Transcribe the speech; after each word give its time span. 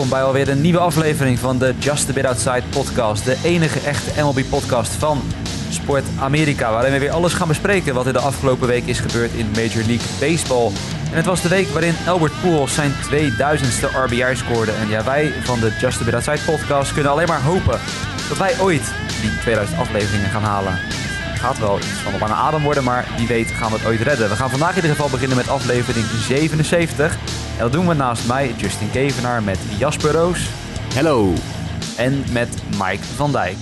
welkom 0.00 0.18
bij 0.18 0.28
alweer 0.28 0.48
een 0.48 0.60
nieuwe 0.60 0.78
aflevering 0.78 1.38
van 1.38 1.58
de 1.58 1.74
Just 1.78 2.08
a 2.08 2.12
Bit 2.12 2.24
Outside 2.24 2.62
podcast. 2.70 3.24
De 3.24 3.36
enige 3.44 3.80
echte 3.80 4.22
MLB-podcast 4.22 4.92
van 4.92 5.22
Sport 5.70 6.04
Amerika, 6.18 6.72
waarin 6.72 6.92
we 6.92 6.98
weer 6.98 7.10
alles 7.10 7.32
gaan 7.32 7.48
bespreken 7.48 7.94
wat 7.94 8.06
er 8.06 8.12
de 8.12 8.18
afgelopen 8.18 8.68
week 8.68 8.86
is 8.86 8.98
gebeurd 9.00 9.32
in 9.32 9.46
Major 9.50 9.84
League 9.86 10.06
Baseball. 10.20 10.66
En 11.10 11.16
het 11.16 11.24
was 11.24 11.42
de 11.42 11.48
week 11.48 11.68
waarin 11.68 11.94
Albert 12.06 12.40
Pujols 12.40 12.74
zijn 12.74 12.92
2000ste 12.92 14.04
RBI 14.04 14.36
scoorde. 14.36 14.72
En 14.72 14.88
ja, 14.88 15.04
wij 15.04 15.32
van 15.42 15.60
de 15.60 15.76
Just 15.80 16.00
a 16.00 16.04
Bit 16.04 16.14
Outside 16.14 16.52
podcast 16.52 16.92
kunnen 16.92 17.12
alleen 17.12 17.28
maar 17.28 17.42
hopen 17.42 17.80
dat 18.28 18.38
wij 18.38 18.60
ooit 18.60 18.92
die 19.20 19.38
2000 19.40 19.78
afleveringen 19.78 20.30
gaan 20.30 20.42
halen. 20.42 20.78
Gaat 21.40 21.58
wel 21.58 21.78
iets 21.78 21.86
van 21.86 22.14
op 22.14 22.20
lange 22.20 22.34
adem 22.34 22.62
worden, 22.62 22.84
maar 22.84 23.08
wie 23.16 23.26
weet 23.26 23.46
gaan 23.46 23.70
we 23.70 23.76
het 23.76 23.86
ooit 23.86 24.00
redden. 24.00 24.28
We 24.28 24.34
gaan 24.34 24.50
vandaag 24.50 24.70
in 24.70 24.76
ieder 24.76 24.90
geval 24.90 25.10
beginnen 25.10 25.36
met 25.36 25.48
aflevering 25.48 26.06
77. 26.06 27.12
En 27.56 27.58
dat 27.58 27.72
doen 27.72 27.88
we 27.88 27.94
naast 27.94 28.26
mij, 28.28 28.54
Justin 28.56 28.90
Kevenaar, 28.90 29.42
met 29.42 29.58
Jasper 29.78 30.12
Roos. 30.12 30.50
Hello. 30.94 31.32
En 31.96 32.24
met 32.32 32.62
Mike 32.70 33.02
van 33.02 33.32
Dijk. 33.32 33.56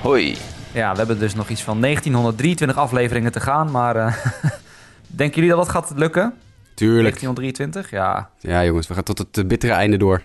Hoi. 0.00 0.36
Ja, 0.72 0.90
we 0.92 0.98
hebben 0.98 1.18
dus 1.18 1.34
nog 1.34 1.48
iets 1.48 1.62
van 1.62 1.80
1923 1.80 2.78
afleveringen 2.78 3.32
te 3.32 3.40
gaan, 3.40 3.70
maar 3.70 3.96
uh, 3.96 4.14
denken 5.20 5.34
jullie 5.34 5.56
dat 5.56 5.66
dat 5.66 5.68
gaat 5.68 5.92
lukken? 5.96 6.34
Tuurlijk. 6.74 7.20
1923? 7.20 7.90
Ja. 7.90 8.30
Ja 8.38 8.64
jongens, 8.64 8.86
we 8.86 8.94
gaan 8.94 9.02
tot 9.02 9.18
het 9.18 9.48
bittere 9.48 9.72
einde 9.72 9.96
door. 9.96 10.22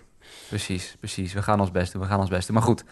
Precies, 0.47 0.95
precies. 0.99 1.33
We 1.33 1.41
gaan 1.41 1.59
ons 1.59 1.71
best 1.71 1.91
doen, 1.91 2.01
we 2.01 2.07
gaan 2.07 2.19
ons 2.19 2.29
best 2.29 2.47
doen. 2.47 2.55
Maar 2.55 2.65
goed, 2.65 2.83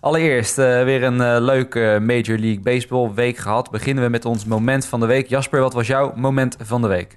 allereerst 0.00 0.58
uh, 0.58 0.84
weer 0.84 1.02
een 1.02 1.20
uh, 1.20 1.36
leuke 1.40 1.98
Major 2.02 2.38
League 2.38 2.60
Baseball 2.60 3.12
week 3.14 3.36
gehad. 3.36 3.70
Beginnen 3.70 4.04
we 4.04 4.10
met 4.10 4.24
ons 4.24 4.44
moment 4.44 4.86
van 4.86 5.00
de 5.00 5.06
week. 5.06 5.28
Jasper, 5.28 5.60
wat 5.60 5.72
was 5.72 5.86
jouw 5.86 6.12
moment 6.16 6.56
van 6.60 6.82
de 6.82 6.88
week? 6.88 7.16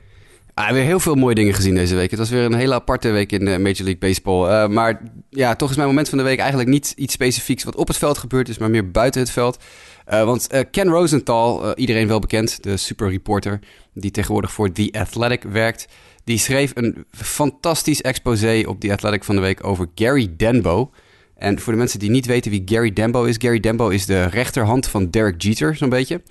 Ah, 0.54 0.72
weer 0.72 0.84
heel 0.84 1.00
veel 1.00 1.16
mooie 1.16 1.36
dingen 1.36 1.54
gezien 1.54 1.76
deze 1.76 1.96
week. 1.96 2.10
Het 2.10 2.20
was 2.20 2.30
weer 2.30 2.44
een 2.44 2.54
hele 2.54 2.74
aparte 2.74 3.10
week 3.10 3.32
in 3.32 3.44
Major 3.44 3.62
League 3.62 3.98
Baseball. 3.98 4.68
Maar 4.68 5.02
ja, 5.30 5.56
toch 5.56 5.70
is 5.70 5.76
mijn 5.76 5.88
moment 5.88 6.10
van 6.10 6.18
de 6.18 6.24
week 6.24 6.40
eigenlijk 6.40 6.70
niet 6.70 6.94
iets 6.96 7.14
specifieks 7.14 7.64
wat 7.64 7.76
op 7.76 7.88
het 7.88 7.98
veld 7.98 8.18
gebeurd 8.18 8.50
is, 8.50 8.58
maar 8.58 8.70
meer 8.70 8.92
buiten 8.92 9.22
het 9.22 9.32
veld. 9.32 9.64
Want 10.06 10.48
Ken 10.72 10.88
Rosenthal, 10.88 11.78
iedereen 11.78 12.08
wel 12.08 12.20
bekend, 12.20 12.64
de 12.64 12.78
super 12.78 13.10
reporter 13.10 13.60
die 13.94 14.12
tegenwoordig 14.12 14.52
voor 14.52 14.72
The 14.72 14.90
Athletic 14.92 15.44
werkt, 15.44 15.88
die 16.26 16.38
schreef 16.38 16.72
een 16.74 17.06
fantastisch 17.12 18.02
exposé 18.02 18.64
op 18.68 18.80
The 18.80 18.92
Athletic 18.92 19.24
van 19.24 19.36
de 19.36 19.42
week 19.42 19.64
over 19.64 19.88
Gary 19.96 20.34
Denbo. 20.38 20.92
En 21.38 21.60
voor 21.60 21.74
de 21.74 21.80
mensen 21.80 22.00
die 22.00 22.10
niet 22.10 22.26
weten 22.26 22.52
wie 22.52 22.62
Gary 22.66 22.94
Denbo 22.94 23.24
is, 23.24 23.36
Gary 23.40 23.60
Denbo 23.60 23.90
is 23.90 24.06
de 24.06 24.24
rechterhand 24.24 24.88
van 24.88 25.10
Derek 25.10 25.42
Jeter, 25.42 25.76
zo'n 25.76 25.90
beetje. 25.90 26.22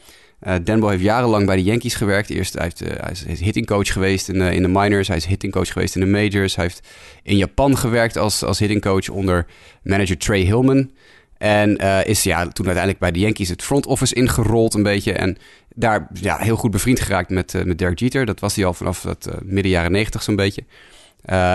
Uh, 0.42 0.54
Denbo 0.64 0.88
heeft 0.88 1.02
jarenlang 1.02 1.46
bij 1.46 1.56
de 1.56 1.62
Yankees 1.62 1.94
gewerkt. 1.94 2.30
Eerst 2.30 2.54
hij 2.54 2.62
heeft, 2.62 2.82
uh, 2.82 2.88
hij 2.88 3.32
is 3.32 3.40
hittingcoach 3.40 3.92
geweest 3.92 4.28
in, 4.28 4.36
uh, 4.36 4.52
in 4.52 4.62
de 4.62 4.68
minors. 4.68 5.08
Hij 5.08 5.16
is 5.16 5.26
hittingcoach 5.26 5.72
geweest 5.72 5.94
in 5.94 6.00
de 6.00 6.06
majors. 6.06 6.56
Hij 6.56 6.64
heeft 6.64 6.88
in 7.22 7.36
Japan 7.36 7.76
gewerkt 7.76 8.16
als, 8.16 8.42
als 8.42 8.58
hittingcoach 8.58 9.08
onder 9.08 9.46
manager 9.82 10.18
Trey 10.18 10.40
Hillman. 10.40 10.90
En 11.38 11.76
is 12.06 12.22
ja, 12.22 12.48
toen 12.48 12.66
uiteindelijk 12.66 12.98
bij 12.98 13.10
de 13.10 13.18
Yankees 13.18 13.48
het 13.48 13.62
front 13.62 13.86
office 13.86 14.14
ingerold 14.14 14.74
een 14.74 14.82
beetje. 14.82 15.12
En 15.12 15.36
daar 15.74 16.08
ja, 16.12 16.36
heel 16.36 16.56
goed 16.56 16.70
bevriend 16.70 17.00
geraakt 17.00 17.30
met, 17.30 17.64
met 17.64 17.78
Derek 17.78 17.98
Jeter. 17.98 18.26
Dat 18.26 18.40
was 18.40 18.54
hij 18.54 18.64
al 18.64 18.74
vanaf 18.74 19.02
het 19.02 19.28
midden 19.42 19.72
jaren 19.72 19.92
negentig 19.92 20.22
zo'n 20.22 20.36
beetje. 20.36 20.64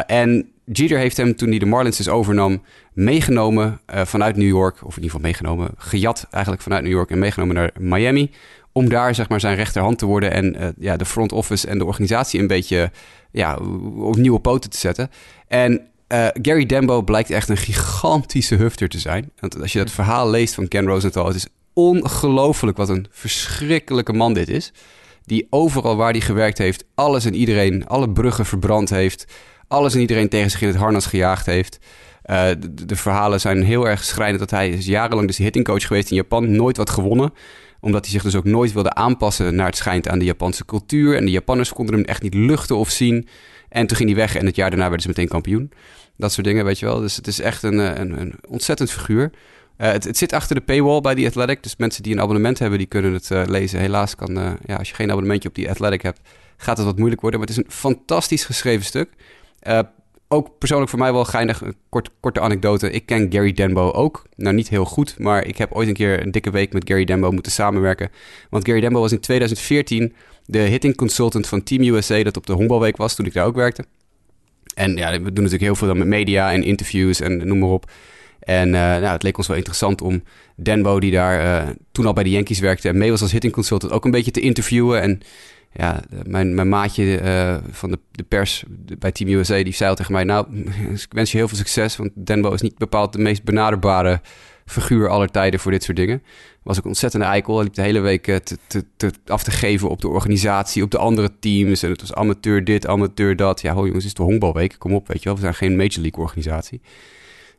en 0.08 0.52
Jeter 0.66 0.98
heeft 0.98 1.18
hem 1.18 1.36
toen 1.36 1.50
hij 1.50 1.60
de 1.60 1.66
Marlins 1.66 1.98
dus 1.98 2.10
overnam 2.10 2.62
meegenomen 2.94 3.80
vanuit 3.88 4.36
New 4.36 4.48
York. 4.48 4.76
Of 4.76 4.98
in 4.98 5.04
ieder 5.04 5.04
geval 5.04 5.22
meegenomen, 5.22 5.70
gejat 5.78 6.28
eigenlijk 6.32 6.64
vanuit 6.64 6.84
New 6.84 6.92
York 6.92 7.10
en 7.12 7.20
meegenomen 7.20 7.56
naar 7.56 7.72
Miami 7.80 8.32
om 8.72 8.90
daar 8.90 9.16
zeg 9.16 9.30
maar 9.30 9.40
zijn 9.40 9.56
rechterhand 9.56 9.98
te 9.98 10.06
worden 10.06 10.32
en 10.32 10.56
uh, 10.56 10.68
ja, 10.78 10.98
de 10.98 11.06
front 11.06 11.32
office 11.32 11.68
en 11.68 11.78
de 11.78 11.86
organisatie 11.86 12.40
een 12.40 12.48
beetje 12.48 12.92
ja, 13.32 13.56
op 13.96 14.16
nieuwe 14.16 14.40
poten 14.40 14.70
te 14.70 14.78
zetten. 14.78 15.12
En 15.48 15.82
uh, 16.08 16.28
Gary 16.42 16.66
Dembo 16.66 17.02
blijkt 17.02 17.30
echt 17.30 17.50
een 17.50 17.58
gigantische 17.58 18.56
hufter 18.56 18.90
te 18.90 19.00
zijn. 19.00 19.32
Want 19.40 19.62
als 19.62 19.74
je 19.74 19.80
dat 19.80 19.92
verhaal 19.92 20.30
leest 20.30 20.54
van 20.54 20.68
Ken 20.68 20.86
Rosenthal, 20.86 21.26
het 21.26 21.36
is 21.36 21.48
ongelooflijk 21.80 22.78
wat 22.78 22.90
een 22.90 23.08
verschrikkelijke 23.10 24.14
man 24.14 24.34
dit 24.34 24.50
is. 24.50 24.72
Die 25.24 25.48
overal 25.50 25.96
waar 25.96 26.12
hij 26.12 26.22
gewerkt 26.22 26.58
heeft, 26.58 26.86
alles 26.96 27.26
en 27.26 27.36
iedereen, 27.36 27.88
alle 27.88 28.10
bruggen 28.10 28.46
verbrand 28.46 28.90
heeft. 28.90 29.26
Alles 29.68 29.94
en 29.94 30.00
iedereen 30.00 30.30
tegen 30.30 30.52
zich 30.52 30.62
in 30.62 30.68
het 30.68 30.78
harnas 30.78 31.06
gejaagd 31.06 31.46
heeft. 31.46 31.80
Uh, 32.26 32.50
de, 32.86 32.96
verhalen 32.96 33.40
zijn 33.40 33.64
heel 33.64 33.88
erg 33.88 34.04
schrijnend 34.04 34.40
dat 34.40 34.50
hij 34.50 34.70
is 34.70 34.86
jarenlang 34.86 35.28
dus 35.28 35.38
hittingcoach 35.38 35.88
geweest 35.88 36.10
in 36.10 36.16
Japan, 36.16 36.56
nooit 36.56 36.78
wat 36.78 36.90
gewonnen 36.90 37.34
omdat 37.80 38.04
hij 38.04 38.12
zich 38.12 38.24
dus 38.24 38.36
ook 38.36 38.44
nooit 38.44 38.74
wilde 38.74 38.94
aanpassen 38.94 39.56
naar 39.56 39.66
het 39.66 39.78
schijnt 39.78 40.08
aan 40.08 40.20
de 40.20 40.26
Japanse 40.26 40.66
cultuur. 40.66 41.16
En 41.16 41.26
de 41.26 41.32
Japanners 41.32 41.74
konden 41.74 41.96
hem 41.96 42.04
echt 42.04 42.22
niet 42.22 42.34
luchten 42.34 42.78
of 42.78 42.90
zien. 42.90 43.28
En 43.70 43.88
toen 43.88 43.98
ging 43.98 44.10
hij 44.10 44.18
weg 44.18 44.36
en 44.36 44.46
het 44.46 44.56
jaar 44.56 44.70
daarna 44.70 44.86
werden 44.86 45.02
ze 45.02 45.08
meteen 45.08 45.28
kampioen. 45.28 45.72
Dat 46.18 46.32
soort 46.32 46.46
dingen, 46.46 46.66
weet 46.66 46.80
je 46.80 46.86
wel. 46.86 47.00
Dus 47.00 47.16
het 47.16 47.28
is 47.28 47.40
echt 47.40 47.64
een, 47.64 47.78
een, 47.78 48.20
een 48.20 48.34
ontzettend 48.48 48.92
figuur. 48.92 49.32
Uh, 49.82 49.92
het, 49.92 50.04
het, 50.04 50.18
zit 50.18 50.34
achter 50.34 50.56
de 50.56 50.62
paywall 50.62 51.02
bij 51.02 51.16
die 51.16 51.28
Athletic. 51.28 51.64
Dus 51.64 51.76
mensen 51.76 52.04
die 52.04 52.14
een 52.14 52.22
abonnement 52.22 52.60
hebben, 52.60 52.78
die 52.78 52.88
kunnen 52.88 53.14
het 53.14 53.30
uh, 53.30 53.44
lezen. 53.46 53.80
Helaas 53.80 54.16
kan, 54.16 54.38
uh, 54.38 54.52
ja, 54.66 54.76
als 54.76 54.90
je 54.90 54.96
geen 54.96 55.10
abonnementje 55.10 55.50
op 55.50 55.56
die 55.56 55.70
Athletic 55.70 56.02
hebt, 56.02 56.20
gaat 56.58 56.78
het 56.78 56.86
wat 56.86 56.98
moeilijk 56.98 57.22
worden. 57.22 57.40
Maar 57.40 57.48
het 57.48 57.58
is 57.58 57.64
een 57.64 57.72
fantastisch 57.72 58.46
geschreven 58.46 58.86
stuk 58.86 59.10
ook 60.30 60.58
persoonlijk 60.58 60.90
voor 60.90 61.00
mij 61.00 61.14
wel 61.14 61.26
geinig. 61.26 61.62
Een 61.62 61.76
kort, 61.90 62.10
korte 62.20 62.40
anekdote. 62.40 62.92
Ik 62.92 63.06
ken 63.06 63.32
Gary 63.32 63.54
Denbo 63.54 63.92
ook. 63.92 64.24
Nou, 64.36 64.56
niet 64.56 64.70
heel 64.70 64.86
goed, 64.86 65.20
maar 65.20 65.46
ik 65.46 65.58
heb 65.58 65.72
ooit 65.72 65.88
een 65.88 65.94
keer 65.94 66.22
een 66.22 66.32
dikke 66.32 66.52
week 66.52 66.74
met 66.74 66.88
Gary 66.88 67.06
Denbo 67.06 67.32
moeten 67.32 67.52
samenwerken. 67.52 68.10
Want 68.50 68.66
Gary 68.66 68.80
Denbo 68.80 69.00
was 69.00 69.12
in 69.12 69.20
2014 69.20 70.14
de 70.46 70.60
hitting 70.60 70.96
consultant 70.96 71.48
van 71.48 71.64
Team 71.64 71.84
USA, 71.84 72.24
dat 72.24 72.38
op 72.38 72.46
de 72.46 72.54
honkbalweek 72.54 72.98
was 72.98 73.16
toen 73.16 73.26
ik 73.26 73.34
daar 73.34 73.46
ook 73.46 73.56
werkte. 73.56 73.84
En 74.76 74.96
ja, 74.96 75.12
we 75.12 75.18
doen 75.18 75.34
natuurlijk 75.34 75.62
heel 75.62 75.76
veel 75.76 75.88
dan 75.88 75.98
met 75.98 76.08
media 76.08 76.52
en 76.52 76.64
interviews 76.64 77.20
en 77.20 77.48
noem 77.48 77.60
maar 77.60 77.70
op. 77.70 77.92
En 78.40 78.68
uh, 78.68 78.74
nou, 78.74 79.06
het 79.06 79.24
leek 79.24 79.38
ons 79.38 79.48
wel 79.48 79.56
interessant 79.56 80.02
om 80.02 80.24
Denbo, 80.56 81.00
die 81.00 81.12
daar 81.12 81.66
uh, 81.66 81.70
toen 81.92 82.06
al 82.06 82.14
bij 82.14 82.24
de 82.24 82.30
Yankees 82.30 82.60
werkte 82.60 82.90
en 82.90 82.98
mee 82.98 83.12
was 83.12 83.22
als 83.22 83.32
hitting 83.32 83.54
consultant, 83.54 83.92
ook 83.92 84.06
een 84.06 84.12
beetje 84.12 84.32
te 84.32 84.40
interviewen. 84.40 85.02
En 85.02 85.22
ja, 85.74 86.02
mijn, 86.24 86.56
mijn 86.56 86.70
maatje 86.70 87.22
van 87.72 87.92
de, 87.92 88.00
de 88.12 88.24
pers 88.24 88.64
bij 89.00 89.12
Team 89.12 89.30
USA, 89.30 89.64
die 89.64 89.74
zei 89.74 89.90
al 89.90 89.96
tegen 89.96 90.14
mij... 90.14 90.24
nou, 90.24 90.48
ik 90.94 91.08
wens 91.10 91.32
je 91.32 91.38
heel 91.38 91.48
veel 91.48 91.58
succes, 91.58 91.96
want 91.96 92.12
Denbo 92.16 92.52
is 92.52 92.62
niet 92.62 92.78
bepaald 92.78 93.14
de 93.14 93.20
meest 93.20 93.44
benaderbare 93.44 94.22
figuur 94.70 95.10
aller 95.10 95.32
tijden 95.32 95.60
voor 95.60 95.72
dit 95.72 95.84
soort 95.84 95.98
dingen. 95.98 96.24
Was 96.64 96.78
ook 96.78 96.84
een 96.84 96.90
ontzettende 96.90 97.26
eikel. 97.26 97.56
Hij 97.56 97.64
liep 97.64 97.74
de 97.74 97.82
hele 97.82 98.00
week 98.00 98.40
te, 98.68 99.12
af 99.26 99.44
te 99.44 99.52
geven 99.52 99.90
op 99.90 100.02
de 100.02 100.08
organisatie, 100.08 100.84
op 100.84 100.92
de 100.92 100.98
andere 100.98 101.32
teams. 101.40 101.84
En 101.84 101.90
het 101.90 102.02
was 102.02 102.14
amateur 102.14 102.64
dit, 102.64 102.88
amateur 102.88 103.36
dat. 103.36 103.62
Ja, 103.62 103.74
ho 103.74 103.86
jongens, 103.86 103.96
het 103.96 104.06
is 104.06 104.14
de 104.14 104.24
honkbalweek. 104.24 104.76
Kom 104.78 104.94
op, 104.94 105.08
weet 105.08 105.18
je 105.18 105.24
wel. 105.24 105.34
We 105.34 105.42
zijn 105.42 105.54
geen 105.54 105.76
Major 105.76 106.02
League 106.02 106.24
organisatie. 106.24 106.82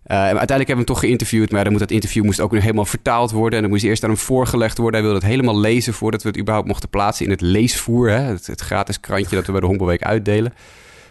Uh, 0.06 0.16
uiteindelijk 0.16 0.49
hebben 0.49 0.66
we 0.66 0.75
hem 0.75 0.84
toch 0.84 0.99
geïnterviewd, 1.00 1.50
maar 1.50 1.62
dan 1.62 1.72
moet 1.72 1.81
dat 1.81 1.91
interview 1.91 2.25
moest 2.25 2.41
ook 2.41 2.53
helemaal 2.53 2.84
vertaald 2.84 3.31
worden. 3.31 3.55
En 3.55 3.61
dan 3.61 3.71
moest 3.71 3.84
eerst 3.84 4.03
aan 4.03 4.11
hem 4.11 4.19
voorgelegd 4.19 4.78
worden. 4.78 5.00
Hij 5.00 5.09
wilde 5.09 5.25
het 5.25 5.34
helemaal 5.34 5.59
lezen 5.59 5.94
voordat 5.94 6.22
we 6.22 6.28
het 6.28 6.38
überhaupt 6.38 6.69
mochten 6.69 6.88
plaatsen 6.88 7.25
in 7.25 7.31
het 7.31 7.41
leesvoer. 7.41 8.11
Hè? 8.11 8.19
Het, 8.19 8.47
het 8.47 8.61
gratis 8.61 9.00
krantje 9.00 9.37
dat 9.37 9.47
we 9.47 9.53
bij 9.53 9.61
de 9.61 9.66
Honkbalweek 9.66 10.03
uitdelen. 10.03 10.53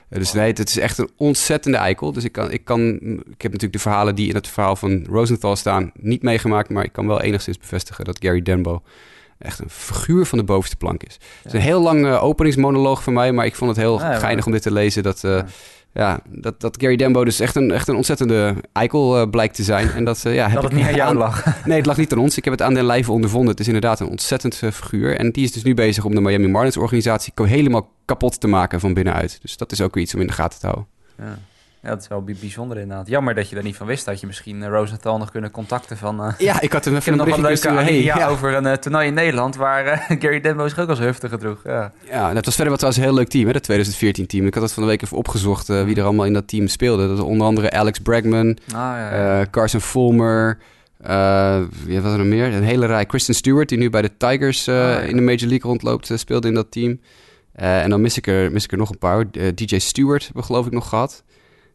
Uh, 0.10 0.20
dus 0.20 0.34
nee, 0.34 0.48
het 0.48 0.70
is 0.70 0.78
echt 0.78 0.98
een 0.98 1.10
ontzettende 1.18 1.78
eikel. 1.78 2.12
Dus 2.12 2.24
ik, 2.24 2.32
kan, 2.32 2.52
ik, 2.52 2.66
kan, 2.66 2.94
ik 3.30 3.42
heb 3.42 3.52
natuurlijk 3.52 3.74
de 3.74 3.80
verhalen 3.80 4.16
die 4.16 4.30
in 4.30 4.36
het 4.36 4.48
verhaal 4.48 4.76
van 4.76 5.06
Rosenthal 5.10 5.56
staan 5.56 5.92
niet 5.94 6.22
meegemaakt. 6.22 6.70
Maar 6.70 6.84
ik 6.84 6.92
kan 6.92 7.08
wel 7.08 7.22
enigszins 7.22 7.58
bevestigen 7.58 8.06
dat 8.06 8.18
Gary 8.22 8.42
Denbo 8.42 8.82
echt 9.40 9.60
een 9.60 9.70
figuur 9.70 10.26
van 10.26 10.38
de 10.38 10.44
bovenste 10.44 10.76
plank 10.76 11.04
is. 11.04 11.18
Ja. 11.20 11.26
Het 11.38 11.46
is 11.46 11.54
een 11.54 11.66
heel 11.66 11.82
lang 11.82 12.06
uh, 12.06 12.24
openingsmonoloog 12.24 13.04
van 13.04 13.14
mij, 13.14 13.32
maar 13.32 13.46
ik 13.46 13.56
vond 13.56 13.70
het 13.70 13.80
heel 13.80 14.00
ja, 14.00 14.16
geinig 14.16 14.46
om 14.46 14.52
dit 14.52 14.62
te 14.62 14.72
lezen. 14.72 15.04
Dat, 15.04 15.24
uh, 15.24 15.42
ja 16.00 16.20
dat, 16.30 16.62
dat 16.62 16.78
Gary 16.82 16.96
Dembo 16.96 17.24
dus 17.24 17.40
echt 17.40 17.56
een, 17.56 17.72
echt 17.72 17.88
een 17.88 17.96
ontzettende 17.96 18.56
eikel 18.74 19.22
uh, 19.22 19.30
blijkt 19.30 19.56
te 19.56 19.64
zijn. 19.64 19.92
En 19.92 20.06
dat, 20.06 20.24
uh, 20.28 20.36
ja, 20.36 20.48
dat 20.50 20.64
het 20.64 20.74
niet 20.74 20.86
aan 20.86 20.96
jou 20.96 21.16
lag. 21.16 21.44
Nee, 21.66 21.78
het 21.78 21.86
lag 21.86 21.98
niet 21.98 22.12
aan 22.12 22.20
ons. 22.20 22.38
Ik 22.38 22.44
heb 22.44 22.54
het 22.54 22.62
aan 22.62 22.74
den 22.74 22.86
lijve 22.86 23.12
ondervonden. 23.12 23.50
Het 23.50 23.60
is 23.60 23.66
inderdaad 23.66 24.00
een 24.00 24.10
ontzettend 24.10 24.62
uh, 24.64 24.72
figuur. 24.72 25.18
En 25.18 25.32
die 25.32 25.44
is 25.44 25.52
dus 25.52 25.64
nu 25.64 25.74
bezig 25.74 26.06
om 26.06 26.16
de 26.16 26.22
Miami 26.22 26.48
Marlins 26.48 26.78
organisatie 26.78 27.34
helemaal 27.36 27.92
kapot 28.06 28.40
te 28.40 28.48
maken 28.48 28.80
van 28.80 28.94
binnenuit. 28.94 29.40
Dus 29.42 29.58
dat 29.58 29.72
is 29.72 29.82
ook 29.82 29.98
iets 29.98 30.14
om 30.14 30.22
in 30.22 30.28
de 30.28 30.34
gaten 30.34 30.60
te 30.60 30.66
houden. 30.66 30.88
Ja. 31.18 31.38
Ja, 31.82 31.90
dat 31.90 32.02
is 32.02 32.08
wel 32.08 32.24
bijzonder 32.24 32.78
inderdaad. 32.78 33.08
Jammer 33.08 33.36
dat 33.36 33.50
je 33.50 33.56
daar 33.56 33.64
niet 33.64 33.76
van 33.76 33.88
wist. 33.88 34.06
Dat 34.06 34.20
je 34.20 34.28
misschien 34.28 34.62
uh, 34.62 34.68
Rosenthal 34.68 35.18
nog 35.18 35.32
kunnen 35.32 35.52
contacten 35.52 35.98
van... 35.98 36.26
Uh, 36.26 36.34
ja, 36.38 36.62
ik 36.62 36.74
had 36.74 36.86
hem 36.86 36.96
even 36.96 37.18
nog 37.18 37.28
een 37.28 37.42
leuke 37.42 37.70
hey, 37.70 38.04
ja. 38.04 38.28
over 38.28 38.54
een 38.54 38.66
uh, 38.66 38.74
toernooi 38.74 39.08
in 39.08 39.14
Nederland... 39.14 39.56
waar 39.56 40.06
Gary 40.20 40.42
Denbo 40.42 40.68
zich 40.68 40.80
ook 40.80 40.90
als 40.90 41.00
hufte 41.00 41.30
gedroeg. 41.30 41.62
Ja. 41.64 41.92
ja, 42.10 42.34
dat 42.34 42.46
was 42.46 42.56
verder 42.56 42.74
wat 42.74 42.82
was 42.82 42.98
een 42.98 43.04
heel 43.04 43.14
leuk 43.14 43.28
team, 43.28 43.48
hè, 43.48 43.54
dat 43.54 43.72
2014-team. 43.72 44.46
Ik 44.46 44.54
had 44.54 44.64
het 44.64 44.74
van 44.74 44.84
de 44.84 44.90
week 44.90 45.02
even 45.02 45.18
opgezocht 45.18 45.68
wie 45.68 45.96
er 45.96 46.04
allemaal 46.04 46.26
in 46.26 46.34
dat 46.34 46.48
team 46.48 46.68
speelde. 46.68 47.08
Dat 47.08 47.18
was 47.18 47.28
onder 47.28 47.48
andere 47.48 47.72
Alex 47.72 48.00
Bregman, 48.00 48.58
ah, 48.68 48.76
ja. 48.76 49.46
Carson 49.52 49.82
Fulmer... 49.82 50.58
Uh, 51.08 51.62
was 51.86 52.12
er 52.12 52.18
nog 52.18 52.26
meer? 52.26 52.54
Een 52.54 52.64
hele 52.64 52.86
rij. 52.86 53.06
Kristen 53.06 53.36
Stewart, 53.36 53.70
die 53.70 53.78
nu 53.78 53.90
bij 53.90 54.02
de 54.02 54.18
Tigers 54.18 54.68
uh, 54.68 54.76
oh, 54.76 54.82
ja. 54.82 55.00
in 55.00 55.16
de 55.16 55.22
Major 55.22 55.48
League 55.48 55.70
rondloopt, 55.70 56.10
uh, 56.10 56.18
speelde 56.18 56.48
in 56.48 56.54
dat 56.54 56.72
team. 56.72 57.00
en 57.54 57.90
dan 57.90 58.02
mis 58.02 58.18
ik, 58.18 58.28
er, 58.28 58.52
mis 58.52 58.64
ik 58.64 58.72
er 58.72 58.78
nog 58.78 58.90
een 58.90 58.98
paar. 58.98 59.26
DJ 59.32 59.80
Stewart 59.80 60.24
hebben 60.24 60.42
we 60.42 60.48
geloof 60.48 60.66
ik 60.66 60.72
nog 60.72 60.90
gehad. 60.90 61.24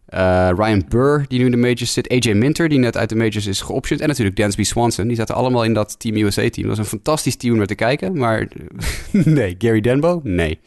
Uh, 0.08 0.50
Ryan 0.56 0.84
Burr, 0.88 1.24
die 1.28 1.38
nu 1.38 1.44
in 1.44 1.50
de 1.50 1.56
majors 1.56 1.92
zit. 1.92 2.08
AJ 2.08 2.32
Minter, 2.32 2.68
die 2.68 2.78
net 2.78 2.96
uit 2.96 3.08
de 3.08 3.16
majors 3.16 3.46
is 3.46 3.60
geoptioned. 3.60 4.02
En 4.02 4.08
natuurlijk 4.08 4.36
Dansby 4.36 4.62
Swanson. 4.62 5.06
Die 5.06 5.16
zaten 5.16 5.34
allemaal 5.34 5.64
in 5.64 5.74
dat 5.74 5.98
Team 5.98 6.16
USA-team. 6.16 6.66
Dat 6.68 6.76
was 6.76 6.78
een 6.78 6.98
fantastisch 6.98 7.36
team 7.36 7.52
om 7.52 7.58
naar 7.58 7.66
te 7.66 7.74
kijken. 7.74 8.18
Maar 8.18 8.48
nee, 9.10 9.54
Gary 9.58 9.80
Denbo? 9.80 10.20
Nee. 10.22 10.60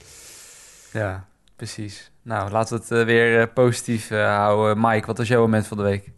Ja, 0.94 1.26
precies. 1.56 2.12
Nou, 2.22 2.52
laten 2.52 2.82
we 2.88 2.96
het 2.96 3.06
weer 3.06 3.48
positief 3.50 4.10
houden. 4.10 4.78
Mike, 4.82 5.06
wat 5.06 5.18
was 5.18 5.28
jouw 5.28 5.42
moment 5.42 5.68
van 5.68 5.78
de 5.78 5.84
week? 5.84 6.12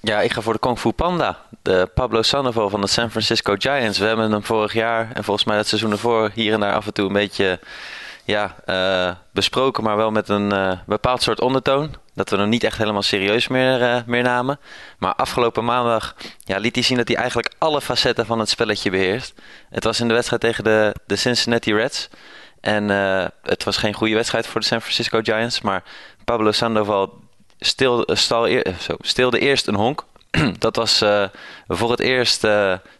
Ja, 0.00 0.20
ik 0.20 0.32
ga 0.32 0.40
voor 0.40 0.52
de 0.52 0.58
Kung 0.58 0.78
Fu 0.78 0.92
Panda. 0.92 1.38
De 1.62 1.90
Pablo 1.94 2.22
Sandoval 2.22 2.70
van 2.70 2.80
de 2.80 2.86
San 2.86 3.10
Francisco 3.10 3.54
Giants. 3.58 3.98
We 3.98 4.04
hebben 4.04 4.32
hem 4.32 4.44
vorig 4.44 4.72
jaar 4.72 5.12
en 5.12 5.24
volgens 5.24 5.46
mij 5.46 5.56
het 5.56 5.66
seizoen 5.66 5.90
ervoor 5.90 6.30
hier 6.34 6.52
en 6.52 6.60
daar 6.60 6.74
af 6.74 6.86
en 6.86 6.92
toe 6.92 7.06
een 7.06 7.12
beetje 7.12 7.60
ja, 8.24 8.56
uh, 8.66 9.16
besproken, 9.32 9.82
maar 9.82 9.96
wel 9.96 10.10
met 10.10 10.28
een 10.28 10.52
uh, 10.52 10.72
bepaald 10.86 11.22
soort 11.22 11.40
ondertoon. 11.40 11.94
Dat 12.14 12.30
we 12.30 12.36
hem 12.36 12.48
niet 12.48 12.64
echt 12.64 12.78
helemaal 12.78 13.02
serieus 13.02 13.48
meer, 13.48 13.80
uh, 13.80 13.96
meer 14.06 14.22
namen. 14.22 14.60
Maar 14.98 15.14
afgelopen 15.14 15.64
maandag 15.64 16.14
ja, 16.44 16.58
liet 16.58 16.74
hij 16.74 16.84
zien 16.84 16.96
dat 16.96 17.08
hij 17.08 17.16
eigenlijk 17.16 17.52
alle 17.58 17.80
facetten 17.80 18.26
van 18.26 18.38
het 18.38 18.48
spelletje 18.48 18.90
beheerst. 18.90 19.34
Het 19.70 19.84
was 19.84 20.00
in 20.00 20.08
de 20.08 20.14
wedstrijd 20.14 20.42
tegen 20.42 20.64
de, 20.64 20.94
de 21.06 21.16
Cincinnati 21.16 21.74
Reds. 21.74 22.08
En 22.60 22.88
het 23.42 23.64
was 23.64 23.76
geen 23.76 23.94
goede 23.94 24.14
wedstrijd 24.14 24.46
voor 24.46 24.60
de 24.60 24.66
San 24.66 24.80
Francisco 24.80 25.20
Giants. 25.22 25.60
Maar 25.60 25.82
Pablo 26.24 26.52
Sandoval 26.52 27.18
stil, 27.58 28.08
zo, 28.14 28.96
stilde 29.00 29.38
eerst 29.38 29.66
een 29.66 29.74
honk. 29.74 30.04
dat 30.58 30.76
was 30.76 31.04
voor 31.66 31.90
het 31.90 32.00
eerst 32.00 32.46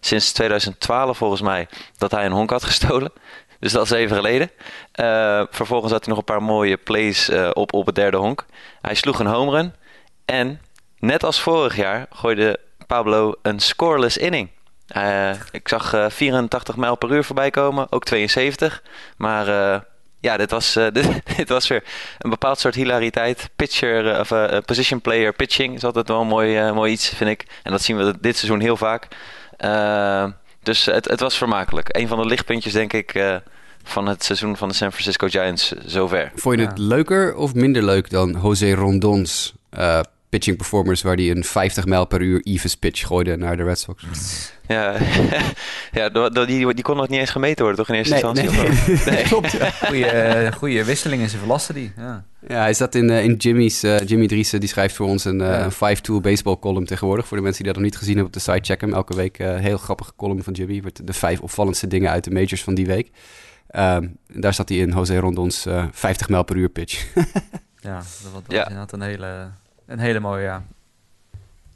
sinds 0.01 0.33
2012 0.33 1.17
volgens 1.17 1.41
mij 1.41 1.69
dat 1.99 2.11
hij 2.11 2.25
een 2.25 2.33
honk 2.33 2.51
had 2.51 2.65
gestolen. 2.65 3.13
Dus 3.61 3.73
dat 3.73 3.85
is 3.85 3.91
even 3.91 4.17
geleden. 4.17 4.51
Uh, 4.95 5.43
vervolgens 5.51 5.93
had 5.93 6.05
hij 6.05 6.09
nog 6.09 6.19
een 6.19 6.35
paar 6.35 6.43
mooie 6.43 6.77
plays 6.77 7.31
uh, 7.31 7.51
op, 7.53 7.73
op 7.73 7.87
het 7.87 7.95
derde 7.95 8.17
honk. 8.17 8.47
Hij 8.81 8.95
sloeg 8.95 9.19
een 9.19 9.27
home 9.27 9.51
run. 9.51 9.75
En 10.25 10.61
net 10.99 11.25
als 11.25 11.41
vorig 11.41 11.77
jaar 11.77 12.07
gooide 12.11 12.61
Pablo 12.87 13.35
een 13.43 13.61
scoreless 13.61 14.17
inning. 14.17 14.49
Uh, 14.97 15.31
ik 15.51 15.69
zag 15.69 16.13
84 16.13 16.77
mijl 16.77 16.97
per 16.97 17.11
uur 17.11 17.25
voorbij 17.25 17.51
komen, 17.51 17.93
ook 17.93 18.05
72. 18.05 18.83
Maar 19.17 19.47
ja, 20.21 20.37
dit 20.37 20.51
was, 20.51 20.73
dit, 20.93 21.37
dit, 21.37 21.49
was 21.49 21.69
weer 21.69 21.85
een 22.19 22.31
bepaald 22.31 22.59
soort 22.59 22.75
hilariteit. 22.75 23.51
Pitcher, 23.57 24.21
of 24.21 24.33
position 24.65 25.01
player 25.01 25.33
pitching 25.33 25.75
is 25.75 25.85
altijd 25.85 26.09
wel 26.09 26.21
een 26.21 26.27
mooi, 26.27 26.73
mooi 26.73 26.93
iets, 26.93 27.09
vind 27.09 27.31
ik. 27.31 27.47
En 27.63 27.71
dat 27.71 27.83
zien 27.83 27.97
we 27.97 28.21
dit 28.21 28.37
seizoen 28.37 28.61
heel 28.61 28.77
vaak. 28.77 29.09
Dus 30.63 30.85
het, 30.85 31.09
het 31.09 31.21
was 31.21 31.37
vermakelijk. 31.37 31.97
Een 31.97 32.09
van 32.09 32.19
de 32.19 32.27
lichtpuntjes, 32.27 32.73
denk 32.73 32.93
ik, 32.93 33.15
uh, 33.15 33.37
van 33.83 34.07
het 34.07 34.25
seizoen 34.25 34.57
van 34.57 34.69
de 34.69 34.75
San 34.75 34.93
Francisco 34.93 35.29
Giants 35.29 35.73
zover. 35.85 36.33
Vond 36.35 36.59
je 36.59 36.67
het 36.67 36.79
leuker 36.79 37.35
of 37.35 37.55
minder 37.55 37.83
leuk 37.83 38.11
dan 38.11 38.39
José 38.43 38.75
Rondon's 38.75 39.53
uh, 39.79 40.01
pitching 40.31 40.57
performance... 40.57 41.07
waar 41.07 41.17
hij 41.17 41.31
een 41.31 41.45
50 41.45 41.85
mijl 41.85 42.07
per 42.07 42.21
uur 42.21 42.41
Evis 42.43 42.77
pitch 42.77 43.07
gooide 43.07 43.37
naar 43.37 43.57
de 43.57 43.63
Red 43.63 43.79
Sox? 43.79 44.05
Ja, 44.71 44.97
ja 45.93 46.09
die, 46.09 46.75
die 46.75 46.83
kon 46.83 46.97
nog 46.97 47.09
niet 47.09 47.21
eens 47.21 47.31
gemeten 47.31 47.65
worden, 47.65 47.85
toch 47.85 47.89
in 47.89 47.95
eerste 47.95 48.15
instantie? 48.15 48.51
Nee, 48.51 48.99
nee. 49.15 49.23
klopt. 49.23 49.57
Ja. 49.93 50.51
Goeie, 50.51 50.85
wisselingen, 50.85 51.29
ze 51.29 51.39
verlasten 51.39 51.75
die. 51.75 51.93
Ja, 51.97 52.25
ja 52.49 52.61
hij 52.61 52.75
zat 52.75 52.95
in, 52.95 53.11
uh, 53.11 53.25
in 53.25 53.35
Jimmy's, 53.35 53.85
uh, 53.85 53.99
Jimmy 53.99 54.27
Driessen, 54.27 54.61
die 54.61 54.69
schrijft 54.69 54.95
voor 54.95 55.07
ons 55.07 55.25
een, 55.25 55.41
uh, 55.41 55.59
een 55.59 55.73
five-tool 55.73 56.21
baseball 56.21 56.59
column 56.59 56.85
tegenwoordig. 56.85 57.27
Voor 57.27 57.37
de 57.37 57.43
mensen 57.43 57.63
die 57.63 57.73
dat 57.73 57.83
nog 57.83 57.91
niet 57.91 58.01
gezien 58.01 58.17
hebben 58.17 58.35
op 58.35 58.45
de 58.45 58.53
site, 58.53 58.65
check 58.65 58.81
hem. 58.81 58.95
Elke 58.95 59.15
week 59.15 59.39
een 59.39 59.59
heel 59.59 59.79
grappige 59.79 60.13
column 60.17 60.43
van 60.43 60.53
Jimmy, 60.53 60.81
met 60.85 61.01
de 61.05 61.13
vijf 61.13 61.41
opvallendste 61.41 61.87
dingen 61.87 62.11
uit 62.11 62.25
de 62.25 62.31
majors 62.31 62.63
van 62.63 62.75
die 62.75 62.87
week. 62.87 63.11
Um, 63.77 64.17
daar 64.27 64.55
zat 64.55 64.69
hij 64.69 64.79
in 64.79 64.91
José 64.91 65.19
Rondons 65.19 65.67
50 65.93 66.29
mijl 66.29 66.45
per 66.45 66.57
uur 66.57 66.69
pitch. 66.69 67.07
ja, 67.81 67.97
dat 67.97 68.33
was, 68.33 68.43
ja. 68.49 68.63
inderdaad 68.63 68.93
een 68.93 69.03
hele, 69.03 69.51
een 69.91 69.99
hele 69.99 70.21
mooie, 70.21 70.43
ja. 70.43 70.63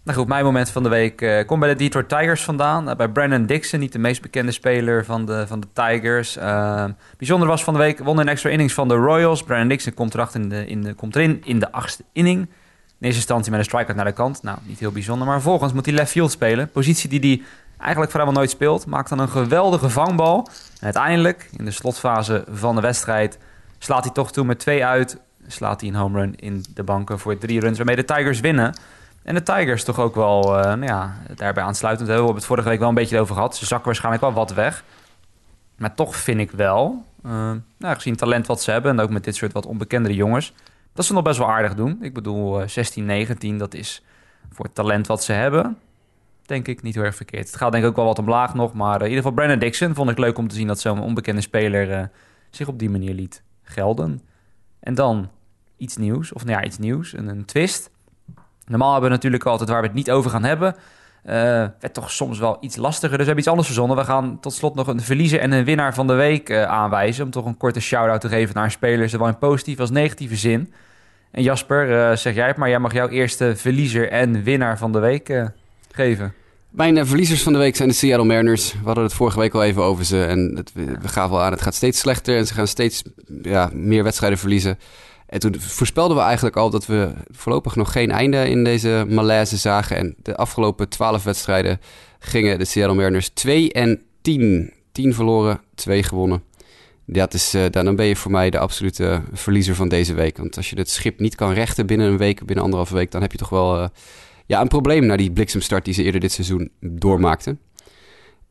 Nou 0.02 0.18
goed, 0.18 0.28
mijn 0.28 0.44
moment 0.44 0.70
van 0.70 0.82
de 0.82 0.88
week 0.88 1.20
uh, 1.20 1.46
komt 1.46 1.60
bij 1.60 1.68
de 1.68 1.74
Detroit 1.74 2.08
Tigers 2.08 2.44
vandaan. 2.44 2.88
Uh, 2.88 2.94
bij 2.94 3.08
Brandon 3.08 3.46
Dixon, 3.46 3.80
niet 3.80 3.92
de 3.92 3.98
meest 3.98 4.22
bekende 4.22 4.52
speler 4.52 5.04
van 5.04 5.24
de, 5.24 5.46
van 5.46 5.60
de 5.60 5.66
Tigers. 5.72 6.36
Uh, 6.36 6.84
bijzonder 7.18 7.48
was 7.48 7.64
van 7.64 7.74
de 7.74 7.78
week, 7.78 7.98
won 7.98 8.18
een 8.18 8.28
extra 8.28 8.50
innings 8.50 8.74
van 8.74 8.88
de 8.88 8.94
Royals. 8.94 9.42
Brandon 9.42 9.68
Dixon 9.68 9.94
komt, 9.94 10.14
erachter 10.14 10.40
in 10.40 10.48
de, 10.48 10.66
in 10.66 10.82
de, 10.82 10.94
komt 10.94 11.16
erin 11.16 11.42
in 11.44 11.58
de 11.58 11.72
achtste 11.72 12.04
inning. 12.12 12.38
In 12.38 12.50
eerste 12.98 13.20
instantie 13.20 13.50
met 13.50 13.60
een 13.60 13.66
strikeout 13.66 13.96
naar 13.96 14.04
de 14.04 14.12
kant. 14.12 14.42
Nou, 14.42 14.58
niet 14.62 14.78
heel 14.78 14.92
bijzonder. 14.92 15.26
Maar 15.26 15.40
vervolgens 15.40 15.72
moet 15.72 15.86
hij 15.86 15.94
left 15.94 16.10
field 16.10 16.30
spelen. 16.30 16.70
Positie 16.70 17.08
die 17.08 17.20
hij 17.20 17.42
eigenlijk 17.78 18.10
vrijwel 18.10 18.34
nooit 18.34 18.50
speelt. 18.50 18.86
Maakt 18.86 19.08
dan 19.08 19.18
een 19.18 19.28
geweldige 19.28 19.90
vangbal. 19.90 20.48
En 20.78 20.84
uiteindelijk, 20.84 21.48
in 21.56 21.64
de 21.64 21.70
slotfase 21.70 22.44
van 22.50 22.74
de 22.74 22.80
wedstrijd, 22.80 23.38
slaat 23.78 24.04
hij 24.04 24.12
toch 24.12 24.32
toe 24.32 24.44
met 24.44 24.58
twee 24.58 24.84
uit. 24.84 25.18
Slaat 25.46 25.80
hij 25.80 25.90
een 25.90 25.96
home 25.96 26.20
run 26.20 26.34
in 26.34 26.64
de 26.74 26.82
banken 26.82 27.18
voor 27.18 27.38
drie 27.38 27.60
runs, 27.60 27.76
waarmee 27.76 27.96
de 27.96 28.04
Tigers 28.04 28.40
winnen. 28.40 28.74
En 29.22 29.34
de 29.34 29.42
Tigers 29.42 29.84
toch 29.84 29.98
ook 29.98 30.14
wel, 30.14 30.58
uh, 30.58 30.64
nou 30.64 30.84
ja, 30.84 31.16
daarbij 31.34 31.62
aansluitend. 31.62 32.08
We 32.08 32.14
hebben 32.14 32.34
het 32.34 32.44
vorige 32.44 32.68
week 32.68 32.78
wel 32.78 32.88
een 32.88 32.94
beetje 32.94 33.20
over 33.20 33.34
gehad. 33.34 33.56
Ze 33.56 33.66
zakken 33.66 33.86
waarschijnlijk 33.86 34.22
wel 34.22 34.32
wat 34.32 34.52
weg. 34.52 34.84
Maar 35.76 35.94
toch 35.94 36.16
vind 36.16 36.40
ik 36.40 36.50
wel, 36.50 37.04
uh, 37.26 37.32
nou, 37.78 37.94
gezien 37.94 38.12
het 38.12 38.22
talent 38.22 38.46
wat 38.46 38.62
ze 38.62 38.70
hebben... 38.70 38.90
en 38.90 39.00
ook 39.00 39.10
met 39.10 39.24
dit 39.24 39.36
soort 39.36 39.52
wat 39.52 39.66
onbekendere 39.66 40.14
jongens... 40.14 40.52
dat 40.92 41.04
ze 41.04 41.12
nog 41.12 41.22
best 41.22 41.38
wel 41.38 41.50
aardig 41.50 41.74
doen. 41.74 41.98
Ik 42.00 42.14
bedoel, 42.14 42.60
uh, 42.60 42.66
16, 42.66 43.04
19, 43.04 43.58
dat 43.58 43.74
is 43.74 44.02
voor 44.52 44.64
het 44.64 44.74
talent 44.74 45.06
wat 45.06 45.24
ze 45.24 45.32
hebben... 45.32 45.78
denk 46.46 46.68
ik 46.68 46.82
niet 46.82 46.94
heel 46.94 47.04
erg 47.04 47.16
verkeerd. 47.16 47.46
Het 47.46 47.56
gaat 47.56 47.72
denk 47.72 47.84
ik 47.84 47.90
ook 47.90 47.96
wel 47.96 48.04
wat 48.04 48.18
omlaag 48.18 48.54
nog. 48.54 48.72
Maar 48.72 48.96
in 48.96 49.08
ieder 49.08 49.16
geval 49.16 49.32
Brandon 49.32 49.58
Dixon 49.58 49.94
vond 49.94 50.10
ik 50.10 50.18
leuk 50.18 50.38
om 50.38 50.48
te 50.48 50.54
zien... 50.54 50.66
dat 50.66 50.80
zo'n 50.80 51.00
onbekende 51.00 51.40
speler 51.40 51.92
eh, 51.92 52.04
zich 52.50 52.68
op 52.68 52.78
die 52.78 52.90
manier 52.90 53.14
liet 53.14 53.42
gelden. 53.62 54.20
En 54.84 54.94
dan 54.94 55.30
iets 55.76 55.96
nieuws, 55.96 56.32
of 56.32 56.44
nou 56.44 56.58
ja, 56.58 56.64
iets 56.64 56.78
nieuws, 56.78 57.16
een, 57.16 57.28
een 57.28 57.44
twist... 57.44 57.90
Normaal 58.66 58.92
hebben 58.92 59.10
we 59.10 59.16
natuurlijk 59.16 59.44
altijd 59.44 59.68
waar 59.68 59.80
we 59.80 59.86
het 59.86 59.96
niet 59.96 60.10
over 60.10 60.30
gaan 60.30 60.44
hebben. 60.44 60.74
Uh, 61.26 61.32
werd 61.80 61.92
toch 61.92 62.10
soms 62.10 62.38
wel 62.38 62.56
iets 62.60 62.76
lastiger. 62.76 63.08
Dus 63.08 63.18
we 63.18 63.24
hebben 63.24 63.38
iets 63.38 63.48
anders 63.48 63.66
verzonnen. 63.66 63.96
We 63.96 64.04
gaan 64.04 64.40
tot 64.40 64.52
slot 64.52 64.74
nog 64.74 64.86
een 64.86 65.00
verliezer 65.00 65.40
en 65.40 65.52
een 65.52 65.64
winnaar 65.64 65.94
van 65.94 66.06
de 66.06 66.12
week 66.12 66.48
uh, 66.48 66.62
aanwijzen. 66.62 67.24
Om 67.24 67.30
toch 67.30 67.44
een 67.44 67.56
korte 67.56 67.80
shout-out 67.80 68.20
te 68.20 68.28
geven 68.28 68.54
naar 68.54 68.70
spelers. 68.70 69.12
Zowel 69.12 69.28
in 69.28 69.38
positieve 69.38 69.80
als 69.80 69.90
negatieve 69.90 70.36
zin. 70.36 70.72
En 71.30 71.42
Jasper, 71.42 71.90
uh, 71.90 72.16
zeg 72.16 72.34
jij 72.34 72.46
het 72.46 72.56
maar. 72.56 72.68
Jij 72.68 72.78
mag 72.78 72.92
jouw 72.92 73.08
eerste 73.08 73.56
verliezer 73.56 74.10
en 74.10 74.42
winnaar 74.42 74.78
van 74.78 74.92
de 74.92 74.98
week 74.98 75.50
geven. 75.90 76.34
Mijn 76.74 77.06
verliezers 77.06 77.42
van 77.42 77.52
de 77.52 77.58
week 77.58 77.76
zijn 77.76 77.88
de 77.88 77.94
Seattle 77.94 78.26
Mariners. 78.26 78.72
We 78.72 78.78
hadden 78.84 79.04
het 79.04 79.12
vorige 79.12 79.38
week 79.38 79.54
al 79.54 79.62
even 79.62 79.82
over 79.82 80.04
ze. 80.04 80.24
En 80.24 80.52
het, 80.56 80.72
we 80.72 81.08
gaven 81.08 81.30
wel 81.30 81.42
aan, 81.42 81.52
het 81.52 81.62
gaat 81.62 81.74
steeds 81.74 81.98
slechter. 81.98 82.36
En 82.36 82.46
ze 82.46 82.54
gaan 82.54 82.66
steeds 82.66 83.02
ja, 83.42 83.70
meer 83.72 84.02
wedstrijden 84.02 84.38
verliezen. 84.38 84.78
En 85.26 85.40
toen 85.40 85.60
voorspelden 85.60 86.16
we 86.16 86.22
eigenlijk 86.22 86.56
al 86.56 86.70
dat 86.70 86.86
we 86.86 87.12
voorlopig 87.30 87.76
nog 87.76 87.92
geen 87.92 88.10
einde 88.10 88.48
in 88.48 88.64
deze 88.64 89.06
malaise 89.08 89.56
zagen. 89.56 89.96
En 89.96 90.14
de 90.22 90.36
afgelopen 90.36 90.88
twaalf 90.88 91.24
wedstrijden 91.24 91.80
gingen 92.18 92.58
de 92.58 92.64
Seattle 92.64 92.96
Mariners 92.96 93.28
2 93.28 93.72
en 93.72 94.02
10. 94.22 94.72
10 94.92 95.14
verloren, 95.14 95.60
2 95.74 96.02
gewonnen. 96.02 96.42
Dat 97.06 97.34
is, 97.34 97.54
uh, 97.54 97.64
dan 97.70 97.96
ben 97.96 98.06
je 98.06 98.16
voor 98.16 98.30
mij 98.30 98.50
de 98.50 98.58
absolute 98.58 99.22
verliezer 99.32 99.74
van 99.74 99.88
deze 99.88 100.14
week. 100.14 100.36
Want 100.36 100.56
als 100.56 100.70
je 100.70 100.78
het 100.78 100.90
schip 100.90 101.20
niet 101.20 101.34
kan 101.34 101.52
rechten 101.52 101.86
binnen 101.86 102.06
een 102.06 102.18
week, 102.18 102.44
binnen 102.44 102.64
anderhalve 102.64 102.94
week, 102.94 103.10
dan 103.10 103.22
heb 103.22 103.32
je 103.32 103.38
toch 103.38 103.48
wel 103.48 103.80
uh, 103.80 103.88
ja, 104.46 104.60
een 104.60 104.68
probleem 104.68 105.06
na 105.06 105.16
die 105.16 105.32
bliksemstart 105.32 105.84
die 105.84 105.94
ze 105.94 106.02
eerder 106.02 106.20
dit 106.20 106.32
seizoen 106.32 106.70
doormaakten. 106.80 107.58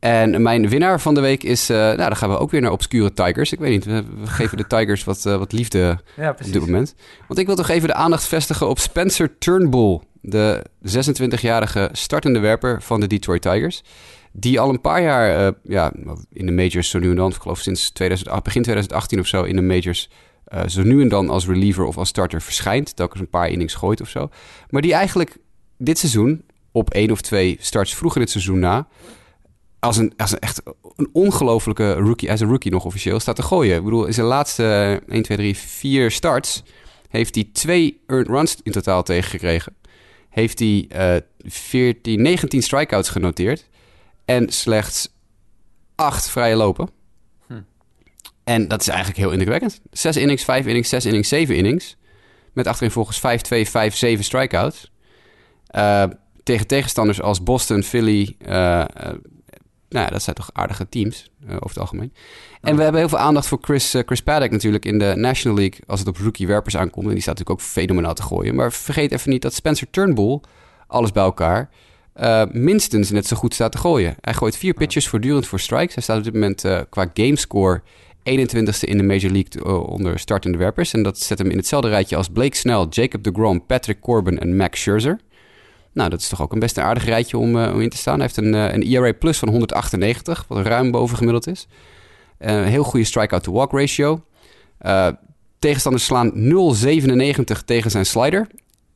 En 0.03 0.41
mijn 0.41 0.69
winnaar 0.69 1.01
van 1.01 1.13
de 1.13 1.21
week 1.21 1.43
is... 1.43 1.69
Uh, 1.69 1.77
nou, 1.77 1.97
dan 1.97 2.15
gaan 2.15 2.29
we 2.29 2.38
ook 2.38 2.51
weer 2.51 2.62
naar 2.62 2.71
obscure 2.71 3.13
Tigers. 3.13 3.51
Ik 3.51 3.59
weet 3.59 3.71
niet, 3.71 3.85
we, 3.85 4.03
geven 4.23 4.57
de 4.57 4.67
Tigers 4.67 5.03
wat, 5.03 5.23
uh, 5.27 5.38
wat 5.38 5.51
liefde 5.51 6.00
ja, 6.15 6.29
op 6.29 6.51
dit 6.51 6.59
moment. 6.62 6.95
Want 7.27 7.39
ik 7.39 7.45
wil 7.45 7.55
toch 7.55 7.69
even 7.69 7.88
de 7.88 7.93
aandacht 7.93 8.27
vestigen 8.27 8.69
op 8.69 8.79
Spencer 8.79 9.38
Turnbull. 9.38 10.00
De 10.21 10.65
26-jarige 10.81 11.89
startende 11.91 12.39
werper 12.39 12.81
van 12.81 13.00
de 13.00 13.07
Detroit 13.07 13.41
Tigers. 13.41 13.83
Die 14.31 14.59
al 14.59 14.69
een 14.69 14.81
paar 14.81 15.01
jaar 15.01 15.45
uh, 15.45 15.51
ja, 15.63 15.93
in 16.29 16.45
de 16.45 16.51
majors 16.51 16.89
zo 16.89 17.00
nu 17.00 17.09
en 17.09 17.15
dan... 17.15 17.29
Ik 17.29 17.41
geloof 17.41 17.59
sinds 17.59 17.91
2008, 17.91 18.43
begin 18.43 18.62
2018 18.62 19.19
of 19.19 19.27
zo 19.27 19.43
in 19.43 19.55
de 19.55 19.62
majors... 19.62 20.09
zo 20.65 20.83
nu 20.83 21.01
en 21.01 21.09
dan 21.09 21.29
als 21.29 21.47
reliever 21.47 21.85
of 21.85 21.97
als 21.97 22.09
starter 22.09 22.41
verschijnt. 22.41 22.95
Telkens 22.95 23.21
een 23.21 23.29
paar 23.29 23.50
innings 23.50 23.73
gooit 23.73 24.01
of 24.01 24.09
zo. 24.09 24.29
Maar 24.69 24.81
die 24.81 24.93
eigenlijk 24.93 25.38
dit 25.83 25.97
seizoen 25.99 26.45
op 26.71 26.89
één 26.89 27.11
of 27.11 27.21
twee 27.21 27.57
starts 27.59 27.95
vroeger 27.95 28.19
dit 28.19 28.29
seizoen 28.29 28.59
na 28.59 28.87
als 29.83 29.97
een, 29.97 30.13
als 30.17 30.31
een 30.31 30.39
echt 30.39 30.61
een 30.95 31.09
ongelofelijke 31.13 31.93
rookie, 31.93 32.31
als 32.31 32.39
een 32.39 32.47
rookie 32.47 32.71
nog 32.71 32.85
officieel, 32.85 33.19
staat 33.19 33.35
te 33.35 33.41
gooien. 33.41 33.77
Ik 33.77 33.83
bedoel, 33.83 34.05
in 34.05 34.13
zijn 34.13 34.27
laatste 34.27 35.01
1, 35.07 35.23
2, 35.23 35.37
3, 35.37 35.57
4 35.57 36.11
starts 36.11 36.63
heeft 37.09 37.35
hij 37.35 37.49
twee 37.53 38.01
earned 38.07 38.27
runs 38.27 38.57
in 38.63 38.71
totaal 38.71 39.03
tegengekregen. 39.03 39.75
Heeft 40.29 40.59
hij 40.59 40.87
uh, 40.95 41.15
14, 41.39 42.21
19 42.21 42.61
strikeouts 42.61 43.09
genoteerd 43.09 43.69
en 44.25 44.49
slechts 44.49 45.09
8 45.95 46.29
vrije 46.29 46.55
lopen. 46.55 46.89
Hm. 47.47 47.61
En 48.43 48.67
dat 48.67 48.81
is 48.81 48.87
eigenlijk 48.87 49.19
heel 49.19 49.31
indrukwekkend. 49.31 49.81
6 49.91 50.17
innings, 50.17 50.43
5 50.43 50.65
innings, 50.65 50.89
6 50.89 51.05
innings, 51.05 51.27
7 51.27 51.55
innings. 51.55 51.97
Met 52.53 52.67
achterin 52.67 52.91
volgens 52.91 53.19
5, 53.19 53.41
2, 53.41 53.69
5, 53.69 53.95
7 53.95 54.23
strikeouts. 54.23 54.91
Uh, 55.75 56.03
tegen 56.44 56.68
tegenstanders 56.68 57.22
als 57.22 57.44
Boston, 57.44 57.84
Philly, 57.84 58.36
uh, 58.42 58.50
nou 59.89 60.06
ja, 60.06 60.08
dat 60.08 60.24
zijn 60.24 60.36
toch 60.36 60.50
aardige 60.53 60.89
teams 60.89 61.32
over 61.48 61.68
het 61.68 61.80
algemeen. 61.80 62.13
En 62.62 62.75
we 62.75 62.82
hebben 62.82 63.00
heel 63.00 63.10
veel 63.10 63.18
aandacht 63.18 63.48
voor 63.48 63.58
Chris, 63.62 63.96
Chris 64.06 64.22
Paddock 64.22 64.51
natuurlijk 64.51 64.86
in 64.86 65.00
de 65.00 65.13
National 65.15 65.58
League 65.58 65.80
als 65.88 66.00
het 66.00 66.10
op 66.10 66.18
rookie-werpers 66.18 66.77
aankomt. 66.77 67.08
En 67.08 67.13
die 67.13 67.22
staat 67.22 67.38
natuurlijk 67.38 67.62
ook 67.62 67.68
fenomenaal 67.72 68.13
te 68.13 68.22
gooien. 68.22 68.56
Maar 68.56 68.72
vergeet 68.72 69.12
even 69.12 69.30
niet 69.30 69.42
dat 69.42 69.53
Spencer 69.53 69.88
Turnbull, 69.89 70.39
alles 70.88 71.12
bij 71.12 71.24
elkaar, 71.24 71.70
uh, 72.15 72.44
minstens 72.51 73.10
net 73.10 73.27
zo 73.27 73.36
goed 73.36 73.53
staat 73.53 73.72
te 73.72 73.77
gooien. 73.77 74.15
Hij 74.22 74.34
gooit 74.34 74.58
vier 74.58 74.74
pitches 74.74 75.08
voortdurend 75.08 75.48
voor 75.48 75.60
strikes. 75.60 75.94
Hij 75.94 76.03
staat 76.03 76.18
op 76.18 76.24
dit 76.24 76.34
moment 76.34 76.62
qua 76.89 77.12
gamescore 77.13 77.82
21ste 78.24 78.88
in 78.88 78.98
de 78.98 79.03
Major 79.03 79.32
League 79.32 79.65
uh, 79.65 79.89
onder 79.89 80.20
startende 80.20 80.58
werpers. 80.58 80.94
En 80.94 81.03
dat 81.03 81.20
zet 81.20 81.38
hem 81.38 81.50
in 81.50 81.58
hetzelfde 81.58 81.89
rijtje 81.89 82.15
als 82.15 82.30
Blake 82.30 82.56
Snell, 82.56 82.86
Jacob 82.89 83.24
de 83.24 83.32
Grom, 83.34 83.65
Patrick 83.65 84.00
Corbin 84.00 84.39
en 84.39 84.56
Max 84.56 84.80
Scherzer. 84.80 85.20
Nou, 85.93 86.09
dat 86.09 86.19
is 86.19 86.27
toch 86.27 86.41
ook 86.41 86.53
een 86.53 86.59
best 86.59 86.77
een 86.77 86.83
aardig 86.83 87.05
rijtje 87.05 87.38
om, 87.38 87.55
uh, 87.55 87.73
om 87.73 87.81
in 87.81 87.89
te 87.89 87.97
staan. 87.97 88.19
Hij 88.19 88.23
heeft 88.23 88.38
een, 88.38 88.53
uh, 88.53 88.73
een 88.73 88.83
ERA 88.83 89.13
plus 89.13 89.38
van 89.38 89.50
198, 89.50 90.45
wat 90.47 90.65
ruim 90.65 90.91
boven 90.91 91.17
gemiddeld 91.17 91.47
is. 91.47 91.67
Een 92.38 92.63
heel 92.63 92.83
goede 92.83 93.05
strikeout-to-walk 93.05 93.71
ratio. 93.71 94.23
tegenstanders 95.59 96.05
slaan 96.05 96.31
0,97 96.33 97.63
tegen 97.65 97.91
zijn 97.91 98.05
slider. 98.05 98.47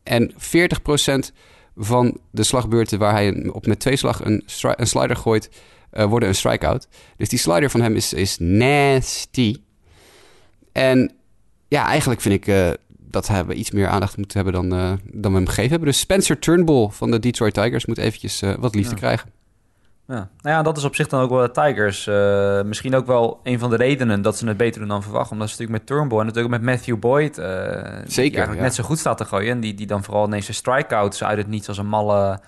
En 0.03 0.31
40% 0.37 1.31
van 1.75 2.17
de 2.31 2.43
slagbeurten 2.43 2.99
waar 2.99 3.11
hij 3.11 3.49
op 3.51 3.67
met 3.67 3.79
twee 3.79 3.95
slag 3.95 4.25
een, 4.25 4.45
een 4.61 4.87
slider 4.87 5.15
gooit, 5.15 5.49
worden 5.91 6.29
een 6.29 6.35
strikeout. 6.35 6.87
Dus 7.17 7.29
die 7.29 7.39
slider 7.39 7.69
van 7.69 7.81
hem 7.81 7.95
is, 7.95 8.13
is 8.13 8.37
nasty. 8.39 9.55
En 10.71 11.11
ja, 11.67 11.85
eigenlijk 11.85 12.21
vind 12.21 12.47
ik 12.47 12.77
dat 13.25 13.45
we 13.45 13.53
iets 13.53 13.71
meer 13.71 13.87
aandacht 13.87 14.17
moeten 14.17 14.43
hebben 14.43 14.69
dan, 14.69 14.79
uh, 14.79 14.91
dan 15.03 15.31
we 15.31 15.37
hem 15.37 15.47
gegeven 15.47 15.69
hebben. 15.69 15.87
Dus 15.87 15.99
Spencer 15.99 16.39
Turnbull 16.39 16.87
van 16.89 17.11
de 17.11 17.19
Detroit 17.19 17.53
Tigers 17.53 17.85
moet 17.85 17.97
eventjes 17.97 18.43
wat 18.59 18.75
liefde 18.75 18.93
ja. 18.93 18.97
krijgen. 18.97 19.29
Ja. 20.07 20.29
Nou 20.41 20.55
ja, 20.55 20.61
dat 20.61 20.77
is 20.77 20.83
op 20.83 20.95
zich 20.95 21.07
dan 21.07 21.21
ook 21.21 21.29
wel 21.29 21.41
de 21.41 21.51
Tigers. 21.51 22.07
Uh, 22.07 22.61
misschien 22.61 22.95
ook 22.95 23.05
wel 23.05 23.39
een 23.43 23.59
van 23.59 23.69
de 23.69 23.75
redenen 23.75 24.21
dat 24.21 24.37
ze 24.37 24.47
het 24.47 24.57
beter 24.57 24.79
doen 24.79 24.89
dan 24.89 25.03
verwacht. 25.03 25.31
Omdat 25.31 25.49
ze 25.49 25.53
natuurlijk 25.53 25.79
met 25.79 25.87
Turnbull 25.87 26.19
en 26.19 26.25
natuurlijk 26.25 26.53
met 26.53 26.61
Matthew 26.61 26.99
Boyd... 26.99 27.35
Zeker, 28.05 28.37
eigenlijk 28.37 28.61
net 28.61 28.75
zo 28.75 28.83
goed 28.83 28.99
staat 28.99 29.17
te 29.17 29.25
gooien. 29.25 29.51
En 29.51 29.59
die, 29.59 29.73
die 29.73 29.87
dan 29.87 30.03
vooral 30.03 30.25
ineens 30.25 30.45
de 30.45 30.53
strikeouts 30.53 31.23
uit 31.23 31.37
het 31.37 31.47
niets 31.47 31.67
als 31.67 31.77
een 31.77 31.87
malle 31.87 32.39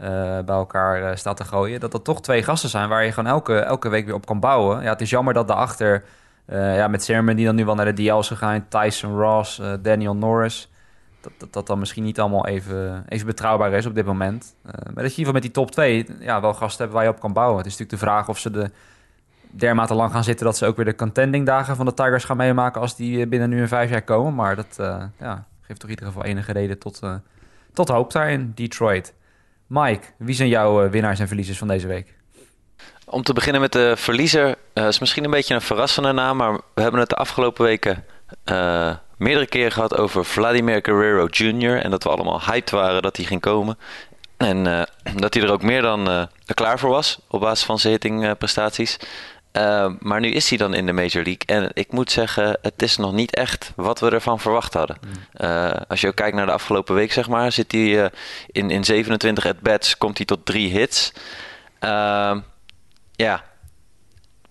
uh, 0.00 0.08
bij 0.44 0.56
elkaar 0.56 1.18
staat 1.18 1.36
te 1.36 1.44
gooien. 1.44 1.80
Dat 1.80 1.92
dat 1.92 2.04
toch 2.04 2.20
twee 2.20 2.42
gasten 2.42 2.70
zijn 2.70 2.88
waar 2.88 3.04
je 3.04 3.12
gewoon 3.12 3.30
elke, 3.30 3.58
elke 3.58 3.88
week 3.88 4.04
weer 4.04 4.14
op 4.14 4.26
kan 4.26 4.40
bouwen. 4.40 4.82
Ja, 4.82 4.88
het 4.88 5.00
is 5.00 5.10
jammer 5.10 5.34
dat 5.34 5.48
daarachter... 5.48 6.04
ja, 6.50 6.88
met 6.88 7.04
Sermon 7.04 7.36
die 7.36 7.44
dan 7.44 7.54
nu 7.54 7.64
wel 7.64 7.74
naar 7.74 7.94
de 7.94 8.02
DL 8.02 8.18
is 8.18 8.26
gegaan. 8.26 8.68
Tyson 8.68 9.18
Ross, 9.18 9.60
Daniel 9.82 10.16
Norris 10.16 10.68
dat, 11.20 11.32
dat 11.38 11.52
dat 11.52 11.66
dan 11.66 11.78
misschien 11.78 12.04
niet 12.04 12.20
allemaal 12.20 12.46
even, 12.46 13.04
even 13.08 13.26
betrouwbaar 13.26 13.72
is 13.72 13.86
op 13.86 13.94
dit 13.94 14.06
moment. 14.06 14.54
Uh, 14.66 14.72
maar 14.72 14.82
dat 14.82 14.84
je 14.84 14.92
in 14.94 15.02
ieder 15.02 15.16
geval 15.16 15.32
met 15.32 15.42
die 15.42 15.50
top 15.50 15.70
2 15.70 16.06
ja, 16.20 16.40
wel 16.40 16.54
gasten 16.54 16.82
hebt 16.82 16.92
waar 16.92 17.04
je 17.04 17.10
op 17.10 17.20
kan 17.20 17.32
bouwen. 17.32 17.56
Het 17.56 17.66
is 17.66 17.72
natuurlijk 17.72 18.00
de 18.00 18.06
vraag 18.06 18.28
of 18.28 18.38
ze 18.38 18.50
de 18.50 18.70
dermate 19.50 19.94
lang 19.94 20.12
gaan 20.12 20.24
zitten... 20.24 20.46
dat 20.46 20.56
ze 20.56 20.66
ook 20.66 20.76
weer 20.76 20.84
de 20.84 20.94
contending 20.94 21.46
dagen 21.46 21.76
van 21.76 21.86
de 21.86 21.94
Tigers 21.94 22.24
gaan 22.24 22.36
meemaken... 22.36 22.80
als 22.80 22.96
die 22.96 23.26
binnen 23.26 23.48
nu 23.48 23.60
een 23.60 23.68
vijf 23.68 23.90
jaar 23.90 24.02
komen. 24.02 24.34
Maar 24.34 24.56
dat 24.56 24.76
ja, 25.18 25.46
geeft 25.60 25.80
toch 25.80 25.90
in 25.90 25.96
ieder 25.96 26.06
geval 26.06 26.24
enige 26.24 26.52
reden 26.52 26.78
tot, 26.78 27.00
tot 27.72 27.88
hoop 27.88 28.12
daar 28.12 28.30
in 28.30 28.52
Detroit. 28.54 29.14
Mike, 29.66 30.06
wie 30.16 30.34
zijn 30.34 30.48
jouw 30.48 30.90
winnaars 30.90 31.20
en 31.20 31.26
verliezers 31.26 31.58
van 31.58 31.68
deze 31.68 31.86
week? 31.86 32.17
Om 33.10 33.22
te 33.22 33.32
beginnen 33.32 33.60
met 33.60 33.72
de 33.72 33.92
verliezer. 33.96 34.56
is 34.74 34.98
misschien 34.98 35.24
een 35.24 35.30
beetje 35.30 35.54
een 35.54 35.60
verrassende 35.60 36.12
naam... 36.12 36.36
maar 36.36 36.52
we 36.74 36.82
hebben 36.82 37.00
het 37.00 37.08
de 37.08 37.16
afgelopen 37.16 37.64
weken 37.64 38.04
meerdere 39.18 39.46
keren 39.46 39.72
gehad 39.72 39.96
over 39.96 40.24
Vladimir 40.24 40.80
Guerrero 40.82 41.26
Jr. 41.30 41.82
En 41.82 41.90
dat 41.90 42.02
we 42.02 42.08
allemaal 42.08 42.42
hyped 42.42 42.70
waren 42.70 43.02
dat 43.02 43.16
hij 43.16 43.26
ging 43.26 43.40
komen. 43.40 43.78
En 44.36 44.66
uh, 44.66 44.82
dat 45.22 45.34
hij 45.34 45.42
er 45.42 45.52
ook 45.52 45.62
meer 45.62 45.82
dan 45.82 46.10
uh, 46.10 46.22
klaar 46.54 46.78
voor 46.78 46.90
was 46.90 47.18
op 47.28 47.40
basis 47.40 47.66
van 47.66 47.78
zijn 47.78 47.92
hittingprestaties. 47.92 48.96
Uh, 49.52 49.92
maar 49.98 50.20
nu 50.20 50.30
is 50.30 50.48
hij 50.48 50.58
dan 50.58 50.74
in 50.74 50.86
de 50.86 50.92
Major 50.92 51.22
League. 51.22 51.42
En 51.46 51.70
ik 51.72 51.92
moet 51.92 52.10
zeggen, 52.10 52.58
het 52.62 52.82
is 52.82 52.96
nog 52.96 53.12
niet 53.12 53.34
echt 53.34 53.72
wat 53.76 54.00
we 54.00 54.10
ervan 54.10 54.40
verwacht 54.40 54.74
hadden. 54.74 54.98
Mm. 55.00 55.72
als 55.88 56.00
je 56.00 56.06
ook 56.06 56.14
kijkt 56.14 56.36
naar 56.36 56.46
de 56.46 56.52
afgelopen 56.52 56.94
week, 56.94 57.12
zeg 57.12 57.28
maar, 57.28 57.52
zit 57.52 57.72
hij 57.72 58.10
in, 58.46 58.70
in 58.70 58.84
27 58.84 59.46
at-bats, 59.46 59.98
komt 59.98 60.16
hij 60.16 60.26
tot 60.26 60.46
drie 60.46 60.70
hits. 60.70 61.12
Ja, 63.26 63.44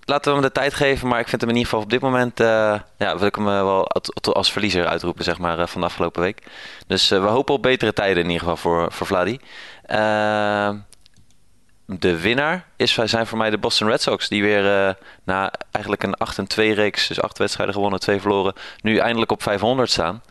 laten 0.05 0.31
we 0.31 0.37
hem 0.37 0.47
de 0.47 0.51
tijd 0.51 0.73
geven. 0.73 1.07
Maar 1.07 1.19
ik 1.19 1.27
vind 1.27 1.41
hem 1.41 1.49
in 1.49 1.55
ieder 1.55 1.69
geval 1.69 1.85
op 1.85 1.91
dit 1.91 2.01
moment... 2.01 2.39
Uh, 2.39 2.79
ja, 2.97 3.17
wil 3.17 3.27
ik 3.27 3.35
hem 3.35 3.45
wel 3.45 3.87
als 4.21 4.51
verliezer 4.51 4.87
uitroepen, 4.87 5.23
zeg 5.23 5.37
maar, 5.37 5.59
uh, 5.59 5.67
van 5.67 5.81
de 5.81 5.87
afgelopen 5.87 6.21
week. 6.21 6.47
Dus 6.87 7.09
we 7.09 7.15
hopen 7.15 7.53
op 7.53 7.61
betere 7.61 7.93
tijden 7.93 8.23
in 8.23 8.29
ieder 8.29 8.39
geval 8.39 8.57
voor, 8.57 8.91
voor 8.91 9.07
Vladi. 9.07 9.39
de 11.85 12.19
winnaar 12.19 12.65
is, 12.75 12.93
zijn 12.93 13.27
voor 13.27 13.37
mij 13.37 13.49
de 13.49 13.57
Boston 13.57 13.87
Red 13.87 14.01
Sox. 14.01 14.27
Die 14.27 14.43
weer 14.43 14.97
na 15.23 15.51
eigenlijk 15.71 16.03
een 16.03 16.17
8-2 16.73 16.75
reeks, 16.75 17.07
dus 17.07 17.21
acht 17.21 17.37
wedstrijden 17.37 17.75
gewonnen, 17.75 17.99
twee 17.99 18.21
verloren... 18.21 18.53
nu 18.81 18.97
eindelijk 18.97 19.31
op 19.31 19.43
500 19.43 19.91
staan. 19.91 20.21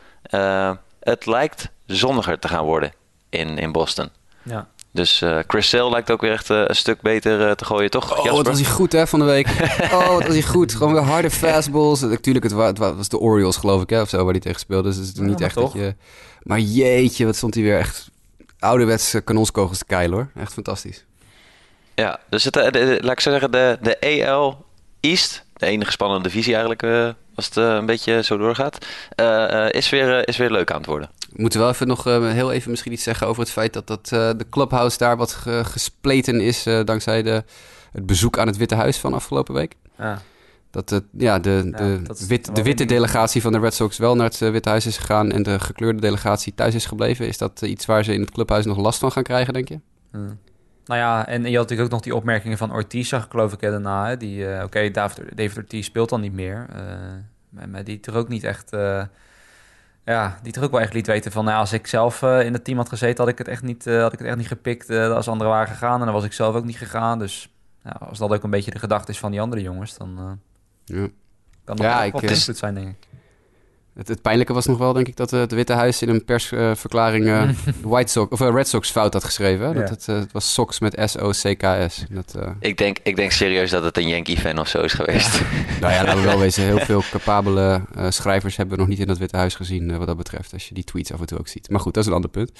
het 1.01 1.27
lijkt 1.27 1.69
zonniger 1.87 2.39
te 2.39 2.49
gaan 2.49 2.65
worden 2.65 2.93
in, 3.31 3.59
in 3.59 3.73
Boston. 3.73 4.11
Ja. 4.43 4.69
Dus 4.97 5.23
uh, 5.23 5.39
Chris 5.47 5.69
Sale 5.69 5.91
lijkt 5.91 6.11
ook 6.11 6.21
weer 6.21 6.33
echt 6.33 6.51
uh, 6.51 6.63
een 6.67 6.77
stuk 6.77 7.01
beter 7.01 7.41
uh, 7.41 7.51
te 7.51 7.65
gooien, 7.65 7.91
toch? 7.91 8.19
Oh, 8.19 8.33
wat 8.33 8.47
was 8.47 8.61
hij 8.61 8.71
goed 8.71 8.93
hè, 8.93 9.07
van 9.07 9.19
de 9.19 9.25
week. 9.25 9.49
oh, 9.93 10.09
wat 10.09 10.23
was 10.23 10.33
hij 10.33 10.43
goed. 10.43 10.75
Gewoon 10.75 10.93
weer 10.93 11.03
harde 11.03 11.31
fastballs. 11.31 12.01
Natuurlijk, 12.01 12.45
het, 12.45 12.55
het 12.55 12.79
was 12.79 13.09
de 13.09 13.19
Orioles 13.19 13.57
geloof 13.57 13.83
ik, 13.83 13.91
hè, 13.91 14.01
of 14.01 14.09
zo, 14.09 14.25
waar 14.25 14.33
hij 14.33 14.41
tegen 14.41 14.61
speelde. 14.61 14.89
Dus 14.89 14.97
het 14.97 15.07
is 15.07 15.13
ja, 15.15 15.23
niet 15.23 15.41
echt 15.41 15.55
toch? 15.55 15.73
dat 15.73 15.83
je... 15.83 15.95
Maar 16.43 16.61
jeetje, 16.61 17.25
wat 17.25 17.37
stond 17.37 17.55
hij 17.55 17.63
weer 17.63 17.79
echt 17.79 18.11
ouderwets 18.59 19.15
kanonskogels 19.25 19.79
te 19.79 19.85
keilen, 19.85 20.17
hoor. 20.17 20.43
Echt 20.43 20.53
fantastisch. 20.53 21.05
Ja, 21.95 22.21
dus 22.29 22.45
het, 22.45 22.55
de, 22.55 22.71
de, 22.71 22.99
laat 23.01 23.13
ik 23.13 23.21
zo 23.21 23.31
zeggen, 23.31 23.51
de, 23.51 23.79
de 23.81 24.27
AL 24.27 24.65
East, 25.01 25.45
de 25.55 25.67
enige 25.67 25.91
spannende 25.91 26.29
divisie 26.29 26.55
eigenlijk, 26.55 27.15
als 27.35 27.45
het 27.45 27.57
een 27.57 27.87
beetje 27.87 28.23
zo 28.23 28.37
doorgaat, 28.37 28.87
is, 29.71 29.91
weer, 29.91 30.29
is 30.29 30.37
weer 30.37 30.51
leuk 30.51 30.71
aan 30.71 30.79
het 30.79 30.87
worden. 30.87 31.11
We 31.37 31.43
moeten 31.43 31.61
wel 31.61 31.69
even 31.69 31.87
nog 31.87 32.07
uh, 32.07 32.31
heel 32.31 32.53
even 32.53 32.71
misschien 32.71 32.93
iets 32.93 33.03
zeggen 33.03 33.27
over 33.27 33.43
het 33.43 33.51
feit 33.51 33.73
dat, 33.73 33.87
dat 33.87 34.11
uh, 34.15 34.31
de 34.37 34.47
clubhouse 34.51 34.99
daar 34.99 35.17
wat 35.17 35.33
ge 35.33 35.65
gespleten 35.65 36.41
is 36.41 36.67
uh, 36.67 36.85
dankzij 36.85 37.23
de, 37.23 37.45
het 37.93 38.07
bezoek 38.07 38.39
aan 38.39 38.47
het 38.47 38.57
Witte 38.57 38.75
Huis 38.75 38.99
van 38.99 39.15
afgelopen 39.15 39.55
week. 39.55 39.75
Ja. 39.99 40.23
Dat 40.71 40.91
het, 40.91 41.05
ja, 41.13 41.39
de, 41.39 41.69
ja, 41.71 41.77
de, 41.77 42.27
wit, 42.27 42.55
de 42.57 42.63
witte 42.63 42.85
delegatie 42.85 43.43
van 43.43 43.53
de 43.53 43.59
Red 43.59 43.75
Sox 43.75 43.99
wel 43.99 44.17
naar 44.17 44.27
het 44.27 44.39
Witte 44.39 44.69
Huis 44.69 44.87
is 44.87 44.97
gegaan 44.97 45.31
en 45.31 45.43
de 45.43 45.61
gekleurde 45.61 46.01
delegatie 46.01 46.55
thuis 46.55 46.75
is 46.75 46.87
gebleven. 46.87 47.27
Is 47.27 47.39
dat 47.39 47.63
iets 47.63 47.87
waar 47.87 48.05
ze 48.05 48.15
in 48.15 48.21
het 48.21 48.31
clubhuis 48.31 48.65
nog 48.65 48.79
last 48.79 48.99
van 48.99 49.13
gaan 49.13 49.23
krijgen, 49.23 49.53
denk 49.53 49.69
je? 49.69 49.81
Hmm. 50.11 50.39
Nou 50.85 51.01
ja, 51.01 51.27
en 51.27 51.41
je 51.41 51.45
had 51.45 51.53
natuurlijk 51.53 51.83
ook 51.83 51.91
nog 51.91 52.01
die 52.01 52.15
opmerkingen 52.15 52.59
van 52.59 52.73
Ortiz, 52.73 53.09
zag 53.09 53.25
ik 53.25 53.31
geloof 53.31 53.53
ik, 53.53 53.61
daarna. 53.61 54.09
Hè? 54.09 54.17
Die, 54.17 54.55
oké, 54.55 54.65
okay, 54.65 54.91
David, 54.91 55.37
David 55.37 55.57
Ortiz 55.57 55.87
speelt 55.87 56.09
dan 56.09 56.21
niet 56.21 56.33
meer. 56.33 56.67
maar, 57.49 57.69
maar 57.69 57.85
die 57.85 58.01
toch 58.01 58.15
ook 58.15 58.29
niet 58.29 58.45
echt 58.45 58.71
ja, 60.07 60.39
die 60.43 60.53
toch 60.53 60.65
ook 60.65 60.71
wel 60.71 60.81
echt 60.81 60.93
liet 60.93 61.07
weten 61.07 61.33
van... 61.33 61.45
Nou, 61.45 61.59
als 61.59 61.73
ik 61.73 61.87
zelf 61.87 62.23
uh, 62.23 62.45
in 62.45 62.53
het 62.53 62.65
team 62.65 62.79
had 62.79 62.89
gezeten, 62.89 63.25
had 63.25 63.33
ik 63.33 63.39
het 63.39 63.49
echt 63.49 63.63
niet, 63.63 63.87
uh, 63.87 64.03
had 64.03 64.13
ik 64.13 64.19
het 64.19 64.29
echt 64.29 64.37
niet 64.37 64.47
gepikt 64.47 64.91
uh, 64.91 65.13
als 65.13 65.29
anderen 65.29 65.53
waren 65.53 65.69
gegaan. 65.69 65.99
En 65.99 66.05
dan 66.05 66.15
was 66.15 66.25
ik 66.25 66.33
zelf 66.33 66.55
ook 66.55 66.65
niet 66.65 66.77
gegaan. 66.77 67.19
Dus 67.19 67.55
ja, 67.85 67.91
als 67.91 68.19
dat 68.19 68.31
ook 68.31 68.43
een 68.43 68.51
beetje 68.51 68.71
de 68.71 68.79
gedachte 68.79 69.11
is 69.11 69.19
van 69.19 69.31
die 69.31 69.41
andere 69.41 69.63
jongens, 69.63 69.97
dan 69.97 70.41
ja. 70.85 71.09
kan 71.65 71.77
dat 71.77 71.87
ja, 71.87 72.05
ook 72.05 72.21
wel 72.21 72.31
invloed 72.31 72.57
zijn, 72.57 72.75
denk 72.75 72.89
ik. 72.89 73.06
Het, 73.97 74.09
het, 74.09 74.23
pijnlijke 74.23 74.53
was 74.53 74.67
nog 74.67 74.79
wel, 74.79 74.93
denk 74.93 75.09
ik, 75.09 75.17
dat 75.17 75.31
het 75.31 75.53
Witte 75.53 75.73
Huis 75.73 76.03
in 76.03 76.09
een 76.09 76.25
persverklaring 76.25 77.27
uh, 77.29 77.49
White 77.83 78.13
Sox, 78.13 78.31
of 78.31 78.41
Red 78.41 78.69
Sox 78.69 78.91
fout 78.91 79.13
had 79.13 79.25
geschreven. 79.25 79.75
Dat 79.75 79.89
het, 79.89 80.07
het, 80.07 80.33
was 80.33 80.53
Sox 80.53 80.81
met 80.81 81.03
S-O-C-K-S. 81.05 82.05
Dat, 82.11 82.39
ik, 82.61 82.79
denk, 82.79 82.99
ik 83.03 83.17
denk 83.17 83.31
serieus 83.31 83.71
dat 83.71 83.83
het 83.83 83.97
een 83.97 84.09
Yankee-fan 84.09 84.59
of 84.59 84.69
zo 84.69 84.81
is 84.81 84.93
geweest. 84.93 85.39
Ja. 85.39 85.45
nou 85.81 85.93
ja, 85.93 86.05
laten 86.05 86.21
we 86.21 86.27
wel 86.27 86.39
wezen. 86.39 86.65
Heel 86.65 86.79
veel 86.79 87.03
capabele 87.11 87.81
uh, 87.97 88.11
schrijvers 88.11 88.57
hebben 88.57 88.75
we 88.75 88.81
nog 88.81 88.91
niet 88.91 89.01
in 89.01 89.07
dat 89.07 89.19
Witte 89.19 89.37
Huis 89.37 89.55
gezien, 89.55 89.91
uh, 89.91 89.97
wat 89.97 90.07
dat 90.07 90.17
betreft. 90.17 90.53
Als 90.53 90.69
je 90.69 90.75
die 90.75 90.85
tweets 90.85 91.13
af 91.13 91.21
en 91.21 91.27
toe 91.27 91.39
ook 91.39 91.49
ziet. 91.49 91.71
Maar 91.71 91.81
goed, 91.81 91.95
dat 91.95 92.03
is 92.03 92.09
een 92.09 92.17
ander 92.17 92.31
punt. 92.31 92.51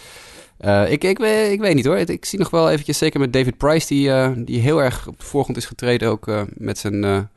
ik, 0.91 1.05
ik, 1.05 1.19
weet, 1.19 1.53
ik 1.53 1.61
weet 1.61 1.75
niet 1.75 1.87
hoor. 1.87 1.97
Ik 1.97 2.25
zie 2.25 2.39
nog 2.39 2.51
wel 2.51 2.71
eventjes, 2.71 2.99
zeker 2.99 3.21
met 3.21 3.33
David 3.33 3.57
Price, 3.57 3.87
die, 3.87 4.45
die 4.45 4.61
heel 4.61 4.83
erg 4.83 5.07
op 5.07 5.19
de 5.19 5.27
voorgrond 5.27 5.59
is 5.59 5.67
getreden. 5.67 6.09
Ook 6.09 6.27
met 6.55 6.79
zijn 6.79 7.29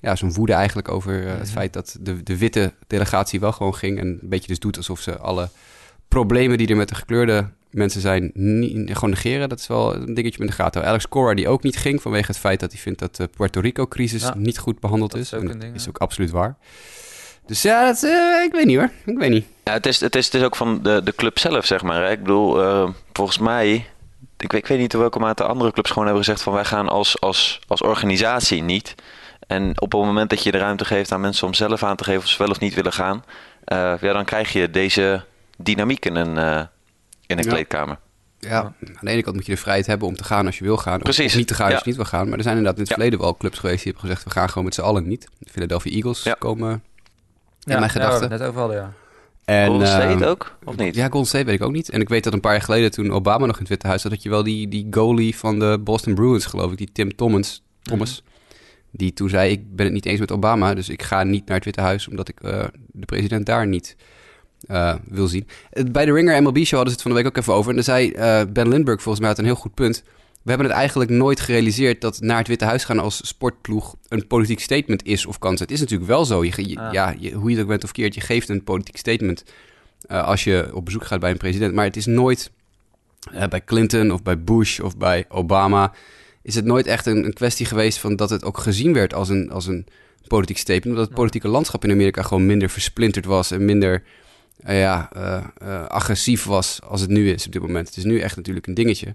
ja, 0.00 0.16
zo'n 0.16 0.32
woede 0.32 0.52
eigenlijk 0.52 0.88
over 0.88 1.22
uh, 1.22 1.38
het 1.38 1.50
feit 1.50 1.72
dat 1.72 1.96
de, 2.00 2.22
de 2.22 2.38
witte 2.38 2.72
delegatie 2.86 3.40
wel 3.40 3.52
gewoon 3.52 3.74
ging. 3.74 3.98
En 3.98 4.06
een 4.06 4.28
beetje 4.28 4.48
dus 4.48 4.58
doet 4.58 4.76
alsof 4.76 5.00
ze 5.00 5.18
alle 5.18 5.48
problemen 6.08 6.58
die 6.58 6.68
er 6.68 6.76
met 6.76 6.88
de 6.88 6.94
gekleurde 6.94 7.48
mensen 7.70 8.00
zijn, 8.00 8.30
niet, 8.34 8.94
gewoon 8.94 9.10
negeren. 9.10 9.48
Dat 9.48 9.58
is 9.58 9.66
wel 9.66 9.94
een 9.94 10.14
dingetje 10.14 10.38
met 10.38 10.48
de 10.48 10.54
gaten. 10.54 10.84
Alex 10.84 11.08
Cora 11.08 11.34
die 11.34 11.48
ook 11.48 11.62
niet 11.62 11.76
ging 11.76 12.02
vanwege 12.02 12.26
het 12.26 12.38
feit 12.38 12.60
dat 12.60 12.72
hij 12.72 12.80
vindt 12.80 12.98
dat 12.98 13.16
de 13.16 13.26
Puerto 13.26 13.60
Rico-crisis 13.60 14.22
ja, 14.22 14.34
niet 14.36 14.58
goed 14.58 14.80
behandeld 14.80 15.14
is. 15.14 15.32
Is. 15.32 15.42
dat 15.42 15.64
is 15.74 15.88
ook 15.88 15.98
absoluut 15.98 16.30
waar. 16.30 16.56
Dus 17.46 17.62
ja, 17.62 17.84
dat, 17.84 18.02
uh, 18.02 18.44
ik 18.44 18.52
weet 18.52 18.66
niet 18.66 18.76
hoor. 18.76 18.90
Ik 19.04 19.18
weet 19.18 19.30
niet. 19.30 19.46
Ja, 19.64 19.72
het, 19.72 19.86
is, 19.86 20.00
het, 20.00 20.16
is, 20.16 20.24
het 20.24 20.34
is 20.34 20.42
ook 20.42 20.56
van 20.56 20.82
de, 20.82 21.00
de 21.04 21.14
club 21.14 21.38
zelf, 21.38 21.66
zeg 21.66 21.82
maar. 21.82 22.04
Hè? 22.04 22.10
Ik 22.10 22.22
bedoel, 22.22 22.62
uh, 22.62 22.88
volgens 23.12 23.38
mij 23.38 23.86
ik 24.38 24.52
weet, 24.52 24.60
ik 24.60 24.66
weet 24.66 24.78
niet 24.78 24.92
in 24.92 24.98
welke 24.98 25.18
mate 25.18 25.44
andere 25.44 25.72
clubs 25.72 25.88
gewoon 25.88 26.04
hebben 26.04 26.24
gezegd 26.24 26.42
van 26.42 26.52
wij 26.52 26.64
gaan 26.64 26.88
als, 26.88 27.20
als, 27.20 27.60
als 27.66 27.82
organisatie 27.82 28.62
niet. 28.62 28.94
En 29.48 29.80
op 29.80 29.92
het 29.92 30.00
moment 30.00 30.30
dat 30.30 30.42
je 30.42 30.50
de 30.50 30.58
ruimte 30.58 30.84
geeft 30.84 31.12
aan 31.12 31.20
mensen 31.20 31.46
om 31.46 31.54
zelf 31.54 31.82
aan 31.82 31.96
te 31.96 32.04
geven 32.04 32.20
of 32.20 32.28
ze 32.28 32.38
wel 32.38 32.50
of 32.50 32.60
niet 32.60 32.74
willen 32.74 32.92
gaan, 32.92 33.24
uh, 33.72 33.94
ja, 34.00 34.12
dan 34.12 34.24
krijg 34.24 34.52
je 34.52 34.70
deze 34.70 35.24
dynamiek 35.56 36.04
in 36.04 36.14
een, 36.14 36.36
uh, 36.36 36.62
in 37.26 37.38
een 37.38 37.44
ja. 37.44 37.50
kleedkamer. 37.50 37.98
Ja, 38.38 38.60
aan 38.60 38.74
de 39.00 39.10
ene 39.10 39.22
kant 39.22 39.36
moet 39.36 39.46
je 39.46 39.52
de 39.52 39.60
vrijheid 39.60 39.86
hebben 39.86 40.08
om 40.08 40.16
te 40.16 40.24
gaan 40.24 40.46
als 40.46 40.58
je 40.58 40.64
wil 40.64 40.76
gaan. 40.76 40.98
Precies. 40.98 41.24
Of, 41.24 41.30
of 41.30 41.36
niet 41.36 41.46
te 41.46 41.54
gaan 41.54 41.66
ja. 41.66 41.72
als 41.72 41.82
je 41.82 41.88
niet 41.88 41.96
wil 41.96 42.06
gaan. 42.06 42.28
Maar 42.28 42.36
er 42.36 42.42
zijn 42.42 42.56
inderdaad 42.56 42.80
in 42.80 42.86
het 42.86 42.90
ja. 42.90 42.94
verleden 42.94 43.20
wel 43.20 43.36
clubs 43.36 43.58
geweest 43.58 43.82
die 43.82 43.92
hebben 43.92 44.10
gezegd... 44.10 44.24
we 44.24 44.40
gaan 44.40 44.48
gewoon 44.48 44.64
met 44.64 44.74
z'n 44.74 44.80
allen 44.80 45.08
niet. 45.08 45.28
De 45.38 45.50
Philadelphia 45.50 45.92
Eagles 45.92 46.22
Ja. 46.22 46.36
komen 46.38 46.70
in 46.70 46.80
Ja, 47.72 47.78
mijn 47.78 47.90
gedachten. 47.90 48.30
Ja, 48.30 48.36
net 48.36 48.48
overal, 48.48 48.72
ja. 48.72 48.92
En, 49.44 49.66
Golden 49.66 49.86
State 49.86 50.06
ehm, 50.06 50.22
ook, 50.22 50.56
of 50.64 50.76
niet? 50.76 50.94
Ja, 50.94 51.08
Golden 51.08 51.28
State 51.28 51.44
weet 51.44 51.54
ik 51.54 51.62
ook 51.62 51.72
niet. 51.72 51.88
En 51.88 52.00
ik 52.00 52.08
weet 52.08 52.24
dat 52.24 52.32
een 52.32 52.40
paar 52.40 52.52
jaar 52.52 52.62
geleden 52.62 52.90
toen 52.90 53.12
Obama 53.12 53.46
nog 53.46 53.54
in 53.54 53.60
het 53.60 53.68
Witte 53.68 53.86
Huis 53.86 54.02
zat... 54.02 54.10
dat 54.10 54.22
je 54.22 54.28
wel 54.28 54.42
die, 54.42 54.68
die 54.68 54.86
goalie 54.90 55.36
van 55.36 55.58
de 55.58 55.78
Boston 55.80 56.14
Bruins, 56.14 56.46
geloof 56.46 56.70
ik, 56.70 56.78
die 56.78 56.92
Tim 56.92 57.16
Thomas... 57.16 57.62
Thomas 57.82 58.22
Die 58.90 59.12
toen 59.12 59.28
zei, 59.28 59.50
ik 59.50 59.76
ben 59.76 59.84
het 59.84 59.94
niet 59.94 60.06
eens 60.06 60.20
met 60.20 60.32
Obama, 60.32 60.74
dus 60.74 60.88
ik 60.88 61.02
ga 61.02 61.22
niet 61.22 61.46
naar 61.46 61.56
het 61.56 61.64
Witte 61.64 61.80
Huis... 61.80 62.08
omdat 62.08 62.28
ik 62.28 62.40
de 62.86 63.06
president 63.06 63.46
daar 63.46 63.66
niet 63.66 63.96
wil 65.04 65.26
zien. 65.26 65.46
Bij 65.90 66.04
de 66.04 66.12
Ringer 66.12 66.42
MLB 66.42 66.56
Show 66.56 66.76
hadden 66.76 66.88
ze 66.88 66.92
het 66.92 67.02
van 67.02 67.10
de 67.10 67.16
week 67.16 67.26
ook 67.26 67.36
even 67.36 67.54
over. 67.54 67.70
En 67.70 67.74
daar 67.74 67.84
zei 67.84 68.12
Ben 68.52 68.68
Lindbergh 68.68 69.02
volgens 69.02 69.18
mij 69.20 69.28
had 69.28 69.38
een 69.38 69.44
heel 69.44 69.54
goed 69.54 69.74
punt 69.74 70.02
we 70.48 70.54
hebben 70.54 70.72
het 70.72 70.80
eigenlijk 70.80 71.10
nooit 71.10 71.40
gerealiseerd 71.40 72.00
dat 72.00 72.20
naar 72.20 72.38
het 72.38 72.48
Witte 72.48 72.64
Huis 72.64 72.84
gaan 72.84 72.98
als 72.98 73.26
sportploeg 73.26 73.96
een 74.08 74.26
politiek 74.26 74.60
statement 74.60 75.04
is 75.04 75.26
of 75.26 75.38
kan 75.38 75.56
zijn. 75.56 75.68
Het 75.68 75.76
is 75.76 75.80
natuurlijk 75.80 76.10
wel 76.10 76.24
zo. 76.24 76.44
Je, 76.44 76.76
ah. 76.80 76.92
Ja, 76.92 77.14
je, 77.18 77.32
hoe 77.32 77.50
je 77.50 77.54
het 77.54 77.64
ook 77.64 77.70
bent 77.70 77.84
of 77.84 77.92
keert, 77.92 78.14
je 78.14 78.20
geeft 78.20 78.48
een 78.48 78.64
politiek 78.64 78.96
statement 78.96 79.44
als 80.08 80.44
je 80.44 80.70
op 80.74 80.84
bezoek 80.84 81.04
gaat 81.04 81.20
bij 81.20 81.30
een 81.30 81.36
president. 81.36 81.74
Maar 81.74 81.84
het 81.84 81.96
is 81.96 82.06
nooit 82.06 82.50
bij 83.48 83.64
Clinton 83.64 84.10
of 84.10 84.22
bij 84.22 84.42
Bush 84.42 84.80
of 84.80 84.96
bij 84.96 85.24
Obama. 85.28 85.92
Is 86.42 86.54
het 86.54 86.64
nooit 86.64 86.86
echt 86.86 87.06
een, 87.06 87.24
een, 87.24 87.32
kwestie 87.32 87.66
geweest 87.66 87.98
van 87.98 88.16
dat 88.16 88.30
het 88.30 88.44
ook 88.44 88.58
gezien 88.58 88.92
werd 88.92 89.14
als 89.14 89.28
een, 89.28 89.50
als 89.50 89.66
een 89.66 89.86
politiek 90.26 90.58
statement. 90.58 90.86
Omdat 90.96 91.06
het 91.06 91.14
politieke 91.14 91.48
landschap 91.48 91.84
in 91.84 91.90
Amerika 91.90 92.22
gewoon 92.22 92.46
minder 92.46 92.70
versplinterd 92.70 93.24
was 93.24 93.50
en 93.50 93.64
minder 93.64 94.02
uh, 94.66 94.80
ja, 94.80 95.10
agressief 95.88 96.44
was 96.44 96.80
als 96.82 97.00
het 97.00 97.10
nu 97.10 97.30
is 97.30 97.46
op 97.46 97.52
dit 97.52 97.62
moment. 97.62 97.88
Het 97.88 97.96
is 97.96 98.04
nu 98.04 98.20
echt 98.20 98.36
natuurlijk 98.36 98.66
een 98.66 98.74
dingetje. 98.74 99.14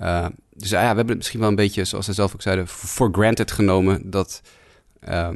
Uh, 0.00 0.26
dus 0.52 0.70
ja, 0.70 0.80
we 0.80 0.86
hebben 0.86 1.06
het 1.06 1.16
misschien 1.16 1.40
wel 1.40 1.48
een 1.48 1.54
beetje, 1.54 1.84
zoals 1.84 2.04
zij 2.04 2.14
zelf 2.14 2.34
ook 2.34 2.42
zeiden, 2.42 2.68
for 2.68 3.08
granted 3.12 3.50
genomen 3.50 4.10
dat, 4.10 4.42
uh, 5.08 5.28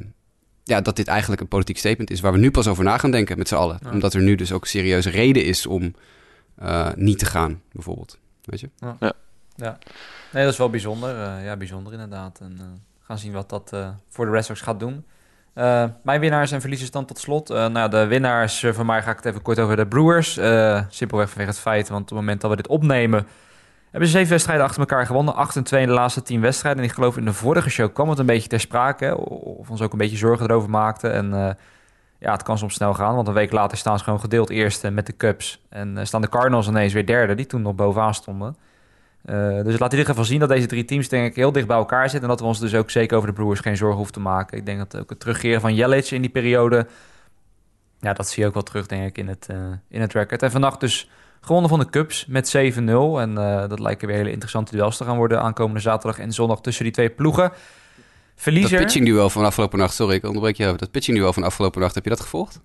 ja, 0.64 0.81
dat 0.81 0.97
dit 0.97 1.07
eigenlijk 1.09 1.40
een 1.40 1.49
politiek 1.49 1.79
statement 1.79 2.11
is 2.11 2.21
waar 2.21 2.33
we 2.33 2.38
nu 2.38 2.50
pas 2.50 2.67
over 2.67 2.85
na 2.85 2.99
gaan 2.99 3.11
denken 3.11 3.38
met 3.38 3.49
z'n 3.49 3.55
allen. 3.55 3.79
Omdat 3.93 4.14
er 4.14 4.23
nu 4.23 4.35
dus 4.35 4.52
ook 4.52 4.67
serieuze 4.67 5.11
reden 5.11 5.45
is 5.45 5.67
om 5.67 5.95
uh, 6.62 6.88
niet 6.95 7.19
te 7.19 7.26
gaan, 7.26 7.62
bijvoorbeeld. 7.73 8.19
Weet 8.45 8.61
je? 8.61 8.71
Ja. 8.81 9.14
ja. 9.57 9.79
Nee, 10.33 10.43
dat 10.45 10.53
is 10.53 10.59
wel 10.59 10.71
bijzonder. 10.71 11.43
ja, 11.43 11.57
bijzonder 11.57 11.93
inderdaad. 11.93 12.41
En 12.41 12.83
gaan 13.01 13.19
zien 13.19 13.33
wat 13.33 13.49
dat 13.49 13.73
voor 14.09 14.25
de 14.25 14.31
Red 14.31 14.45
Sox 14.45 14.61
gaat 14.61 14.81
doen. 14.81 15.05
mijn 16.03 16.21
winnaars 16.21 16.53
en 16.53 16.61
verliezers 16.61 16.91
dan 16.91 17.05
tot 17.05 17.19
slot. 17.19 17.49
nou, 17.49 17.91
de 17.91 18.07
winnaars, 18.07 18.67
van 18.73 18.87
mij 18.87 19.03
ga 19.03 19.11
ik 19.11 19.17
het 19.17 19.27
even 19.27 19.43
kort 19.43 19.59
over 19.59 19.77
de 19.77 19.87
Brewers. 19.87 20.33
simpelweg 20.89 21.29
vanwege 21.29 21.51
het 21.51 21.61
feit, 21.61 21.89
want 21.89 22.03
op 22.03 22.09
het 22.09 22.19
moment 22.19 22.41
dat 22.41 22.51
we 22.51 22.57
dit 22.57 22.69
opnemen 22.69 23.27
hebben 23.91 24.09
ze 24.09 24.17
zeven 24.17 24.31
wedstrijden 24.31 24.65
achter 24.65 24.81
elkaar 24.81 25.07
gewonnen. 25.07 25.35
8 25.35 25.57
en 25.57 25.65
2 25.65 25.83
in 25.83 25.89
de 25.89 25.95
laatste 25.95 26.23
tien 26.23 26.41
wedstrijden. 26.41 26.83
En 26.83 26.89
ik 26.89 26.95
geloof 26.95 27.17
in 27.17 27.25
de 27.25 27.33
vorige 27.33 27.71
show 27.71 27.93
kwam 27.95 28.09
het 28.09 28.19
een 28.19 28.27
beetje 28.27 28.49
ter 28.49 28.61
sprake. 28.61 29.17
Of 29.59 29.71
ons 29.71 29.83
ook 29.83 29.93
een 29.93 29.99
beetje 29.99 30.17
zorgen 30.17 30.47
erover 30.51 30.71
maakte. 30.71 31.09
En 31.09 31.57
ja, 32.19 32.33
het 32.33 32.43
kan 32.43 32.59
soms 32.59 32.75
snel 32.75 32.95
gaan. 32.95 33.15
Want 33.15 33.29
een 33.29 33.35
week 33.35 33.53
later 33.53 33.79
staan 33.79 33.99
ze 33.99 34.05
gewoon 34.05 34.21
gedeeld 34.21 34.51
eerste 34.51 34.91
met 34.91 35.07
de 35.07 35.17
Cubs. 35.17 35.63
En 35.69 36.07
staan 36.07 36.21
de 36.21 36.29
Cardinals 36.29 36.69
ineens 36.69 36.93
weer 36.93 37.07
derde. 37.07 37.35
Die 37.35 37.47
toen 37.47 37.63
nog 37.63 37.75
bovenaan 37.75 38.15
stonden. 38.15 38.57
Uh, 39.25 39.62
dus 39.62 39.79
laat 39.79 39.93
in 39.93 39.99
ieder 39.99 40.07
geval 40.07 40.25
zien 40.25 40.41
dat 40.41 40.49
deze 40.49 40.67
drie 40.67 40.85
teams 40.85 41.09
denk 41.09 41.27
ik 41.27 41.37
heel 41.37 41.53
dicht 41.53 41.67
bij 41.67 41.77
elkaar 41.77 42.03
zitten. 42.11 42.23
En 42.23 42.29
dat 42.29 42.41
we 42.41 42.47
ons 42.47 42.61
dus 42.61 42.75
ook 42.75 42.91
zeker 42.91 43.17
over 43.17 43.29
de 43.29 43.35
Brewers 43.35 43.61
geen 43.61 43.77
zorgen 43.77 43.97
hoeven 43.97 44.15
te 44.15 44.21
maken. 44.21 44.59
Ik 44.59 44.67
denk 44.67 44.79
dat 44.79 45.00
ook 45.00 45.11
het 45.11 45.21
terugkeren 45.21 45.61
van 45.61 45.75
Jelic 45.75 46.11
in 46.11 46.21
die 46.21 46.31
periode... 46.31 46.87
Ja, 48.00 48.12
dat 48.12 48.29
zie 48.29 48.43
je 48.43 48.49
ook 48.49 48.55
wel 48.55 48.62
terug 48.62 48.87
denk 48.87 49.09
ik 49.09 49.19
in 49.19 49.29
het, 49.29 49.49
in 49.89 50.00
het 50.00 50.12
record. 50.12 50.43
En 50.43 50.50
vannacht 50.50 50.81
dus 50.81 51.11
Gewonnen 51.41 51.71
van 51.71 51.79
de 51.79 51.91
Cubs 51.91 52.27
met 52.27 52.57
7-0. 52.57 52.59
En 52.59 53.31
uh, 53.31 53.69
dat 53.69 53.79
lijken 53.79 54.09
weer 54.09 54.17
hele 54.17 54.31
interessante 54.31 54.77
duels 54.77 54.97
te 54.97 55.05
gaan 55.05 55.17
worden 55.17 55.43
aankomende 55.43 55.81
zaterdag 55.81 56.19
en 56.19 56.33
zondag 56.33 56.61
tussen 56.61 56.85
die 56.85 56.93
twee 56.93 57.11
ploegen. 57.11 57.53
Verliezer... 58.35 58.71
Dat 58.71 58.81
pitching 58.81 59.05
duel 59.05 59.31
van 59.31 59.45
afgelopen 59.45 59.79
nacht, 59.79 59.95
sorry, 59.95 60.15
ik 60.15 60.25
onderbreek 60.25 60.57
je. 60.57 60.75
Dat 60.77 60.91
pitching 60.91 61.17
duel 61.17 61.33
van 61.33 61.43
afgelopen 61.43 61.81
nacht, 61.81 61.95
heb 61.95 62.05
je 62.05 62.11
dat 62.11 62.21
gevolgd? 62.21 62.61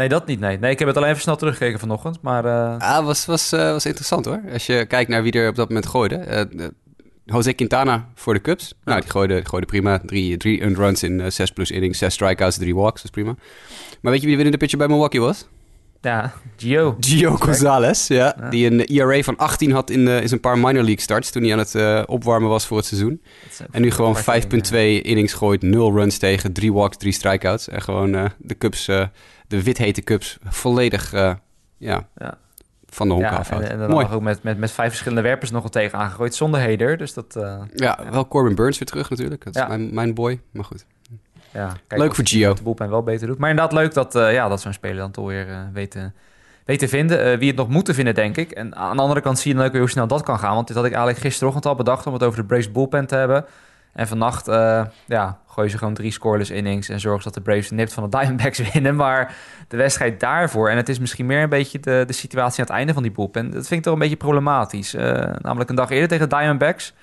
Nee, 0.00 0.08
dat 0.08 0.26
niet. 0.26 0.40
Nee, 0.40 0.58
nee 0.58 0.70
ik 0.70 0.78
heb 0.78 0.88
het 0.88 0.96
alleen 0.96 1.08
even 1.08 1.22
snel 1.22 1.36
teruggekeken 1.36 1.78
vanochtend. 1.78 2.18
Maar, 2.22 2.44
uh... 2.44 2.76
Ah, 2.78 3.04
was, 3.04 3.26
was, 3.26 3.52
uh, 3.52 3.70
was 3.70 3.86
interessant 3.86 4.24
hoor. 4.24 4.40
Als 4.52 4.66
je 4.66 4.86
kijkt 4.86 5.10
naar 5.10 5.22
wie 5.22 5.32
er 5.32 5.48
op 5.48 5.54
dat 5.54 5.68
moment 5.68 5.86
gooide. 5.86 6.48
Uh, 6.52 6.66
Jose 7.24 7.52
Quintana 7.52 8.08
voor 8.14 8.34
de 8.34 8.40
Cubs. 8.40 8.74
Nou, 8.84 9.00
die 9.00 9.10
gooide, 9.10 9.44
gooide 9.44 9.66
prima. 9.66 10.00
Drie, 10.04 10.36
drie 10.36 10.74
runs 10.74 11.02
in 11.02 11.32
zes 11.32 11.50
plus 11.50 11.70
innings, 11.70 11.98
zes 11.98 12.14
strikeouts, 12.14 12.56
drie 12.56 12.74
walks. 12.74 13.02
Dat 13.02 13.04
is 13.04 13.10
prima. 13.10 13.34
Maar 14.00 14.12
weet 14.12 14.20
je 14.20 14.26
wie 14.26 14.36
de 14.36 14.42
winnende 14.42 14.56
pitcher 14.58 14.78
bij 14.78 14.88
Milwaukee 14.88 15.20
was? 15.20 15.46
Ja, 16.00 16.32
Gio. 16.56 16.96
Gio 17.00 17.36
Gonzalez, 17.36 18.08
ja, 18.08 18.36
Die 18.50 18.66
een 18.66 18.84
ERA 18.84 19.22
van 19.22 19.36
18 19.36 19.72
had 19.72 19.90
in, 19.90 20.08
in 20.08 20.28
zijn 20.28 20.40
paar 20.40 20.58
minor 20.58 20.82
league 20.82 21.00
starts 21.00 21.30
toen 21.30 21.42
hij 21.42 21.52
aan 21.52 21.58
het 21.58 21.74
uh, 21.74 22.02
opwarmen 22.06 22.48
was 22.48 22.66
voor 22.66 22.76
het 22.76 22.86
seizoen. 22.86 23.22
En 23.70 23.82
nu 23.82 23.90
gewoon 23.90 24.16
5,2 24.16 24.22
innings 25.02 25.32
gooit, 25.32 25.62
0 25.62 25.92
runs 25.92 26.18
tegen, 26.18 26.52
3 26.52 26.72
walks, 26.72 26.96
3 26.96 27.12
strikeouts. 27.12 27.68
En 27.68 27.82
gewoon 27.82 28.14
uh, 28.14 28.24
de 28.38 28.58
Cubs, 28.58 28.88
uh, 28.88 29.04
de 29.50 29.62
withete 29.62 30.02
Cubs, 30.02 30.38
volledig 30.44 31.12
ja, 31.12 31.38
ja, 31.78 32.38
van 32.86 33.08
de 33.08 33.14
honk 33.14 33.26
ja, 33.26 33.36
af. 33.36 33.50
En, 33.50 33.70
en, 33.70 33.78
dan 33.78 33.90
Mooi. 33.90 34.06
ook 34.10 34.22
met, 34.22 34.42
met, 34.42 34.58
met 34.58 34.70
vijf 34.70 34.88
verschillende 34.88 35.22
werpers 35.22 35.50
nog 35.50 35.62
al 35.62 35.68
tegen 35.68 35.98
aangegooid 35.98 36.34
zonder 36.34 36.60
heder. 36.60 36.96
Dus 36.96 37.14
dat, 37.14 37.32
ja, 37.34 37.66
ja, 37.74 38.10
wel 38.10 38.28
Corbin 38.28 38.54
Burns 38.54 38.78
weer 38.78 38.88
terug 38.88 39.10
natuurlijk. 39.10 39.44
Dat 39.44 39.56
is 39.56 39.66
mijn, 39.66 39.94
mijn 39.94 40.14
boy, 40.14 40.40
maar 40.50 40.64
goed. 40.64 40.86
Ja, 41.52 41.72
kijk 41.86 42.00
leuk 42.00 42.14
voor 42.14 42.26
Gio. 42.26 42.54
De 42.54 42.62
boelpijn 42.62 42.90
wel 42.90 43.02
beter 43.02 43.26
doet. 43.26 43.38
Maar 43.38 43.50
inderdaad 43.50 43.74
leuk 43.74 43.94
dat, 43.94 44.14
uh, 44.16 44.32
ja, 44.32 44.48
dat 44.48 44.60
zo'n 44.60 44.72
speler 44.72 44.96
dan 44.96 45.10
toch 45.10 45.26
weer 45.26 45.70
weet, 45.72 45.98
te 46.64 46.88
vinden. 46.88 47.38
wie 47.38 47.48
het 47.48 47.56
nog 47.56 47.68
moet 47.68 47.90
vinden, 47.94 48.14
denk 48.14 48.36
ik. 48.36 48.50
En 48.50 48.76
aan 48.76 48.96
de 48.96 49.02
andere 49.02 49.20
kant 49.20 49.38
zie 49.38 49.50
je 49.50 49.56
dan 49.56 49.66
ook 49.66 49.72
weer 49.72 49.80
hoe 49.80 49.90
snel 49.90 50.06
dat 50.06 50.22
kan 50.22 50.38
gaan. 50.38 50.54
Want 50.54 50.66
dit 50.66 50.76
had 50.76 50.84
ik 50.84 50.92
eigenlijk 50.92 51.22
gisterochtend 51.22 51.66
al 51.66 51.74
bedacht 51.74 52.06
om 52.06 52.12
het 52.12 52.22
over 52.22 52.38
de 52.38 52.46
Braves 52.46 52.72
bullpen 52.72 53.06
te 53.06 53.14
hebben. 53.14 53.44
En 53.92 54.08
vannacht 54.08 54.46
ja, 55.06 55.38
gooien 55.46 55.70
ze 55.70 55.78
gewoon 55.78 55.94
drie 55.94 56.10
scoreless 56.10 56.50
innings... 56.50 56.88
en 56.88 57.00
zorgen 57.00 57.24
dat 57.24 57.34
de 57.34 57.40
Braves 57.40 57.70
nipt 57.70 57.92
van 57.92 58.10
de 58.10 58.18
Diamondbacks 58.18 58.58
winnen. 58.72 58.96
Maar 58.96 59.34
de 59.68 59.76
wedstrijd 59.76 60.20
daarvoor... 60.20 60.68
en 60.68 60.76
het 60.76 60.88
is 60.88 60.98
misschien 60.98 61.26
meer 61.26 61.42
een 61.42 61.48
beetje 61.48 61.80
de, 61.80 62.04
de 62.06 62.12
situatie 62.12 62.60
aan 62.60 62.66
het 62.66 62.76
einde 62.76 62.92
van 62.92 63.02
die 63.02 63.12
bullpen... 63.12 63.50
dat 63.50 63.66
vind 63.66 63.80
ik 63.80 63.82
toch 63.82 63.92
een 63.92 63.98
beetje 63.98 64.16
problematisch. 64.16 64.92
namelijk 65.38 65.70
een 65.70 65.76
dag 65.76 65.90
eerder 65.90 66.08
tegen 66.08 66.28
de 66.28 66.36
Diamondbacks 66.36 66.94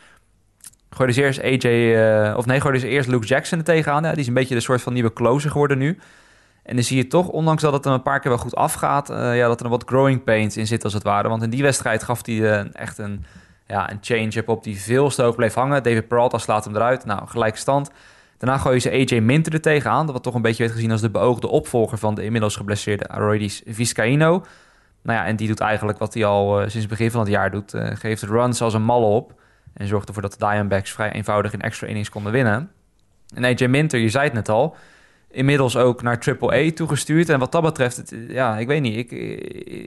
gooide 0.90 1.14
ze 1.14 1.24
eerst 1.24 1.42
AJ, 1.42 1.68
uh, 1.68 2.38
of 2.38 2.46
nee, 2.46 2.62
gooide 2.62 2.80
ze 2.80 2.88
eerst 2.88 3.10
Luke 3.10 3.26
Jackson 3.26 3.58
er 3.58 3.64
tegenaan. 3.64 4.04
Die 4.04 4.16
is 4.16 4.28
een 4.28 4.34
beetje 4.34 4.56
de 4.56 4.62
soort 4.62 4.82
van 4.82 4.94
nieuwe 4.94 5.14
closer 5.14 5.52
geworden 5.52 5.78
nu. 5.78 6.00
En 6.64 6.76
dan 6.76 6.84
zie 6.84 6.98
je 6.98 7.08
toch, 7.08 7.28
ondanks 7.28 7.62
dat 7.62 7.74
het 7.74 7.84
hem 7.84 7.94
een 7.94 8.02
paar 8.02 8.20
keer 8.20 8.32
wel 8.32 8.40
goed 8.40 8.56
afgaat, 8.56 9.10
uh, 9.10 9.38
ja, 9.38 9.48
dat 9.48 9.62
er 9.62 9.70
wat 9.70 9.84
growing 9.86 10.24
pains 10.24 10.58
in 10.58 10.68
zit 10.68 10.84
als 10.84 10.94
het 10.94 11.04
ware. 11.04 11.30
Want 11.30 11.44
in 11.44 11.50
die 11.50 11.62
wedstrijd 11.62 12.04
gaf 12.04 12.26
hij 12.26 12.36
uh, 12.36 12.76
echt 12.76 12.98
een, 12.98 13.26
ja, 13.68 13.92
een 13.92 13.98
change-up 14.02 14.50
op 14.50 14.64
die 14.64 14.82
veel 14.82 15.10
stoog 15.10 15.36
bleef 15.36 15.54
hangen. 15.54 15.84
David 15.84 16.08
Peralta 16.08 16.38
slaat 16.38 16.66
hem 16.66 16.76
eruit. 16.76 17.06
Nou, 17.06 17.28
gelijk 17.28 17.58
stand. 17.58 17.92
Daarna 18.38 18.58
gooien 18.58 18.82
ze 18.82 18.92
AJ 18.92 19.20
Minter 19.20 19.54
er 19.54 19.62
tegenaan. 19.62 20.08
Dat 20.08 20.24
toch 20.24 20.34
een 20.34 20.42
beetje 20.42 20.64
werd 20.64 20.76
gezien 20.76 20.92
als 20.92 21.02
de 21.02 21.10
beoogde 21.10 21.48
opvolger 21.48 21.98
van 21.98 22.16
de 22.16 22.24
inmiddels 22.24 22.56
geblesseerde 22.56 23.08
Aroidis 23.08 23.62
Vizcaino. 23.66 24.46
Nou 25.02 25.20
ja, 25.20 25.26
en 25.26 25.36
die 25.36 25.48
doet 25.48 25.60
eigenlijk 25.60 26.00
wat 26.00 26.14
hij 26.14 26.26
al 26.26 26.60
sinds 26.60 26.74
het 26.74 26.88
begin 26.88 27.12
van 27.12 27.20
het 27.20 27.30
jaar 27.30 27.52
doet. 27.52 27.74
geeft 27.76 28.24
runs 28.24 28.62
als 28.62 28.74
een 28.74 28.84
malle 28.84 29.06
op. 29.06 29.34
En 29.74 29.88
zorgde 29.88 30.08
ervoor 30.08 30.22
dat 30.22 30.32
de 30.32 30.38
Diamondbacks 30.38 30.92
vrij 30.92 31.12
eenvoudig 31.12 31.54
in 31.54 31.62
extra 31.62 31.88
innings 31.88 32.10
konden 32.10 32.32
winnen. 32.32 32.72
En 33.36 33.44
AJ 33.44 33.68
Minter, 33.68 34.00
je 34.00 34.10
zei 34.10 34.24
het 34.24 34.34
net 34.34 34.50
al, 34.50 34.76
inmiddels 35.32 35.78
ook 35.78 36.02
naar 36.02 36.20
Triple 36.20 36.54
A 36.54 36.72
toegestuurd. 36.72 37.30
En 37.30 37.40
wat 37.40 37.52
dat 37.52 37.62
betreft, 37.62 38.14
ja, 38.28 38.58
ik 38.58 38.68
weet 38.68 38.82
niet. 38.82 38.98
Ik, 38.98 39.12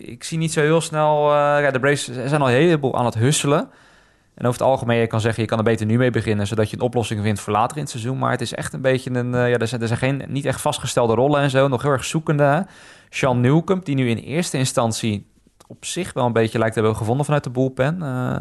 ik, 0.09 0.25
zie 0.25 0.39
niet 0.39 0.53
zo 0.53 0.61
heel 0.61 0.81
snel... 0.81 1.25
Uh, 1.25 1.33
ja, 1.33 1.71
de 1.71 1.81
Braves 1.81 2.05
zijn 2.05 2.41
al 2.41 2.49
een 2.49 2.55
heleboel 2.55 2.97
aan 2.97 3.05
het 3.05 3.15
husselen. 3.15 3.69
En 4.35 4.47
over 4.47 4.61
het 4.61 4.69
algemeen, 4.69 4.99
je 4.99 5.07
kan 5.07 5.21
zeggen, 5.21 5.43
je 5.43 5.49
kan 5.49 5.59
er 5.59 5.65
beter 5.65 5.87
nu 5.87 5.99
mee 5.99 6.11
beginnen... 6.11 6.47
zodat 6.47 6.71
je 6.71 6.77
een 6.77 6.83
oplossing 6.83 7.23
vindt 7.23 7.41
voor 7.41 7.53
later 7.53 7.77
in 7.77 7.83
het 7.83 7.91
seizoen. 7.91 8.19
Maar 8.19 8.31
het 8.31 8.41
is 8.41 8.55
echt 8.55 8.73
een 8.73 8.81
beetje 8.81 9.11
een... 9.11 9.33
Uh, 9.33 9.51
ja, 9.51 9.59
er 9.59 9.69
zijn, 9.69 9.81
er 9.81 9.87
zijn 9.87 9.99
geen, 9.99 10.23
niet 10.29 10.45
echt 10.45 10.61
vastgestelde 10.61 11.15
rollen 11.15 11.41
en 11.41 11.51
zo. 11.51 11.69
Nog 11.69 11.83
heel 11.83 11.91
erg 11.91 12.05
zoekende. 12.05 12.67
Sean 13.09 13.41
Newcomb, 13.41 13.85
die 13.85 13.95
nu 13.95 14.09
in 14.09 14.17
eerste 14.17 14.59
instantie 14.59 15.27
op 15.67 15.85
zich 15.85 16.13
wel 16.13 16.27
een 16.27 16.33
beetje 16.33 16.59
lijkt 16.59 16.75
te 16.75 16.81
hebben 16.81 16.99
gevonden 16.99 17.25
vanuit 17.25 17.45
de 17.45 17.51
bullpen... 17.51 17.99
Uh, 18.03 18.37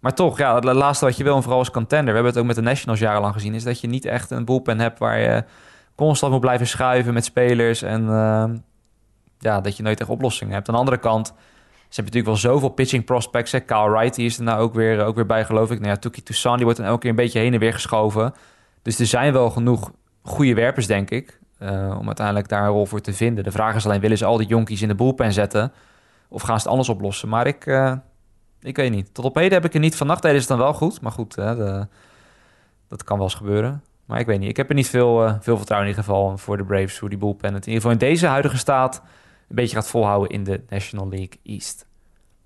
maar 0.00 0.14
toch, 0.14 0.38
ja, 0.38 0.54
het 0.54 0.64
laatste 0.64 1.04
wat 1.04 1.16
je 1.16 1.24
wil, 1.24 1.36
en 1.36 1.42
vooral 1.42 1.58
als 1.58 1.70
contender, 1.70 2.06
we 2.06 2.12
hebben 2.12 2.32
het 2.32 2.40
ook 2.40 2.46
met 2.46 2.56
de 2.56 2.62
Nationals 2.62 3.00
jarenlang 3.00 3.34
gezien, 3.34 3.54
is 3.54 3.64
dat 3.64 3.80
je 3.80 3.86
niet 3.86 4.04
echt 4.04 4.30
een 4.30 4.44
bullpen 4.44 4.80
hebt 4.80 4.98
waar 4.98 5.18
je 5.18 5.44
constant 5.96 6.32
moet 6.32 6.40
blijven 6.40 6.66
schuiven 6.66 7.14
met 7.14 7.24
spelers. 7.24 7.82
En 7.82 8.02
uh, 8.02 8.44
ja, 9.38 9.60
dat 9.60 9.76
je 9.76 9.82
nooit 9.82 10.00
echt 10.00 10.10
oplossingen 10.10 10.54
hebt. 10.54 10.68
Aan 10.68 10.74
de 10.74 10.80
andere 10.80 10.98
kant, 10.98 11.26
ze 11.26 11.34
hebben 12.02 12.14
natuurlijk 12.14 12.42
wel 12.42 12.52
zoveel 12.52 12.68
pitching 12.68 13.04
prospects. 13.04 13.52
Hè. 13.52 13.60
Kyle 13.60 13.90
Wright 13.90 14.14
die 14.14 14.26
is 14.26 14.38
er 14.38 14.44
nou 14.44 14.60
ook 14.60 14.74
weer, 14.74 15.04
ook 15.04 15.14
weer 15.14 15.26
bij, 15.26 15.44
geloof 15.44 15.70
ik. 15.70 15.78
Nou 15.78 15.90
ja, 15.90 15.96
Tuki 15.96 16.22
Toussaint, 16.22 16.56
die 16.56 16.64
wordt 16.64 16.80
dan 16.80 16.88
elke 16.88 17.00
keer 17.00 17.10
een 17.10 17.16
beetje 17.16 17.38
heen 17.38 17.52
en 17.52 17.60
weer 17.60 17.72
geschoven. 17.72 18.34
Dus 18.82 18.98
er 18.98 19.06
zijn 19.06 19.32
wel 19.32 19.50
genoeg 19.50 19.90
goede 20.22 20.54
werpers, 20.54 20.86
denk 20.86 21.10
ik, 21.10 21.40
uh, 21.58 21.96
om 21.98 22.06
uiteindelijk 22.06 22.48
daar 22.48 22.62
een 22.62 22.68
rol 22.68 22.86
voor 22.86 23.00
te 23.00 23.12
vinden. 23.12 23.44
De 23.44 23.50
vraag 23.50 23.74
is 23.74 23.86
alleen, 23.86 24.00
willen 24.00 24.18
ze 24.18 24.24
al 24.24 24.36
die 24.36 24.46
jonkies 24.46 24.82
in 24.82 24.88
de 24.88 24.94
bullpen 24.94 25.32
zetten? 25.32 25.72
Of 26.28 26.42
gaan 26.42 26.56
ze 26.56 26.62
het 26.62 26.70
anders 26.70 26.88
oplossen? 26.88 27.28
Maar 27.28 27.46
ik... 27.46 27.66
Uh, 27.66 27.92
ik 28.60 28.76
weet 28.76 28.90
niet. 28.90 29.14
Tot 29.14 29.24
op 29.24 29.34
heden 29.34 29.52
heb 29.52 29.64
ik 29.64 29.74
er 29.74 29.80
niet. 29.80 29.96
Vannacht 29.96 30.22
deden 30.22 30.42
ze 30.42 30.48
het 30.48 30.58
dan 30.58 30.66
wel 30.66 30.76
goed. 30.76 31.00
Maar 31.00 31.12
goed, 31.12 31.36
hè, 31.36 31.56
dat 32.88 33.04
kan 33.04 33.16
wel 33.16 33.26
eens 33.26 33.34
gebeuren. 33.34 33.82
Maar 34.06 34.20
ik 34.20 34.26
weet 34.26 34.38
niet. 34.38 34.48
Ik 34.48 34.56
heb 34.56 34.68
er 34.68 34.74
niet 34.74 34.88
veel, 34.88 35.24
uh, 35.24 35.34
veel 35.40 35.56
vertrouwen 35.56 35.90
in 35.90 35.96
ieder 35.96 36.12
geval 36.12 36.38
voor 36.38 36.56
de 36.56 36.64
Braves. 36.64 36.98
Hoe 36.98 37.08
die 37.08 37.18
bullpen 37.18 37.54
het 37.54 37.66
in 37.66 37.72
ieder 37.72 37.82
geval 37.82 37.90
in 37.90 38.08
deze 38.10 38.26
huidige 38.26 38.56
staat 38.56 39.02
een 39.48 39.56
beetje 39.56 39.76
gaat 39.76 39.88
volhouden 39.88 40.28
in 40.28 40.44
de 40.44 40.60
National 40.68 41.08
League 41.08 41.38
East. 41.42 41.86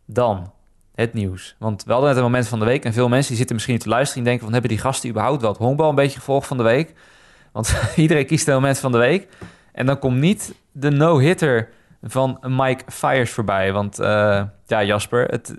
Dan 0.07 0.53
het 0.95 1.13
nieuws. 1.13 1.57
Want 1.59 1.85
we 1.85 1.91
hadden 1.93 2.09
net 2.09 2.19
een 2.19 2.25
moment 2.25 2.49
van 2.49 2.59
de 2.59 2.65
week. 2.65 2.85
En 2.85 2.93
veel 2.93 3.09
mensen 3.09 3.29
die 3.29 3.37
zitten 3.37 3.57
misschien 3.57 3.79
te 3.79 3.89
luisteren 3.89 4.19
en 4.19 4.25
denken 4.25 4.45
van... 4.45 4.53
hebben 4.53 4.71
die 4.71 4.81
gasten 4.81 5.11
überhaupt 5.11 5.41
wel 5.41 5.51
het 5.51 5.59
honkbal 5.59 5.89
een 5.89 5.95
beetje 5.95 6.19
gevolgd 6.19 6.47
van 6.47 6.57
de 6.57 6.63
week? 6.63 6.95
Want 7.53 7.75
iedereen 7.97 8.27
kiest 8.27 8.49
een 8.49 8.55
moment 8.55 8.79
van 8.79 8.93
de 8.93 8.99
week. 8.99 9.29
En 9.73 9.87
dan 9.87 9.99
komt 9.99 10.19
niet 10.19 10.55
de 10.73 10.91
no-hitter 10.91 11.69
van 12.03 12.39
Mike 12.43 12.85
Fires 12.87 13.31
voorbij. 13.31 13.73
Want 13.73 13.97
ja, 14.67 14.85
Jasper, 14.85 15.25
het, 15.25 15.55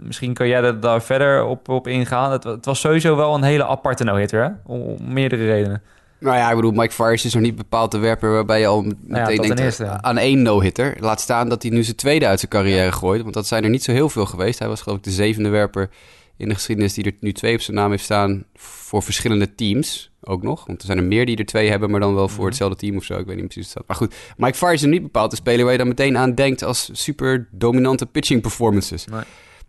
misschien 0.00 0.34
kan 0.34 0.48
jij 0.48 0.62
er 0.62 0.80
daar 0.80 1.02
verder 1.02 1.44
op, 1.44 1.68
op 1.68 1.86
ingaan. 1.86 2.32
Het, 2.32 2.44
het 2.44 2.64
was 2.64 2.80
sowieso 2.80 3.16
wel 3.16 3.34
een 3.34 3.42
hele 3.42 3.66
aparte 3.66 4.04
no-hitter, 4.04 4.42
hè? 4.42 4.50
Om, 4.64 4.80
om 4.80 5.12
meerdere 5.12 5.46
redenen. 5.46 5.82
Nou 6.18 6.36
ja, 6.36 6.48
ik 6.48 6.56
bedoel, 6.56 6.72
Mike 6.72 6.92
Fires 6.92 7.24
is 7.24 7.34
nog 7.34 7.42
niet 7.42 7.56
bepaald 7.56 7.90
de 7.90 7.98
werper 7.98 8.32
waarbij 8.32 8.60
je 8.60 8.66
al 8.66 8.82
meteen 9.00 9.40
denkt 9.40 9.58
eerste, 9.58 10.02
aan 10.02 10.18
één 10.18 10.42
no-hitter. 10.42 10.96
Laat 11.00 11.20
staan 11.20 11.48
dat 11.48 11.62
hij 11.62 11.70
nu 11.70 11.82
zijn 11.82 11.96
tweede 11.96 12.26
uit 12.26 12.38
zijn 12.38 12.50
carrière 12.50 12.92
gooit. 12.92 13.22
Want 13.22 13.34
dat 13.34 13.46
zijn 13.46 13.64
er 13.64 13.70
niet 13.70 13.84
zo 13.84 13.92
heel 13.92 14.08
veel 14.08 14.26
geweest. 14.26 14.58
Hij 14.58 14.68
was 14.68 14.80
geloof 14.80 14.98
ik 14.98 15.04
de 15.04 15.10
zevende 15.10 15.48
werper 15.48 15.90
in 16.36 16.48
de 16.48 16.54
geschiedenis 16.54 16.94
die 16.94 17.04
er 17.04 17.12
nu 17.20 17.32
twee 17.32 17.54
op 17.54 17.60
zijn 17.60 17.76
naam 17.76 17.90
heeft 17.90 18.04
staan 18.04 18.44
voor 18.54 19.02
verschillende 19.02 19.54
teams 19.54 20.10
ook 20.20 20.42
nog. 20.42 20.66
Want 20.66 20.80
er 20.80 20.86
zijn 20.86 20.98
er 20.98 21.04
meer 21.04 21.26
die 21.26 21.36
er 21.36 21.46
twee 21.46 21.68
hebben, 21.68 21.90
maar 21.90 22.00
dan 22.00 22.14
wel 22.14 22.28
voor 22.28 22.38
mhm. 22.38 22.46
hetzelfde 22.46 22.78
team 22.78 22.96
of 22.96 23.04
zo. 23.04 23.18
Ik 23.18 23.26
weet 23.26 23.36
niet 23.36 23.48
precies 23.48 23.72
wat. 23.72 23.84
Maar 23.86 23.96
goed, 23.96 24.14
Mike 24.36 24.56
Fires 24.56 24.82
is 24.82 24.90
niet 24.90 25.02
bepaald 25.02 25.30
de 25.30 25.36
speler 25.36 25.62
waar 25.62 25.72
je 25.72 25.78
dan 25.78 25.88
meteen 25.88 26.16
aan 26.16 26.34
denkt 26.34 26.62
als 26.62 26.90
super 26.92 27.48
dominante 27.50 28.06
pitching 28.06 28.40
performances. 28.40 29.04
Nee. 29.04 29.22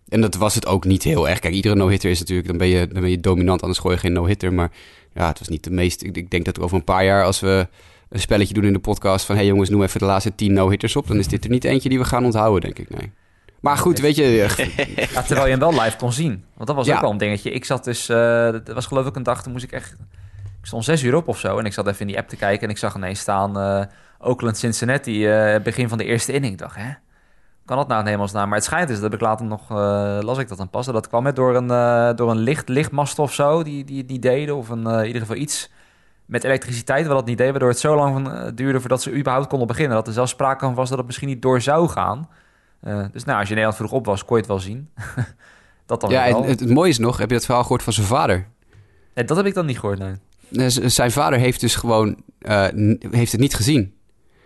En 0.08 0.22
dat 0.22 0.36
was 0.36 0.56
het 0.56 0.66
ook 0.66 0.86
niet 0.86 1.04
heel 1.04 1.30
erg. 1.30 1.40
Kijk, 1.40 1.54
iedere 1.54 1.76
no-hitter 1.76 2.10
is 2.10 2.20
natuurlijk, 2.20 2.48
dan 2.48 2.58
ben 2.58 2.68
je, 2.68 2.88
dan 2.88 3.02
ben 3.02 3.10
je 3.10 3.20
dominant, 3.20 3.62
anders 3.62 3.80
gooi 3.80 3.96
je 3.96 4.02
geen 4.02 4.14
no-hitter. 4.14 4.54
Maar 4.54 4.72
ja, 5.14 5.28
het 5.28 5.40
was 5.40 5.48
niet 5.48 5.64
de 5.64 5.72
meest. 5.72 6.04
Ik, 6.04 6.30
denk 6.30 6.46
dat 6.46 6.60
over 6.60 6.78
een 6.78 6.84
paar 6.84 7.06
jaar, 7.06 7.24
als 7.24 7.40
we 7.40 7.68
een 8.10 8.20
spelletje 8.20 8.54
doen 8.54 8.64
in 8.64 8.74
de 8.74 8.80
podcast 8.80 9.26
van: 9.26 9.36
hey 9.36 9.46
jongens, 9.46 9.70
noem 9.70 9.84
even 9.84 10.00
de 10.00 10.06
laatste 10.06 10.36
tien 10.36 10.54
no-hitters 10.54 10.96
op, 10.96 11.08
dan 11.08 11.18
is 11.18 11.28
dit 11.28 11.44
er 11.44 11.50
niet 11.50 11.64
eentje 11.64 11.90
die 11.90 12.00
we 12.00 12.06
gaan 12.06 12.26
onthouden, 12.26 12.62
denk 12.62 12.80
ik. 12.80 13.00
Nee. 13.00 13.12
Maar 13.68 13.78
goed, 13.78 14.00
weet 14.00 14.16
je. 14.16 14.26
ja, 15.14 15.22
terwijl 15.22 15.46
je 15.46 15.52
hem 15.52 15.60
wel 15.60 15.82
live 15.82 15.98
kon 15.98 16.14
zien. 16.14 16.46
Want 16.54 16.68
dat 16.68 16.76
was 16.76 16.90
ook 16.90 17.02
wel 17.02 17.12
een 17.12 17.18
dingetje. 17.18 17.52
Ik 17.52 17.66
zat 17.66 17.84
dus. 17.84 18.10
Uh, 18.10 18.18
dat 18.52 18.74
was 18.74 18.86
geloof 18.86 19.06
ik 19.06 19.16
een 19.16 19.24
dag, 19.24 19.44
toen 19.44 19.52
moest 19.52 19.64
ik 19.64 19.72
echt. 19.72 19.96
Ik 20.60 20.66
stond 20.66 20.84
zes 20.84 21.04
uur 21.04 21.16
op 21.16 21.28
of 21.28 21.40
zo. 21.40 21.58
En 21.58 21.66
ik 21.66 21.74
zat 21.74 21.88
even 21.88 22.00
in 22.00 22.08
die 22.08 22.18
app 22.18 22.30
te 22.30 22.36
kijken. 22.36 22.64
En 22.64 22.70
ik 22.70 22.78
zag 22.78 22.96
ineens 22.96 23.20
staan. 23.20 23.58
Uh, 23.58 23.84
Oakland 24.20 24.58
Cincinnati. 24.58 25.28
Uh, 25.28 25.62
begin 25.62 25.90
van 25.90 25.98
de 25.98 26.04
eerste 26.04 26.32
inning. 26.32 26.54
Ik 26.54 26.60
dacht, 26.60 26.76
hè? 26.76 26.90
kan 27.68 27.78
dat 27.78 27.88
nou 27.88 28.02
een 28.02 28.08
hemelsnaam? 28.08 28.48
Maar 28.48 28.58
het 28.58 28.68
schijnt 28.68 28.88
dus, 28.88 29.00
dat 29.00 29.12
heb 29.12 29.14
ik 29.14 29.28
later 29.28 29.46
nog, 29.46 29.72
uh, 29.72 30.18
las 30.22 30.38
ik 30.38 30.48
dat 30.48 30.60
aan 30.60 30.70
passen. 30.70 30.94
Dat 30.94 31.08
kwam 31.08 31.24
met 31.24 31.36
door 31.36 31.56
een, 31.56 31.70
uh, 31.70 32.10
door 32.16 32.32
een 32.32 32.38
licht, 32.38 32.70
lichtmast 32.70 33.20
of 33.20 33.34
zo, 33.34 33.64
die, 33.64 33.84
die 33.84 34.06
die 34.06 34.20
deden. 34.20 34.56
Of 34.56 34.70
een, 34.70 34.88
uh, 34.88 35.00
in 35.00 35.06
ieder 35.06 35.22
geval 35.22 35.36
iets 35.36 35.72
met 36.26 36.44
elektriciteit, 36.44 37.08
wat 37.08 37.18
dat 37.18 37.26
niet 37.26 37.38
deed. 37.38 37.50
Waardoor 37.50 37.70
het 37.70 37.80
zo 37.80 37.96
lang 37.96 38.14
van, 38.14 38.56
duurde 38.56 38.80
voordat 38.80 39.02
ze 39.02 39.16
überhaupt 39.16 39.48
konden 39.48 39.68
beginnen. 39.68 39.96
Dat 39.96 40.08
er 40.08 40.14
zelfs 40.14 40.32
sprake 40.32 40.66
van 40.66 40.76
was 40.76 40.90
dat 40.90 40.98
het 40.98 41.08
misschien 41.08 41.28
niet 41.28 41.42
door 41.42 41.62
zou 41.62 41.90
gaan. 41.90 42.30
Dus 43.12 43.24
nou, 43.24 43.40
als 43.40 43.48
je 43.48 43.54
Nederland 43.54 43.76
vroeg 43.76 43.92
op 43.92 44.06
was, 44.06 44.26
kon 44.26 44.36
je 44.36 44.42
het 44.42 44.52
wel 44.52 44.60
zien. 44.60 44.90
dat 45.86 46.02
dan 46.02 46.10
ja, 46.10 46.30
wel. 46.30 46.44
Het, 46.44 46.60
het, 46.60 46.70
mooie 46.70 46.90
is 46.90 46.98
nog, 46.98 47.18
heb 47.18 47.30
je 47.30 47.36
dat 47.36 47.46
verhaal 47.46 47.64
gehoord 47.64 47.84
van 47.84 47.94
zijn 47.94 48.08
vader? 48.08 48.48
Nee, 49.14 49.26
dat 49.26 49.38
heb 49.38 49.46
ik 49.46 49.54
dan 49.54 49.66
niet 49.66 49.80
gehoord, 49.80 50.00
nee. 50.50 50.70
zijn 50.70 51.12
vader 51.12 51.40
heeft 51.40 51.60
dus 51.60 51.76
gewoon, 51.76 52.24
heeft 53.12 53.32
het 53.32 53.42
niet 53.42 53.56
gezien. 53.56 53.94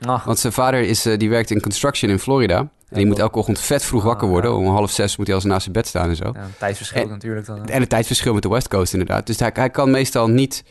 Ach. 0.06 0.24
Want 0.24 0.40
zijn 0.40 0.54
vader 0.54 0.82
is, 0.82 1.02
die 1.02 1.30
werkt 1.30 1.52
in 1.52 1.62
construction 1.62 2.12
in 2.12 2.20
Florida. 2.20 2.70
En 2.92 2.98
die 2.98 3.06
moet 3.06 3.20
elke 3.20 3.38
ochtend 3.38 3.60
vet 3.60 3.84
vroeg 3.84 4.04
wakker 4.04 4.28
ah, 4.28 4.34
worden. 4.34 4.56
Om 4.56 4.68
half 4.68 4.92
zes 4.92 5.18
moet 5.18 5.26
hij 5.28 5.36
als 5.36 5.46
naast 5.46 5.62
zijn 5.62 5.74
bed 5.74 5.88
staan 5.88 6.10
en 6.10 6.16
zo. 6.16 6.32
Ja, 6.34 6.48
tijdsverschil 6.58 7.08
natuurlijk 7.08 7.46
dan. 7.46 7.66
En 7.66 7.80
het 7.80 7.90
tijdsverschil 7.90 8.34
met 8.34 8.44
de 8.44 8.50
West 8.50 8.68
Coast 8.68 8.94
inderdaad. 8.94 9.28
Dus 9.28 9.40
hij, 9.40 9.50
hij 9.54 9.70
kan 9.70 9.92
meestal 9.92 10.28
niet 10.28 10.64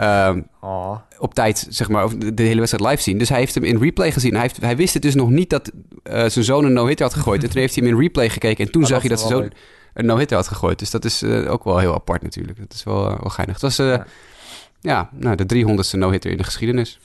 uh, 0.00 0.36
op 1.18 1.34
tijd 1.34 1.66
zeg 1.68 1.88
maar, 1.88 2.08
de 2.34 2.42
hele 2.42 2.58
wedstrijd 2.58 2.90
live 2.90 3.02
zien. 3.02 3.18
Dus 3.18 3.28
hij 3.28 3.38
heeft 3.38 3.54
hem 3.54 3.64
in 3.64 3.78
replay 3.78 4.12
gezien. 4.12 4.32
Hij, 4.32 4.42
heeft, 4.42 4.60
hij 4.60 4.76
wist 4.76 4.94
het 4.94 5.02
dus 5.02 5.14
nog 5.14 5.30
niet 5.30 5.50
dat 5.50 5.72
uh, 6.04 6.24
zijn 6.26 6.44
zoon 6.44 6.64
een 6.64 6.72
no-hitter 6.72 7.06
had 7.06 7.14
gegooid. 7.14 7.42
en 7.42 7.50
toen 7.50 7.60
heeft 7.60 7.74
hij 7.74 7.84
hem 7.84 7.94
in 7.94 8.00
replay 8.00 8.28
gekeken. 8.28 8.66
En 8.66 8.72
toen 8.72 8.86
zag 8.86 9.00
hij 9.00 9.08
dat 9.08 9.20
zijn 9.20 9.32
zoon 9.32 9.52
een 9.94 10.06
no-hitter 10.06 10.36
had 10.36 10.48
gegooid. 10.48 10.78
Dus 10.78 10.90
dat 10.90 11.04
is 11.04 11.22
uh, 11.22 11.52
ook 11.52 11.64
wel 11.64 11.78
heel 11.78 11.94
apart 11.94 12.22
natuurlijk. 12.22 12.58
Dat 12.58 12.72
is 12.72 12.84
wel, 12.84 13.02
wel 13.02 13.30
geinig. 13.30 13.60
Het 13.60 13.62
was 13.62 13.76
ja. 13.76 14.06
ja, 14.80 15.08
nou, 15.12 15.36
de 15.36 15.64
300ste 15.64 15.98
no-hitter 15.98 16.30
in 16.30 16.36
de 16.36 16.44
geschiedenis. 16.44 17.00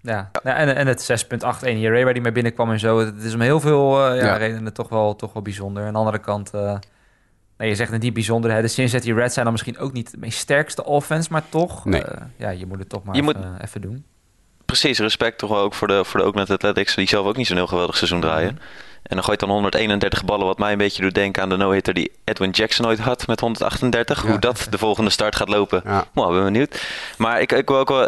Ja, 0.00 0.30
en, 0.42 0.76
en 0.76 0.86
het 0.86 1.24
6.81 1.24 1.38
ERA 1.60 2.04
waar 2.04 2.12
die 2.12 2.22
mee 2.22 2.32
binnenkwam 2.32 2.70
en 2.70 2.78
zo. 2.78 2.98
Het 2.98 3.22
is 3.22 3.34
om 3.34 3.40
heel 3.40 3.60
veel 3.60 4.12
uh, 4.14 4.20
ja, 4.20 4.36
redenen 4.36 4.72
toch 4.72 4.88
wel, 4.88 5.16
toch 5.16 5.32
wel 5.32 5.42
bijzonder. 5.42 5.84
Aan 5.86 5.92
de 5.92 5.98
andere 5.98 6.18
kant, 6.18 6.50
uh, 7.58 7.68
je 7.68 7.74
zegt 7.74 7.92
het 7.92 8.02
niet 8.02 8.14
bijzonder. 8.14 8.52
Hè? 8.52 8.60
De 8.60 8.68
Cincinnati 8.68 9.14
Reds 9.14 9.32
zijn 9.32 9.44
dan 9.44 9.54
misschien 9.54 9.78
ook 9.78 9.92
niet 9.92 10.10
de 10.10 10.18
meest 10.18 10.38
sterkste 10.38 10.84
offense, 10.84 11.28
maar 11.32 11.48
toch, 11.48 11.84
nee. 11.84 12.00
uh, 12.00 12.08
ja, 12.36 12.50
je 12.50 12.66
moet 12.66 12.78
het 12.78 12.88
toch 12.88 13.04
maar 13.04 13.14
je 13.14 13.22
even, 13.22 13.36
moet... 13.40 13.60
even, 13.62 13.80
doen. 13.80 14.04
Precies, 14.64 14.98
respect 14.98 15.38
toch 15.38 15.50
wel 15.50 15.60
ook 15.60 15.74
voor 15.74 15.88
de, 15.88 16.04
voor 16.04 16.20
de 16.20 16.26
Oakland 16.26 16.50
Athletics, 16.50 16.94
die 16.94 17.08
zelf 17.08 17.26
ook 17.26 17.36
niet 17.36 17.46
zo'n 17.46 17.56
heel 17.56 17.66
geweldig 17.66 17.96
seizoen 17.96 18.20
draaien. 18.20 18.54
Mhm. 18.54 18.62
En 19.02 19.16
dan 19.16 19.24
gooit 19.24 19.40
dan 19.40 19.50
131 19.50 20.24
ballen, 20.24 20.46
wat 20.46 20.58
mij 20.58 20.72
een 20.72 20.78
beetje 20.78 21.02
doet 21.02 21.14
denken 21.14 21.42
aan 21.42 21.48
de 21.48 21.56
no-hitter 21.56 21.94
die 21.94 22.12
Edwin 22.24 22.50
Jackson 22.50 22.86
ooit 22.86 22.98
had 22.98 23.26
met 23.26 23.40
138. 23.40 24.22
Hoe 24.22 24.38
dat 24.38 24.66
de 24.70 24.78
volgende 24.78 25.10
start 25.10 25.36
gaat 25.36 25.48
lopen, 25.48 25.82
ja. 25.84 26.04
ben 26.14 26.44
benieuwd. 26.44 26.82
Maar 27.18 27.40
ik, 27.40 27.52
ik 27.52 27.68
wil 27.68 27.78
ook 27.78 27.88
wel 27.88 28.06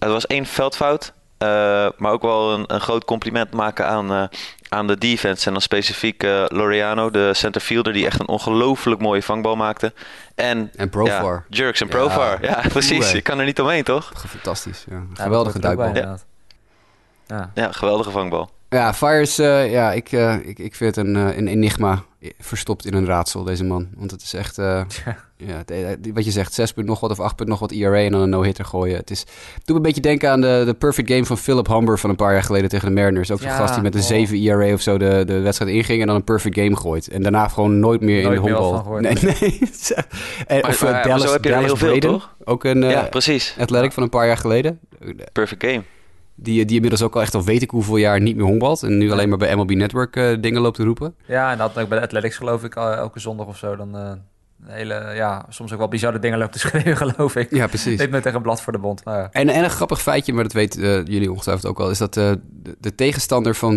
het 0.00 0.10
was 0.10 0.26
één 0.26 0.46
veldfout. 0.46 1.12
Uh, 1.42 1.88
maar 1.96 2.12
ook 2.12 2.22
wel 2.22 2.52
een, 2.52 2.64
een, 2.66 2.80
groot 2.80 3.04
compliment 3.04 3.52
maken 3.52 3.86
aan, 3.86 4.12
uh, 4.12 4.24
aan 4.68 4.86
de 4.86 4.98
defense. 4.98 5.46
En 5.46 5.52
dan 5.52 5.62
specifiek 5.62 6.22
uh, 6.22 6.44
Laureano, 6.48 7.10
de 7.10 7.34
centerfielder, 7.34 7.92
die 7.92 8.06
echt 8.06 8.20
een 8.20 8.28
ongelooflijk 8.28 9.00
mooie 9.00 9.22
vangbal 9.22 9.56
maakte. 9.56 9.92
En, 10.34 10.70
en 10.76 10.88
Profar. 10.88 11.44
Ja, 11.48 11.56
Jerks 11.56 11.80
en 11.80 11.88
Profar. 11.88 12.42
Ja, 12.42 12.62
precies. 12.68 13.12
Ik 13.12 13.24
kan 13.24 13.38
er 13.38 13.44
niet 13.44 13.60
omheen, 13.60 13.84
toch? 13.84 14.12
Fantastisch. 14.28 14.84
Ja. 14.90 15.02
Geweldige 15.14 15.58
duikbal. 15.58 15.94
Ja. 15.94 17.50
ja, 17.54 17.72
geweldige 17.72 18.10
vangbal. 18.10 18.50
Ja, 18.68 18.94
Fires, 18.94 19.38
uh, 19.38 19.70
ja, 19.70 19.92
ik, 19.92 20.12
uh, 20.12 20.34
ik, 20.34 20.58
ik 20.58 20.74
vind 20.74 20.96
het 20.96 21.06
een, 21.06 21.16
uh, 21.16 21.36
een 21.36 21.48
enigma 21.48 22.02
verstopt 22.38 22.86
in 22.86 22.94
een 22.94 23.06
raadsel, 23.06 23.44
deze 23.44 23.64
man. 23.64 23.88
Want 23.96 24.10
het 24.10 24.22
is 24.22 24.34
echt, 24.34 24.56
ja. 25.46 25.62
ja 25.66 25.96
wat 26.14 26.24
je 26.24 26.30
zegt, 26.30 26.52
6 26.52 26.72
punt 26.72 26.86
nog 26.86 27.00
wat 27.00 27.10
of 27.10 27.20
8 27.20 27.36
punt 27.36 27.48
nog 27.48 27.58
wat 27.58 27.72
ERA 27.72 27.98
en 27.98 28.12
dan 28.12 28.20
een 28.20 28.28
no-hitter 28.30 28.64
gooien. 28.64 28.96
Het 28.96 29.10
is, 29.10 29.24
doet 29.24 29.66
me 29.66 29.74
een 29.74 29.82
beetje 29.82 30.00
denken 30.00 30.30
aan 30.30 30.40
de, 30.40 30.62
de 30.66 30.74
perfect 30.74 31.10
game 31.10 31.24
van 31.24 31.38
Philip 31.38 31.66
Humber 31.66 31.98
van 31.98 32.10
een 32.10 32.16
paar 32.16 32.32
jaar 32.32 32.42
geleden 32.42 32.68
tegen 32.68 32.88
de 32.88 32.94
Mariners. 32.94 33.30
Ook 33.30 33.40
zo'n 33.40 33.48
ja, 33.48 33.56
gast 33.56 33.74
die 33.74 33.82
met 33.82 33.94
een 33.94 34.00
oh. 34.00 34.06
7 34.06 34.36
ERA 34.36 34.72
of 34.72 34.80
zo 34.80 34.98
de, 34.98 35.22
de 35.26 35.40
wedstrijd 35.40 35.72
inging 35.72 36.00
en 36.00 36.06
dan 36.06 36.16
een 36.16 36.24
perfect 36.24 36.58
game 36.58 36.76
gooit. 36.76 37.08
En 37.08 37.22
daarna 37.22 37.48
gewoon 37.48 37.80
nooit 37.80 38.00
meer 38.00 38.22
in 38.22 38.30
de 38.30 38.36
honkbal. 38.36 38.98
Nee, 38.98 39.12
nee. 39.12 39.58
en, 40.46 40.66
of 40.66 40.82
maar, 40.82 41.02
Dallas, 41.02 41.22
zo 41.22 41.32
heb 41.32 41.44
je 41.44 41.50
Dallas 41.50 41.66
heel 41.66 41.76
veel, 41.76 41.98
toch? 41.98 42.34
Ook 42.44 42.64
een 42.64 42.82
ja, 42.82 43.02
precies. 43.02 43.56
athletic 43.58 43.92
van 43.92 44.02
een 44.02 44.08
paar 44.08 44.26
jaar 44.26 44.36
geleden. 44.36 44.80
Perfect 45.32 45.64
game. 45.64 45.82
Die, 46.34 46.64
die 46.64 46.74
inmiddels 46.74 47.02
ook 47.02 47.14
al 47.14 47.20
echt 47.20 47.34
al 47.34 47.44
weet 47.44 47.62
ik 47.62 47.70
hoeveel 47.70 47.96
jaar 47.96 48.20
niet 48.20 48.36
meer 48.36 48.44
honkbalt. 48.44 48.82
En 48.82 48.98
nu 48.98 49.10
alleen 49.10 49.28
maar 49.28 49.38
bij 49.38 49.56
MLB 49.56 49.70
Network 49.70 50.16
uh, 50.16 50.36
dingen 50.40 50.60
loopt 50.60 50.76
te 50.76 50.84
roepen. 50.84 51.14
Ja, 51.26 51.52
en 51.52 51.58
dat 51.58 51.78
ook 51.78 51.88
bij 51.88 51.98
de 51.98 52.04
Athletics 52.04 52.36
geloof 52.36 52.64
ik 52.64 52.74
elke 52.74 53.20
zondag 53.20 53.46
of 53.46 53.56
zo. 53.56 53.76
Dan 53.76 53.96
uh, 53.96 54.12
hele, 54.66 55.12
ja, 55.14 55.46
soms 55.48 55.72
ook 55.72 55.78
wel 55.78 55.88
bizarre 55.88 56.18
dingen 56.18 56.38
loopt 56.38 56.52
te 56.52 56.58
schreeuwen 56.68 56.96
geloof 56.96 57.36
ik. 57.36 57.50
Ja, 57.50 57.66
precies. 57.66 57.98
Deed 57.98 58.10
me 58.10 58.20
tegen 58.20 58.36
een 58.36 58.42
blad 58.42 58.62
voor 58.62 58.72
de 58.72 58.78
bond. 58.78 59.00
ja. 59.04 59.28
en, 59.32 59.48
en 59.48 59.64
een 59.64 59.70
grappig 59.70 60.02
feitje, 60.02 60.32
maar 60.32 60.42
dat 60.42 60.52
weten 60.52 60.82
uh, 60.82 61.04
jullie 61.04 61.30
ongetwijfeld 61.30 61.66
ook 61.66 61.80
al... 61.80 61.90
is 61.90 61.98
dat 61.98 62.14
de, 62.14 62.40
de, 62.78 62.94
tegenstander 62.94 63.54
van 63.54 63.74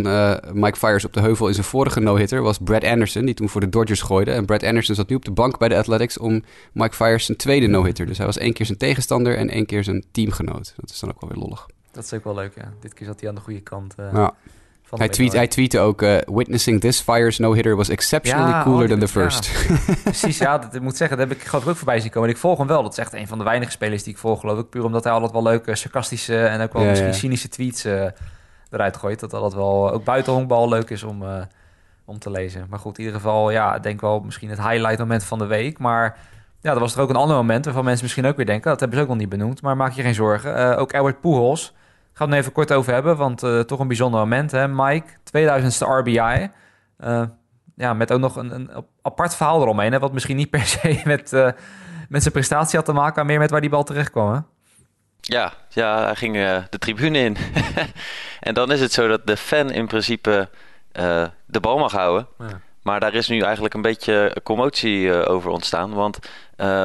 Mike 0.54 0.78
Fires 0.78 1.06
op 1.06 1.14
de 1.14 1.22
heuvel 1.22 1.48
in 1.48 1.54
zijn 1.54 1.66
vorige 1.66 2.00
no-hitter... 2.00 2.42
was 2.42 2.58
Brad 2.58 2.84
Anderson, 2.84 3.26
die 3.26 3.36
toen 3.36 3.50
voor 3.50 3.62
de 3.62 3.70
Dodgers 3.70 4.02
gooide. 4.02 4.32
En 4.32 4.46
Brad 4.46 4.64
Anderson 4.64 4.96
zat 4.96 5.10
nu 5.10 5.16
op 5.16 5.26
de 5.26 5.32
bank 5.32 5.58
bij 5.58 5.70
de 5.70 5.78
Athletics... 5.78 6.18
om 6.18 6.44
Mike 6.74 6.96
Fires 6.96 7.26
zijn 7.26 7.38
tweede 7.38 7.68
no-hitter. 7.68 8.06
Dus 8.06 8.18
hij 8.18 8.26
was 8.26 8.38
één 8.38 8.54
keer 8.54 8.66
zijn 8.66 8.78
tegenstander 8.78 9.38
en 9.38 9.50
één 9.50 9.66
keer 9.66 9.84
zijn 9.84 10.04
teamgenoot. 10.12 10.74
Dat 10.76 10.90
is 10.90 11.00
dan 11.00 11.10
ook 11.10 11.22
wel 11.22 11.30
weer 11.30 11.40
lollig. 11.40 11.66
Dat 11.92 12.04
is 12.04 12.14
ook 12.14 12.24
wel 12.24 12.36
leuk, 12.36 12.56
ja. 12.56 12.74
Dit 12.80 12.94
keer 12.94 13.08
zat 13.08 13.20
hij 13.20 13.30
aan 13.30 13.36
de 13.36 13.42
goede 13.42 13.62
kant. 13.62 13.96
Uh, 14.00 14.28
ja. 15.00 15.06
Hij, 15.06 15.14
tweet, 15.14 15.34
hij 15.34 15.48
tweette 15.48 15.80
ook: 15.80 16.02
uh, 16.02 16.18
Witnessing 16.26 16.82
this 16.82 17.02
fire's 17.02 17.38
no-hitter 17.38 17.76
was 17.76 17.90
exceptionally 17.90 18.64
cooler 18.64 18.84
oh, 18.84 18.90
than 18.90 19.00
the 19.00 19.08
first. 19.08 19.52
Precies, 20.04 20.38
ja, 20.38 20.58
dat, 20.58 20.76
ik 20.76 20.82
moet 20.82 20.98
zeggen, 20.98 21.18
dat 21.18 21.28
heb 21.28 21.38
ik 21.38 21.44
geloof 21.44 21.64
ik 21.64 21.70
ook 21.70 21.76
voorbij 21.76 22.00
zien 22.00 22.12
komen. 22.12 22.30
En 22.30 22.36
ik 22.36 22.42
volg 22.42 22.58
hem 22.58 22.68
wel. 22.68 22.84
Dat 22.84 22.92
is 22.92 22.98
echt 22.98 23.14
een 23.14 23.28
van 23.28 23.38
de 23.38 23.44
weinige 23.44 23.72
spelers 23.72 24.04
die 24.04 24.14
ik 24.14 24.20
volg, 24.20 24.40
geloof 24.40 24.60
ik. 24.60 24.70
Puur 24.70 24.84
omdat 24.84 25.04
hij 25.04 25.14
altijd 25.14 25.32
wel 25.32 25.44
leuke, 25.44 25.76
sarcastische 25.76 26.46
en 26.46 26.62
ook 26.62 26.74
wel 26.74 26.84
misschien 26.84 27.14
cynische 27.14 27.50
tweets 27.50 27.86
uh, 27.86 28.06
eruit 28.70 28.98
gooit. 28.98 29.20
Dat 29.20 29.32
dat 29.32 29.54
wel 29.54 29.92
ook 29.92 30.04
buiten 30.04 30.34
honkbal 30.34 30.70
leuk 30.70 30.90
is 30.90 31.04
om, 31.04 31.24
om 32.06 32.20
te 32.20 32.32
lezen. 32.32 32.66
Maar 32.70 32.80
goed, 32.80 32.98
in 32.98 33.04
ieder 33.04 33.20
geval, 33.20 33.52
ja, 33.52 33.76
ik 33.76 33.84
denk 33.84 34.02
wel 34.02 34.20
misschien 34.20 34.50
het 34.50 34.62
highlight 34.62 35.00
moment 35.00 35.24
van 35.24 35.38
de 35.38 35.46
week. 35.46 35.80
Maar 35.80 36.18
ja, 36.62 36.74
er 36.74 36.80
was 36.80 36.96
er 36.96 37.02
ook 37.02 37.10
een 37.10 37.16
ander 37.16 37.36
moment 37.36 37.66
waarvan 37.66 37.84
mensen 37.84 38.04
misschien 38.04 38.26
ook 38.26 38.36
weer 38.36 38.46
denken... 38.46 38.70
dat 38.70 38.80
hebben 38.80 38.98
ze 38.98 39.04
ook 39.04 39.10
nog 39.10 39.20
niet 39.20 39.30
benoemd, 39.30 39.62
maar 39.62 39.78
maak 39.78 39.92
je 39.92 40.02
geen 40.02 40.14
zorgen. 40.14 40.78
ook 40.78 40.94
Albert 40.94 41.22
Pujols 41.22 41.74
Gaan 42.14 42.30
we 42.30 42.36
het 42.36 42.42
even 42.42 42.56
kort 42.56 42.72
over 42.72 42.94
hebben, 42.94 43.18
want 43.18 43.44
uh, 43.44 43.60
toch 43.60 43.80
een 43.80 43.88
bijzonder 43.88 44.20
moment. 44.20 44.52
Hè? 44.52 44.68
Mike, 44.68 45.08
2000ste 45.08 45.88
RBI. 45.88 46.18
Uh, 46.18 46.50
eh, 46.98 47.28
ja, 47.76 47.94
met 47.94 48.12
ook 48.12 48.20
nog 48.20 48.36
een, 48.36 48.52
een 48.52 48.70
apart 49.02 49.36
verhaal 49.36 49.62
eromheen. 49.62 49.92
Hè? 49.92 50.00
Wat 50.00 50.14
misschien 50.14 50.36
niet 50.36 50.50
per 50.50 50.66
se 50.74 51.02
met, 51.04 51.34
uh, 51.34 51.50
met 52.10 52.22
zijn 52.22 52.34
prestatie 52.34 52.78
had 52.78 52.86
te 52.86 52.94
maken, 52.94 53.16
maar 53.16 53.26
meer 53.26 53.40
met 53.40 53.52
waar 53.52 53.62
die 53.62 53.70
bal 53.70 53.84
terecht 53.84 54.12
kwam. 54.12 54.34
Hè? 54.34 54.40
Ja, 55.20 55.54
ja, 55.70 56.04
hij 56.04 56.16
ging 56.16 56.34
de 56.70 56.80
tribune 56.80 57.20
in. 57.20 57.38
en 58.40 58.54
dan 58.54 58.72
is 58.72 58.82
het 58.82 58.94
zo 58.94 59.08
dat 59.08 59.28
de 59.28 59.38
fan 59.38 59.72
in 59.72 59.88
principe 59.88 60.50
de 61.46 61.60
bal 61.62 61.78
mag 61.78 61.92
houden. 61.92 62.28
Ja. 62.38 62.60
Maar 62.84 63.00
daar 63.00 63.14
is 63.14 63.28
nu 63.28 63.42
eigenlijk 63.42 63.74
een 63.74 63.82
beetje 63.82 64.38
commotie 64.44 65.26
over 65.28 65.52
ontstaan. 65.52 65.94
Want 65.94 66.20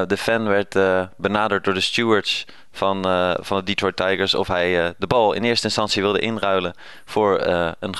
de 0.09 0.17
fan 0.17 0.49
werd 0.49 0.79
benaderd 1.17 1.65
door 1.65 1.75
de 1.75 1.81
stewards 1.81 2.47
van, 2.73 3.09
uh, 3.09 3.35
van 3.39 3.59
de 3.59 3.65
Detroit 3.65 3.97
Tigers 3.97 4.35
of 4.35 4.49
hij 4.49 4.95
de 4.99 5.07
bal 5.07 5.33
in 5.33 5.45
eerste 5.45 5.67
instantie 5.67 6.03
wilde 6.03 6.21
inruilen 6.21 6.75
voor 7.05 7.41
een, 7.41 7.95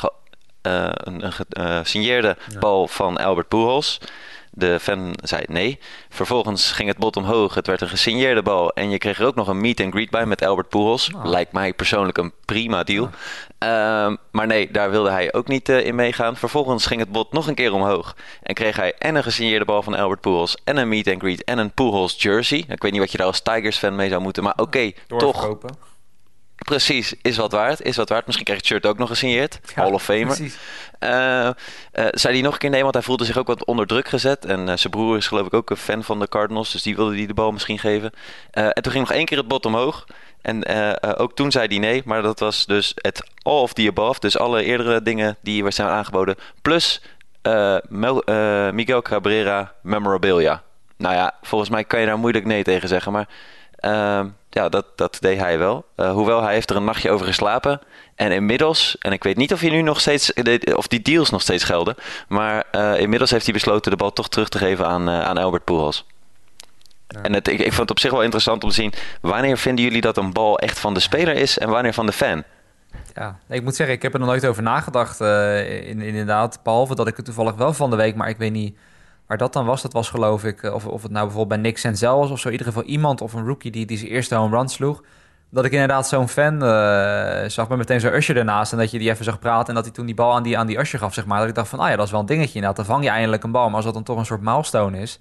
een, 0.61 1.33
een 1.49 1.87
signeerde 1.87 2.37
bal 2.59 2.89
van 2.89 3.17
Albert 3.17 3.49
Pujols. 3.49 3.99
De 4.59 4.79
fan 4.81 5.15
zei 5.23 5.43
nee. 5.47 5.79
Vervolgens 6.09 6.73
ging 6.73 6.89
het 6.89 6.99
bot 6.99 7.17
omhoog. 7.17 7.55
Het 7.55 7.67
werd 7.67 7.81
een 7.81 7.89
gesigneerde 7.89 8.43
bal. 8.43 8.73
En 8.73 8.91
je 8.91 8.99
kreeg 8.99 9.19
er 9.19 9.27
ook 9.27 9.35
nog 9.35 9.49
een 9.49 9.61
meet 9.61 9.81
and 9.81 9.93
greet 9.93 10.11
bij 10.11 10.27
met 10.27 10.45
Albert 10.45 10.69
Pujols. 10.69 11.11
Oh. 11.15 11.25
Lijkt 11.25 11.53
mij 11.53 11.75
persoonlijk 11.75 12.19
een 12.19 12.33
prima 12.45 12.83
deal. 12.83 13.11
Ehm, 13.59 14.17
maar 14.31 14.47
nee, 14.47 14.71
daar 14.71 14.91
wilde 14.91 15.11
hij 15.11 15.33
ook 15.33 15.49
niet 15.49 15.69
eh, 15.69 15.87
in 15.87 15.95
meegaan. 15.95 16.37
Vervolgens 16.37 16.87
ging 16.87 17.01
het 17.01 17.13
bot 17.13 17.33
nog 17.33 17.47
een 17.47 17.55
keer 17.55 17.73
omhoog. 17.73 18.17
En 18.43 18.55
kreeg 18.55 18.77
hij 18.77 18.95
en 18.99 19.15
een 19.15 19.23
gesigneerde 19.23 19.65
bal 19.65 19.83
van 19.83 19.95
Albert 19.95 20.21
Pujols. 20.21 20.57
En 20.65 20.77
een 20.77 20.89
meet 20.89 21.09
and 21.09 21.21
greet. 21.21 21.45
En 21.45 21.59
een 21.59 21.73
Pujols 21.73 22.23
jersey. 22.23 22.65
Ik 22.69 22.83
weet 22.83 22.93
niet 22.93 23.01
wat 23.01 23.13
je 23.13 23.19
daar 23.19 23.27
als 23.27 23.43
Tigers 23.43 23.79
fan 23.79 23.97
mee 23.97 24.09
zou 24.09 24.23
moeten. 24.23 24.43
Maar 24.43 24.57
oké, 24.57 24.93
toch. 25.07 25.57
Precies, 26.69 27.15
is 27.23 27.37
wat 27.37 27.53
waard. 27.53 27.83
Is 27.83 27.97
wat 27.97 28.09
waard. 28.09 28.27
Misschien 28.27 28.47
krijg 28.47 28.61
je 28.61 28.67
het 28.67 28.75
shirt 28.75 28.93
ook 28.93 28.99
nog 28.99 29.09
gesigneerd. 29.09 29.59
Ja, 29.75 29.83
Hall 29.83 29.93
of 29.93 30.03
Famer. 30.03 30.27
Precies. 30.27 30.57
Eh, 30.99 31.47
eh, 31.47 31.55
zei 31.93 32.35
hij 32.35 32.43
nog 32.43 32.53
een 32.53 32.59
keer 32.59 32.71
nee, 32.71 32.83
want 32.83 32.95
hij 32.95 33.03
voelde 33.03 33.25
zich 33.25 33.37
ook 33.37 33.47
wat 33.47 33.65
onder 33.65 33.87
druk 33.87 34.09
gezet. 34.09 34.45
En 34.45 34.69
eh, 34.69 34.77
zijn 34.77 34.93
broer 34.93 35.17
is 35.17 35.27
geloof 35.27 35.47
ik 35.47 35.55
ook 35.55 35.71
een 35.71 35.77
fan 35.77 36.05
van 36.05 36.19
de 36.19 36.29
Cardinals, 36.29 36.73
dus 36.73 36.83
die 36.83 36.97
wilde 36.97 37.17
hij 37.17 37.27
de 37.27 37.35
bal 37.35 37.53
misschien 37.53 37.79
geven. 37.79 38.13
En 38.51 38.83
toen 38.83 38.93
ging 38.93 39.09
nog 39.09 39.17
één 39.17 39.25
keer 39.25 39.39
het 39.39 39.49
bot 39.49 39.67
omhoog. 39.67 40.07
En 40.43 40.67
ook 41.17 41.35
toen 41.35 41.51
zei 41.51 41.67
hij 41.67 41.79
nee, 41.79 42.03
maar 42.05 42.23
dat 42.23 42.41
was 42.41 42.67
dus 42.67 42.93
het 42.95 43.23
all 43.43 43.61
of 43.61 43.73
the 43.73 43.87
above. 43.89 44.21
Dus 44.21 44.39
alle 44.39 44.65
eerdere 44.65 45.03
dingen 45.03 45.37
die 45.41 45.71
zijn 45.71 45.89
aangeboden. 45.89 46.37
Plus 46.63 47.03
Mel- 47.89 48.23
Miguel 48.73 49.03
Cabrera 49.03 49.73
memorabilia. 49.83 50.63
Nou 50.97 51.15
ja, 51.15 51.35
volgens 51.43 51.71
mij 51.71 51.85
kan 51.85 52.01
je 52.01 52.07
daar 52.07 52.19
moeilijk 52.19 52.45
nee 52.45 52.63
tegen 52.63 52.89
zeggen, 52.89 53.13
maar... 53.13 53.29
ja, 54.51 54.69
dat, 54.69 54.87
dat 54.97 55.17
deed 55.21 55.39
hij 55.39 55.59
wel. 55.59 55.85
Eh, 55.95 56.13
hoewel 56.13 56.43
hij 56.43 56.53
heeft 56.53 56.71
er 56.71 56.77
een 56.77 56.85
nachtje 56.85 57.11
over 57.11 57.27
geslapen. 57.27 57.81
En 58.15 58.33
inmiddels, 58.33 58.97
en 58.99 59.13
ik 59.13 59.23
weet 59.23 59.37
niet 59.37 59.53
of, 59.53 59.61
hij 59.61 59.71
nu 59.71 59.83
nog 59.83 60.01
steeds, 60.01 60.33
of 60.75 60.87
die 60.87 61.03
deals 61.03 61.31
nog 61.31 61.43
steeds 61.43 61.65
gelden. 61.65 61.95
Maar 62.29 62.65
eh, 62.71 63.01
inmiddels 63.01 63.31
heeft 63.31 63.45
hij 63.45 63.55
besloten 63.55 63.91
de 63.91 63.97
bal 63.97 64.13
toch 64.13 64.29
terug 64.29 64.49
te 64.49 64.59
geven 64.59 64.87
aan, 64.87 65.09
eh, 65.09 65.21
aan 65.21 65.39
Albert 65.39 65.65
Pujols. 65.65 66.07
En 67.23 67.33
het, 67.33 67.49
ik, 67.49 67.59
ik 67.59 67.73
vond 67.73 67.79
het 67.79 67.91
op 67.91 67.99
zich 67.99 68.11
wel 68.11 68.23
interessant 68.23 68.63
om 68.63 68.69
te 68.69 68.75
zien... 68.75 68.93
wanneer 69.21 69.59
vinden 69.59 69.85
jullie 69.85 70.01
dat 70.01 70.17
een 70.17 70.33
bal 70.33 70.59
echt 70.59 70.79
van 70.79 70.95
de 70.95 71.01
speler 71.01 71.35
is 71.35 71.59
en 71.59 71.69
wanneer 71.69 71.95
van 71.95 72.07
de 72.07 72.13
fan? 72.13 72.43
Ja, 73.15 73.39
ik 73.49 73.63
moet 73.63 73.77
zeggen, 73.77 73.97
ik 73.97 74.03
heb 74.03 74.13
er 74.13 74.19
nog 74.19 74.29
nooit 74.29 74.47
over 74.47 74.63
nagedacht. 74.63 75.21
in, 75.21 76.01
inderdaad, 76.01 76.61
behalve 76.63 76.95
dat 76.95 77.09
ik 77.09 77.17
het 77.17 77.25
toevallig 77.25 77.55
wel 77.55 77.73
van 77.73 77.91
de 77.91 77.97
week, 77.97 78.15
maar 78.15 78.29
ik 78.29 78.37
weet 78.37 78.53
niet 78.53 78.77
waar 79.29 79.39
dat 79.39 79.53
dan 79.53 79.67
was. 79.67 79.83
Dat 79.83 79.93
was 79.93 80.11
geloof 80.11 80.45
ik, 80.45 80.63
eh, 80.63 80.75
of, 80.75 80.87
of 80.87 81.03
het 81.03 81.11
nou 81.13 81.25
bijvoorbeeld 81.27 81.61
bij 81.63 81.71
Nick 81.71 81.79
Senzel 81.79 82.19
was 82.19 82.31
of 82.31 82.39
zo. 82.41 82.47
In 82.47 82.53
ieder 82.53 82.67
geval 82.67 82.83
iemand 82.83 83.21
of 83.21 83.33
een 83.33 83.47
rookie 83.47 83.71
die, 83.71 83.87
die 83.87 83.99
zijn 83.99 84.11
eerste 84.11 84.35
home 84.35 84.57
run 84.57 84.69
sloeg. 84.69 85.03
Dat 85.51 85.65
ik 85.65 85.73
inderdaad 85.73 86.09
zo'n 86.09 86.29
fan 86.29 86.63
eh, 86.63 87.49
zag 87.49 87.69
met 87.69 87.79
meteen 87.79 88.01
zo'n 88.01 88.15
Usher 88.15 88.37
ernaast. 88.37 88.73
En 88.73 88.79
dat 88.79 88.91
je 88.91 88.99
die 88.99 89.11
even 89.11 89.25
zag 89.25 89.39
praten 89.39 89.69
en 89.69 89.75
dat 89.75 89.85
hij 89.85 89.93
toen 89.93 90.07
die 90.07 90.15
bal 90.15 90.33
aan 90.35 90.43
die, 90.43 90.59
aan 90.59 90.67
die 90.67 90.79
Usher 90.79 90.99
gaf, 90.99 91.15
zeg 91.15 91.27
maar. 91.27 91.39
Dat 91.41 91.49
ik 91.49 91.55
dacht 91.55 91.69
van, 91.69 91.79
ah 91.79 91.89
ja, 91.89 91.97
dat 91.97 92.05
is 92.05 92.11
wel 92.11 92.21
een 92.21 92.27
dingetje 92.27 92.55
inderdaad. 92.55 92.77
Dan 92.77 92.85
vang 92.85 93.05
je 93.05 93.11
eindelijk 93.11 93.43
een 93.45 93.51
bal. 93.53 93.67
Maar 93.67 93.75
als 93.77 93.85
dat 93.85 93.95
dan 93.95 94.03
toch 94.03 94.19
een 94.19 94.27
soort 94.27 94.41
milestone 94.41 94.99
is... 95.01 95.21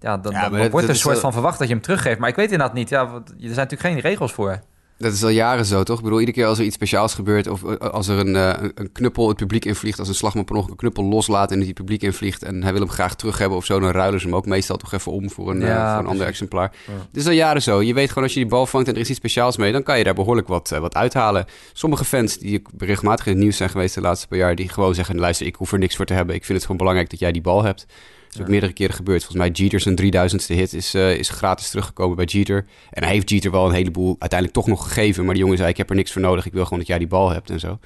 Ja, 0.00 0.16
dan, 0.18 0.32
Ja, 0.32 0.40
dan 0.42 0.50
maar 0.50 0.60
dat- 0.60 0.70
wordt 0.70 0.86
er 0.86 0.92
een 0.92 0.98
soort 0.98 1.12
wel- 1.12 1.22
van 1.22 1.32
verwacht 1.32 1.58
dat 1.58 1.68
je 1.68 1.74
hem 1.74 1.82
teruggeeft. 1.82 2.18
Maar 2.18 2.28
ik 2.28 2.36
weet 2.36 2.50
inderdaad 2.50 2.74
niet. 2.76 2.88
Ja, 2.88 3.06
want 3.06 3.28
er 3.28 3.34
zijn 3.38 3.50
natuurlijk 3.54 3.80
geen 3.82 3.98
regels 3.98 4.32
voor. 4.32 4.60
Dat 5.02 5.12
is 5.12 5.22
al 5.22 5.28
jaren 5.28 5.64
zo, 5.64 5.82
toch? 5.82 5.96
Ik 5.96 6.02
bedoel, 6.04 6.18
iedere 6.18 6.38
keer 6.38 6.46
als 6.46 6.58
er 6.58 6.64
iets 6.64 6.74
speciaals 6.74 7.14
gebeurt... 7.14 7.46
of 7.46 7.64
eh, 7.64 7.76
als 7.76 8.08
er 8.08 8.18
een, 8.18 8.36
eh, 8.36 8.68
een 8.74 8.92
knuppel 8.92 9.28
het 9.28 9.36
publiek 9.36 9.64
invliegt... 9.64 9.98
als 9.98 10.08
een 10.08 10.14
slagman 10.14 10.44
per 10.44 10.54
ongeluk 10.54 10.70
een 10.70 10.76
knuppel 10.76 11.04
loslaat 11.04 11.50
en 11.50 11.60
het 11.60 11.74
publiek 11.74 12.02
invliegt... 12.02 12.42
en 12.42 12.62
hij 12.62 12.72
wil 12.72 12.80
hem 12.80 12.90
graag 12.90 13.14
terug 13.14 13.38
hebben 13.38 13.58
of 13.58 13.64
zo... 13.64 13.80
dan 13.80 13.90
ruilen 13.90 14.20
ze 14.20 14.26
hem 14.26 14.36
ook 14.36 14.46
meestal 14.46 14.76
toch 14.76 14.92
even 14.92 15.12
om 15.12 15.30
voor 15.30 15.50
een, 15.50 15.62
eh, 15.62 15.68
Ja, 15.68 15.92
voor 15.92 16.02
een 16.02 16.10
ander 16.10 16.26
exemplaar. 16.26 16.72
Ja. 16.86 16.92
Het 16.92 17.16
is 17.16 17.26
al 17.26 17.32
jaren 17.32 17.62
zo. 17.62 17.82
Je 17.82 17.94
weet 17.94 18.08
gewoon 18.08 18.24
als 18.24 18.32
je 18.32 18.40
die 18.40 18.48
bal 18.48 18.66
vangt 18.66 18.88
en 18.88 18.94
er 18.94 19.00
is 19.00 19.08
iets 19.08 19.18
speciaals 19.18 19.56
mee... 19.56 19.72
dan 19.72 19.82
kan 19.82 19.98
je 19.98 20.04
daar 20.04 20.14
behoorlijk 20.14 20.48
wat, 20.48 20.68
wat 20.68 20.94
uithalen. 20.94 21.46
Sommige 21.72 22.04
fans 22.04 22.38
die 22.38 22.62
regelmatig 22.78 23.26
in 23.26 23.32
het 23.32 23.40
nieuws 23.40 23.56
zijn 23.56 23.70
geweest 23.70 23.94
de 23.94 24.00
laatste 24.00 24.28
paar 24.28 24.38
jaar... 24.38 24.54
die 24.54 24.68
gewoon 24.68 24.94
zeggen, 24.94 25.18
luister, 25.18 25.46
ik 25.46 25.54
hoef 25.54 25.72
er 25.72 25.78
niks 25.78 25.96
voor 25.96 26.06
te 26.06 26.14
hebben. 26.14 26.34
Ik 26.34 26.44
vind 26.44 26.52
het 26.52 26.62
gewoon 26.62 26.80
belangrijk 26.80 27.10
dat 27.10 27.18
jij 27.18 27.32
die 27.32 27.42
bal 27.42 27.62
hebt. 27.62 27.86
Is 28.32 28.40
ook 28.40 28.48
meerdere 28.48 28.72
keren 28.72 28.94
gebeurd. 28.94 29.24
Volgens 29.24 29.42
mij 29.42 29.50
Jeter 29.50 29.80
zijn 29.80 29.96
3000ste 29.96 30.54
hit 30.54 30.72
is, 30.72 30.94
eh, 30.94 31.14
is 31.16 31.28
gratis 31.28 31.70
teruggekomen 31.70 32.16
bij 32.16 32.24
Jeter. 32.24 32.66
En 32.90 33.02
hij 33.02 33.12
heeft 33.12 33.30
Jeter 33.30 33.50
wel 33.50 33.66
een 33.66 33.74
heleboel 33.74 34.16
uiteindelijk 34.18 34.52
toch 34.52 34.66
nog 34.66 34.82
gegeven. 34.82 35.24
Maar 35.24 35.34
die 35.34 35.42
jongen 35.42 35.58
zei, 35.58 35.70
ik 35.70 35.76
heb 35.76 35.90
er 35.90 35.96
niks 35.96 36.12
voor 36.12 36.20
nodig. 36.20 36.46
Ik 36.46 36.52
wil 36.52 36.64
gewoon 36.64 36.78
dat 36.78 36.88
jij 36.88 36.98
die 36.98 37.06
bal 37.06 37.30
hebt 37.30 37.50
en 37.50 37.60
zo. 37.60 37.78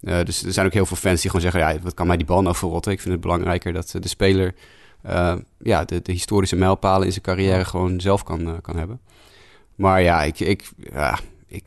Eh, 0.00 0.24
dus 0.24 0.42
er 0.42 0.52
zijn 0.52 0.66
ook 0.66 0.72
heel 0.72 0.86
veel 0.86 0.96
fans 0.96 1.20
die 1.20 1.30
gewoon 1.30 1.50
zeggen... 1.50 1.72
Ja, 1.72 1.80
wat 1.82 1.94
kan 1.94 2.06
mij 2.06 2.16
die 2.16 2.26
bal 2.26 2.42
nou 2.42 2.56
verrotten? 2.56 2.92
Ik 2.92 3.00
vind 3.00 3.12
het 3.12 3.22
belangrijker 3.22 3.72
dat 3.72 3.94
eh, 3.94 4.00
de 4.00 4.08
speler... 4.08 4.54
ja, 5.58 5.84
de, 5.84 6.02
de 6.02 6.12
historische 6.12 6.56
mijlpalen 6.56 7.06
in 7.06 7.12
zijn 7.12 7.24
carrière 7.24 7.64
gewoon 7.64 8.00
zelf 8.00 8.22
kan, 8.22 8.60
kan 8.60 8.76
hebben. 8.76 9.00
Maar 9.74 10.02
ja, 10.02 10.22
ik, 10.22 10.40
ik, 10.40 10.70
ja, 10.92 11.18
ik, 11.46 11.64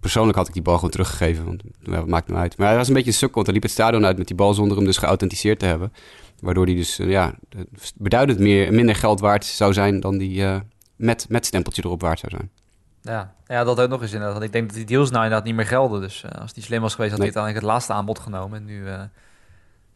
persoonlijk 0.00 0.38
had 0.38 0.48
ik 0.48 0.54
die 0.54 0.62
bal 0.62 0.74
gewoon 0.74 0.90
teruggegeven. 0.90 1.44
Want 1.44 1.62
ja, 1.80 1.90
wat 1.90 2.06
maakt 2.06 2.24
het 2.24 2.30
nou 2.30 2.40
uit? 2.40 2.56
Maar 2.56 2.68
hij 2.68 2.76
was 2.76 2.88
een 2.88 2.94
beetje 2.94 3.10
een 3.10 3.16
sukkel. 3.16 3.34
Want 3.34 3.46
hij 3.46 3.54
liep 3.54 3.64
het 3.64 3.72
stadion 3.72 4.04
uit 4.04 4.18
met 4.18 4.26
die 4.26 4.36
bal 4.36 4.54
zonder 4.54 4.76
hem 4.76 4.86
dus 4.86 4.96
geauthenticeerd 4.96 5.58
te 5.58 5.66
hebben. 5.66 5.92
Waardoor 6.44 6.66
die 6.66 6.76
dus, 6.76 6.98
eh, 6.98 7.08
ja, 7.10 7.32
beduidend 7.94 8.38
meer, 8.38 8.72
minder 8.72 8.94
geld 8.94 9.20
waard 9.20 9.44
zou 9.44 9.72
zijn 9.72 10.00
dan 10.00 10.18
die 10.18 10.44
eh, 10.44 10.56
met, 10.96 11.26
met 11.28 11.46
stempeltje 11.46 11.82
erop 11.84 12.00
waard 12.00 12.18
zou 12.18 12.32
zijn. 12.36 12.50
Ja, 13.02 13.34
ja 13.46 13.64
dat 13.64 13.80
ook 13.80 13.88
nog 13.88 14.00
eens 14.02 14.12
inderdaad. 14.12 14.32
Want 14.32 14.44
ik 14.44 14.52
denk 14.52 14.66
dat 14.66 14.76
die 14.76 14.86
deals 14.86 15.10
nou 15.10 15.22
inderdaad 15.22 15.46
niet 15.46 15.54
meer 15.56 15.66
gelden. 15.66 16.00
Dus 16.00 16.22
eh, 16.24 16.40
als 16.40 16.52
die 16.52 16.62
slim 16.62 16.80
was 16.80 16.94
geweest, 16.94 17.10
had 17.12 17.20
Nee. 17.20 17.30
hij 17.30 17.36
uiteindelijk 17.42 17.64
het 17.64 17.72
laatste 17.72 17.92
aanbod 17.92 18.18
genomen. 18.18 18.58
En 18.58 18.64
nu, 18.64 18.88
eh, 18.88 19.00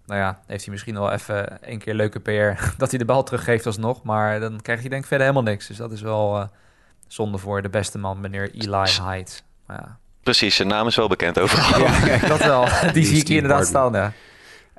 nou 0.06 0.20
ja, 0.20 0.40
heeft 0.46 0.62
hij 0.64 0.72
misschien 0.72 0.94
wel 0.94 1.12
even 1.12 1.62
één 1.62 1.78
keer 1.78 1.94
leuke 1.94 2.20
PR 2.20 2.62
dat 2.78 2.90
hij 2.90 2.98
de 2.98 3.04
bal 3.04 3.22
teruggeeft 3.22 3.66
alsnog. 3.66 4.02
Maar 4.02 4.40
dan 4.40 4.60
krijg 4.62 4.82
je 4.82 4.88
denk 4.88 5.02
ik 5.02 5.08
verder 5.08 5.26
helemaal 5.26 5.50
niks. 5.52 5.66
Dus 5.66 5.76
dat 5.76 5.92
is 5.92 6.00
wel 6.00 6.38
eh, 6.40 6.46
zonde 7.06 7.38
voor 7.38 7.62
de 7.62 7.68
beste 7.68 7.98
man, 7.98 8.20
meneer 8.20 8.50
Eli 8.54 8.90
Hyde. 9.02 9.30
Maar 9.66 9.76
ja, 9.76 9.98
Precies, 10.22 10.56
zijn 10.56 10.68
naam 10.68 10.86
is 10.86 10.96
wel 10.96 11.08
bekend 11.08 11.38
overal. 11.38 11.80
dat 12.28 12.44
wel. 12.44 12.64
Die, 12.82 12.92
Die 12.92 13.04
zie 13.04 13.20
ik 13.20 13.26
hier 13.28 13.36
inderdaad 13.42 13.66
staan, 13.66 13.92
ja. 13.92 14.12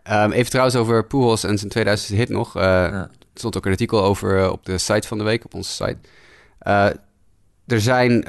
Ehm, 0.04 0.32
even 0.32 0.50
trouwens 0.50 0.76
over 0.78 1.06
Pujols 1.06 1.44
en 1.44 1.58
zijn 1.58 1.70
2000 1.70 2.18
hit 2.18 2.30
nog. 2.30 2.56
Eh, 2.56 2.62
Ja. 2.64 2.92
Er 3.34 3.46
stond 3.46 3.58
ook 3.58 3.66
een 3.66 3.72
artikel 3.72 4.04
over 4.04 4.40
eh, 4.44 4.52
op 4.52 4.66
de 4.66 4.78
site 4.78 5.08
van 5.08 5.18
de 5.18 5.24
week, 5.24 5.46
op 5.46 5.54
onze 5.54 5.72
site. 5.72 5.98
Eh, 6.60 6.86
er 7.68 7.82
zijn 7.82 8.24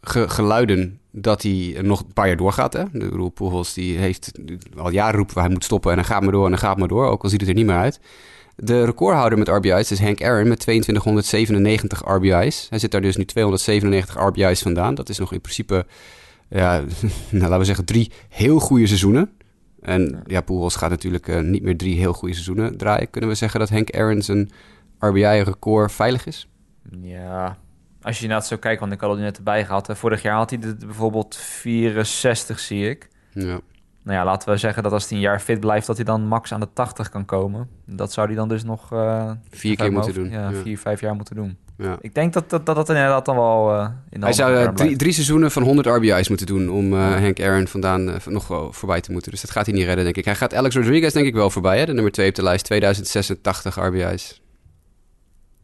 ge- 0.00 0.28
geluiden 0.28 0.98
dat 1.12 1.42
hij 1.42 1.76
nog 1.82 2.00
een 2.00 2.12
paar 2.12 2.26
jaar 2.26 2.36
doorgaat. 2.36 2.72
Hè? 2.72 2.82
Ik 2.82 2.92
bedoel, 2.92 3.28
Pujols 3.28 3.72
die 3.74 3.98
heeft 3.98 4.32
al 4.76 4.90
jaren 4.90 5.16
roepen 5.16 5.34
we, 5.34 5.40
hij 5.40 5.48
moet 5.50 5.64
stoppen 5.64 5.90
en 5.90 5.96
hij 5.98 6.06
gaat 6.06 6.22
maar 6.22 6.32
door 6.32 6.44
en 6.44 6.50
hij 6.52 6.60
gaat 6.60 6.78
maar 6.78 6.88
door. 6.88 7.06
Ook 7.06 7.22
al 7.22 7.28
ziet 7.28 7.40
het 7.40 7.48
er 7.48 7.54
niet 7.54 7.66
meer 7.66 7.76
uit. 7.76 8.00
De 8.56 8.84
recordhouder 8.84 9.38
met 9.38 9.48
RBI's 9.48 9.90
is 9.90 10.00
Hank 10.00 10.22
Aaron 10.22 10.48
met 10.48 10.58
2297 10.60 12.02
RBI's. 12.16 12.66
Hij 12.70 12.78
zit 12.78 12.90
daar 12.90 13.00
dus 13.00 13.16
nu 13.16 13.24
297 13.24 14.16
RBI's 14.26 14.62
vandaan. 14.62 14.94
Dat 14.94 15.08
is 15.08 15.18
nog 15.18 15.32
in 15.32 15.40
principe, 15.40 15.86
ja, 16.48 16.78
nou, 17.30 17.42
laten 17.42 17.58
we 17.58 17.64
zeggen, 17.64 17.84
drie 17.84 18.10
heel 18.28 18.58
goede 18.58 18.86
seizoenen. 18.86 19.30
En 19.80 20.22
ja, 20.26 20.40
Pujols 20.40 20.76
gaat 20.76 20.90
natuurlijk 20.90 21.28
eh, 21.28 21.40
niet 21.40 21.62
meer 21.62 21.76
drie 21.76 21.98
heel 21.98 22.12
goede 22.12 22.34
seizoenen 22.34 22.76
draaien. 22.76 23.10
Kunnen 23.10 23.30
we 23.30 23.36
zeggen 23.36 23.60
dat 23.60 23.70
Hank 23.70 23.90
Aaron 23.96 24.22
zijn 24.22 24.50
RBI-record 24.98 25.92
veilig 25.92 26.26
is? 26.26 26.48
Ja, 27.00 27.56
als 28.02 28.16
je 28.16 28.22
inderdaad 28.22 28.46
zo 28.46 28.56
kijkt, 28.56 28.80
want 28.80 28.92
ik 28.92 29.00
had 29.00 29.10
het 29.10 29.18
net 29.20 29.36
erbij 29.36 29.64
gehad. 29.64 29.86
hè. 29.86 29.96
Vorig 29.96 30.22
jaar 30.22 30.36
had 30.36 30.50
hij 30.50 30.58
de, 30.58 30.76
bijvoorbeeld 30.76 31.36
64, 31.36 32.58
zie 32.58 32.88
ik. 32.90 33.08
Ja. 33.32 33.60
Nou 34.02 34.18
ja, 34.20 34.24
laten 34.24 34.48
we 34.52 34.56
zeggen 34.56 34.82
dat 34.82 34.92
als 34.92 35.08
hij 35.08 35.16
een 35.18 35.22
jaar 35.24 35.40
fit 35.40 35.60
blijft, 35.60 35.86
dat 35.86 35.96
hij 35.96 36.04
dan 36.04 36.26
max 36.26 36.52
aan 36.52 36.60
de 36.60 36.68
80 36.72 37.08
kan 37.08 37.24
komen. 37.24 37.68
Dat 37.84 38.12
zou 38.12 38.26
hij 38.26 38.36
dan 38.36 38.48
dus 38.48 38.64
nog 38.64 38.92
eh, 38.92 39.30
Vier 39.50 39.76
keer 39.76 39.92
moeten 39.92 40.14
doen. 40.14 40.30
Ja, 40.30 40.48
Ja. 40.50 40.60
vier, 40.62 40.78
vijf 40.78 41.00
jaar 41.00 41.14
moeten 41.14 41.34
doen. 41.34 41.56
Ja. 41.78 41.96
Ik 42.00 42.14
denk 42.14 42.32
dat 42.32 42.50
dat, 42.50 42.66
dat, 42.66 42.76
dat 42.76 42.88
inderdaad 42.88 43.24
dan 43.24 43.36
wel 43.36 43.72
eh, 43.74 43.88
in 44.10 44.20
de 44.20 44.26
Hij 44.26 44.34
zou 44.34 44.56
Aaron 44.56 44.74
drie, 44.74 44.96
drie 44.96 45.12
seizoenen 45.12 45.50
van 45.50 45.62
100 45.62 45.86
RBI's 45.86 46.28
moeten 46.28 46.46
doen 46.46 46.70
om 46.70 46.92
eh, 46.92 46.98
Hank 47.20 47.40
Aaron 47.40 47.66
vandaan 47.68 48.18
nog 48.26 48.48
wel 48.48 48.72
voorbij 48.72 49.00
te 49.00 49.12
moeten. 49.12 49.30
Dus 49.30 49.40
dat 49.40 49.50
gaat 49.50 49.66
hij 49.66 49.74
niet 49.74 49.84
redden, 49.84 50.04
denk 50.04 50.16
ik. 50.16 50.24
Hij 50.24 50.34
gaat 50.34 50.54
Alex 50.54 50.74
Rodriguez 50.74 51.12
denk 51.12 51.26
ik 51.26 51.34
wel 51.34 51.50
voorbij, 51.50 51.78
hè? 51.78 51.86
de 51.86 51.92
nummer 51.92 52.12
2 52.12 52.28
op 52.28 52.34
de 52.34 52.42
lijst. 52.42 52.64
2086 52.64 53.76
RBI's. 53.76 54.40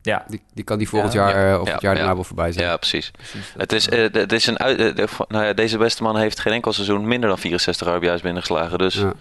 Ja, 0.02 0.24
Die, 0.28 0.42
die 0.54 0.64
kan 0.64 0.78
die 0.78 0.88
volgend 0.88 1.12
Ja. 1.12 1.28
jaar 1.28 1.60
of 1.60 1.66
Ja, 1.66 1.72
het 1.72 1.82
jaar 1.82 1.92
ja. 1.92 1.98
daarna 1.98 2.14
wel 2.14 2.24
voorbij 2.24 2.52
zijn. 2.52 2.64
Ja, 2.66 2.76
precies. 2.76 3.10
precies. 3.10 3.52
Het 3.56 3.72
is, 3.72 3.88
eh, 3.88 4.12
het 4.12 4.32
is 4.32 4.46
een 4.46 4.58
uit, 4.58 4.78
de- 4.96 5.08
nou 5.28 5.44
ja, 5.44 5.52
deze 5.52 5.78
beste 5.78 6.02
man 6.02 6.16
heeft 6.16 6.40
geen 6.40 6.52
enkel 6.52 6.72
seizoen 6.72 7.08
minder 7.08 7.28
dan 7.28 7.38
64 7.38 7.88
RBI's 7.96 8.20
binnengeslagen. 8.20 8.78
Dus 8.78 8.94
Ja. 8.94 9.12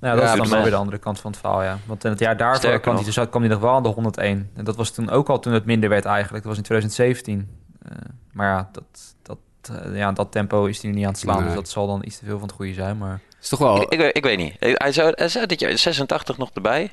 Nou, 0.00 0.16
dat 0.16 0.24
Ja, 0.24 0.32
is 0.32 0.38
dan 0.38 0.48
wel 0.48 0.60
weer 0.62 0.70
de 0.70 0.76
andere 0.76 0.98
kant 0.98 1.20
van 1.20 1.30
het 1.30 1.40
verhaal, 1.40 1.62
ja. 1.62 1.78
Want 1.86 2.04
in 2.04 2.10
het 2.10 2.18
jaar 2.20 2.36
daarvoor 2.36 2.56
Sterker 2.58 2.80
kwam 2.80 2.94
hij, 2.94 3.04
nog. 3.04 3.14
dus, 3.14 3.28
kwam 3.28 3.42
hij 3.42 3.50
nog 3.50 3.60
wel 3.60 3.74
aan 3.74 3.82
de 3.82 3.88
101. 3.88 4.50
En 4.54 4.64
dat 4.64 4.76
was 4.76 4.90
toen 4.90 5.10
ook 5.10 5.28
al 5.28 5.38
toen 5.38 5.52
het 5.52 5.64
minder 5.64 5.88
werd 5.88 6.04
eigenlijk. 6.04 6.44
Dat 6.44 6.56
was 6.56 6.56
in 6.56 6.62
2017. 6.62 7.48
Eh, 7.82 7.92
maar 8.32 8.46
ja 8.56 8.68
dat, 8.72 8.84
dat, 9.22 9.38
eh, 9.82 9.96
ja, 9.96 10.12
dat 10.12 10.32
tempo 10.32 10.64
is 10.64 10.82
hij 10.82 10.90
nu 10.90 10.96
niet 10.96 11.04
aan 11.06 11.10
het 11.10 11.20
slaan. 11.20 11.36
Nee. 11.36 11.44
Dus 11.46 11.54
dat 11.54 11.68
zal 11.68 11.86
dan 11.86 12.02
iets 12.04 12.18
te 12.18 12.24
veel 12.24 12.38
van 12.38 12.46
het 12.48 12.56
goede 12.56 12.72
zijn. 12.74 12.98
Maar 12.98 13.20
is 13.40 13.48
toch 13.48 13.58
wel... 13.58 13.80
ik, 13.82 13.88
ik, 13.88 13.98
weet- 13.98 14.16
ik 14.16 14.22
weet 14.24 14.38
niet. 14.38 14.54
Hij 14.58 14.92
zou, 14.92 15.12
hij 15.14 15.28
zou 15.28 15.46
dit 15.46 15.60
jaar 15.60 15.78
86 15.78 16.38
nog 16.38 16.50
erbij. 16.54 16.92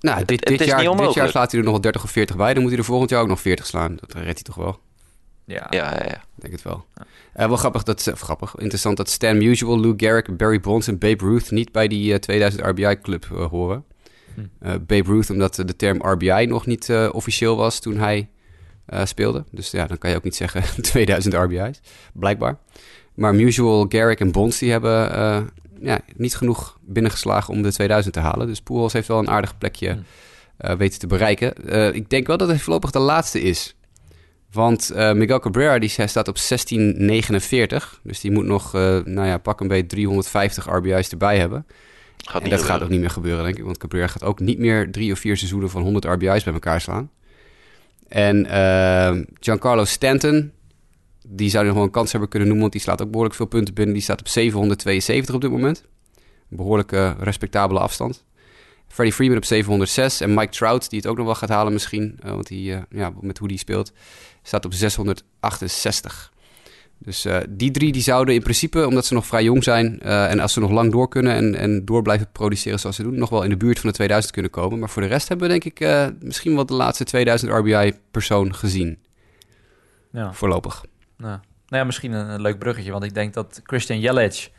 nou, 0.00 0.24
dit, 0.24 0.46
dit, 0.46 0.64
jaar, 0.64 0.96
dit 0.96 1.14
jaar 1.14 1.28
slaat 1.28 1.50
hij 1.50 1.58
er 1.60 1.64
nog 1.66 1.72
wel 1.74 1.82
30 1.82 2.02
of 2.02 2.10
40 2.10 2.36
bij. 2.36 2.52
Dan 2.52 2.62
moet 2.62 2.70
hij 2.70 2.80
er 2.80 2.86
volgend 2.86 3.10
jaar 3.10 3.20
ook 3.22 3.28
nog 3.28 3.40
40 3.40 3.66
slaan. 3.66 3.96
Dat 3.96 4.12
redt 4.12 4.24
hij 4.24 4.42
toch 4.42 4.54
wel. 4.54 4.78
Ja, 5.48 5.66
Ja, 5.70 5.92
ja, 6.04 6.24
denk 6.34 6.52
het 6.52 6.62
wel. 6.62 6.84
Eh, 7.32 7.46
wel 7.46 7.56
grappig 7.56 7.82
dat, 7.82 8.10
of 8.12 8.20
grappig, 8.20 8.54
interessant 8.56 8.96
dat 8.96 9.08
Stan 9.10 9.38
Musial, 9.38 9.80
Lou 9.80 9.94
Gehrig, 9.96 10.36
Barry 10.36 10.60
Bonds 10.60 10.88
en 10.88 10.98
Babe 10.98 11.24
Ruth 11.24 11.50
niet 11.50 11.72
bij 11.72 11.88
die 11.88 12.12
eh, 12.12 12.18
2000 12.18 12.62
RBI-club 12.64 13.24
horen. 13.50 13.84
Hm. 14.34 14.40
Eh, 14.60 14.72
Babe 14.86 15.02
Ruth 15.02 15.30
omdat 15.30 15.58
eh, 15.58 15.66
de 15.66 15.76
term 15.76 16.02
RBI 16.02 16.46
nog 16.46 16.66
niet 16.66 16.88
eh, 16.88 17.08
officieel 17.12 17.56
was 17.56 17.80
toen 17.80 17.96
hij 17.96 18.28
eh, 18.86 19.04
speelde. 19.04 19.44
Dus 19.50 19.70
ja, 19.70 19.86
dan 19.86 19.98
kan 19.98 20.10
je 20.10 20.16
ook 20.16 20.24
niet 20.24 20.36
zeggen 20.36 20.62
2000 20.82 21.34
RBI's, 21.34 21.80
blijkbaar. 22.12 22.58
Maar 23.14 23.34
Musial, 23.34 23.86
Gehrig 23.88 24.18
en 24.18 24.32
Bonds 24.32 24.58
die 24.58 24.70
hebben 24.70 25.12
eh, 25.12 25.40
ja, 25.80 26.00
niet 26.16 26.36
genoeg 26.36 26.78
binnengeslagen 26.82 27.54
om 27.54 27.62
de 27.62 27.72
2000 27.72 28.14
te 28.14 28.20
halen. 28.20 28.46
Dus 28.46 28.60
Pujols 28.60 28.92
heeft 28.92 29.08
wel 29.08 29.18
een 29.18 29.30
aardig 29.30 29.58
plekje 29.58 29.98
Hm. 30.58 30.76
weten 30.76 30.98
te 30.98 31.06
bereiken. 31.06 31.94
ik 31.94 32.10
denk 32.10 32.26
wel 32.26 32.36
dat 32.36 32.48
hij 32.48 32.58
voorlopig 32.58 32.90
de 32.90 32.98
laatste 32.98 33.40
is. 33.40 33.76
Want 34.52 34.92
Miguel 34.94 35.38
Cabrera 35.38 35.78
die 35.78 35.88
staat 35.88 36.28
op 36.28 36.38
1649. 36.48 38.00
Dus 38.02 38.20
die 38.20 38.30
moet 38.30 38.44
nog, 38.44 38.72
nou 38.72 39.26
ja, 39.26 39.38
pak 39.38 39.60
een 39.60 39.68
beetje 39.68 39.86
350 39.86 40.66
RBI's 40.66 41.08
erbij 41.10 41.38
hebben. 41.38 41.66
Gaat 42.16 42.42
en 42.42 42.50
dat 42.50 42.62
gaat 42.62 42.82
ook 42.82 42.88
niet 42.88 43.00
meer 43.00 43.10
gebeuren, 43.10 43.44
denk 43.44 43.56
ik. 43.56 43.64
Want 43.64 43.78
Cabrera 43.78 44.06
gaat 44.06 44.24
ook 44.24 44.40
niet 44.40 44.58
meer 44.58 44.90
drie 44.90 45.12
of 45.12 45.18
vier 45.18 45.36
seizoenen 45.36 45.70
van 45.70 45.82
100 45.82 46.04
RBI's 46.04 46.44
bij 46.44 46.52
elkaar 46.52 46.80
slaan. 46.80 47.10
En 48.08 48.46
Giancarlo 49.40 49.84
Stanton, 49.84 50.52
die 51.26 51.50
zou 51.50 51.64
nog 51.64 51.74
wel 51.74 51.82
een 51.82 51.90
kans 51.90 52.10
hebben 52.10 52.28
kunnen 52.28 52.48
noemen, 52.48 52.68
want 52.68 52.76
die 52.76 52.86
slaat 52.86 53.02
ook 53.02 53.10
behoorlijk 53.10 53.36
veel 53.36 53.46
punten 53.46 53.74
binnen. 53.74 53.94
Die 53.94 54.02
staat 54.02 54.20
op 54.20 54.28
772 54.28 55.34
op 55.34 55.40
dit 55.40 55.50
moment. 55.50 55.84
Een 56.50 56.56
behoorlijke 56.56 57.16
respectabele 57.18 57.80
afstand. 57.80 58.24
Freddie 58.88 59.14
Freeman 59.14 59.36
op 59.36 59.44
706 59.44 60.20
en 60.20 60.34
Mike 60.34 60.52
Trout, 60.52 60.90
die 60.90 60.98
het 60.98 61.08
ook 61.08 61.16
nog 61.16 61.26
wel 61.26 61.34
gaat 61.34 61.48
halen 61.48 61.72
misschien, 61.72 62.18
uh, 62.24 62.30
want 62.30 62.46
die, 62.46 62.70
uh, 62.70 62.78
ja, 62.90 63.12
met 63.20 63.38
hoe 63.38 63.48
die 63.48 63.58
speelt, 63.58 63.92
staat 64.42 64.64
op 64.64 64.72
668. 64.72 66.32
Dus 66.98 67.26
uh, 67.26 67.36
die 67.48 67.70
drie 67.70 67.92
die 67.92 68.02
zouden 68.02 68.34
in 68.34 68.42
principe, 68.42 68.86
omdat 68.86 69.06
ze 69.06 69.14
nog 69.14 69.26
vrij 69.26 69.42
jong 69.42 69.64
zijn 69.64 70.00
en 70.00 70.40
als 70.40 70.52
ze 70.52 70.60
nog 70.60 70.70
lang 70.70 70.92
door 70.92 71.08
kunnen 71.08 71.32
en, 71.32 71.54
en 71.54 71.84
door 71.84 72.02
blijven 72.02 72.32
produceren 72.32 72.80
zoals 72.80 72.96
ze 72.96 73.02
doen, 73.02 73.18
nog 73.18 73.30
wel 73.30 73.42
in 73.42 73.50
de 73.50 73.56
buurt 73.56 73.78
van 73.78 73.88
de 73.88 73.94
2000 73.94 74.32
kunnen 74.32 74.50
komen. 74.50 74.78
Maar 74.78 74.90
voor 74.90 75.02
de 75.02 75.08
rest 75.08 75.28
hebben 75.28 75.48
we 75.48 75.58
denk 75.58 75.78
ik 75.78 76.10
misschien 76.20 76.54
wel 76.54 76.66
de 76.66 76.74
laatste 76.74 77.04
2000 77.04 77.52
RBI 77.52 77.92
persoon 78.10 78.54
gezien. 78.54 78.98
Ja. 80.12 80.32
Voorlopig. 80.32 80.84
Nou, 81.16 81.38
nou 81.66 81.82
ja, 81.82 81.84
misschien 81.84 82.12
een, 82.12 82.40
leuk 82.40 82.58
bruggetje. 82.58 82.92
Want 82.92 83.04
ik 83.04 83.14
denk 83.14 83.34
dat 83.34 83.60
Christian 83.64 84.00
Jelic... 84.00 84.50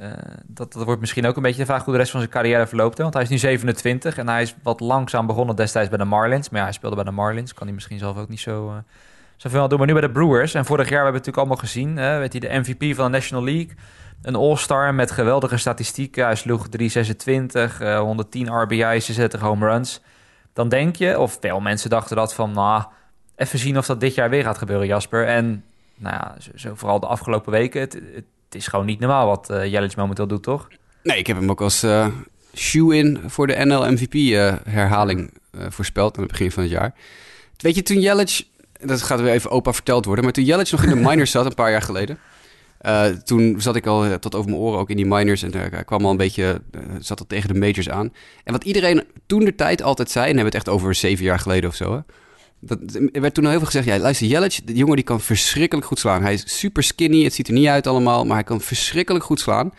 Uh, 0.00 0.12
dat, 0.46 0.72
dat 0.72 0.84
wordt 0.84 1.00
misschien 1.00 1.26
ook 1.26 1.36
een 1.36 1.42
beetje 1.42 1.60
de 1.60 1.66
vraag 1.66 1.84
hoe 1.84 1.92
de 1.92 1.98
rest 1.98 2.10
van 2.10 2.20
zijn 2.20 2.32
carrière 2.32 2.66
verloopt. 2.66 2.96
Hè? 2.96 3.02
Want 3.02 3.14
hij 3.14 3.22
is 3.22 3.28
nu 3.28 3.38
27 3.38 4.18
en 4.18 4.28
hij 4.28 4.42
is 4.42 4.54
wat 4.62 4.80
langzaam 4.80 5.26
begonnen 5.26 5.56
destijds 5.56 5.88
bij 5.88 5.98
de 5.98 6.04
Marlins. 6.04 6.48
Maar 6.48 6.58
ja, 6.58 6.64
hij 6.64 6.74
speelde 6.74 6.96
bij 6.96 7.04
de 7.04 7.10
Marlins. 7.10 7.54
Kan 7.54 7.66
hij 7.66 7.74
misschien 7.74 7.98
zelf 7.98 8.16
ook 8.16 8.28
niet 8.28 8.40
zo, 8.40 8.68
uh, 8.68 8.76
zoveel 9.36 9.68
doen. 9.68 9.78
Maar 9.78 9.86
nu 9.86 9.92
bij 9.92 10.02
de 10.02 10.10
Brewers. 10.10 10.54
En 10.54 10.64
vorig 10.64 10.88
jaar 10.88 11.04
hebben 11.04 11.20
we 11.22 11.28
het 11.28 11.36
natuurlijk 11.36 11.36
allemaal 11.36 11.56
gezien. 11.56 11.96
Hè? 11.96 12.04
Hij 12.04 12.28
de 12.28 12.58
MVP 12.60 12.96
van 12.96 13.04
de 13.04 13.18
National 13.18 13.44
League. 13.44 13.70
Een 14.22 14.34
all-star 14.34 14.94
met 14.94 15.10
geweldige 15.10 15.56
statistieken. 15.56 16.24
Hij 16.24 16.34
sloeg 16.34 16.68
326, 16.68 17.80
uh, 17.80 17.98
110 17.98 18.62
RBI's, 18.62 19.04
60 19.04 19.40
home 19.40 19.66
runs. 19.66 20.00
Dan 20.52 20.68
denk 20.68 20.96
je, 20.96 21.18
of 21.18 21.36
veel 21.40 21.60
mensen 21.60 21.90
dachten 21.90 22.16
dat 22.16 22.34
van... 22.34 22.52
nou, 22.52 22.82
even 23.36 23.58
zien 23.58 23.78
of 23.78 23.86
dat 23.86 24.00
dit 24.00 24.14
jaar 24.14 24.30
weer 24.30 24.42
gaat 24.42 24.58
gebeuren, 24.58 24.86
Jasper. 24.86 25.26
En 25.26 25.64
nou 25.96 26.14
ja, 26.14 26.34
zo, 26.54 26.74
vooral 26.74 27.00
de 27.00 27.06
afgelopen 27.06 27.52
weken. 27.52 27.88
Is 28.54 28.66
gewoon 28.66 28.86
niet 28.86 29.00
normaal 29.00 29.26
wat 29.26 29.50
uh, 29.50 29.66
Jelic 29.66 29.96
momenteel 29.96 30.26
doet, 30.26 30.42
toch? 30.42 30.68
Nee, 31.02 31.18
ik 31.18 31.26
heb 31.26 31.36
hem 31.36 31.50
ook 31.50 31.60
als 31.60 31.84
uh, 31.84 32.06
shoe-in 32.56 33.20
voor 33.26 33.46
de 33.46 33.64
NL 33.64 33.92
MVP-herhaling 33.92 35.30
uh, 35.58 35.66
voorspeld 35.68 36.16
aan 36.16 36.22
het 36.22 36.30
begin 36.30 36.50
van 36.50 36.62
het 36.62 36.72
jaar. 36.72 36.94
Weet 37.56 37.74
je, 37.74 37.82
toen 37.82 38.00
Jelic, 38.00 38.42
dat 38.80 39.02
gaat 39.02 39.20
weer 39.20 39.32
even 39.32 39.50
opa 39.50 39.72
verteld 39.72 40.04
worden, 40.04 40.24
maar 40.24 40.32
toen 40.32 40.44
Jelic 40.44 40.70
nog 40.70 40.82
in 40.82 40.88
de 40.88 40.94
minors 41.08 41.30
zat, 41.30 41.46
een 41.46 41.54
paar 41.54 41.70
jaar 41.70 41.82
geleden... 41.82 42.18
Uh, 42.86 43.06
toen 43.06 43.60
zat 43.60 43.76
ik 43.76 43.86
al 43.86 44.18
tot 44.18 44.34
over 44.34 44.50
mijn 44.50 44.62
oren 44.62 44.78
ook 44.78 44.90
in 44.90 44.96
die 44.96 45.06
minors 45.06 45.42
en 45.42 45.56
uh, 45.56 45.62
kwam 45.84 46.04
al 46.04 46.10
een 46.10 46.16
beetje, 46.16 46.60
uh, 46.72 46.80
zat 47.00 47.20
al 47.20 47.26
tegen 47.26 47.52
de 47.52 47.58
majors 47.58 47.88
aan. 47.90 48.12
En 48.44 48.52
wat 48.52 48.64
iedereen 48.64 49.04
toen 49.26 49.44
de 49.44 49.54
tijd 49.54 49.82
altijd 49.82 50.10
zei, 50.10 50.24
en 50.24 50.36
hebben 50.36 50.52
we 50.52 50.58
het 50.58 50.66
echt 50.66 50.76
over 50.76 50.94
zeven 50.94 51.24
jaar 51.24 51.38
geleden 51.38 51.70
of 51.70 51.76
zo, 51.76 51.92
hè, 51.92 52.00
dat, 52.66 52.78
er 53.12 53.20
werd 53.20 53.34
toen 53.34 53.44
al 53.44 53.50
heel 53.50 53.58
veel 53.58 53.68
gezegd, 53.68 53.86
ja, 53.86 53.98
luister, 53.98 54.26
Jelic, 54.26 54.60
de 54.64 54.74
jongen 54.74 54.96
die 54.96 55.04
kan 55.04 55.20
verschrikkelijk 55.20 55.86
goed 55.86 55.98
slaan. 55.98 56.22
Hij 56.22 56.32
is 56.32 56.58
super 56.58 56.82
skinny, 56.82 57.24
het 57.24 57.34
ziet 57.34 57.48
er 57.48 57.54
niet 57.54 57.66
uit 57.66 57.86
allemaal, 57.86 58.24
maar 58.24 58.34
hij 58.36 58.44
kan 58.44 58.60
verschrikkelijk 58.60 59.24
goed 59.24 59.40
slaan. 59.40 59.72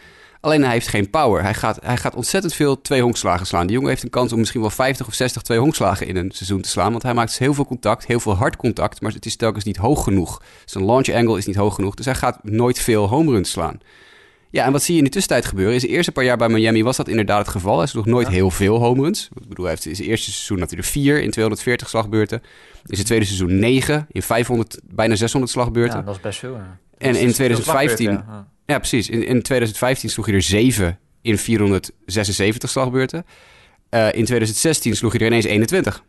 Alleen 0.46 0.64
hij 0.64 0.72
heeft 0.72 0.88
geen 0.88 1.10
power. 1.10 1.42
Hij 1.42 1.54
gaat, 1.54 1.80
hij 1.82 1.98
gaat 1.98 2.16
ontzettend 2.16 2.54
veel 2.54 2.82
twee 2.82 3.02
honkslagen 3.02 3.46
slaan. 3.46 3.66
Die 3.66 3.76
jongen 3.76 3.90
heeft 3.90 4.04
een 4.04 4.10
kans 4.10 4.34
om 4.34 4.40
misschien 4.40 4.62
wel 4.62 4.70
50 4.70 5.08
of 5.08 5.14
60 5.14 5.42
twee 5.42 5.60
honkslagen 5.60 6.08
in 6.08 6.16
een 6.16 6.32
seizoen 6.32 6.62
te 6.62 6.70
slaan. 6.70 6.92
Want 6.92 7.04
hij 7.04 7.14
maakt 7.14 7.38
heel 7.38 7.54
veel 7.54 7.66
contact, 7.66 8.06
heel 8.06 8.20
veel 8.20 8.36
hard 8.36 8.56
contact. 8.56 9.02
Maar 9.02 9.12
het 9.12 9.26
is 9.26 9.36
telkens 9.36 9.64
niet 9.64 9.78
hoog 9.78 10.04
genoeg. 10.04 10.42
Zijn 10.66 10.86
launch 10.86 11.10
angle 11.10 11.38
is 11.38 11.46
niet 11.46 11.56
hoog 11.56 11.76
genoeg. 11.76 11.96
Dus 11.96 12.06
hij 12.06 12.16
gaat 12.16 12.40
nooit 12.44 12.80
veel 12.80 13.08
home 13.08 13.32
runs 13.32 13.52
slaan. 13.52 13.80
Ja, 14.56 14.66
en 14.66 14.72
wat 14.72 14.84
zie 14.84 14.94
je 14.94 15.00
in 15.00 15.06
de 15.06 15.12
tussentijd 15.12 15.46
gebeuren? 15.46 15.74
In 15.74 15.80
zijn 15.80 15.92
eerste 15.92 16.12
paar 16.12 16.24
jaar 16.24 16.38
bij 16.38 16.50
Miami 16.50 16.84
was 16.84 16.98
dat 16.98 17.08
inderdaad 17.08 17.40
het 17.40 17.48
geval. 17.48 17.78
Hij 17.78 17.88
sloeg 17.88 18.06
nooit 18.06 18.28
heel 18.28 18.52
veel 18.52 18.78
home 18.78 19.02
runs. 19.02 19.30
Ik 19.42 19.48
bedoel, 19.48 19.66
hij 19.66 19.74
heeft 19.74 19.86
in 19.86 19.96
zijn 19.96 20.08
eerste 20.08 20.32
seizoen 20.32 20.60
natuurlijk 20.60 20.88
vier 20.88 21.22
in 21.22 21.32
240 21.32 21.90
slagbeurten. 21.90 22.42
In 22.86 22.96
zijn 22.96 23.06
tweede 23.06 23.26
seizoen 23.26 23.60
9 23.60 24.06
in 24.12 24.22
500, 24.22 24.80
bijna 24.84 25.16
600 25.16 25.52
slagbeurten. 25.52 26.00
Ja, 26.00 26.06
dat 26.06 26.16
is 26.16 26.22
best 26.22 26.40
veel. 26.40 26.54
Ja. 26.54 26.78
En 26.98 27.16
in 27.16 27.32
2015, 27.32 28.12
ja. 28.12 28.48
ja. 28.66 28.78
precies. 28.78 29.10
In, 29.10 29.26
in 29.26 29.42
2015 29.42 30.10
sloeg 30.10 30.26
hij 30.26 30.36
er 30.36 30.42
7 30.42 31.00
in 31.22 31.38
476 31.38 32.70
slagbeurten. 32.70 33.26
Uh, 33.90 34.06
in 34.06 34.26
2016 34.26 34.96
sloeg 34.96 35.12
hij 35.12 35.22
er 35.22 35.28
ineens 35.28 35.46
21. 35.46 36.04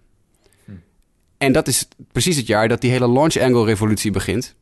Hm. 0.65 0.73
En 1.39 1.53
dat 1.53 1.69
is 1.69 1.89
precies 2.13 2.37
het 2.37 2.47
jaar 2.47 2.69
dat 2.69 2.81
die 2.81 2.91
hele 2.91 3.09
launch 3.09 3.37
angle 3.37 3.65
revolutie 3.65 4.11
begint. 4.11 4.55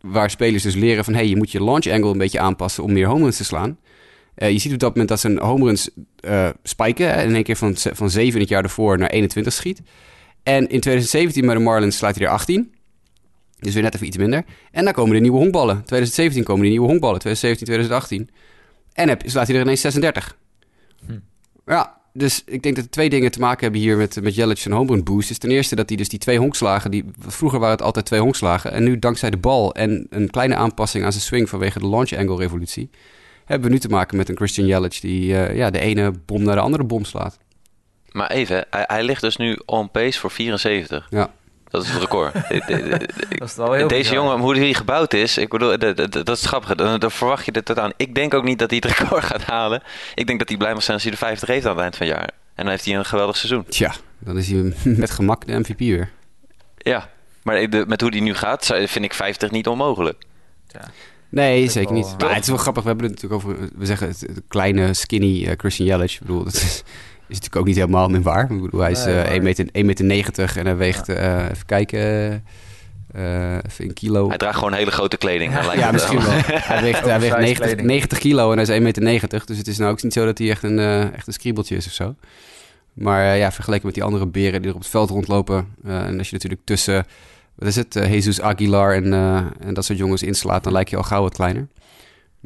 Waar 0.00 0.30
spelers 0.30 0.62
dus 0.62 0.74
leren 0.74 1.04
van... 1.04 1.14
hey, 1.14 1.28
je 1.28 1.36
moet 1.36 1.52
je 1.52 1.64
launch 1.64 1.86
angle 1.86 2.10
een 2.10 2.18
beetje 2.18 2.40
aanpassen 2.40 2.84
om 2.84 2.92
meer 2.92 3.06
home 3.06 3.22
runs 3.22 3.36
te 3.36 3.44
slaan. 3.44 3.78
Uh, 4.36 4.50
je 4.50 4.58
ziet 4.58 4.72
op 4.72 4.78
dat 4.78 4.90
moment 4.90 5.08
dat 5.08 5.20
zijn 5.20 5.38
home 5.38 5.64
runs 5.64 5.90
uh, 6.20 6.48
spiken. 6.62 7.12
En 7.12 7.28
in 7.28 7.34
één 7.34 7.42
keer 7.42 7.56
van, 7.56 7.76
van 7.76 8.10
7 8.10 8.34
in 8.34 8.40
het 8.40 8.48
jaar 8.48 8.62
ervoor 8.62 8.98
naar 8.98 9.10
21 9.10 9.52
schiet. 9.52 9.82
En 10.42 10.62
in 10.62 10.80
2017 10.80 11.46
bij 11.46 11.54
de 11.54 11.60
Marlins 11.60 11.96
slaat 11.96 12.16
hij 12.16 12.26
er 12.26 12.32
18. 12.32 12.74
Dus 13.58 13.74
weer 13.74 13.82
net 13.82 13.94
even 13.94 14.06
iets 14.06 14.16
minder. 14.16 14.44
En 14.70 14.84
dan 14.84 14.92
komen 14.92 15.14
de 15.14 15.20
nieuwe 15.20 15.38
honkballen. 15.38 15.76
2017 15.76 16.44
komen 16.44 16.62
de 16.62 16.68
nieuwe 16.68 16.86
honkballen. 16.86 17.18
2017, 17.18 17.66
2018. 17.66 18.30
En 18.92 19.08
heb, 19.08 19.22
slaat 19.26 19.46
hij 19.46 19.56
er 19.56 19.62
ineens 19.62 19.80
36. 19.80 20.36
Hm. 21.06 21.18
Ja, 21.66 22.00
dus 22.16 22.42
ik 22.46 22.62
denk 22.62 22.76
dat 22.76 22.84
er 22.84 22.90
twee 22.90 23.10
dingen 23.10 23.30
te 23.30 23.40
maken 23.40 23.62
hebben 23.62 23.80
hier 23.80 23.96
met, 23.96 24.22
met 24.22 24.34
Jelic 24.34 24.64
en 24.64 24.72
home 24.72 24.92
run 24.92 25.04
boost. 25.04 25.30
Is 25.30 25.38
ten 25.38 25.50
eerste 25.50 25.74
dat 25.76 25.88
hij 25.88 25.96
dus 25.96 26.08
die 26.08 26.18
twee 26.18 26.38
honkslagen... 26.38 26.90
Die, 26.90 27.04
vroeger 27.18 27.58
waren 27.58 27.76
het 27.76 27.84
altijd 27.84 28.06
twee 28.06 28.20
honkslagen. 28.20 28.72
En 28.72 28.84
nu 28.84 28.98
dankzij 28.98 29.30
de 29.30 29.36
bal 29.36 29.74
en 29.74 30.06
een 30.10 30.30
kleine 30.30 30.54
aanpassing 30.56 31.04
aan 31.04 31.12
zijn 31.12 31.24
swing... 31.24 31.48
vanwege 31.48 31.78
de 31.78 31.88
launch 31.88 32.12
angle 32.12 32.36
revolutie... 32.36 32.90
hebben 33.44 33.68
we 33.68 33.74
nu 33.74 33.80
te 33.80 33.88
maken 33.88 34.16
met 34.16 34.28
een 34.28 34.36
Christian 34.36 34.66
Jelic... 34.66 35.00
die 35.00 35.28
uh, 35.28 35.56
ja, 35.56 35.70
de 35.70 35.78
ene 35.78 36.12
bom 36.26 36.42
naar 36.42 36.54
de 36.54 36.60
andere 36.60 36.84
bom 36.84 37.04
slaat. 37.04 37.38
Maar 38.10 38.30
even, 38.30 38.66
hij, 38.70 38.84
hij 38.86 39.04
ligt 39.04 39.20
dus 39.20 39.36
nu 39.36 39.58
on 39.64 39.90
pace 39.90 40.18
voor 40.18 40.30
74. 40.30 41.06
Ja. 41.10 41.30
Dat 41.70 41.82
is 41.82 41.88
het 41.88 42.00
record. 42.00 42.32
dat 43.38 43.48
is 43.48 43.56
wel 43.56 43.72
heel 43.72 43.88
Deze 43.88 44.12
jongen, 44.12 44.38
hoe 44.38 44.56
hij 44.56 44.74
gebouwd 44.74 45.14
is, 45.14 45.38
ik 45.38 45.48
bedoel, 45.48 45.78
dat, 45.78 46.28
is 46.28 46.46
grappig. 46.46 46.74
Dan, 46.74 47.00
dan, 47.00 47.10
verwacht 47.10 47.44
je 47.44 47.52
dit 47.52 47.64
tot 47.64 47.78
aan. 47.78 47.92
Ik 47.96 48.14
denk 48.14 48.34
ook 48.34 48.44
niet 48.44 48.58
dat 48.58 48.70
hij 48.70 48.82
het 48.84 48.98
record 48.98 49.24
gaat 49.24 49.42
halen. 49.42 49.82
Ik 50.14 50.26
denk 50.26 50.38
dat 50.38 50.48
hij 50.48 50.56
blij 50.58 50.72
mag 50.72 50.82
zijn 50.82 50.94
als 50.94 51.02
hij 51.02 51.12
de 51.12 51.18
50 51.18 51.48
heeft 51.48 51.66
aan 51.66 51.72
het 51.72 51.80
eind 51.80 51.96
van 51.96 52.06
het 52.06 52.16
jaar. 52.16 52.30
En 52.54 52.64
dan 52.64 52.68
heeft 52.68 52.84
hij 52.84 52.94
een 52.94 53.04
geweldig 53.04 53.36
seizoen. 53.36 53.64
Tja, 53.68 53.94
dan 54.18 54.38
is 54.38 54.50
hij 54.50 54.74
met 55.02 55.10
gemak 55.10 55.46
de 55.46 55.58
MVP 55.58 55.78
weer. 55.78 56.10
Ja, 56.76 57.10
maar 57.42 57.68
met 57.86 58.00
hoe 58.00 58.10
hij 58.10 58.20
nu 58.20 58.34
gaat, 58.34 58.66
vind 58.66 59.04
ik 59.04 59.14
50 59.14 59.50
niet 59.50 59.66
onmogelijk. 59.66 60.22
Ja. 60.66 60.90
Nee, 61.28 61.68
zeker 61.68 61.92
niet. 61.92 62.14
Maar 62.18 62.34
het 62.34 62.42
is 62.42 62.48
wel 62.48 62.56
grappig. 62.56 62.82
We 62.82 62.88
hebben 62.88 63.06
het 63.06 63.22
natuurlijk 63.22 63.44
over, 63.44 63.68
we 63.76 63.86
zeggen 63.86 64.08
het, 64.08 64.26
kleine, 64.48 64.94
skinny 64.94 65.44
uh, 65.44 65.52
Christian 65.56 65.88
Yelich. 65.88 66.12
Ik 66.12 66.20
bedoel, 66.20 66.44
dat 66.44 66.52
is, 66.52 66.82
is 67.28 67.34
natuurlijk 67.34 67.56
ook 67.56 67.66
niet 67.66 67.76
helemaal 67.76 68.08
min 68.08 68.22
waar. 68.22 68.50
Ik 68.50 68.62
bedoel, 68.62 68.80
hij 68.80 68.90
is 68.90 69.06
uh, 69.06 69.30
1 69.30 69.42
meter, 69.42 69.68
1 69.72 69.86
meter 69.86 70.04
90 70.04 70.56
en 70.56 70.64
hij 70.64 70.76
weegt, 70.76 71.08
uh, 71.08 71.50
even 71.50 71.66
kijken, 71.66 71.98
uh, 73.16 73.54
even 73.54 73.84
in 73.84 73.92
kilo. 73.92 74.28
Hij 74.28 74.38
draagt 74.38 74.58
gewoon 74.58 74.72
hele 74.72 74.90
grote 74.90 75.16
kleding. 75.16 75.52
Ja, 75.52 75.72
ja 75.72 75.92
misschien 75.92 76.20
wel. 76.20 76.30
hij 76.30 76.82
weegt, 76.82 77.04
hij 77.04 77.20
weegt 77.20 77.38
90, 77.38 77.84
90, 77.84 78.18
kilo 78.18 78.50
en 78.50 78.54
hij 78.54 78.62
is 78.62 78.68
1 78.68 78.82
meter 78.82 79.02
90. 79.02 79.44
Dus 79.44 79.58
het 79.58 79.66
is 79.66 79.78
nou 79.78 79.90
ook 79.90 80.02
niet 80.02 80.12
zo 80.12 80.24
dat 80.24 80.38
hij 80.38 80.50
echt 80.50 80.62
een, 80.62 80.78
uh, 80.78 81.14
echt 81.14 81.26
een 81.26 81.32
skriebeltje 81.32 81.76
is 81.76 81.86
of 81.86 81.92
zo. 81.92 82.14
Maar 82.92 83.36
ja, 83.36 83.52
vergeleken 83.52 83.86
met 83.86 83.94
die 83.94 84.04
andere 84.04 84.26
beren 84.26 84.60
die 84.60 84.70
er 84.70 84.76
op 84.76 84.82
het 84.82 84.90
veld 84.90 85.10
rondlopen. 85.10 85.68
en 85.84 86.18
als 86.18 86.28
je 86.28 86.34
natuurlijk 86.34 86.62
tussen, 86.64 87.06
wat 87.54 87.68
is 87.68 87.76
het, 87.76 87.94
Jesus 87.94 88.40
Aguilar 88.40 88.94
en, 88.94 89.12
en 89.60 89.74
dat 89.74 89.84
soort 89.84 89.98
jongens 89.98 90.22
inslaat, 90.22 90.64
dan 90.64 90.72
lijkt 90.72 90.90
je 90.90 90.96
al 90.96 91.02
gauw 91.02 91.22
wat 91.22 91.34
kleiner. 91.34 91.68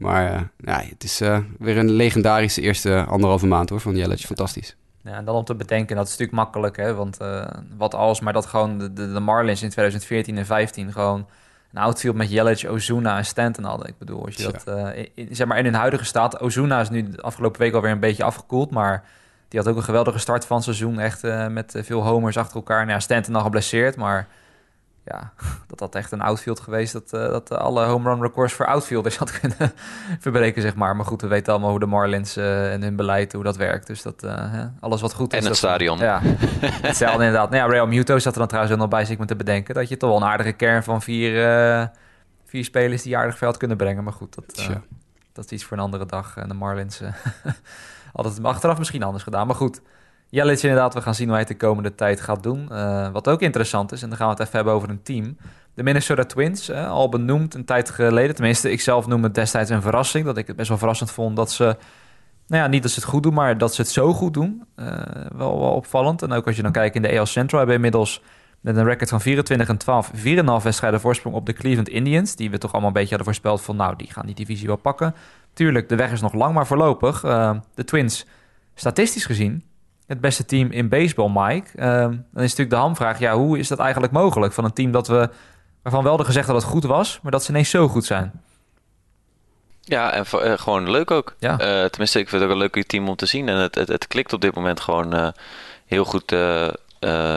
Maar 0.00 0.32
uh, 0.32 0.40
ja, 0.56 0.82
het 0.88 1.04
is 1.04 1.20
uh, 1.20 1.38
weer 1.58 1.78
een 1.78 1.90
legendarische 1.90 2.60
eerste 2.60 3.04
anderhalve 3.08 3.46
maand 3.46 3.68
hoor, 3.68 3.80
van 3.80 3.96
Jelletje. 3.96 4.26
Fantastisch. 4.26 4.76
Ja, 5.02 5.12
en 5.12 5.24
dan 5.24 5.34
om 5.34 5.44
te 5.44 5.54
bedenken, 5.54 5.96
dat 5.96 6.04
is 6.04 6.10
natuurlijk 6.10 6.38
makkelijk, 6.38 6.76
hè? 6.76 6.94
want 6.94 7.20
uh, 7.22 7.46
wat 7.76 7.94
als, 7.94 8.20
maar 8.20 8.32
dat 8.32 8.46
gewoon 8.46 8.78
de, 8.78 8.92
de, 8.92 9.12
de, 9.12 9.20
Marlins 9.20 9.62
in 9.62 9.68
2014 9.68 10.38
en 10.38 10.46
15 10.46 10.92
gewoon 10.92 11.26
een 11.72 11.80
outfield 11.80 12.16
met 12.16 12.30
Jelic, 12.30 12.66
Ozuna 12.68 13.16
en 13.16 13.24
Stanton 13.24 13.64
hadden. 13.64 13.88
Ik 13.88 13.98
bedoel, 13.98 14.24
als 14.24 14.34
je 14.34 14.42
dat, 14.42 14.94
in, 15.14 15.28
zeg 15.30 15.46
maar 15.46 15.58
in 15.58 15.64
hun 15.64 15.74
huidige 15.74 16.04
staat, 16.04 16.40
Ozuna 16.40 16.80
is 16.80 16.90
nu 16.90 17.10
de 17.10 17.22
afgelopen 17.22 17.60
week 17.60 17.74
alweer 17.74 17.90
een 17.90 18.00
beetje 18.00 18.24
afgekoeld, 18.24 18.70
maar 18.70 19.04
die 19.48 19.60
had 19.60 19.68
ook 19.68 19.76
een 19.76 19.82
geweldige 19.82 20.18
start 20.18 20.44
van 20.44 20.56
het 20.56 20.64
seizoen, 20.64 20.98
echt 20.98 21.22
met 21.50 21.74
veel 21.76 22.02
homers 22.02 22.36
achter 22.36 22.56
elkaar. 22.56 22.80
Nou 22.80 22.90
ja, 22.90 23.00
Stanton 23.00 23.34
al 23.34 23.42
geblesseerd, 23.42 23.96
maar 23.96 24.28
ja, 25.10 25.32
dat 25.70 25.80
had 25.80 25.94
echt 25.94 26.12
een 26.12 26.20
outfield 26.20 26.60
geweest. 26.60 26.92
Dat, 26.92 27.12
uh, 27.12 27.20
dat 27.20 27.50
alle 27.50 27.84
home 27.84 28.10
run 28.10 28.22
records 28.22 28.52
voor 28.52 28.66
outfielders 28.66 29.16
had 29.22 29.40
kunnen 29.40 29.72
verbreken, 30.18 30.62
zeg 30.62 30.74
maar. 30.74 30.96
Maar 30.96 31.06
goed, 31.06 31.20
we 31.20 31.26
weten 31.26 31.52
allemaal 31.52 31.70
hoe 31.70 31.80
de 31.80 31.86
Marlins 31.86 32.36
uh, 32.36 32.72
en 32.72 32.82
hun 32.82 32.96
beleid, 32.96 33.32
hoe 33.32 33.44
dat 33.44 33.56
werkt. 33.56 33.86
Dus 33.86 34.02
dat, 34.02 34.24
uh, 34.24 34.52
hè, 34.52 34.66
alles 34.80 35.00
wat 35.00 35.14
goed 35.14 35.32
is. 35.32 35.38
En 35.38 35.46
het 35.46 35.56
stadion. 35.56 35.98
Ja, 35.98 36.20
hetzelfde 36.88 37.24
inderdaad. 37.24 37.50
Nou 37.50 37.62
ja, 37.62 37.68
Real 37.68 37.86
Muto 37.86 38.18
zat 38.18 38.32
er 38.32 38.38
dan 38.38 38.48
trouwens 38.48 38.76
nog 38.76 38.88
bij, 38.88 39.04
zich 39.04 39.18
me 39.18 39.24
te 39.24 39.36
bedenken. 39.36 39.74
Dat 39.74 39.88
je 39.88 39.96
toch 39.96 40.10
wel 40.10 40.20
een 40.20 40.28
aardige 40.28 40.52
kern 40.52 40.82
van 40.82 41.02
vier, 41.02 41.32
vier 42.44 42.64
spelers 42.64 43.02
die 43.02 43.16
aardig 43.16 43.38
veld 43.38 43.56
kunnen 43.56 43.76
brengen. 43.76 44.04
Maar 44.04 44.12
goed, 44.12 44.34
dat, 44.34 44.68
dat 45.32 45.44
is 45.44 45.50
iets 45.50 45.64
voor 45.64 45.76
een 45.76 45.82
andere 45.82 46.06
dag. 46.06 46.36
En 46.36 46.48
de 46.48 46.54
Marlins 46.54 47.00
altijd 48.12 48.44
achteraf 48.44 48.78
misschien 48.78 49.02
anders 49.02 49.24
gedaan. 49.24 49.46
Maar 49.46 49.56
goed, 49.56 49.80
Jelic 50.30 50.62
inderdaad, 50.62 50.94
we 50.94 51.02
gaan 51.02 51.14
zien 51.14 51.26
hoe 51.26 51.36
hij 51.36 51.44
het 51.48 51.58
de 51.58 51.66
komende 51.66 51.94
tijd 51.94 52.20
gaat 52.20 52.42
doen. 52.42 52.68
Uh, 52.72 53.08
wat 53.10 53.28
ook 53.28 53.40
interessant 53.40 53.92
is, 53.92 54.02
en 54.02 54.08
dan 54.08 54.18
gaan 54.18 54.26
we 54.26 54.32
het 54.32 54.42
even 54.42 54.54
hebben 54.54 54.72
over 54.72 54.88
een 54.88 55.02
team. 55.02 55.36
De 55.74 55.82
Minnesota 55.82 56.24
Twins, 56.24 56.70
uh, 56.70 56.90
al 56.90 57.08
benoemd 57.08 57.54
een 57.54 57.64
tijd 57.64 57.90
geleden. 57.90 58.34
Tenminste, 58.34 58.70
ik 58.70 58.80
zelf 58.80 59.06
noem 59.06 59.22
het 59.22 59.34
destijds 59.34 59.70
een 59.70 59.82
verrassing. 59.82 60.24
Dat 60.24 60.36
ik 60.36 60.46
het 60.46 60.56
best 60.56 60.68
wel 60.68 60.78
verrassend 60.78 61.10
vond 61.10 61.36
dat 61.36 61.52
ze... 61.52 61.76
Nou 62.46 62.62
ja, 62.62 62.68
niet 62.68 62.82
dat 62.82 62.90
ze 62.90 63.00
het 63.00 63.08
goed 63.08 63.22
doen, 63.22 63.34
maar 63.34 63.58
dat 63.58 63.74
ze 63.74 63.80
het 63.80 63.90
zo 63.90 64.12
goed 64.12 64.34
doen. 64.34 64.64
Uh, 64.76 64.86
wel, 65.36 65.58
wel 65.58 65.72
opvallend. 65.72 66.22
En 66.22 66.32
ook 66.32 66.46
als 66.46 66.56
je 66.56 66.62
dan 66.62 66.72
kijkt 66.72 66.94
in 66.94 67.02
de 67.02 67.18
AL 67.18 67.26
Central... 67.26 67.58
hebben 67.58 67.80
we 67.80 67.86
inmiddels 67.86 68.22
met 68.60 68.76
een 68.76 68.84
record 68.84 69.08
van 69.08 69.20
24 69.20 69.68
en 69.68 69.76
12... 69.76 70.10
4,5 70.14 70.22
wedstrijden 70.62 71.00
voorsprong 71.00 71.36
op 71.36 71.46
de 71.46 71.52
Cleveland 71.52 71.88
Indians... 71.88 72.36
die 72.36 72.50
we 72.50 72.58
toch 72.58 72.72
allemaal 72.72 72.88
een 72.88 72.94
beetje 72.94 73.16
hadden 73.16 73.26
voorspeld 73.26 73.60
van... 73.60 73.76
nou, 73.76 73.96
die 73.96 74.12
gaan 74.12 74.26
die 74.26 74.34
divisie 74.34 74.66
wel 74.66 74.76
pakken. 74.76 75.14
Tuurlijk, 75.52 75.88
de 75.88 75.96
weg 75.96 76.12
is 76.12 76.20
nog 76.20 76.32
lang, 76.32 76.54
maar 76.54 76.66
voorlopig... 76.66 77.20
de 77.74 77.84
Twins, 77.84 78.26
statistisch 78.74 79.24
gezien 79.24 79.64
het 80.10 80.20
beste 80.20 80.44
team 80.44 80.70
in 80.70 80.88
baseball, 80.88 81.30
Mike. 81.34 81.68
Uh, 81.74 81.84
dan 82.00 82.12
is 82.34 82.50
natuurlijk 82.50 82.70
de 82.70 82.76
hamvraag, 82.76 83.18
ja, 83.18 83.34
hoe 83.34 83.58
is 83.58 83.68
dat 83.68 83.78
eigenlijk 83.78 84.12
mogelijk 84.12 84.52
van 84.52 84.64
een 84.64 84.72
team 84.72 84.90
dat 84.92 85.08
we, 85.08 85.28
waarvan 85.82 86.04
wel 86.04 86.16
de 86.16 86.24
gezegd 86.24 86.46
dat 86.46 86.56
het 86.56 86.64
goed 86.64 86.84
was, 86.84 87.18
maar 87.22 87.32
dat 87.32 87.44
ze 87.44 87.50
ineens 87.50 87.70
zo 87.70 87.88
goed 87.88 88.04
zijn? 88.04 88.32
Ja, 89.80 90.12
en 90.12 90.24
uh, 90.34 90.52
gewoon 90.58 90.90
leuk 90.90 91.10
ook. 91.10 91.34
Ja. 91.38 91.52
Uh, 91.52 91.84
tenminste, 91.84 92.18
ik 92.18 92.28
vind 92.28 92.42
het 92.42 92.50
ook 92.50 92.56
een 92.56 92.70
leuk 92.72 92.84
team 92.86 93.08
om 93.08 93.16
te 93.16 93.26
zien. 93.26 93.48
En 93.48 93.56
het, 93.56 93.74
het, 93.74 93.88
het 93.88 94.06
klikt 94.06 94.32
op 94.32 94.40
dit 94.40 94.54
moment 94.54 94.80
gewoon 94.80 95.14
uh, 95.14 95.28
heel 95.86 96.04
goed 96.04 96.32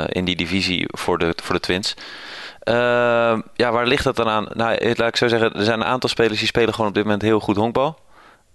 in 0.08 0.26
die 0.26 0.36
divisie 0.36 0.86
voor 0.88 1.18
de, 1.18 1.34
voor 1.44 1.56
de 1.56 1.62
Twins. 1.62 1.96
Ehm, 2.60 3.42
ja, 3.56 3.72
waar 3.72 3.88
ligt 3.88 4.04
dat 4.04 4.16
dan 4.16 4.30
aan? 4.30 4.48
Nou, 4.54 4.94
laat 4.96 5.08
ik 5.08 5.16
zo 5.16 5.28
zeggen, 5.28 5.54
er 5.54 5.64
zijn 5.64 5.80
een 5.80 5.86
aantal 5.86 6.10
spelers 6.10 6.40
die 6.40 6.48
spelen 6.48 6.74
gewoon 6.74 6.90
op 6.90 6.96
dit 6.96 7.04
moment 7.04 7.22
heel 7.22 7.40
goed 7.40 7.56
honkbal. 7.56 8.00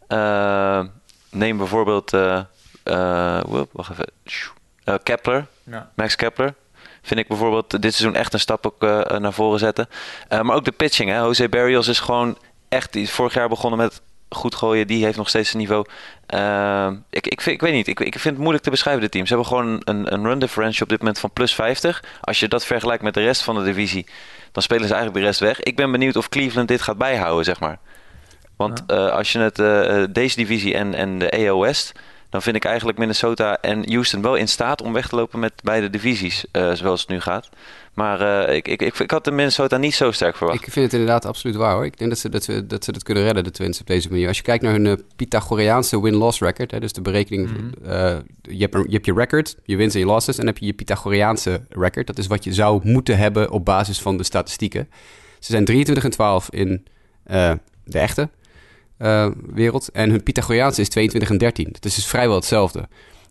Ehm, 0.09 0.87
neem 1.31 1.57
bijvoorbeeld 1.57 2.11
uh, 2.91 3.63
wacht 3.73 3.91
even. 3.91 4.11
Uh, 4.85 4.95
Kepler. 5.03 5.47
Ja. 5.65 5.91
Max 5.95 6.17
Kepler. 6.17 6.55
Vind 7.03 7.21
ik 7.21 7.29
bijvoorbeeld 7.29 7.71
dit 7.83 7.95
seizoen 7.95 8.21
echt 8.21 8.33
een 8.33 8.41
stap 8.41 8.67
ook, 8.67 8.83
uh, 8.83 9.19
naar 9.19 9.33
voren 9.33 9.59
zetten. 9.59 9.89
maar 10.29 10.57
ook 10.57 10.65
de 10.65 10.73
pitching. 10.73 11.11
Hè. 11.11 11.19
Jose 11.19 11.49
Barrios 11.49 11.89
is 11.89 12.01
gewoon 12.01 12.39
echt... 12.69 12.93
Die 12.93 13.09
vorig 13.09 13.35
jaar 13.35 13.49
begonnen 13.49 13.79
met 13.79 14.01
goed 14.29 14.55
gooien. 14.55 14.87
Die 14.87 15.05
heeft 15.05 15.17
nog 15.17 15.29
steeds 15.29 15.53
een 15.53 15.59
niveau. 15.59 15.87
ik, 17.11 17.27
ik, 17.27 17.41
vind, 17.41 17.57
ik 17.57 17.61
weet 17.61 17.73
niet. 17.73 17.87
Ik, 17.87 18.01
ik 18.01 18.19
vind 18.19 18.25
het 18.25 18.39
moeilijk 18.39 18.65
te 18.65 18.71
beschrijven, 18.71 19.03
dit 19.03 19.11
team. 19.11 19.27
Ze 19.27 19.35
hebben 19.35 19.53
gewoon 19.53 19.83
een, 19.85 20.13
een 20.13 20.25
run 20.25 20.39
differential 20.39 20.83
op 20.83 20.89
dit 20.89 20.99
moment 20.99 21.19
van 21.19 21.31
plus 21.31 21.55
50. 21.55 22.05
Als 22.21 22.41
je 22.41 22.49
dat 22.49 22.65
vergelijkt 22.65 23.03
met 23.03 23.15
de 23.15 23.23
rest 23.23 23.43
van 23.43 23.55
de 23.55 23.65
divisie... 23.65 24.07
dan 24.53 24.63
spelen 24.63 24.87
ze 24.87 24.95
eigenlijk 24.95 25.23
de 25.23 25.27
rest 25.27 25.41
weg. 25.41 25.61
Ik 25.61 25.77
ben 25.77 25.91
benieuwd 25.91 26.17
of 26.17 26.29
Cleveland 26.29 26.69
dit 26.69 26.83
gaat 26.83 26.99
bijhouden, 26.99 27.45
zeg 27.45 27.61
maar. 27.61 27.79
Want 28.57 28.93
als 28.93 29.33
je 29.33 29.39
het, 29.39 30.15
deze 30.15 30.37
divisie 30.37 30.75
en, 30.75 30.95
en 30.95 31.19
de 31.19 31.49
AO 31.49 31.61
West 31.61 31.93
dan 32.31 32.43
vind 32.43 32.57
ik 32.57 32.65
eigenlijk 32.65 32.99
Minnesota 32.99 33.61
en 33.61 33.93
Houston 33.93 34.23
wel 34.23 34.35
in 34.35 34.49
staat 34.49 34.83
om 34.83 34.93
weg 34.93 35.09
te 35.09 35.17
lopen 35.17 35.39
met 35.39 35.53
beide 35.63 35.91
divisies, 35.91 36.45
uh, 36.53 36.73
zoals 36.73 37.01
het 37.01 37.11
nu 37.11 37.21
gaat. 37.21 37.49
Maar 37.95 38.21
uh, 38.49 38.57
ik, 38.57 38.69
ik, 38.69 38.83
ik, 38.83 38.99
ik, 38.99 39.11
had 39.11 39.25
de 39.25 39.31
Minnesota 39.31 39.77
niet 39.77 39.95
zo 39.95 40.11
sterk 40.11 40.37
verwacht. 40.37 40.67
Ik 40.67 40.73
vind 40.73 40.85
het 40.85 40.95
inderdaad 40.95 41.25
absoluut 41.25 41.57
waar 41.57 41.75
hoor. 41.75 41.85
Ik 41.85 41.99
denk 41.99 42.11
dat 42.11 42.19
ze 42.19 42.29
dat, 42.29 42.45
ze, 42.45 42.67
dat, 42.67 42.85
ze 42.85 42.93
dat 42.93 43.03
kunnen 43.03 43.23
redden, 43.23 43.45
de 43.45 43.51
Twins, 43.51 43.81
op 43.81 43.87
deze 43.87 44.09
manier. 44.09 44.29
Als 44.29 44.37
je 44.37 44.43
kijkt 44.43 44.63
naar 44.63 44.73
hun 44.73 44.85
uh, 44.85 44.93
Pythagoreaanse 45.17 46.03
win-loss 46.03 46.41
record, 46.41 46.71
hè, 46.71 46.81
dus 46.81 46.93
de 46.93 47.01
berekening, 47.01 47.51
mm 47.51 47.71
je, 48.51 48.61
hebt, 48.61 48.75
je 48.75 48.93
hebt 48.93 49.07
je 49.07 49.13
record, 49.15 49.57
je 49.65 49.77
wins 49.77 49.95
en 49.95 50.01
je 50.01 50.07
losses, 50.07 50.39
en 50.39 50.45
dan 50.45 50.53
heb 50.53 50.63
je 50.63 50.67
je 50.67 50.73
Pythagoreaanse 50.73 51.61
record. 51.69 52.07
Dat 52.07 52.19
is 52.19 52.27
wat 52.27 52.45
je 52.45 52.53
zou 52.53 52.81
moeten 52.83 53.19
hebben 53.19 53.51
op 53.51 53.65
basis 53.65 54.01
van 54.01 54.17
de 54.17 54.25
statistieken. 54.25 54.89
Ze 55.39 55.53
zijn 55.53 55.65
23 55.65 56.05
en 56.05 56.11
12 56.11 56.51
in 56.51 56.87
de 57.85 57.99
echte 57.99 58.29
wereld. 59.55 59.89
En 59.89 60.11
hun 60.11 60.23
Pythagoreaanse 60.23 60.81
is 60.81 60.89
22 60.89 61.31
en 61.31 61.39
13. 61.39 61.69
Dat 61.73 61.85
is 61.85 61.95
dus 61.95 62.07
vrijwel 62.07 62.37
hetzelfde. 62.37 62.89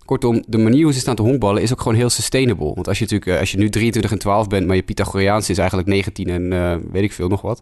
Kortom, 0.07 0.43
de 0.47 0.57
manier 0.57 0.83
hoe 0.83 0.93
ze 0.93 0.99
staan 0.99 1.15
te 1.15 1.21
honkballen 1.21 1.61
is 1.61 1.71
ook 1.71 1.81
gewoon 1.81 1.97
heel 1.97 2.09
sustainable. 2.09 2.73
Want 2.73 2.87
als 2.87 2.97
je 2.97 3.03
natuurlijk, 3.03 3.31
uh, 3.31 3.39
als 3.39 3.51
je 3.51 3.57
nu 3.57 3.69
23 3.69 4.11
en 4.11 4.17
12 4.17 4.47
bent, 4.47 4.67
maar 4.67 4.75
je 4.75 4.83
Pythagoreaanse 4.83 5.51
is 5.51 5.57
eigenlijk 5.57 5.87
19 5.87 6.29
en 6.29 6.51
uh, 6.51 6.75
weet 6.91 7.03
ik 7.03 7.11
veel 7.13 7.27
nog 7.27 7.41
wat. 7.41 7.61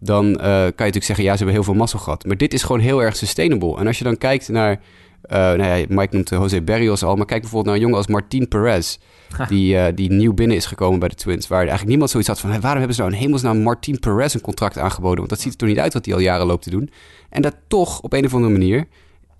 Dan 0.00 0.32
kan 0.36 0.52
je 0.52 0.72
natuurlijk 0.76 1.04
zeggen, 1.04 1.24
ja, 1.24 1.30
ze 1.30 1.36
hebben 1.36 1.54
heel 1.54 1.64
veel 1.64 1.74
massa 1.74 1.98
gehad. 1.98 2.24
Maar 2.24 2.36
dit 2.36 2.52
is 2.52 2.62
gewoon 2.62 2.80
heel 2.80 3.02
erg 3.02 3.16
sustainable. 3.16 3.76
En 3.76 3.86
als 3.86 3.98
je 3.98 4.04
dan 4.04 4.18
kijkt 4.18 4.48
naar, 4.48 4.80
nou 5.28 5.62
ja, 5.62 5.84
Mike 5.88 6.14
noemt 6.14 6.28
Jose 6.28 6.62
Berrios 6.62 7.02
al, 7.02 7.16
maar 7.16 7.26
kijk 7.26 7.40
bijvoorbeeld 7.40 7.66
naar 7.66 7.74
een 7.74 7.80
jongen 7.80 7.96
als 7.96 8.06
Martin 8.06 8.48
Perez. 8.48 8.96
Die, 9.48 9.94
die 9.94 10.10
nieuw 10.10 10.32
binnen 10.34 10.56
is 10.56 10.66
gekomen 10.66 10.98
bij 10.98 11.08
de 11.08 11.14
Twins. 11.14 11.48
Waar 11.48 11.58
eigenlijk 11.58 11.88
niemand 11.88 12.10
zoiets 12.10 12.28
had 12.28 12.40
van... 12.40 12.50
waarom 12.50 12.78
hebben 12.78 12.94
ze 12.94 13.00
nou 13.00 13.12
in 13.12 13.20
hemelsnaam 13.20 13.62
Martin 13.62 13.98
Perez 13.98 14.34
een 14.34 14.40
contract 14.40 14.78
aangeboden? 14.78 15.18
Want 15.18 15.28
dat 15.28 15.40
ziet 15.40 15.52
er 15.52 15.58
toch 15.58 15.68
niet 15.68 15.78
uit 15.78 15.92
wat 15.92 16.04
hij 16.04 16.14
al 16.14 16.20
jaren 16.20 16.46
loopt 16.46 16.62
te 16.62 16.70
doen. 16.70 16.90
En 17.28 17.42
dat 17.42 17.56
toch 17.68 18.00
op 18.00 18.12
een 18.12 18.24
of 18.24 18.34
andere 18.34 18.52
manier 18.52 18.86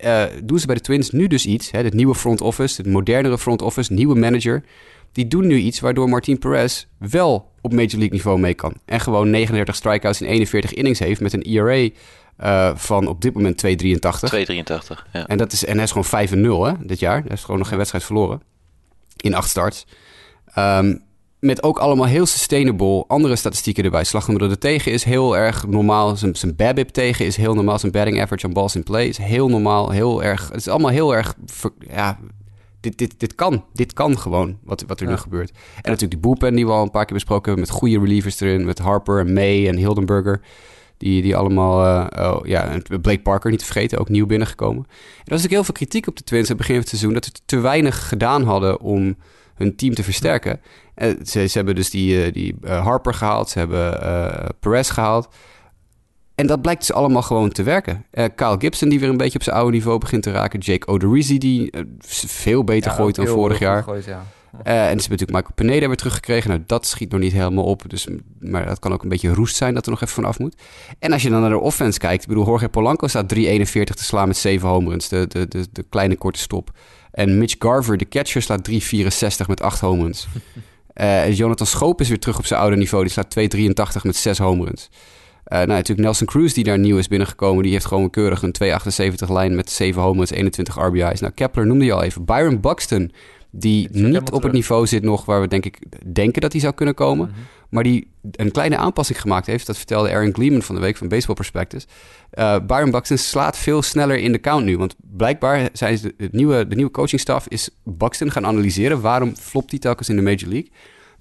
uh, 0.05 0.23
doen 0.43 0.59
ze 0.59 0.65
bij 0.65 0.75
de 0.75 0.81
Twins 0.81 1.09
nu 1.09 1.27
dus 1.27 1.45
iets. 1.45 1.71
Hè, 1.71 1.81
het 1.81 1.93
nieuwe 1.93 2.15
front 2.15 2.41
office, 2.41 2.81
het 2.81 2.91
modernere 2.91 3.37
front 3.37 3.61
office, 3.61 3.93
nieuwe 3.93 4.19
manager. 4.19 4.63
Die 5.11 5.27
doen 5.27 5.47
nu 5.47 5.57
iets 5.57 5.79
waardoor 5.79 6.09
Martin 6.09 6.39
Perez 6.39 6.85
wel 6.97 7.51
op 7.61 7.71
Major 7.73 7.97
League 7.97 8.11
niveau 8.11 8.39
mee 8.39 8.53
kan. 8.53 8.73
En 8.85 8.99
gewoon 8.99 9.29
39 9.29 9.75
strikeouts 9.75 10.21
in 10.21 10.27
41 10.27 10.73
innings 10.73 10.99
heeft 10.99 11.21
met 11.21 11.33
een 11.33 11.41
ERA 11.41 11.73
uh, 11.73 11.89
eh, 12.37 12.75
van 12.75 13.07
op 13.07 13.21
dit 13.21 13.33
moment 13.33 13.65
2,83. 13.65 13.69
2,83, 13.69 15.11
ja. 15.11 15.27
En, 15.27 15.37
dat 15.37 15.51
is, 15.51 15.65
en 15.65 15.75
hij 15.75 15.83
is 15.83 15.91
gewoon 15.91 16.77
5-0 16.77 16.85
dit 16.85 16.99
jaar. 16.99 17.19
Hij 17.19 17.25
heeft 17.27 17.43
gewoon 17.43 17.59
nog 17.59 17.67
geen 17.67 17.77
wedstrijd 17.77 18.03
verloren. 18.05 18.41
In 19.17 19.33
acht 19.33 19.49
starts. 19.49 19.85
Um, 20.57 21.01
met 21.39 21.63
ook 21.63 21.77
allemaal 21.77 22.05
heel 22.05 22.25
sustainable 22.25 23.03
andere 23.07 23.35
statistieken 23.35 23.83
erbij. 23.83 24.03
Slaggemiddelde 24.03 24.57
tegen 24.57 24.91
is 24.91 25.03
heel 25.03 25.37
erg 25.37 25.67
normaal. 25.67 26.15
Zijn, 26.15 26.35
zijn 26.35 26.55
BABIP 26.55 26.89
tegen 26.89 27.25
is 27.25 27.35
heel 27.35 27.53
normaal. 27.53 27.79
Zijn 27.79 27.91
batting 27.91 28.21
average 28.21 28.47
on 28.47 28.53
balls 28.53 28.75
in 28.75 28.83
play 28.83 29.07
is 29.07 29.17
heel 29.17 29.49
normaal. 29.49 29.89
Heel 29.89 30.23
erg, 30.23 30.47
het 30.47 30.57
is 30.57 30.67
allemaal 30.67 30.91
heel 30.91 31.15
erg... 31.15 31.35
Ja, 31.89 32.19
dit, 32.79 32.97
dit, 32.97 33.19
dit 33.19 33.35
kan. 33.35 33.65
Dit 33.73 33.93
kan 33.93 34.17
gewoon, 34.17 34.57
wat, 34.63 34.83
wat 34.87 34.99
er 34.99 35.07
nu 35.07 35.17
gebeurt. 35.17 35.49
En 35.51 35.91
natuurlijk 35.91 36.11
die 36.11 36.19
bullpen 36.19 36.55
die 36.55 36.65
we 36.65 36.71
al 36.71 36.83
een 36.83 36.91
paar 36.91 37.05
keer 37.05 37.13
besproken 37.13 37.45
hebben... 37.45 37.69
met 37.69 37.77
goede 37.77 37.99
relievers 37.99 38.39
erin. 38.39 38.65
Met 38.65 38.79
Harper 38.79 39.19
en 39.19 39.33
May 39.33 39.67
en 39.67 39.75
Hildenburger. 39.75 40.41
Die, 40.97 41.21
die 41.21 41.35
allemaal... 41.35 41.85
Uh, 41.85 42.31
oh, 42.33 42.45
ja, 42.45 42.77
Blake 43.01 43.21
Parker 43.21 43.49
niet 43.49 43.59
te 43.59 43.65
vergeten, 43.65 43.99
ook 43.99 44.09
nieuw 44.09 44.25
binnengekomen. 44.25 44.83
En 44.83 44.89
er 44.89 44.95
was 45.15 45.25
natuurlijk 45.25 45.53
heel 45.53 45.63
veel 45.63 45.73
kritiek 45.73 46.07
op 46.07 46.17
de 46.17 46.23
Twins... 46.23 46.49
aan 46.49 46.57
het 46.57 46.67
begin 46.67 46.75
van 46.75 46.83
het 46.83 46.89
seizoen... 46.89 47.13
dat 47.13 47.25
ze 47.25 47.31
te 47.45 47.59
weinig 47.59 48.07
gedaan 48.07 48.43
hadden 48.43 48.79
om 48.79 49.15
hun 49.59 49.75
team 49.75 49.93
te 49.93 50.03
versterken. 50.03 50.59
Uh, 50.95 51.09
ze, 51.23 51.47
ze, 51.47 51.57
hebben 51.57 51.75
dus 51.75 51.89
die, 51.89 52.25
uh, 52.25 52.33
die 52.33 52.55
uh, 52.63 52.83
Harper 52.83 53.13
gehaald, 53.13 53.49
ze 53.49 53.59
hebben 53.59 53.99
Perez 54.59 54.91
gehaald. 54.91 55.27
En 56.35 56.47
dat 56.47 56.61
blijkt 56.61 56.79
dus 56.79 56.93
allemaal 56.93 57.21
gewoon 57.21 57.49
te 57.49 57.63
werken. 57.63 58.05
Kyle 58.11 58.55
Gibson, 58.59 58.89
die 58.89 58.99
weer 58.99 59.09
een 59.09 59.17
beetje 59.17 59.37
op 59.37 59.43
zijn 59.43 59.55
oude 59.55 59.71
niveau 59.71 59.97
begint 59.97 60.23
te 60.23 60.31
raken. 60.31 60.59
Jake 60.59 60.87
Odorizzi, 60.87 61.37
die 61.37 61.73
veel 62.27 62.63
beter 62.63 62.91
gooit 62.91 63.15
dan 63.15 63.27
vorig 63.27 63.59
jaar. 63.59 63.83
Gooit, 63.83 64.05
ja. 64.05 64.25
en 64.51 64.63
ze 64.63 64.71
hebben 64.71 64.95
natuurlijk 64.97 65.31
Michael 65.31 65.53
Pineda 65.55 65.87
weer 65.87 65.95
teruggekregen. 65.95 66.49
Nou, 66.49 66.63
dat 66.65 66.85
schiet 66.85 67.11
nog 67.11 67.19
niet 67.19 67.33
helemaal 67.33 67.63
op. 67.63 67.83
Dus, 67.87 68.07
maar 68.39 68.65
dat 68.65 68.79
kan 68.79 68.93
ook 68.93 69.03
een 69.03 69.09
beetje 69.09 69.33
roest 69.33 69.55
zijn 69.55 69.73
dat 69.73 69.85
er 69.85 69.91
nog 69.91 70.01
even 70.01 70.13
vanaf 70.13 70.39
moet. 70.39 70.61
En 70.99 71.11
als 71.11 71.21
je 71.21 71.29
dan 71.29 71.41
naar 71.41 71.49
de 71.49 71.59
offense 71.59 71.99
kijkt. 71.99 72.21
Ik 72.21 72.27
bedoel, 72.27 72.45
Jorge 72.45 72.69
Polanco 72.69 73.07
staat 73.07 73.35
3,41 73.35 73.39
te 73.71 74.03
slaan 74.03 74.27
met 74.27 74.37
7 74.37 74.69
home 74.69 74.89
runs. 74.89 75.07
De, 75.07 75.27
de, 75.27 75.47
de, 75.47 75.67
de 75.71 75.85
kleine 75.89 76.15
korte 76.15 76.39
stop. 76.39 76.71
En 77.11 77.37
Mitch 77.37 77.55
Garver, 77.59 77.97
de 77.97 78.07
catcher, 78.07 78.41
slaat 78.41 78.69
3,64 78.69 78.77
met 79.47 79.61
8 79.61 79.79
home 79.79 80.03
runs. 80.03 80.27
uh, 80.95 81.33
Jonathan 81.37 81.67
Schoop 81.67 82.01
is 82.01 82.07
weer 82.07 82.19
terug 82.19 82.37
op 82.37 82.45
zijn 82.45 82.59
oude 82.59 82.75
niveau. 82.75 83.03
Die 83.03 83.11
slaat 83.13 83.35
2,83 83.95 84.01
met 84.03 84.15
6 84.15 84.37
home 84.37 84.65
runs. 84.65 84.89
Uh, 85.47 85.57
nou, 85.57 85.67
natuurlijk 85.67 85.99
Nelson 85.99 86.27
Cruz, 86.27 86.53
die 86.53 86.63
daar 86.63 86.79
nieuw 86.79 86.97
is 86.97 87.07
binnengekomen. 87.07 87.63
Die 87.63 87.71
heeft 87.71 87.85
gewoon 87.85 88.09
keurig 88.09 88.41
een 88.41 88.55
2,78 88.63 89.31
lijn 89.31 89.55
met 89.55 89.69
7 89.69 90.01
home 90.01 90.17
runs, 90.17 90.31
21 90.31 90.75
RBI's. 90.75 91.19
Nou, 91.19 91.33
Kepler 91.33 91.67
noemde 91.67 91.85
je 91.85 91.93
al 91.93 92.03
even. 92.03 92.25
Byron 92.25 92.59
Buxton, 92.59 93.11
die 93.51 93.87
niet 93.91 94.31
op 94.31 94.43
het 94.43 94.51
niveau 94.51 94.87
zit 94.87 95.03
nog 95.03 95.25
waar 95.25 95.41
we 95.41 95.47
denk 95.47 95.65
ik 95.65 95.79
denken 96.13 96.41
dat 96.41 96.51
hij 96.51 96.61
zou 96.61 96.73
kunnen 96.73 96.95
komen. 96.95 97.27
Mhm. 97.27 97.39
Maar 97.69 97.83
die 97.83 98.11
een 98.31 98.51
kleine 98.51 98.77
aanpassing 98.77 99.21
gemaakt 99.21 99.45
heeft. 99.45 99.67
Dat 99.67 99.77
vertelde 99.77 100.09
Aaron 100.09 100.33
Gleeman 100.33 100.61
van 100.61 100.75
de 100.75 100.81
week 100.81 100.97
van 100.97 101.07
Baseball 101.07 101.35
Prospectus. 101.35 101.87
Uh, 102.33 102.55
Byron 102.67 102.91
Buxton 102.91 103.17
slaat 103.17 103.57
veel 103.57 103.81
sneller 103.81 104.17
in 104.17 104.31
de 104.31 104.39
count 104.39 104.65
nu. 104.65 104.77
Want 104.77 104.95
blijkbaar 104.99 105.69
zijn 105.73 105.97
ze 105.97 106.13
de, 106.17 106.29
nieuwe, 106.31 106.67
de 106.67 106.75
nieuwe 106.75 106.91
coachingstaf 106.91 107.47
is 107.47 107.69
Buxton 107.83 108.31
gaan 108.31 108.45
analyseren. 108.45 109.01
Waarom 109.01 109.35
flopt 109.35 109.71
hij 109.71 109.79
telkens 109.79 110.09
in 110.09 110.15
de 110.15 110.21
Major 110.21 110.49
League? 110.49 110.71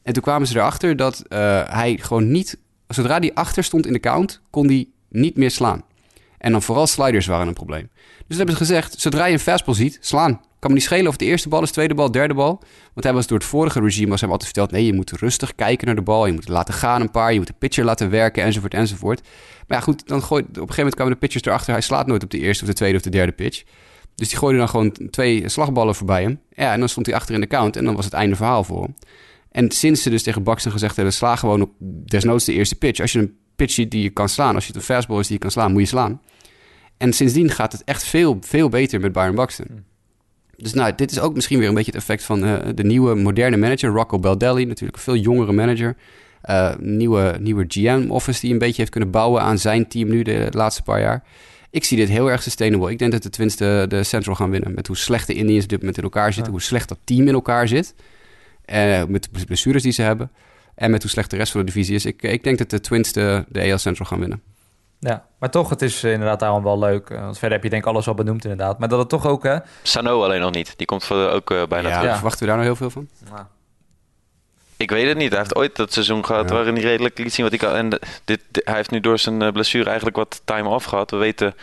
En 0.02 0.12
toen 0.12 0.22
kwamen 0.22 0.46
ze 0.46 0.56
erachter 0.56 0.96
dat 0.96 1.24
uh, 1.28 1.38
hij 1.66 1.98
gewoon 2.00 2.30
niet... 2.30 2.58
Zodra 2.88 3.18
hij 3.18 3.34
achter 3.34 3.64
stond 3.64 3.86
in 3.86 3.92
de 3.92 4.00
count, 4.00 4.40
kon 4.50 4.66
hij 4.66 4.88
niet 5.08 5.36
meer 5.36 5.50
slaan. 5.50 5.82
En 6.38 6.52
dan 6.52 6.62
vooral 6.62 6.86
sliders 6.86 7.26
waren 7.26 7.48
een 7.48 7.54
probleem. 7.54 7.90
Dus 8.26 8.36
hebben 8.36 8.54
ze 8.56 8.64
gezegd, 8.64 9.00
zodra 9.00 9.26
je 9.26 9.32
een 9.32 9.38
fastball 9.38 9.74
ziet, 9.74 9.98
slaan. 10.00 10.40
Kan 10.58 10.70
me 10.70 10.76
niet 10.76 10.86
schelen 10.86 11.06
of 11.06 11.16
de 11.16 11.24
eerste 11.24 11.48
bal 11.48 11.62
is, 11.62 11.70
tweede 11.70 11.94
bal, 11.94 12.10
derde 12.10 12.34
bal. 12.34 12.62
Want 12.94 13.06
hij 13.06 13.12
was 13.12 13.26
door 13.26 13.38
het 13.38 13.46
vorige 13.46 13.80
regime 13.80 14.10
was 14.10 14.20
hem 14.20 14.30
altijd 14.30 14.50
verteld... 14.50 14.70
nee, 14.70 14.86
je 14.86 14.92
moet 14.92 15.10
rustig 15.10 15.54
kijken 15.54 15.86
naar 15.86 15.96
de 15.96 16.02
bal. 16.02 16.26
Je 16.26 16.32
moet 16.32 16.48
laten 16.48 16.74
gaan 16.74 17.00
een 17.00 17.10
paar. 17.10 17.32
Je 17.32 17.38
moet 17.38 17.46
de 17.46 17.54
pitcher 17.58 17.84
laten 17.84 18.10
werken, 18.10 18.42
enzovoort, 18.42 18.74
enzovoort. 18.74 19.20
Maar 19.66 19.78
ja, 19.78 19.84
goed, 19.84 20.08
dan 20.08 20.22
gooit, 20.22 20.44
op 20.44 20.48
een 20.48 20.54
gegeven 20.54 20.76
moment 20.76 20.94
kwamen 20.94 21.12
de 21.12 21.18
pitchers 21.18 21.44
erachter... 21.44 21.72
hij 21.72 21.80
slaat 21.80 22.06
nooit 22.06 22.22
op 22.22 22.30
de 22.30 22.38
eerste 22.38 22.64
of 22.64 22.70
de 22.70 22.76
tweede 22.76 22.96
of 22.96 23.02
de 23.02 23.10
derde 23.10 23.32
pitch. 23.32 23.62
Dus 24.14 24.28
die 24.28 24.38
gooide 24.38 24.58
dan 24.58 24.68
gewoon 24.68 24.92
twee 25.10 25.48
slagballen 25.48 25.94
voorbij 25.94 26.22
hem. 26.22 26.40
Ja, 26.50 26.72
en 26.72 26.78
dan 26.78 26.88
stond 26.88 27.06
hij 27.06 27.14
achter 27.14 27.34
in 27.34 27.40
de 27.40 27.46
count 27.46 27.76
en 27.76 27.84
dan 27.84 27.94
was 27.94 28.04
het 28.04 28.14
einde 28.14 28.36
verhaal 28.36 28.64
voor 28.64 28.82
hem. 28.82 28.94
En 29.50 29.70
sinds 29.70 30.02
ze 30.02 30.10
dus 30.10 30.22
tegen 30.22 30.42
Buxton 30.42 30.72
gezegd 30.72 30.96
hebben... 30.96 31.14
sla 31.14 31.36
gewoon 31.36 31.62
op 31.62 31.70
desnoods 31.80 32.44
de 32.44 32.52
eerste 32.52 32.74
pitch. 32.74 33.00
Als 33.00 33.12
je 33.12 33.18
een 33.18 33.36
pitch 33.56 33.72
ziet 33.72 33.90
die 33.90 34.02
je 34.02 34.10
kan 34.10 34.28
slaan... 34.28 34.54
als 34.54 34.66
je 34.66 34.72
het 34.72 34.80
een 34.80 34.94
fastball 34.94 35.18
is 35.18 35.26
die 35.26 35.34
je 35.34 35.42
kan 35.42 35.50
slaan, 35.50 35.72
moet 35.72 35.80
je 35.80 35.86
slaan. 35.86 36.20
En 36.96 37.12
sindsdien 37.12 37.50
gaat 37.50 37.72
het 37.72 37.84
echt 37.84 38.04
veel, 38.04 38.38
veel 38.40 38.68
beter 38.68 39.00
met 39.00 39.12
Byron 39.12 39.34
Buxton. 39.34 39.84
Dus 40.62 40.72
nou, 40.72 40.92
dit 40.94 41.10
is 41.10 41.20
ook 41.20 41.34
misschien 41.34 41.58
weer 41.58 41.68
een 41.68 41.74
beetje 41.74 41.90
het 41.90 42.00
effect 42.00 42.22
van 42.22 42.44
uh, 42.44 42.58
de 42.74 42.84
nieuwe 42.84 43.14
moderne 43.14 43.56
manager, 43.56 43.90
Rocco 43.90 44.18
Baldelli. 44.18 44.64
Natuurlijk 44.64 44.96
een 44.96 45.02
veel 45.02 45.16
jongere 45.16 45.52
manager. 45.52 45.96
Uh, 46.44 46.74
nieuwe, 46.78 47.36
nieuwe 47.40 47.64
GM-office 47.68 48.40
die 48.40 48.52
een 48.52 48.58
beetje 48.58 48.76
heeft 48.76 48.90
kunnen 48.90 49.10
bouwen 49.10 49.42
aan 49.42 49.58
zijn 49.58 49.88
team 49.88 50.08
nu 50.08 50.22
de, 50.22 50.48
laatste 50.50 50.82
paar 50.82 51.00
jaar. 51.00 51.22
Ik 51.70 51.84
zie 51.84 51.96
dit 51.96 52.08
heel 52.08 52.30
erg 52.30 52.42
sustainable. 52.42 52.90
Ik 52.90 52.98
denk 52.98 53.12
dat 53.12 53.22
de 53.22 53.30
Twins 53.30 53.56
de, 53.56 53.84
de 53.88 54.02
Central 54.02 54.34
gaan 54.34 54.50
winnen. 54.50 54.74
Met 54.74 54.86
hoe 54.86 54.96
slecht 54.96 55.26
de 55.26 55.34
Indians 55.34 55.66
dit 55.66 55.78
moment 55.78 55.96
in 55.96 56.02
elkaar 56.02 56.32
zitten. 56.32 56.52
Hoe 56.52 56.62
slecht 56.62 56.88
dat 56.88 56.98
team 57.04 57.28
in 57.28 57.34
elkaar 57.34 57.68
zit. 57.68 57.94
Uh, 58.66 59.04
met 59.04 59.28
de 59.32 59.44
blessures 59.46 59.82
die 59.82 59.92
ze 59.92 60.02
hebben. 60.02 60.30
En 60.74 60.90
met 60.90 61.02
hoe 61.02 61.10
slecht 61.10 61.30
de 61.30 61.36
rest 61.36 61.52
van 61.52 61.60
de 61.60 61.66
divisie 61.66 61.94
is. 61.94 62.04
Ik, 62.04 62.22
ik 62.22 62.44
denk 62.44 62.58
dat 62.58 62.70
de 62.70 62.80
Twins 62.80 63.12
de, 63.12 63.44
de 63.48 63.70
AL 63.70 63.78
Central 63.78 64.08
gaan 64.08 64.20
winnen. 64.20 64.42
Ja, 65.00 65.24
maar 65.38 65.50
toch, 65.50 65.68
het 65.68 65.82
is 65.82 66.04
inderdaad 66.04 66.40
daarom 66.40 66.62
wel 66.62 66.78
leuk. 66.78 67.08
Want 67.08 67.38
verder 67.38 67.52
heb 67.52 67.62
je 67.62 67.70
denk 67.70 67.82
ik 67.82 67.88
alles 67.88 68.08
al 68.08 68.14
benoemd 68.14 68.44
inderdaad. 68.44 68.78
Maar 68.78 68.88
dat 68.88 68.98
het 68.98 69.08
toch 69.08 69.26
ook... 69.26 69.42
Hè... 69.42 69.56
Sano 69.82 70.24
alleen 70.24 70.40
nog 70.40 70.50
niet. 70.50 70.74
Die 70.76 70.86
komt 70.86 71.04
voor 71.04 71.30
ook 71.30 71.50
uh, 71.50 71.62
bijna 71.68 71.88
ja, 71.88 71.98
terug. 71.98 72.14
Verwachten 72.14 72.40
we 72.40 72.46
daar 72.46 72.56
nog 72.56 72.64
heel 72.64 72.76
veel 72.76 72.90
van? 72.90 73.08
Ja. 73.30 73.48
Ik 74.76 74.90
weet 74.90 75.08
het 75.08 75.16
niet. 75.16 75.30
Hij 75.30 75.38
heeft 75.38 75.54
ooit 75.54 75.76
dat 75.76 75.92
seizoen 75.92 76.24
gehad 76.24 76.48
ja. 76.48 76.54
waarin 76.54 76.74
hij 76.74 76.82
redelijk 76.82 77.18
liet 77.18 77.34
zien 77.34 77.48
wat 77.48 77.60
hij 77.60 77.68
kan. 77.68 77.78
En 77.78 77.98
dit, 78.24 78.40
hij 78.50 78.74
heeft 78.74 78.90
nu 78.90 79.00
door 79.00 79.18
zijn 79.18 79.52
blessure 79.52 79.84
eigenlijk 79.86 80.16
wat 80.16 80.42
time 80.44 80.68
off 80.68 80.84
gehad. 80.84 81.10
We 81.10 81.16
weten 81.16 81.54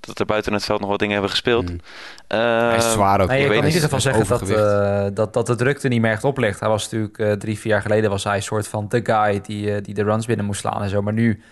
dat 0.00 0.18
er 0.18 0.26
buiten 0.26 0.52
het 0.52 0.64
veld 0.64 0.80
nog 0.80 0.88
wat 0.88 0.98
dingen 0.98 1.12
hebben 1.12 1.30
gespeeld. 1.30 1.70
Mm. 1.70 1.80
Uh, 2.28 2.38
hij 2.68 2.76
is 2.76 2.92
zwaar 2.92 3.20
ook. 3.20 3.28
Nee, 3.28 3.42
ik 3.42 3.48
kan 3.48 3.56
in 3.56 3.66
ieder 3.66 3.80
geval 3.80 4.00
zeggen 4.00 4.26
dat, 4.26 4.50
uh, 4.50 5.06
dat, 5.12 5.32
dat 5.32 5.46
de 5.46 5.54
drukte 5.54 5.88
niet 5.88 6.00
meer 6.00 6.10
echt 6.10 6.24
oplegt. 6.24 6.60
Hij 6.60 6.68
was 6.68 6.82
natuurlijk 6.84 7.18
uh, 7.18 7.32
drie, 7.32 7.58
vier 7.58 7.72
jaar 7.72 7.82
geleden 7.82 8.10
was 8.10 8.24
hij 8.24 8.36
een 8.36 8.42
soort 8.42 8.68
van 8.68 8.88
de 8.88 9.00
guy 9.04 9.40
die, 9.40 9.80
die 9.80 9.94
de 9.94 10.02
runs 10.02 10.26
binnen 10.26 10.46
moest 10.46 10.60
slaan 10.60 10.82
en 10.82 10.88
zo. 10.88 11.02
Maar 11.02 11.12
nu 11.12 11.42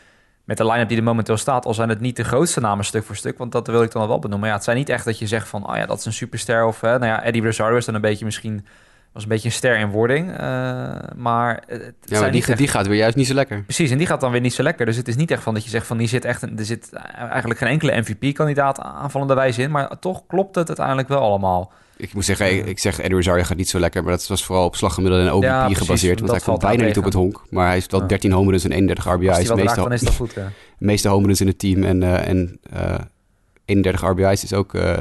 met 0.44 0.56
de 0.56 0.66
line-up 0.66 0.88
die 0.88 0.96
er 0.96 1.02
momenteel 1.02 1.36
staat, 1.36 1.66
al 1.66 1.74
zijn 1.74 1.88
het 1.88 2.00
niet 2.00 2.16
de 2.16 2.24
grootste 2.24 2.60
namen 2.60 2.84
stuk 2.84 3.04
voor 3.04 3.16
stuk, 3.16 3.38
want 3.38 3.52
dat 3.52 3.66
wil 3.66 3.82
ik 3.82 3.90
dan 3.92 4.08
wel 4.08 4.18
benoemen. 4.18 4.48
Ja, 4.48 4.54
het 4.54 4.64
zijn 4.64 4.76
niet 4.76 4.88
echt 4.88 5.04
dat 5.04 5.18
je 5.18 5.26
zegt 5.26 5.48
van, 5.48 5.68
oh 5.68 5.76
ja, 5.76 5.86
dat 5.86 5.98
is 5.98 6.04
een 6.04 6.12
superster 6.12 6.64
of, 6.64 6.80
hè, 6.80 6.98
nou 6.98 7.06
ja, 7.06 7.22
Eddie 7.22 7.42
Rosario 7.42 7.76
is 7.76 7.84
dan 7.84 7.94
een 7.94 8.00
beetje 8.00 8.24
misschien 8.24 8.66
was 9.12 9.22
een 9.22 9.28
beetje 9.28 9.48
een 9.48 9.54
ster 9.54 9.78
in 9.78 9.90
wording. 9.90 10.30
Uh, 10.30 10.36
maar, 11.16 11.62
het 11.66 11.94
ja, 12.04 12.20
maar 12.20 12.30
die, 12.30 12.56
die 12.56 12.68
gaat 12.68 12.86
weer 12.86 12.96
juist 12.96 13.16
niet 13.16 13.26
zo 13.26 13.34
lekker. 13.34 13.62
Precies, 13.62 13.90
en 13.90 13.98
die 13.98 14.06
gaat 14.06 14.20
dan 14.20 14.32
weer 14.32 14.40
niet 14.40 14.54
zo 14.54 14.62
lekker. 14.62 14.86
Dus 14.86 14.96
het 14.96 15.08
is 15.08 15.16
niet 15.16 15.30
echt 15.30 15.42
van 15.42 15.54
dat 15.54 15.64
je 15.64 15.70
zegt 15.70 15.86
van 15.86 15.96
die 15.96 16.08
zit 16.08 16.24
echt. 16.24 16.42
Er 16.42 16.64
zit 16.64 16.92
eigenlijk 16.92 17.60
geen 17.60 17.68
enkele 17.68 18.00
MVP-kandidaat 18.00 18.80
aanvallende 18.80 19.34
wijze 19.34 19.62
in. 19.62 19.70
Maar 19.70 19.98
toch 19.98 20.26
klopt 20.26 20.54
het 20.54 20.68
uiteindelijk 20.68 21.08
wel 21.08 21.20
allemaal. 21.20 21.72
Ik 21.96 22.14
moet 22.14 22.24
zeggen, 22.24 22.56
ik, 22.56 22.66
ik 22.66 22.78
zeg 22.78 22.98
Eddie 22.98 23.16
Rosario 23.16 23.42
gaat 23.42 23.56
niet 23.56 23.68
zo 23.68 23.78
lekker. 23.78 24.02
Maar 24.02 24.12
dat 24.12 24.26
was 24.26 24.44
vooral 24.44 24.64
op 24.64 24.76
slaggemiddelde 24.76 25.26
en 25.26 25.32
OBP 25.32 25.44
ja, 25.44 25.68
gebaseerd. 25.68 26.20
Want 26.20 26.32
hij 26.32 26.40
komt 26.40 26.58
bijna 26.58 26.84
niet 26.84 26.98
op 26.98 27.04
het 27.04 27.14
honk. 27.14 27.42
Maar 27.50 27.64
hij 27.64 27.74
heeft 27.74 27.90
wel 27.90 28.06
13 28.06 28.32
home 28.32 28.50
runs 28.50 28.64
en 28.64 28.72
31 28.72 29.04
RBI's. 29.04 29.48
De 29.48 29.54
meeste, 29.54 29.74
dan 29.74 29.92
is 29.92 30.00
dat 30.00 30.14
goed, 30.14 30.32
ja. 30.34 30.50
meeste 30.78 31.08
home 31.08 31.26
runs 31.26 31.40
in 31.40 31.46
het 31.46 31.58
team. 31.58 31.82
En, 31.82 32.02
uh, 32.02 32.28
en 32.28 32.60
uh, 32.74 32.94
31 33.64 34.10
RBI's 34.10 34.42
is 34.42 34.52
ook 34.52 34.74
uh, 34.74 34.98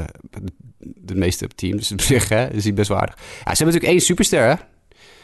de 0.81 1.15
meeste 1.15 1.45
op 1.45 1.53
team. 1.53 1.77
Dus 1.77 1.91
op 1.91 2.01
zich 2.01 2.29
hè, 2.29 2.47
is 2.47 2.63
hij 2.63 2.73
best 2.73 2.89
wel 2.89 2.97
aardig. 2.97 3.15
Ja, 3.17 3.23
ze 3.23 3.43
hebben 3.43 3.65
natuurlijk 3.65 3.91
één 3.91 4.01
superster, 4.01 4.41
hè? 4.41 4.53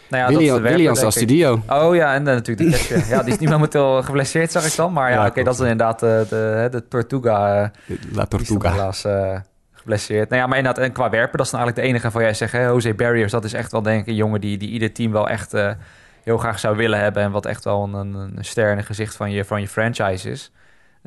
Nou 0.09 0.23
ja, 0.23 0.37
William, 0.37 0.61
Williams 0.61 1.05
studio. 1.09 1.61
Oh 1.69 1.95
ja, 1.95 2.13
en 2.13 2.23
dan 2.23 2.33
natuurlijk 2.33 2.69
de 2.69 2.77
catcher. 2.77 3.09
ja, 3.15 3.23
die 3.23 3.33
is 3.33 3.39
nu 3.39 3.47
momenteel 3.49 4.03
geblesseerd, 4.03 4.51
zag 4.51 4.65
ik 4.65 4.75
dan. 4.75 4.93
Maar 4.93 5.09
ja, 5.09 5.15
ja 5.15 5.21
oké, 5.21 5.29
okay, 5.29 5.43
dat 5.43 5.53
is 5.53 5.59
inderdaad 5.59 5.99
de, 5.99 6.25
de, 6.29 6.67
de 6.71 6.87
Tortuga. 6.87 7.71
La 8.11 8.25
Tortuga. 8.25 8.71
Helaas 8.71 9.05
uh, 9.05 9.39
geblesseerd. 9.71 10.29
Nou 10.29 10.41
ja, 10.41 10.47
maar 10.47 10.57
inderdaad, 10.57 10.83
en 10.83 10.91
qua 10.91 11.09
werpen, 11.09 11.37
dat 11.37 11.45
is 11.45 11.51
dan 11.51 11.59
eigenlijk 11.59 11.87
de 11.87 11.93
enige 11.93 12.11
van 12.11 12.21
jij 12.21 12.33
zegt. 12.33 12.51
Hè, 12.51 12.65
Jose 12.65 12.93
Barriers, 12.93 13.31
dat 13.31 13.43
is 13.43 13.53
echt 13.53 13.71
wel 13.71 13.81
denk 13.81 14.01
ik 14.01 14.07
een 14.07 14.15
jongen 14.15 14.41
die, 14.41 14.57
die 14.57 14.69
ieder 14.69 14.93
team 14.93 15.11
wel 15.11 15.29
echt 15.29 15.53
uh, 15.53 15.71
heel 16.23 16.37
graag 16.37 16.59
zou 16.59 16.77
willen 16.77 16.99
hebben. 16.99 17.23
En 17.23 17.31
wat 17.31 17.45
echt 17.45 17.63
wel 17.63 17.83
een, 17.83 17.93
een, 17.93 18.15
een 18.35 18.45
ster 18.45 18.71
in 18.71 18.77
het 18.77 18.85
gezicht 18.85 19.15
van 19.15 19.31
je, 19.31 19.45
van 19.45 19.61
je 19.61 19.67
franchise 19.67 20.29
is. 20.29 20.51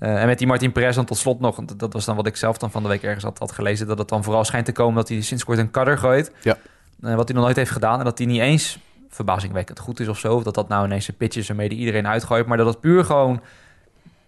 Uh, 0.00 0.20
en 0.20 0.26
met 0.26 0.38
die 0.38 0.46
Martin 0.46 0.72
Perez 0.72 0.96
dan 0.96 1.04
tot 1.04 1.16
slot 1.16 1.40
nog, 1.40 1.64
dat 1.76 1.92
was 1.92 2.04
dan 2.04 2.16
wat 2.16 2.26
ik 2.26 2.36
zelf 2.36 2.58
dan 2.58 2.70
van 2.70 2.82
de 2.82 2.88
week 2.88 3.02
ergens 3.02 3.24
had, 3.24 3.38
had 3.38 3.52
gelezen, 3.52 3.86
dat 3.86 3.98
het 3.98 4.08
dan 4.08 4.24
vooral 4.24 4.44
schijnt 4.44 4.66
te 4.66 4.72
komen 4.72 4.94
dat 4.94 5.08
hij 5.08 5.20
sinds 5.20 5.44
kort 5.44 5.58
een 5.58 5.70
cutter 5.70 5.98
gooit. 5.98 6.32
Ja. 6.42 6.56
Uh, 7.00 7.14
wat 7.14 7.28
hij 7.28 7.36
nog 7.36 7.44
nooit 7.44 7.56
heeft 7.56 7.70
gedaan 7.70 7.98
en 7.98 8.04
dat 8.04 8.18
hij 8.18 8.26
niet 8.26 8.40
eens 8.40 8.78
verbazingwekkend 9.08 9.78
goed 9.78 10.00
is 10.00 10.08
of 10.08 10.18
zo. 10.18 10.34
Of 10.34 10.42
dat 10.42 10.54
dat 10.54 10.68
nou 10.68 10.84
ineens 10.84 11.08
een 11.08 11.16
pitch 11.16 11.36
is 11.36 11.48
waarmee 11.48 11.68
die 11.68 11.78
iedereen 11.78 12.06
uitgooit. 12.06 12.46
Maar 12.46 12.56
dat 12.56 12.66
het 12.66 12.80
puur 12.80 13.04
gewoon, 13.04 13.40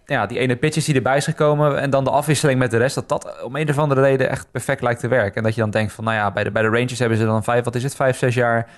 ja, 0.05 0.25
die 0.25 0.39
ene 0.39 0.55
pitches 0.55 0.85
die 0.85 0.95
erbij 0.95 1.17
is 1.17 1.25
gekomen 1.25 1.79
en 1.79 1.89
dan 1.89 2.03
de 2.03 2.09
afwisseling 2.09 2.59
met 2.59 2.71
de 2.71 2.77
rest, 2.77 2.95
dat 2.95 3.09
dat 3.09 3.43
om 3.43 3.55
een 3.55 3.69
of 3.69 3.77
andere 3.77 4.01
reden 4.01 4.29
echt 4.29 4.51
perfect 4.51 4.81
lijkt 4.81 4.99
te 4.99 5.07
werken. 5.07 5.35
En 5.35 5.43
dat 5.43 5.55
je 5.55 5.61
dan 5.61 5.69
denkt 5.69 5.93
van, 5.93 6.03
nou 6.03 6.15
ja, 6.15 6.31
bij 6.31 6.43
de, 6.43 6.51
bij 6.51 6.61
de 6.61 6.67
Rangers 6.67 6.99
hebben 6.99 7.17
ze 7.17 7.25
dan 7.25 7.43
vijf, 7.43 7.63
wat 7.63 7.75
is 7.75 7.83
het, 7.83 7.95
vijf, 7.95 8.17
zes 8.17 8.35
jaar 8.35 8.69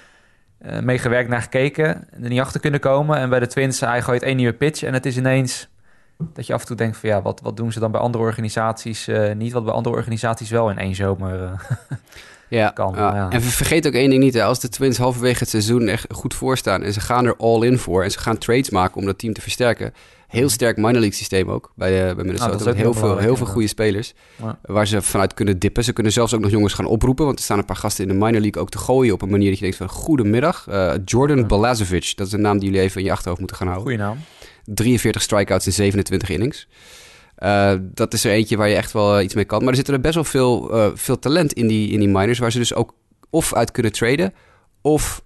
uh, 0.65 0.79
meegewerkt 0.79 1.29
naar 1.29 1.41
gekeken. 1.41 1.85
En 2.11 2.23
er 2.23 2.29
niet 2.29 2.39
achter 2.39 2.59
kunnen 2.59 2.79
komen. 2.79 3.17
En 3.17 3.29
bij 3.29 3.39
de 3.39 3.47
Twins, 3.47 3.79
hij 3.79 4.01
gooit 4.01 4.23
één 4.23 4.35
nieuwe 4.35 4.53
pitch 4.53 4.83
en 4.83 4.93
het 4.93 5.05
is 5.05 5.17
ineens 5.17 5.67
dat 6.17 6.47
je 6.47 6.53
af 6.53 6.61
en 6.61 6.67
toe 6.67 6.75
denkt 6.75 6.97
van 6.97 7.09
ja, 7.09 7.21
wat, 7.21 7.41
wat 7.41 7.57
doen 7.57 7.71
ze 7.71 7.79
dan 7.79 7.91
bij 7.91 8.01
andere 8.01 8.23
organisaties 8.23 9.07
uh, 9.07 9.33
niet, 9.33 9.51
wat 9.51 9.65
bij 9.65 9.73
andere 9.73 9.95
organisaties 9.95 10.49
wel 10.49 10.69
in 10.69 10.77
één 10.77 10.95
zomer 10.95 11.41
uh, 11.41 11.51
ja, 12.59 12.69
kan. 12.69 12.93
Ja. 12.95 13.29
En 13.29 13.41
vergeet 13.41 13.87
ook 13.87 13.93
één 13.93 14.09
ding 14.09 14.23
niet, 14.23 14.33
hè. 14.33 14.43
als 14.43 14.59
de 14.59 14.69
Twins 14.69 14.97
halverwege 14.97 15.39
het 15.39 15.49
seizoen 15.49 15.87
echt 15.87 16.05
goed 16.09 16.33
voorstaan 16.33 16.83
en 16.83 16.93
ze 16.93 16.99
gaan 16.99 17.25
er 17.25 17.35
all 17.37 17.61
in 17.61 17.77
voor 17.77 18.03
en 18.03 18.11
ze 18.11 18.19
gaan 18.19 18.37
trades 18.37 18.69
maken 18.69 18.97
om 18.97 19.05
dat 19.05 19.17
team 19.17 19.33
te 19.33 19.41
versterken. 19.41 19.93
Heel 20.27 20.43
mhm. 20.43 20.53
sterk 20.53 20.77
minor 20.77 20.91
league 20.91 21.11
systeem 21.11 21.49
ook 21.49 21.71
bij, 21.75 22.09
uh, 22.09 22.15
bij 22.15 22.23
Minnesota. 22.23 22.63
Nou, 22.63 22.75
heel, 22.75 22.93
veel, 22.93 23.17
heel 23.17 23.35
veel 23.35 23.45
goede 23.45 23.67
spelers 23.67 24.13
waar 24.61 24.87
ze 24.87 25.01
vanuit 25.01 25.33
kunnen 25.33 25.59
dippen. 25.59 25.83
Ze 25.83 25.93
kunnen 25.93 26.11
zelfs 26.11 26.33
ook 26.33 26.41
nog 26.41 26.51
jongens 26.51 26.73
gaan 26.73 26.85
oproepen, 26.85 27.25
want 27.25 27.37
er 27.37 27.43
staan 27.43 27.57
een 27.57 27.65
paar 27.65 27.75
gasten 27.75 28.03
in 28.03 28.09
de 28.09 28.25
minor 28.25 28.41
league 28.41 28.61
ook 28.61 28.69
te 28.69 28.77
gooien 28.77 29.13
op 29.13 29.21
een 29.21 29.29
manier 29.29 29.49
dat 29.49 29.57
je 29.57 29.63
denkt 29.63 29.77
van 29.77 29.89
goedemiddag. 29.89 30.67
Jordan 31.05 31.37
ja. 31.37 31.45
Balazovic, 31.45 32.13
dat 32.15 32.27
is 32.27 32.33
een 32.33 32.41
naam 32.41 32.59
die 32.59 32.69
jullie 32.69 32.83
even 32.83 32.99
in 32.99 33.05
je 33.05 33.11
achterhoofd 33.11 33.39
moeten 33.39 33.57
gaan 33.57 33.67
houden. 33.67 33.87
Goeie 33.87 34.07
naam. 34.07 34.17
43 34.65 35.21
strikeouts 35.21 35.65
in 35.65 35.71
27 35.71 36.29
innings. 36.29 36.67
Uh, 37.39 37.73
dat 37.81 38.13
is 38.13 38.23
er 38.23 38.31
eentje 38.31 38.57
waar 38.57 38.69
je 38.69 38.75
echt 38.75 38.91
wel 38.91 39.17
uh, 39.17 39.23
iets 39.23 39.33
mee 39.33 39.45
kan. 39.45 39.59
Maar 39.59 39.69
er 39.69 39.75
zitten 39.75 39.93
er 39.93 39.99
best 39.99 40.15
wel 40.15 40.23
veel, 40.23 40.75
uh, 40.75 40.91
veel 40.93 41.19
talent 41.19 41.53
in 41.53 41.67
die, 41.67 41.89
in 41.89 41.99
die 41.99 42.09
miners... 42.09 42.39
waar 42.39 42.51
ze 42.51 42.57
dus 42.57 42.73
ook 42.73 42.93
of 43.29 43.53
uit 43.53 43.71
kunnen 43.71 43.91
traden... 43.91 44.33
of 44.81 45.23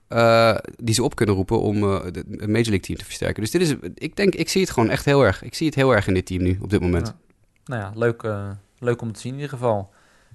die 0.76 0.94
ze 0.94 1.04
op 1.04 1.16
kunnen 1.16 1.36
roepen 1.36 1.62
om 1.62 1.84
het 1.84 2.26
Major 2.26 2.50
League 2.50 2.80
team 2.80 2.98
te 2.98 3.06
versterken. 3.06 3.42
Dus 3.42 3.52
dit 3.52 3.62
is, 3.62 3.76
ik 3.94 4.16
denk, 4.16 4.36
ik 4.36 4.50
zie 4.50 4.62
het 4.62 4.70
gewoon 4.70 4.90
echt 4.90 5.06
heel 5.06 5.24
erg. 5.24 5.44
Ik 5.44 5.56
zie 5.56 5.66
het 5.66 5.76
heel 5.76 5.96
erg 5.96 6.08
in 6.08 6.14
dit 6.14 6.26
team 6.26 6.44
nu, 6.44 6.58
op 6.62 6.70
dit 6.70 6.82
moment. 6.82 7.16
Nou 7.66 7.82
ja, 7.82 7.92
leuk, 7.96 8.24
leuk 8.80 9.02
om 9.02 9.12
te 9.12 9.20
zien 9.20 9.34
in 9.34 9.40
ieder 9.40 9.58
geval. 9.58 9.90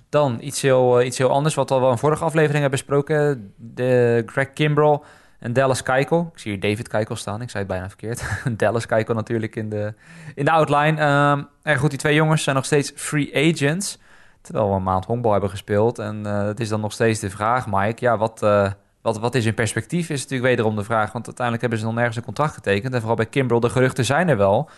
Dan 0.09 0.39
iets 0.41 0.63
heel, 0.63 1.03
iets 1.03 1.19
heel 1.19 1.31
anders, 1.31 1.55
wat 1.55 1.69
we 1.69 1.75
al 1.75 1.81
wel 1.81 1.91
in 1.91 1.99
vorige 1.99 2.25
aflevering 2.25 2.61
hebben 2.61 2.71
besproken. 2.71 3.53
De 3.57 4.23
Greg 4.27 4.53
Kimbrell 4.53 5.01
en 5.45 5.53
Dallas 5.53 5.83
Keuchel. 5.83 6.31
Ik 6.33 6.39
zie 6.39 6.51
hier 6.51 6.61
David 6.61 6.89
Keuchel 6.89 7.17
staan. 7.17 7.43
Ik 7.43 7.51
zei 7.51 7.65
het 7.65 7.73
bijna 7.73 7.89
verkeerd. 7.89 8.25
Dallas 8.61 8.87
Keuchel 8.87 9.15
natuurlijk 9.15 9.57
in 9.57 9.69
de, 9.69 9.95
in 10.35 10.45
de 10.45 10.51
outline. 10.51 11.03
Um, 11.31 11.49
en 11.63 11.77
goed, 11.77 11.91
die 11.91 11.99
twee 11.99 12.15
jongens 12.15 12.43
zijn 12.43 12.57
nog 12.57 12.65
steeds 12.65 12.93
free 12.95 13.53
agents. 13.53 13.99
Terwijl 14.41 14.69
we 14.69 14.75
een 14.75 14.83
maand 14.83 15.05
honkbal 15.05 15.33
hebben 15.33 15.51
gespeeld. 15.51 15.99
En 15.99 16.23
uh, 16.27 16.47
het 16.47 16.61
is 16.61 16.69
dan 16.69 16.81
nog 16.81 16.93
steeds 16.93 17.21
de 17.21 17.31
vraag, 17.31 17.67
Mike. 17.67 18.05
Ja, 18.05 18.17
wat, 18.17 18.43
uh, 18.43 18.71
wat, 19.03 19.19
wat 19.19 19.35
is 19.35 19.45
in 19.45 19.55
perspectief? 19.55 20.11
Is 20.11 20.23
natuurlijk 20.23 20.49
wederom 20.49 20.77
de 20.77 20.85
vraag. 20.85 21.13
Want 21.13 21.27
uiteindelijk 21.27 21.61
hebben 21.61 21.79
ze 21.79 21.85
nog 21.85 21.95
nergens 21.95 22.17
een 22.17 22.25
contract 22.25 22.55
getekend. 22.55 22.95
En 22.95 22.99
vooral 22.99 23.17
bij 23.17 23.27
Kimbrel, 23.27 23.61
de 23.61 23.71
geruchten 23.71 24.05
zijn 24.05 24.29
er 24.29 24.37
wel. 24.37 24.71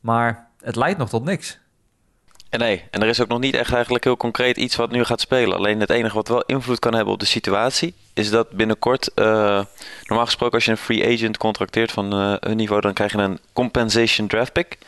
Maar 0.00 0.48
het 0.60 0.76
leidt 0.76 0.98
nog 0.98 1.08
tot 1.08 1.24
niks. 1.24 1.60
Nee, 2.56 2.84
en 2.90 3.02
er 3.02 3.08
is 3.08 3.20
ook 3.20 3.28
nog 3.28 3.38
niet 3.38 3.54
echt 3.54 3.72
eigenlijk 3.72 4.04
heel 4.04 4.16
concreet 4.16 4.56
iets 4.56 4.76
wat 4.76 4.90
nu 4.90 5.04
gaat 5.04 5.20
spelen. 5.20 5.56
Alleen 5.56 5.80
het 5.80 5.90
enige 5.90 6.14
wat 6.14 6.28
wel 6.28 6.42
invloed 6.42 6.78
kan 6.78 6.94
hebben 6.94 7.12
op 7.12 7.20
de 7.20 7.26
situatie, 7.26 7.94
is 8.14 8.30
dat 8.30 8.50
binnenkort, 8.50 9.10
uh, 9.14 9.24
normaal 10.04 10.24
gesproken 10.24 10.54
als 10.54 10.64
je 10.64 10.70
een 10.70 10.76
free 10.76 11.14
agent 11.14 11.36
contracteert 11.36 11.92
van 11.92 12.20
uh, 12.20 12.36
een 12.40 12.56
niveau, 12.56 12.80
dan 12.80 12.92
krijg 12.92 13.12
je 13.12 13.18
een 13.18 13.38
compensation 13.52 14.26
draft 14.26 14.52
pick 14.52 14.78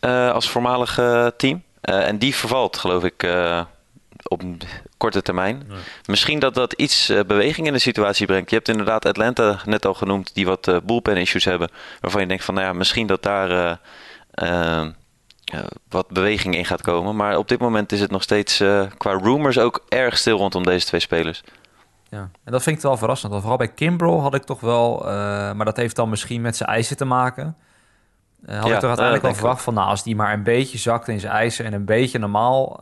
uh, 0.00 0.32
als 0.32 0.48
voormalig 0.48 1.00
team. 1.36 1.62
en 1.80 2.18
die 2.18 2.34
vervalt, 2.34 2.76
geloof 2.76 3.04
ik, 3.04 3.28
op 4.28 4.42
korte 4.96 5.22
termijn. 5.22 5.66
Misschien 6.06 6.38
dat 6.38 6.54
dat 6.54 6.72
iets 6.72 7.12
beweging 7.26 7.66
in 7.66 7.72
de 7.72 7.78
situatie 7.78 8.26
brengt. 8.26 8.50
Je 8.50 8.56
hebt 8.56 8.68
inderdaad 8.68 9.06
Atlanta 9.06 9.60
net 9.64 9.86
al 9.86 9.94
genoemd, 9.94 10.34
die 10.34 10.46
wat 10.46 10.80
bullpen 10.84 11.16
issues 11.16 11.44
hebben, 11.44 11.70
waarvan 12.00 12.20
je 12.20 12.26
denkt 12.26 12.44
van, 12.44 12.54
nou 12.54 12.66
ja, 12.66 12.72
misschien 12.72 13.06
dat 13.06 13.22
daar 13.22 13.78
wat 15.88 16.08
beweging 16.08 16.54
in 16.56 16.64
gaat 16.64 16.82
komen. 16.82 17.16
Maar 17.16 17.36
op 17.36 17.48
dit 17.48 17.58
moment 17.58 17.92
is 17.92 18.00
het 18.00 18.10
nog 18.10 18.22
steeds 18.22 18.60
uh, 18.60 18.82
qua 18.96 19.18
rumors 19.18 19.58
ook 19.58 19.84
erg 19.88 20.18
stil 20.18 20.36
rondom 20.36 20.62
deze 20.62 20.86
twee 20.86 21.00
spelers. 21.00 21.42
Ja, 22.08 22.30
en 22.44 22.52
dat 22.52 22.62
vind 22.62 22.76
ik 22.76 22.82
wel 22.82 22.96
verrassend. 22.96 23.30
Want 23.30 23.42
vooral 23.44 23.66
bij 23.66 23.74
Kimbrough 23.74 24.22
had 24.22 24.34
ik 24.34 24.42
toch 24.42 24.60
wel, 24.60 25.02
uh, 25.02 25.08
maar 25.52 25.64
dat 25.64 25.76
heeft 25.76 25.96
dan 25.96 26.08
misschien 26.08 26.40
met 26.40 26.56
zijn 26.56 26.68
eisen 26.68 26.96
te 26.96 27.04
maken. 27.04 27.56
had 28.46 28.54
ja, 28.54 28.74
ik 28.74 28.80
toch 28.80 28.82
uiteindelijk 28.82 29.22
wel 29.22 29.34
verwacht 29.34 29.62
van, 29.62 29.74
nou, 29.74 29.88
als 29.88 30.02
die 30.02 30.16
maar 30.16 30.32
een 30.32 30.42
beetje 30.42 30.78
zakt 30.78 31.08
in 31.08 31.20
zijn 31.20 31.32
eisen 31.32 31.64
en 31.64 31.72
een 31.72 31.84
beetje 31.84 32.18
normaal 32.18 32.80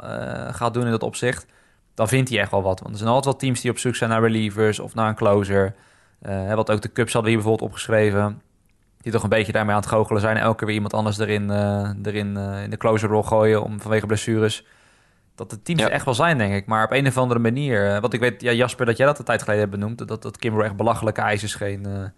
gaat 0.50 0.74
doen 0.74 0.84
in 0.84 0.90
dat 0.90 1.02
opzicht, 1.02 1.46
dan 1.94 2.08
vindt 2.08 2.30
hij 2.30 2.38
echt 2.38 2.50
wel 2.50 2.62
wat. 2.62 2.80
Want 2.80 2.92
er 2.92 2.98
zijn 2.98 3.10
altijd 3.10 3.32
wel 3.32 3.36
teams 3.36 3.60
die 3.60 3.70
op 3.70 3.78
zoek 3.78 3.96
zijn 3.96 4.10
naar 4.10 4.20
relievers 4.20 4.78
of 4.78 4.94
naar 4.94 5.08
een 5.08 5.14
closer. 5.14 5.74
wat 6.54 6.70
ook 6.70 6.82
de 6.82 6.92
Cubs 6.92 7.12
hadden 7.12 7.30
hier 7.30 7.40
bijvoorbeeld 7.40 7.70
opgeschreven 7.70 8.42
die 9.04 9.12
toch 9.12 9.22
een 9.22 9.28
beetje 9.28 9.52
daarmee 9.52 9.74
aan 9.74 9.80
het 9.80 9.90
goochelen 9.90 10.20
zijn. 10.20 10.36
Elke 10.36 10.56
keer 10.56 10.66
weer 10.66 10.74
iemand 10.74 10.94
anders 10.94 11.18
erin, 11.18 11.50
uh, 11.50 11.90
erin 12.02 12.36
uh, 12.36 12.62
in 12.62 12.70
de 12.70 12.76
closer 12.76 13.08
rol 13.08 13.22
gooien 13.22 13.62
om, 13.62 13.80
vanwege 13.80 14.06
blessures. 14.06 14.66
Dat 15.34 15.50
de 15.50 15.62
teams 15.62 15.82
er 15.82 15.90
echt 15.90 16.04
wel 16.04 16.14
zijn, 16.14 16.38
denk 16.38 16.54
ik. 16.54 16.66
Maar 16.66 16.84
op 16.84 16.92
een 16.92 17.06
of 17.06 17.18
andere 17.18 17.40
manier. 17.40 17.94
Uh, 17.94 17.98
wat 18.00 18.12
ik 18.12 18.20
weet, 18.20 18.40
ja, 18.40 18.52
Jasper, 18.52 18.86
dat 18.86 18.96
jij 18.96 19.06
dat 19.06 19.18
een 19.18 19.24
tijd 19.24 19.42
geleden 19.42 19.60
hebt 19.60 19.74
benoemd. 19.78 20.08
Dat, 20.08 20.22
dat 20.22 20.36
Kimber 20.36 20.64
echt 20.64 20.76
belachelijke 20.76 21.20
eisen 21.20 21.48
scheen, 21.48 22.12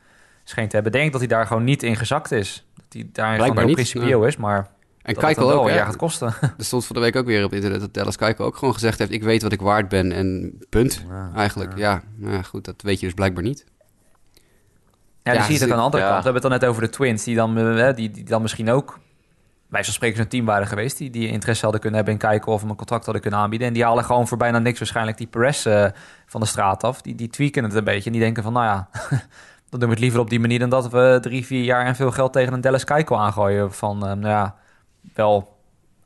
scheen 0.45 0.69
te 0.69 0.75
hebben. 0.75 0.93
Denk 0.93 1.13
dat 1.13 1.21
hij 1.21 1.29
daar 1.29 1.47
gewoon 1.47 1.65
niet 1.65 1.83
in 1.83 1.97
gezakt 1.97 2.33
is. 2.33 2.67
Dat 2.75 2.85
hij 2.89 3.09
daar 3.13 3.39
gewoon 3.39 3.59
heel 3.59 3.73
principieel 3.73 4.25
is. 4.25 4.37
Maar 4.37 4.69
En 5.03 5.15
Keiko 5.15 5.47
wel 5.47 5.61
ook, 5.61 5.69
jaar 5.69 5.87
gaat 5.87 5.97
kosten. 5.97 6.35
Er 6.59 6.65
stond 6.65 6.87
van 6.87 6.97
de 6.97 7.03
week 7.03 7.17
ook 7.17 7.27
weer 7.27 7.45
op 7.45 7.53
internet 7.53 7.81
dat 7.81 7.95
Dallas 7.95 8.17
Keiko 8.17 8.45
ook 8.45 8.57
gewoon 8.57 8.75
gezegd 8.75 8.99
heeft... 8.99 9.13
ik 9.13 9.23
weet 9.23 9.43
wat 9.43 9.53
ik 9.53 9.61
waard 9.61 9.89
ben 9.89 10.13
en 10.13 10.59
punt. 10.69 11.05
Ja, 11.09 11.31
Eigenlijk, 11.35 11.77
ja. 11.77 12.03
ja. 12.19 12.43
goed, 12.43 12.65
dat 12.65 12.83
weet 12.83 13.01
je 13.01 13.07
dus 13.07 13.15
blijkbaar 13.15 13.43
niet. 13.43 13.65
Ja, 15.35 15.43
zie 15.43 15.53
je 15.53 15.59
het 15.61 15.65
ook 15.65 15.71
aan 15.71 15.77
de 15.77 15.85
andere 15.85 16.03
ja. 16.03 16.09
kant. 16.09 16.25
We 16.25 16.31
hebben 16.31 16.43
het 16.43 16.51
dan 16.51 16.61
net 16.61 16.71
over 16.71 16.83
de 16.83 16.89
Twins, 16.89 17.25
die 17.25 17.37
dan, 17.37 17.59
eh, 17.59 17.95
die, 17.95 18.11
die 18.11 18.25
dan 18.25 18.43
misschien 18.43 18.71
ook 18.71 18.99
bij 19.69 19.85
zo'n 19.85 19.93
spreken 19.93 20.17
zo'n 20.17 20.29
team 20.29 20.45
waren 20.45 20.67
geweest, 20.67 20.99
die, 20.99 21.11
die 21.11 21.29
interesse 21.29 21.63
hadden 21.63 21.81
kunnen 21.81 21.99
hebben 21.99 22.21
in 22.21 22.29
kijken 22.29 22.53
of 22.53 22.61
hem 22.61 22.71
een 22.71 22.77
contract 22.77 23.05
hadden 23.05 23.23
kunnen 23.23 23.41
aanbieden. 23.41 23.69
En 23.69 23.75
die 23.75 23.85
halen 23.85 24.05
gewoon 24.05 24.29
voor 24.29 24.39
bijna 24.39 24.59
niks 24.59 24.79
waarschijnlijk 24.79 25.19
die 25.19 25.27
Perez 25.27 25.67
eh, 25.67 25.87
van 26.27 26.41
de 26.41 26.47
straat 26.47 26.85
af. 26.85 27.03
Die, 27.03 27.15
die 27.15 27.29
tweaken 27.29 27.65
het 27.65 27.75
een 27.75 27.85
beetje 27.85 28.07
en 28.07 28.13
die 28.13 28.21
denken 28.21 28.43
van, 28.43 28.53
nou 28.53 28.65
ja, 28.65 28.89
dan 29.71 29.81
doen 29.81 29.89
we 29.89 29.95
het 29.95 29.99
liever 29.99 30.21
op 30.21 30.31
die 30.31 30.41
manier 30.41 30.59
dan 30.59 30.71
dat 30.71 30.91
we 30.91 31.19
drie, 31.21 31.47
vier 31.47 31.65
jaar 31.65 31.87
en 31.87 31.97
veel 31.97 32.11
geld 32.11 32.33
tegen 32.33 32.53
een 32.53 32.61
Dallas 32.61 32.85
Keiko 32.85 33.17
aangooien. 33.17 33.73
Van, 33.73 33.97
eh, 34.07 34.13
nou 34.13 34.29
ja, 34.29 34.55
wel 35.15 35.57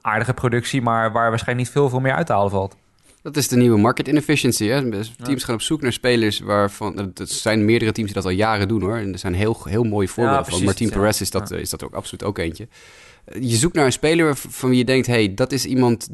aardige 0.00 0.34
productie, 0.34 0.82
maar 0.82 1.12
waar 1.12 1.28
waarschijnlijk 1.28 1.66
niet 1.66 1.76
veel, 1.76 1.88
veel 1.88 2.00
meer 2.00 2.14
uit 2.14 2.26
te 2.26 2.32
halen 2.32 2.50
valt. 2.50 2.76
Dat 3.22 3.36
is 3.36 3.48
de 3.48 3.56
nieuwe 3.56 3.78
market 3.78 4.08
inefficiency. 4.08 4.66
Hè? 4.66 4.88
Dus 4.88 5.12
Teams 5.22 5.44
gaan 5.44 5.54
op 5.54 5.62
zoek 5.62 5.80
naar 5.80 5.92
spelers 5.92 6.38
waarvan... 6.38 6.98
Er 6.98 7.12
zijn 7.26 7.64
meerdere 7.64 7.92
teams 7.92 8.12
die 8.12 8.22
dat 8.22 8.32
al 8.32 8.38
jaren 8.38 8.68
doen, 8.68 8.82
hoor. 8.82 8.96
En 8.96 9.12
er 9.12 9.18
zijn 9.18 9.34
heel, 9.34 9.56
heel 9.64 9.84
mooie 9.84 10.08
voorbeelden 10.08 10.44
van. 10.44 10.64
Martin 10.64 10.86
ja. 10.86 10.92
Perez 10.92 11.20
is 11.20 11.30
dat, 11.30 11.50
is 11.50 11.70
dat 11.70 11.84
ook 11.84 11.94
absoluut 11.94 12.24
ook 12.24 12.38
eentje. 12.38 12.68
Eh, 13.24 13.42
Je 13.42 13.56
zoekt 13.56 13.74
naar 13.74 13.84
een 13.84 13.92
speler 13.92 14.36
van 14.36 14.68
wie 14.68 14.78
je 14.78 14.84
denkt... 14.84 15.06
hey, 15.06 15.34
dat 15.34 15.52
is 15.52 15.64
iemand 15.64 16.08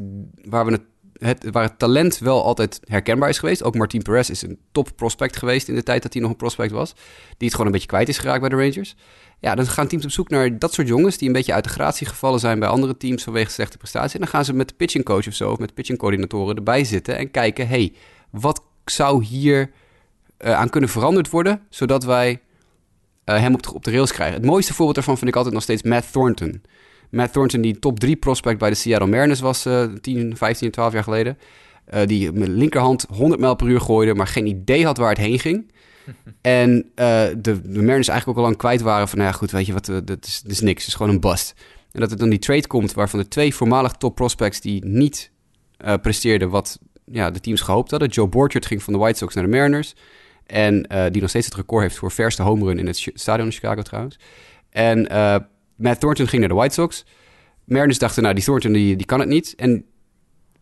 waar, 0.45 0.67
we 0.67 0.73
het, 0.73 0.83
het, 1.19 1.51
waar 1.51 1.63
het 1.63 1.79
talent 1.79 2.19
wel 2.19 2.45
altijd 2.45 2.81
herkenbaar 2.85 3.29
is 3.29 3.39
geweest. 3.39 3.63
Ook 3.63 3.75
Martin 3.75 4.03
Perez 4.03 4.29
is 4.29 4.43
een 4.43 4.59
top 4.73 4.91
prospect 4.97 5.37
geweest 5.37 5.69
in 5.69 5.75
de 5.75 5.83
tijd 5.83 6.03
dat 6.03 6.13
hij 6.13 6.23
nog 6.23 6.31
een 6.31 6.37
prospect 6.37 6.73
was. 6.73 6.93
Die 7.37 7.47
het 7.49 7.51
gewoon 7.51 7.67
een 7.67 7.73
beetje 7.73 7.89
kwijt 7.89 8.09
is 8.09 8.19
geraakt 8.19 8.41
bij 8.41 8.49
de 8.49 8.57
Rangers. 8.57 8.97
Ja, 9.41 9.55
dan 9.55 9.67
gaan 9.67 9.87
teams 9.87 10.05
op 10.05 10.11
zoek 10.11 10.29
naar 10.29 10.59
dat 10.59 10.73
soort 10.73 10.89
jongens... 10.89 11.19
die 11.19 11.29
een 11.29 11.35
beetje 11.35 11.53
uit 11.53 11.65
de 11.65 11.71
gratie 11.71 12.07
gevallen 12.07 12.41
zijn 12.41 12.59
bij 12.59 12.69
andere 12.69 12.97
teams... 12.97 13.23
vanwege 13.23 13.51
slechte 13.51 13.77
prestatie. 13.77 14.15
En 14.15 14.21
dan 14.21 14.29
gaan 14.29 14.45
ze 14.45 14.53
met 14.53 14.69
de 14.69 14.75
pitching 14.75 15.05
coach 15.05 15.27
of 15.27 15.35
zo... 15.35 15.51
of 15.51 15.59
met 15.59 15.75
pitching 15.75 15.99
coördinatoren 15.99 16.57
erbij 16.57 16.85
zitten 16.85 17.19
en 17.19 17.31
kijken... 17.31 17.69
hey, 17.69 17.93
wat 18.31 18.63
zou 18.85 19.25
hier 19.25 19.71
eh, 20.37 20.53
aan 20.53 20.71
kunnen 20.71 20.91
veranderd 20.91 21.31
worden... 21.31 21.61
zodat 21.71 22.05
wij 22.05 22.41
eh, 23.25 23.41
hem 23.41 23.55
op 23.55 23.85
de, 23.85 23.91
rails 23.91 24.13
krijgen. 24.13 24.37
Het 24.37 24.47
mooiste 24.47 24.75
voorbeeld 24.75 24.95
daarvan 24.95 25.17
vind 25.19 25.31
ik 25.31 25.37
altijd 25.37 25.55
nog 25.55 25.63
steeds 25.63 25.83
Matt 25.83 26.13
Thornton. 26.13 26.63
Matt 27.11 27.33
Thornton, 27.33 27.61
die 27.61 27.79
top 27.79 28.01
3 28.01 28.17
prospect 28.17 28.59
bij 28.59 28.71
de 28.71 28.77
Seattle 28.77 29.09
Mariners 29.09 29.41
was 29.41 29.67
eh 29.67 29.85
10, 30.01 30.37
15, 30.37 30.71
12 30.71 30.93
jaar 30.93 31.03
geleden. 31.03 31.39
Eh, 31.85 32.07
die 32.07 32.33
met 32.33 32.49
linkerhand 32.49 33.07
100 33.11 33.41
mijl 33.41 33.55
per 33.55 33.67
uur 33.67 33.81
gooide, 33.81 34.15
maar 34.15 34.27
geen 34.27 34.47
idee 34.47 34.85
had 34.85 34.97
waar 34.97 35.09
het 35.09 35.19
heen 35.19 35.39
ging. 35.39 35.73
en 36.41 36.91
eh, 36.95 37.27
de, 37.39 37.61
Mariners 37.65 38.09
eigenlijk 38.09 38.27
ook 38.27 38.37
al 38.37 38.43
lang 38.43 38.57
kwijt 38.57 38.81
waren 38.81 39.09
van, 39.09 39.19
nou 39.19 39.31
ja 39.31 39.37
goed, 39.37 39.51
weet 39.51 39.67
je 39.67 39.73
wat, 39.73 39.89
eh, 39.89 39.97
dat 40.05 40.25
is, 40.25 40.43
is 40.47 40.61
niks, 40.61 40.79
het 40.79 40.89
is 40.89 40.95
gewoon 40.95 41.13
een 41.13 41.21
bust. 41.21 41.55
En 41.93 42.01
dat 42.01 42.11
er 42.11 42.17
dan 42.17 42.29
die 42.29 42.39
trade 42.39 42.67
komt 42.67 42.93
waarvan 42.93 43.21
de 43.21 43.29
twee 43.29 43.55
voormalig 43.55 43.93
top 43.93 44.15
prospects 44.15 44.61
die 44.61 44.85
niet 44.85 45.31
eh, 45.77 45.95
presteerden 46.03 46.51
wat 46.51 46.79
ja, 47.05 47.31
de 47.31 47.41
teams 47.41 47.61
gehoopt 47.61 47.91
hadden. 47.91 48.09
Joe 48.09 48.29
Borchert 48.29 48.67
ging 48.67 48.83
van 48.83 48.93
de 48.93 48.99
White 48.99 49.19
Sox 49.19 49.35
naar 49.35 49.45
de 49.45 49.51
Mariners. 49.51 49.95
En 50.47 50.83
die 51.13 51.21
nog 51.21 51.31
steeds 51.31 51.47
het 51.47 51.55
record 51.55 51.83
heeft 51.83 51.97
voor 51.97 52.11
verste 52.11 52.43
home 52.43 52.65
run 52.65 52.79
in 52.79 52.87
het 52.87 53.11
stadion 53.15 53.47
in 53.47 53.53
Chicago 53.53 53.83
trouwens. 53.83 54.19
En 54.71 55.07
Matt 55.77 56.01
Thornton 56.01 56.27
ging 56.27 56.41
naar 56.41 56.49
de 56.51 56.55
White 56.55 56.75
Sox. 56.75 57.05
Mariners 57.65 57.99
dachten, 57.99 58.23
nou, 58.23 58.35
die 58.35 58.45
Thornton 58.45 58.73
die, 58.73 58.97
die 58.97 59.07
kan 59.07 59.21
het 59.21 59.29
niet. 59.29 59.55
En 59.57 59.85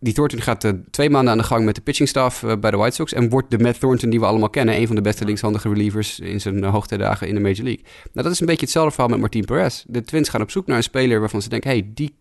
die 0.05 0.15
Thornton 0.15 0.41
gaat 0.41 0.65
eh, 0.65 0.73
twee 0.91 1.11
maanden 1.11 1.33
aan 1.33 1.39
de 1.39 1.45
gang 1.45 1.65
met 1.65 1.75
de 1.75 1.81
pitching 1.81 2.09
staff 2.09 2.43
eh, 2.43 2.57
bij 2.57 2.71
de 2.71 2.77
White 2.77 2.95
Sox. 2.95 3.13
En 3.13 3.29
wordt 3.29 3.51
de 3.51 3.59
Matt 3.59 3.81
Thornton 3.81 4.11
die 4.11 4.21
we 4.21 4.27
allemaal 4.27 4.51
kennen. 4.51 4.77
Een 4.77 4.87
van 4.87 4.97
de 4.97 5.03
beste 5.03 5.25
linkshandige 5.25 5.69
relievers 5.69 6.21
in 6.21 6.41
zijn 6.41 6.59
uh, 6.59 6.71
hoogtijdagen 6.71 7.29
in 7.29 7.35
de 7.35 7.41
Major 7.41 7.65
League. 7.65 7.83
Nou, 7.85 8.27
dat 8.27 8.31
is 8.31 8.41
een 8.41 8.47
beetje 8.47 8.65
hetzelfde 8.65 8.91
verhaal 8.91 9.11
met 9.11 9.21
Martin 9.21 9.45
Perez. 9.45 9.85
De 9.87 10.03
Twins 10.03 10.29
gaan 10.29 10.41
op 10.43 10.51
zoek 10.51 10.67
naar 10.67 10.77
een 10.77 10.83
speler 10.83 11.21
waarvan 11.21 11.43
ze 11.43 11.49
denken... 11.49 11.71
hey, 11.71 11.91
die 11.95 12.15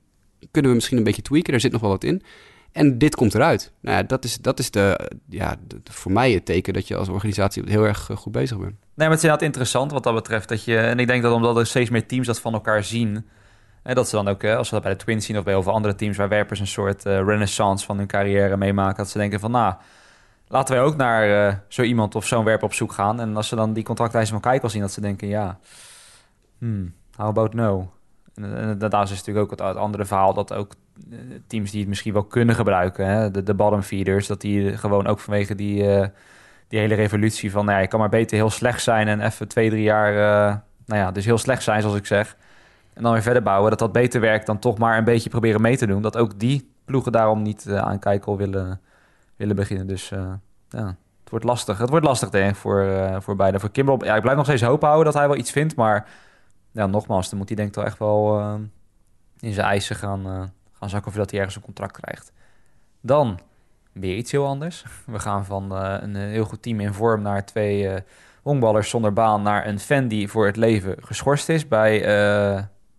kunnen 0.51 0.71
we 0.71 0.77
misschien 0.77 0.97
een 0.97 1.03
beetje 1.03 1.21
tweaken. 1.21 1.51
Daar 1.51 1.61
zit 1.61 1.71
nog 1.71 1.81
wel 1.81 1.89
wat 1.89 2.03
in. 2.03 2.21
En 2.71 2.97
dit 2.97 3.15
komt 3.15 3.35
eruit. 3.35 3.71
Nou 3.81 3.97
ja, 3.97 4.03
dat 4.03 4.23
is, 4.23 4.37
dat 4.37 4.59
is 4.59 4.71
de, 4.71 5.09
ja, 5.29 5.55
de- 5.67 5.81
voor 5.83 6.11
mij 6.11 6.31
het 6.31 6.45
teken 6.45 6.73
dat 6.73 6.87
je 6.87 6.95
als 6.95 7.09
organisatie 7.09 7.63
heel 7.65 7.83
erg 7.83 8.09
eh, 8.09 8.17
goed 8.17 8.31
bezig 8.31 8.57
bent. 8.57 8.71
Nee, 8.71 8.77
maar 8.95 9.07
het 9.07 9.17
is 9.17 9.23
inderdaad 9.23 9.47
interessant 9.47 9.91
wat 9.91 10.03
dat 10.03 10.13
betreft. 10.13 10.49
Dat 10.49 10.63
je, 10.63 10.77
en 10.77 10.99
ik 10.99 11.07
denk 11.07 11.23
dat 11.23 11.33
omdat 11.33 11.57
er 11.57 11.65
steeds 11.65 11.89
meer 11.89 12.05
teams 12.05 12.27
dat 12.27 12.39
van 12.39 12.53
elkaar 12.53 12.83
zien... 12.83 13.25
Hè, 13.83 13.93
dat 13.93 14.09
ze 14.09 14.15
dan 14.15 14.27
ook, 14.27 14.41
hè, 14.41 14.57
als 14.57 14.69
we 14.69 14.75
dat 14.75 14.83
bij 14.83 14.93
de 14.93 14.97
Twins 15.03 15.25
zien 15.25 15.37
of 15.37 15.43
bij 15.43 15.61
veel 15.61 15.73
andere 15.73 15.95
teams... 15.95 16.17
waar 16.17 16.29
werpers 16.29 16.59
een 16.59 16.67
soort 16.67 17.05
eh, 17.05 17.15
renaissance 17.15 17.85
van 17.85 17.97
hun 17.97 18.07
carrière 18.07 18.57
meemaken... 18.57 18.97
dat 18.97 19.09
ze 19.09 19.17
denken 19.17 19.39
van, 19.39 19.51
nou, 19.51 19.73
laten 20.47 20.75
wij 20.75 20.83
ook 20.83 20.95
naar 20.95 21.47
eh, 21.47 21.55
zo 21.67 21.81
iemand 21.81 22.15
of 22.15 22.25
zo'n 22.25 22.43
werper 22.43 22.65
op 22.65 22.73
zoek 22.73 22.91
gaan. 22.91 23.19
En 23.19 23.35
als 23.35 23.47
ze 23.47 23.55
dan 23.55 23.73
die 23.73 23.83
contractlijsten 23.83 24.41
van 24.41 24.51
kijken 24.51 24.69
zien... 24.69 24.81
dat 24.81 24.91
ze 24.91 25.01
denken, 25.01 25.27
ja, 25.27 25.59
hmm, 26.57 26.93
how 27.15 27.27
about 27.27 27.53
no? 27.53 27.91
En, 28.35 28.57
en 28.57 28.77
daarnaast 28.77 29.11
is 29.11 29.17
natuurlijk 29.17 29.51
ook 29.51 29.59
het, 29.59 29.77
andere 29.77 30.05
verhaal... 30.05 30.33
dat 30.33 30.53
ook 30.53 30.73
eh, 31.11 31.17
teams 31.47 31.71
die 31.71 31.79
het 31.79 31.89
misschien 31.89 32.13
wel 32.13 32.23
kunnen 32.23 32.55
gebruiken... 32.55 33.07
Hè, 33.07 33.31
de, 33.31 33.43
de 33.43 33.53
bottom 33.53 33.81
feeders, 33.81 34.27
dat 34.27 34.41
die 34.41 34.77
gewoon 34.77 35.07
ook 35.07 35.19
vanwege 35.19 35.55
die... 35.55 35.95
eh, 35.95 36.07
die 36.73 36.81
hele 36.81 36.95
revolutie 36.95 37.51
van, 37.51 37.65
nou 37.65 37.77
ja, 37.77 37.81
je 37.81 37.87
kan 37.87 37.99
maar 37.99 38.09
beter 38.09 38.37
heel 38.37 38.49
slecht 38.49 38.81
zijn 38.81 39.07
en 39.07 39.21
even 39.21 39.47
twee, 39.47 39.69
drie 39.69 39.83
jaar, 39.83 40.11
eh, 40.13 40.55
nou 40.85 41.01
ja, 41.01 41.11
dus 41.11 41.25
heel 41.25 41.37
slecht 41.37 41.63
zijn, 41.63 41.81
zoals 41.81 41.97
ik 41.97 42.05
zeg. 42.05 42.37
En 42.93 43.03
dan 43.03 43.11
weer 43.11 43.21
verder 43.21 43.43
bouwen, 43.43 43.69
dat 43.69 43.79
dat 43.79 43.91
beter 43.91 44.21
werkt 44.21 44.45
dan 44.45 44.59
toch 44.59 44.77
maar 44.77 44.97
een 44.97 45.03
beetje 45.03 45.29
proberen 45.29 45.61
mee 45.61 45.77
te 45.77 45.87
doen. 45.87 46.01
Dat 46.01 46.17
ook 46.17 46.39
die 46.39 46.71
ploegen 46.85 47.11
daarom 47.11 47.41
niet 47.41 47.65
uh, 47.67 47.77
aan 47.77 47.99
kijken 47.99 48.37
willen, 48.37 48.81
willen 49.35 49.55
beginnen. 49.55 49.87
Dus 49.87 50.11
uh, 50.11 50.33
ja, 50.69 50.85
het 51.19 51.29
wordt 51.29 51.45
lastig. 51.45 51.77
Het 51.77 51.89
wordt 51.89 52.05
lastig, 52.05 52.29
denk 52.29 52.49
ik, 52.49 52.55
voor, 52.55 52.83
uh, 52.83 53.19
voor 53.19 53.35
beide. 53.35 53.59
Voor 53.59 53.71
Kimbrel, 53.71 54.05
ja, 54.05 54.15
ik 54.15 54.21
blijf 54.21 54.37
nog 54.37 54.45
steeds 54.45 54.61
hoop 54.61 54.81
houden 54.81 55.05
dat 55.05 55.13
hij 55.13 55.27
wel 55.27 55.37
iets 55.37 55.51
vindt, 55.51 55.75
maar 55.75 56.09
ja, 56.71 56.85
nogmaals, 56.85 57.29
dan 57.29 57.37
moet 57.37 57.47
hij 57.47 57.57
denk 57.57 57.67
ik 57.67 57.73
toch 57.73 57.83
echt 57.83 57.99
wel 57.99 58.41
in 59.39 59.53
zijn 59.53 59.67
eisen 59.67 59.95
gaan, 59.95 60.51
gaan 60.71 60.89
zakken 60.89 61.11
voordat 61.11 61.29
hij 61.29 61.39
ergens 61.39 61.55
een 61.57 61.63
contract 61.63 61.99
krijgt. 62.01 62.31
Dan 63.01 63.39
weer 63.91 64.15
iets 64.15 64.31
heel 64.31 64.47
anders. 64.47 64.85
We 65.05 65.19
gaan 65.19 65.45
van 65.45 65.71
een 65.71 66.15
heel 66.15 66.45
goed 66.45 66.61
team 66.61 66.79
in 66.79 66.93
vorm 66.93 67.21
naar 67.21 67.45
twee 67.45 68.03
honkballers 68.41 68.89
zonder 68.89 69.13
baan... 69.13 69.41
naar 69.41 69.67
een 69.67 69.79
fan 69.79 70.07
die 70.07 70.29
voor 70.29 70.45
het 70.45 70.55
leven 70.55 70.95
geschorst 70.99 71.49
is 71.49 71.67
bij, 71.67 72.01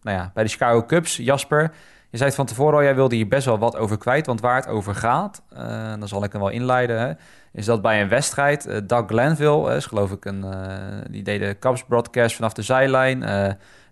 nou 0.04 0.16
ja, 0.16 0.30
bij 0.34 0.44
de 0.44 0.50
Chicago 0.50 0.84
Cubs. 0.84 1.16
Jasper, 1.16 1.62
je 2.10 2.16
zei 2.16 2.24
het 2.24 2.34
van 2.34 2.46
tevoren 2.46 2.74
al, 2.74 2.82
jij 2.82 2.94
wilde 2.94 3.14
hier 3.14 3.28
best 3.28 3.44
wel 3.44 3.58
wat 3.58 3.76
over 3.76 3.98
kwijt... 3.98 4.26
want 4.26 4.40
waar 4.40 4.56
het 4.56 4.68
over 4.68 4.94
gaat, 4.94 5.42
uh, 5.52 5.58
dan 5.98 6.08
zal 6.08 6.24
ik 6.24 6.32
hem 6.32 6.40
wel 6.40 6.50
inleiden... 6.50 7.00
Hè, 7.00 7.12
is 7.52 7.64
dat 7.64 7.82
bij 7.82 8.02
een 8.02 8.08
wedstrijd, 8.08 8.66
uh, 8.66 8.76
Doug 8.84 9.04
Glanville, 9.06 9.76
is 9.76 9.86
geloof 9.86 10.12
ik 10.12 10.24
een... 10.24 10.44
Uh, 10.44 10.52
die 11.10 11.22
deed 11.22 11.40
de 11.40 11.56
Cubs 11.60 11.84
broadcast 11.84 12.36
vanaf 12.36 12.52
de 12.52 12.62
zijlijn... 12.62 13.18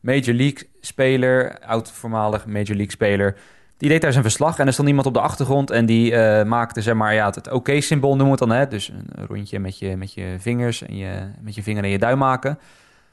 Major 0.00 0.34
League 0.34 0.68
speler, 0.80 1.58
oud-voormalig 1.66 2.46
Major 2.46 2.76
League 2.76 2.90
speler... 2.90 3.36
Die 3.76 3.90
deed 3.90 4.00
daar 4.02 4.12
zijn 4.12 4.24
verslag 4.24 4.58
en 4.58 4.66
er 4.66 4.72
stond 4.72 4.88
iemand 4.88 5.06
op 5.06 5.14
de 5.14 5.20
achtergrond 5.20 5.70
en 5.70 5.86
die 5.86 6.14
maakte 6.44 6.80
zeg 6.80 6.94
maar 6.94 7.14
ja, 7.14 7.26
het, 7.26 7.34
het 7.34 7.50
oké-symbool 7.50 8.16
noemen 8.16 8.38
we 8.38 8.44
het 8.44 8.48
dan. 8.48 8.58
Hè? 8.58 8.68
Dus 8.68 8.88
een 8.88 9.26
rondje 9.26 9.58
met 9.58 9.78
je, 9.78 9.96
met 9.96 10.14
je 10.14 10.36
vingers 10.38 10.82
en 10.82 10.96
je, 10.96 11.12
met 11.40 11.54
je 11.54 11.62
vinger 11.62 11.84
en 11.84 11.90
je 11.90 11.98
duim 11.98 12.18
maken. 12.18 12.58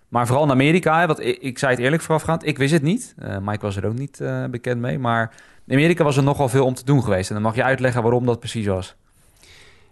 Maar 0.10 0.28
vooral 0.28 0.46
in 0.46 0.52
Amerika, 0.52 1.08
want 1.08 1.20
ik, 1.20 1.38
ik 1.42 1.60
zei 1.60 1.72
het 1.72 1.82
eerlijk 1.82 2.02
voorafgaand, 2.02 2.46
ik 2.46 2.58
wist 2.58 2.74
het 2.74 2.82
niet. 2.82 3.16
Uh, 3.24 3.38
Mike 3.42 3.62
was 3.66 3.76
er 3.76 3.86
ook 3.86 3.98
niet 3.98 4.20
uh, 4.22 4.46
bekend 4.46 4.82
mee, 4.82 5.00
maar 5.00 5.36
in 5.68 5.76
Amerika 5.76 6.04
was 6.04 6.18
er 6.18 6.24
nogal 6.24 6.50
veel 6.50 6.66
om 6.66 6.74
te 6.74 6.86
doen 6.86 7.04
geweest. 7.04 7.30
En 7.30 7.36
dan 7.36 7.44
mag 7.44 7.56
je 7.56 7.64
uitleggen 7.64 8.02
waarom 8.02 8.26
dat 8.26 8.40
precies 8.40 8.66
was. 8.66 8.96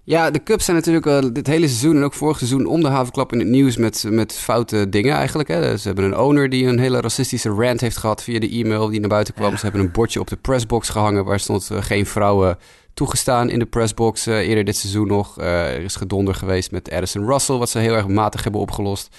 Ja, 0.04 0.32
de 0.32 0.44
Cubs 0.44 0.66
zijn 0.66 0.78
natuurlijk 0.78 1.06
uh, 1.06 1.32
dit 1.34 1.48
hele 1.48 1.68
seizoen 1.68 1.96
en 1.96 2.04
ook 2.04 2.14
vorig 2.14 2.38
seizoen 2.38 2.66
om 2.66 2.82
de 2.82 2.88
havenklap 2.88 3.34
in 3.34 3.40
het 3.40 3.48
nieuws 3.48 3.78
met, 3.78 4.06
met 4.10 4.34
foute 4.34 4.90
dingen 4.90 5.16
eigenlijk. 5.16 5.50
Hè. 5.50 5.78
Ze 5.78 5.88
hebben 5.88 6.06
een 6.06 6.18
owner 6.18 6.50
die 6.50 6.66
een 6.66 6.80
hele 6.80 7.02
racistische 7.02 7.50
rant 7.50 7.82
heeft 7.82 7.98
gehad 7.98 8.24
via 8.24 8.40
de 8.40 8.50
e-mail 8.50 8.88
die 8.88 9.00
naar 9.00 9.10
buiten 9.10 9.34
kwam. 9.34 9.52
Ja. 9.52 9.58
Ze 9.58 9.64
hebben 9.64 9.82
een 9.82 9.92
bordje 9.92 10.20
op 10.20 10.28
de 10.28 10.36
pressbox 10.36 10.90
gehangen 10.90 11.26
waar 11.26 11.40
stond 11.40 11.70
uh, 11.72 11.82
geen 11.82 12.06
vrouwen 12.06 12.58
toegestaan 12.94 13.50
in 13.50 13.60
de 13.60 13.66
pressbox. 13.66 14.28
Uh, 14.28 14.48
eerder 14.48 14.64
dit 14.64 14.76
seizoen 14.76 15.08
nog. 15.08 15.38
er 15.38 15.84
is 15.84 15.96
gedonder 15.96 16.36
geweest 16.36 16.72
met 16.72 16.92
Addison 16.92 17.26
Russell, 17.26 17.56
wat 17.56 17.70
ze 17.70 17.80
heel 17.80 17.96
erg 17.96 18.08
matig 18.08 18.44
hebben 18.44 18.62
opgelost. 18.62 19.16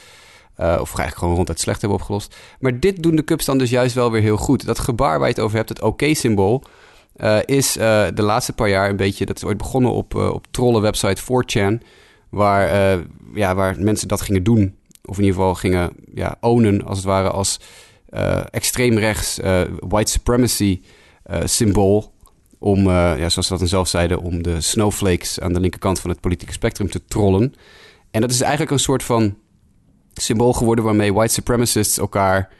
Of 0.58 0.66
eigenlijk 0.66 1.16
gewoon 1.16 1.34
ronduit 1.34 1.60
slecht 1.60 1.80
hebben 1.80 1.98
opgelost. 1.98 2.36
Maar 2.60 2.80
dit 2.80 3.02
doen 3.02 3.16
de 3.16 3.24
Cubs 3.24 3.44
dan 3.44 3.58
dus 3.58 3.70
juist 3.70 3.94
wel 3.94 4.10
weer 4.10 4.22
heel 4.22 4.36
goed. 4.36 4.66
Dat 4.66 4.78
gebaar 4.78 5.18
waar 5.18 5.28
je 5.28 5.34
het 5.34 5.42
over 5.42 5.56
hebt, 5.56 5.68
het 5.68 5.82
oké-symbool... 5.82 6.62
Uh, 7.16 7.38
is 7.44 7.76
uh, 7.76 8.06
de 8.14 8.22
laatste 8.22 8.52
paar 8.52 8.68
jaar 8.68 8.90
een 8.90 8.96
beetje... 8.96 9.26
dat 9.26 9.36
is 9.36 9.44
ooit 9.44 9.56
begonnen 9.56 9.92
op, 9.92 10.14
op 10.14 10.46
trollen-website 10.50 11.22
4chan... 11.22 11.86
Waar, 12.28 12.98
ja, 13.34 13.54
waar 13.54 13.80
mensen 13.80 14.08
dat 14.08 14.20
gingen 14.20 14.42
doen. 14.42 14.76
Of 15.04 15.18
in 15.18 15.24
ieder 15.24 15.38
geval 15.38 15.54
gingen 15.54 15.90
ja, 16.14 16.36
ownen, 16.40 16.84
als 16.84 16.98
het 16.98 17.06
ware... 17.06 17.30
als 17.30 17.60
extreemrechts 18.50 19.40
white 19.80 20.10
supremacy 20.10 20.80
symbool... 21.44 22.12
om, 22.58 22.90
ja, 22.90 23.28
zoals 23.28 23.46
ze 23.46 23.48
dat 23.48 23.58
dan 23.58 23.68
zelf 23.68 23.88
zeiden... 23.88 24.20
om 24.20 24.42
de 24.42 24.60
snowflakes 24.60 25.40
aan 25.40 25.52
de 25.52 25.60
linkerkant 25.60 26.00
van 26.00 26.10
het 26.10 26.20
politieke 26.20 26.52
spectrum 26.52 26.90
te 26.90 27.04
trollen. 27.04 27.54
En 28.10 28.20
dat 28.20 28.30
is 28.30 28.40
eigenlijk 28.40 28.70
een 28.70 28.78
soort 28.78 29.02
van 29.02 29.36
symbool 30.12 30.52
geworden... 30.52 30.84
waarmee 30.84 31.12
white 31.12 31.32
supremacists 31.32 31.98
elkaar 31.98 32.52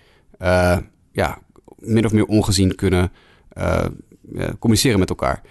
ja, 1.12 1.38
min 1.76 2.04
of 2.04 2.12
meer 2.12 2.26
ongezien 2.26 2.74
kunnen... 2.74 3.12
Uh, 3.58 3.84
communiceren 4.58 4.98
met 4.98 5.08
elkaar. 5.08 5.42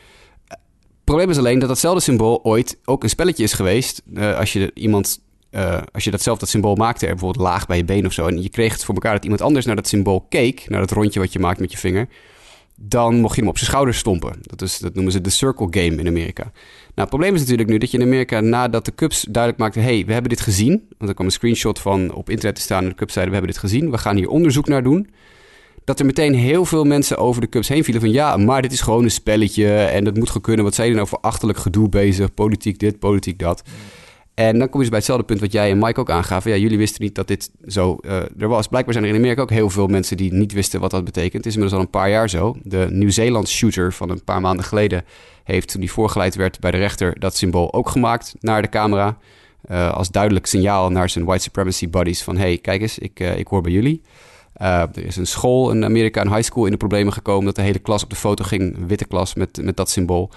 Het 0.48 0.60
probleem 1.04 1.30
is 1.30 1.38
alleen 1.38 1.60
dat 1.60 1.70
datzelfde 1.70 2.02
symbool 2.02 2.44
ooit 2.44 2.80
ook 2.86 3.04
een 3.04 3.10
spelletje 3.10 3.44
is 3.44 3.54
geweest. 3.54 4.02
Als 4.38 4.54
je 4.54 4.72
iemand, 4.74 5.22
als 5.92 6.04
je 6.04 6.12
datzelfde 6.12 6.40
dat 6.40 6.50
symbool 6.50 6.76
maakte, 6.76 7.06
bijvoorbeeld 7.06 7.46
laag 7.46 7.66
bij 7.66 7.78
je 7.78 7.86
been 7.86 8.06
of 8.06 8.14
zo, 8.14 8.28
en 8.28 8.42
je 8.42 8.50
kreeg 8.50 8.74
het 8.74 8.84
voor 8.84 8.94
elkaar 8.94 9.14
dat 9.14 9.24
iemand 9.24 9.42
anders 9.42 9.66
naar 9.66 9.76
dat 9.76 9.88
symbool 9.88 10.26
keek, 10.30 10.70
naar 10.70 10.80
dat 10.80 10.92
rondje 10.92 11.20
wat 11.20 11.34
je 11.34 11.40
maakt 11.40 11.60
met 11.60 11.72
je 11.72 11.78
vinger. 11.78 12.08
Dan 12.80 13.20
mocht 13.20 13.36
je 13.36 13.42
hem 13.42 13.50
op 13.50 13.58
zijn 13.58 13.70
schouders 13.70 13.98
stompen. 13.98 14.40
Dat, 14.42 14.62
is, 14.62 14.78
dat 14.78 14.94
noemen 14.94 15.12
ze 15.12 15.22
de 15.22 15.30
circle 15.30 15.68
game 15.70 15.96
in 15.96 16.08
Amerika. 16.08 16.44
Nou, 16.44 16.52
het 16.96 17.10
probleem 17.10 17.34
is 17.34 17.40
natuurlijk 17.40 17.70
nu 17.70 17.78
dat 17.78 17.92
je 17.92 17.98
in 17.98 18.04
Amerika 18.04 18.40
nadat 18.40 18.86
de 18.86 18.96
Cubs 18.96 19.26
duidelijk 19.30 19.64
maakten... 19.64 19.84
hey, 19.84 20.04
we 20.06 20.14
hebben 20.14 20.30
dit 20.30 20.42
gezien. 20.42 20.72
Want 20.98 21.10
er 21.10 21.14
kwam 21.14 21.26
een 21.26 21.32
screenshot 21.32 21.80
van 21.80 22.14
op 22.14 22.30
internet 22.30 22.56
te 22.56 22.62
staan 22.62 22.84
en 22.84 22.90
de 22.90 22.96
Cubs 22.96 23.14
zeiden... 23.14 23.34
we 23.34 23.40
hebben 23.40 23.62
dit 23.62 23.70
gezien, 23.70 23.92
we 23.92 23.98
gaan 23.98 24.16
hier 24.16 24.30
onderzoek 24.30 24.68
naar 24.68 24.84
doen. 24.84 25.10
Dat 25.84 26.00
er 26.00 26.06
meteen 26.06 26.34
heel 26.34 26.66
veel 26.66 26.84
mensen 26.84 27.18
over 27.18 27.42
de 27.42 27.50
Cubs 27.50 27.68
heen 27.68 27.84
vielen 27.84 28.02
van... 28.02 28.12
ja, 28.12 28.38
maar 28.38 28.62
dit 28.62 28.72
is 28.72 28.82
gewoon 28.82 29.04
een 29.04 29.12
spelletje 29.12 29.76
en 29.76 30.04
dat 30.04 30.18
moet 30.18 30.42
kunnen. 30.42 30.66
Wat 30.66 30.76
zijn 30.76 30.90
er 30.90 30.96
nou 30.96 31.08
voor 31.08 31.20
achterlijk 31.22 31.60
gedoe 31.60 31.90
bezig? 31.90 32.34
Politiek 32.34 32.80
dit, 32.80 33.00
politiek 33.00 33.40
dat. 33.40 33.64
En 34.38 34.60
dan 34.60 34.70
kom 34.70 34.74
je 34.74 34.80
dus 34.80 34.90
bij 34.90 34.98
hetzelfde 34.98 35.26
punt 35.26 35.40
wat 35.40 35.52
jij 35.52 35.72
en 35.72 35.78
Mike 35.78 36.00
ook 36.00 36.10
aangaven. 36.10 36.52
Ja, 36.52 36.58
jullie 36.58 36.78
wisten 36.78 37.04
niet 37.04 37.16
dat 37.16 37.28
dit 37.28 37.52
zo 37.68 37.98
uh, 38.02 38.16
er 38.38 38.48
was. 38.48 38.68
Blijkbaar 38.68 38.94
zijn 38.94 39.06
er 39.06 39.12
in 39.12 39.18
Amerika 39.18 39.42
ook 39.42 39.50
heel 39.50 39.70
veel 39.70 39.88
mensen 39.88 40.18
die 40.18 40.34
niet 40.34 40.54
wisten 40.54 40.80
wat 40.80 40.92
dat 40.92 41.04
betekent. 41.04 41.34
Het 41.34 41.46
is 41.46 41.54
inmiddels 41.54 41.80
al 41.80 41.86
een 41.86 42.00
paar 42.00 42.10
jaar 42.10 42.30
zo. 42.30 42.56
De 42.64 42.88
Nieuw-Zeeland 42.90 43.50
shooter 43.50 43.94
van 43.94 44.10
een 44.10 44.24
paar 44.24 44.42
maanden 44.42 44.66
geleden 44.66 45.06
heeft, 45.44 45.68
toen 45.68 45.80
die 45.80 45.92
voorgeleid 45.92 46.36
werd 46.36 46.60
bij 46.60 46.72
de 46.72 46.78
rechter, 46.78 47.20
dat 47.20 47.36
symbool 47.36 47.74
ook 47.74 47.90
gemaakt 47.90 48.36
naar 48.40 48.62
de 48.62 48.70
camera. 48.70 49.18
Uh, 49.72 49.94
als 49.94 50.12
duidelijk 50.12 50.46
signaal 50.46 50.90
naar 50.90 51.10
zijn 51.10 51.26
white 51.26 51.44
supremacy 51.44 51.90
buddies 51.90 52.24
van... 52.24 52.38
hey, 52.38 52.58
kijk 52.58 52.82
eens, 52.82 52.98
ik, 52.98 53.20
uh, 53.20 53.38
ik 53.38 53.48
hoor 53.48 53.62
bij 53.62 53.72
jullie. 53.72 54.02
er 54.54 55.06
is 55.06 55.16
een 55.16 55.28
school 55.28 55.72
in 55.72 55.86
Amerika, 55.86 56.22
een 56.22 56.34
high 56.34 56.44
school, 56.44 56.66
in 56.66 56.72
de 56.72 56.78
problemen 56.78 57.14
gekomen... 57.14 57.46
dat 57.46 57.56
de 57.56 57.62
hele 57.62 57.80
klas 57.80 58.04
op 58.04 58.10
de 58.10 58.16
foto 58.16 58.44
ging, 58.44 58.88
witte 58.88 59.06
klas 59.06 59.34
met, 59.34 59.60
met 59.62 59.78
dat 59.78 59.90
symbool 59.90 60.32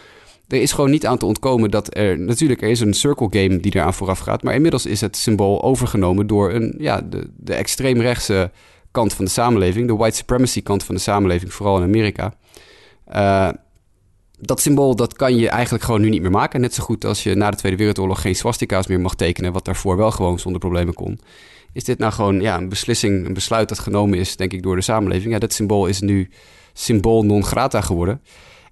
er 0.51 0.62
is 0.62 0.72
gewoon 0.72 0.90
niet 0.90 1.07
aan 1.07 1.18
te 1.18 1.26
ontkomen 1.26 1.70
dat 1.70 1.96
er... 1.96 2.18
Natuurlijk, 2.18 2.62
er 2.62 2.68
is 2.68 2.80
een 2.80 2.94
circle 2.94 3.26
game 3.30 3.61
die 3.61 3.74
eraan 3.74 3.94
vooraf 3.94 4.18
gaat... 4.18 4.42
maar 4.42 4.55
inmiddels 4.55 4.86
is 4.86 5.01
het 5.01 5.16
symbool 5.16 5.62
overgenomen 5.62 6.26
door 6.26 6.53
een, 6.53 6.74
ja, 6.78 7.01
de, 7.01 7.30
de 7.36 7.55
extreemrechtse 7.55 8.51
kant 8.90 9.14
van 9.14 9.24
de 9.24 9.30
samenleving... 9.30 9.86
de 9.86 9.96
white 9.96 10.16
supremacy 10.16 10.62
kant 10.62 10.84
van 10.84 10.94
de 10.94 11.01
samenleving, 11.01 11.53
vooral 11.53 11.76
in 11.76 11.82
Amerika. 11.82 12.34
Uh, 13.12 13.48
dat 14.38 14.61
symbool 14.61 14.96
dat 14.96 15.12
kan 15.16 15.36
je 15.36 15.48
eigenlijk 15.48 15.84
gewoon 15.84 16.01
nu 16.01 16.09
niet 16.09 16.22
meer 16.22 16.30
maken. 16.30 16.61
Net 16.61 16.74
zo 16.74 16.82
goed 16.82 17.05
als 17.05 17.22
je 17.22 17.34
na 17.34 17.51
de 17.51 17.57
Tweede 17.57 17.78
Wereldoorlog 17.78 18.20
geen 18.20 18.36
swastika's 18.36 18.86
meer 18.86 19.01
mag 19.01 19.14
tekenen... 19.14 19.53
wat 19.53 19.64
daarvoor 19.64 19.96
wel 19.96 20.11
gewoon 20.11 20.38
zonder 20.38 20.61
problemen 20.61 20.94
kon. 20.94 21.20
Is 21.72 21.84
dit 21.84 21.98
nou 21.98 22.12
gewoon 22.12 22.40
ja, 22.40 22.57
een 22.57 22.68
beslissing, 22.68 23.26
een 23.26 23.34
besluit 23.34 23.68
dat 23.68 23.78
genomen 23.78 24.18
is, 24.18 24.36
denk 24.36 24.53
ik, 24.53 24.62
door 24.62 24.76
de 24.76 24.82
samenleving? 24.82 25.32
Ja, 25.32 25.38
dat 25.38 25.53
symbool 25.53 25.86
is 25.86 26.01
nu 26.01 26.30
symbool 26.72 27.24
non 27.24 27.44
grata 27.44 27.80
geworden... 27.80 28.20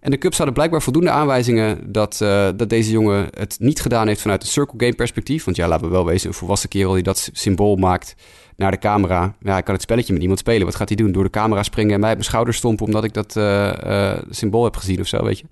En 0.00 0.10
de 0.10 0.18
Cubs 0.18 0.36
hadden 0.36 0.54
blijkbaar 0.54 0.82
voldoende 0.82 1.10
aanwijzingen 1.10 1.92
dat, 1.92 2.20
uh, 2.22 2.48
dat 2.56 2.68
deze 2.68 2.90
jongen 2.90 3.28
het 3.30 3.56
niet 3.60 3.80
gedaan 3.80 4.06
heeft 4.06 4.20
vanuit 4.20 4.42
een 4.42 4.48
circle 4.48 4.78
game 4.78 4.94
perspectief. 4.94 5.44
Want 5.44 5.56
ja, 5.56 5.68
laten 5.68 5.86
we 5.86 5.92
wel 5.92 6.04
wezen, 6.04 6.28
een 6.28 6.34
volwassen 6.34 6.68
kerel 6.68 6.92
die 6.92 7.02
dat 7.02 7.30
symbool 7.32 7.76
maakt 7.76 8.14
naar 8.56 8.70
de 8.70 8.78
camera. 8.78 9.34
Ja, 9.40 9.52
hij 9.52 9.62
kan 9.62 9.74
het 9.74 9.82
spelletje 9.82 10.12
met 10.12 10.22
iemand 10.22 10.38
spelen. 10.38 10.66
Wat 10.66 10.74
gaat 10.74 10.88
hij 10.88 10.96
doen? 10.96 11.12
Door 11.12 11.24
de 11.24 11.30
camera 11.30 11.62
springen 11.62 11.94
en 11.94 12.00
mij 12.00 12.08
op 12.08 12.16
mijn 12.16 12.28
schouder 12.28 12.54
stompen 12.54 12.86
omdat 12.86 13.04
ik 13.04 13.14
dat 13.14 13.36
uh, 13.36 13.72
uh, 13.86 14.12
symbool 14.30 14.64
heb 14.64 14.76
gezien 14.76 15.00
of 15.00 15.06
zo, 15.06 15.24
weet 15.24 15.38
je. 15.38 15.44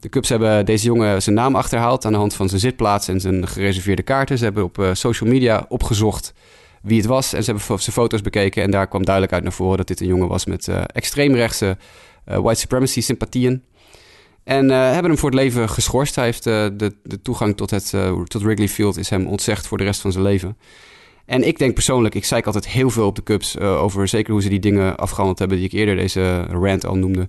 De 0.00 0.08
Cubs 0.08 0.28
hebben 0.28 0.66
deze 0.66 0.84
jongen 0.84 1.22
zijn 1.22 1.34
naam 1.34 1.56
achterhaald 1.56 2.04
aan 2.04 2.12
de 2.12 2.18
hand 2.18 2.34
van 2.34 2.48
zijn 2.48 2.60
zitplaats 2.60 3.08
en 3.08 3.20
zijn 3.20 3.48
gereserveerde 3.48 4.02
kaarten. 4.02 4.38
Ze 4.38 4.44
hebben 4.44 4.64
op 4.64 4.90
social 4.92 5.30
media 5.30 5.64
opgezocht 5.68 6.32
wie 6.82 6.96
het 6.96 7.06
was 7.06 7.32
en 7.32 7.44
ze 7.44 7.50
hebben 7.50 7.80
zijn 7.80 7.96
foto's 7.96 8.20
bekeken. 8.20 8.62
En 8.62 8.70
daar 8.70 8.86
kwam 8.86 9.04
duidelijk 9.04 9.34
uit 9.34 9.42
naar 9.42 9.52
voren 9.52 9.76
dat 9.76 9.86
dit 9.86 10.00
een 10.00 10.06
jongen 10.06 10.28
was 10.28 10.46
met 10.46 10.68
extreemrechtse 10.92 11.76
white 12.36 12.60
supremacy 12.60 13.00
sympathieën. 13.00 13.62
En 14.44 14.64
uh, 14.64 14.70
hebben 14.70 15.10
hem 15.10 15.18
voor 15.18 15.30
het 15.30 15.38
leven 15.38 15.68
geschorst. 15.68 16.14
Hij 16.14 16.24
heeft 16.24 16.46
uh, 16.46 16.66
de, 16.76 16.96
de, 17.02 17.22
toegang 17.22 17.56
tot, 17.56 17.70
het, 17.70 17.94
tot 18.24 18.42
Wrigley 18.42 18.68
Field 18.68 18.96
is 18.96 19.10
hem 19.10 19.26
ontzegd 19.26 19.66
voor 19.66 19.78
de 19.78 19.84
rest 19.84 20.00
van 20.00 20.12
zijn 20.12 20.24
leven. 20.24 20.56
En 21.26 21.46
ik 21.46 21.58
denk 21.58 21.74
persoonlijk, 21.74 22.14
ik 22.14 22.24
zei 22.24 22.42
altijd 22.44 22.68
heel 22.68 22.90
veel 22.90 23.06
op 23.06 23.16
de 23.16 23.22
Cubs 23.22 23.58
over 23.58 24.08
zeker 24.08 24.32
hoe 24.32 24.42
ze 24.42 24.48
die 24.48 24.58
dingen 24.58 24.96
afgehandeld 24.96 25.38
hebben 25.38 25.56
die 25.56 25.66
ik 25.66 25.72
eerder 25.72 25.96
deze 25.96 26.42
rant 26.42 26.86
al 26.86 26.96
noemde. 26.96 27.28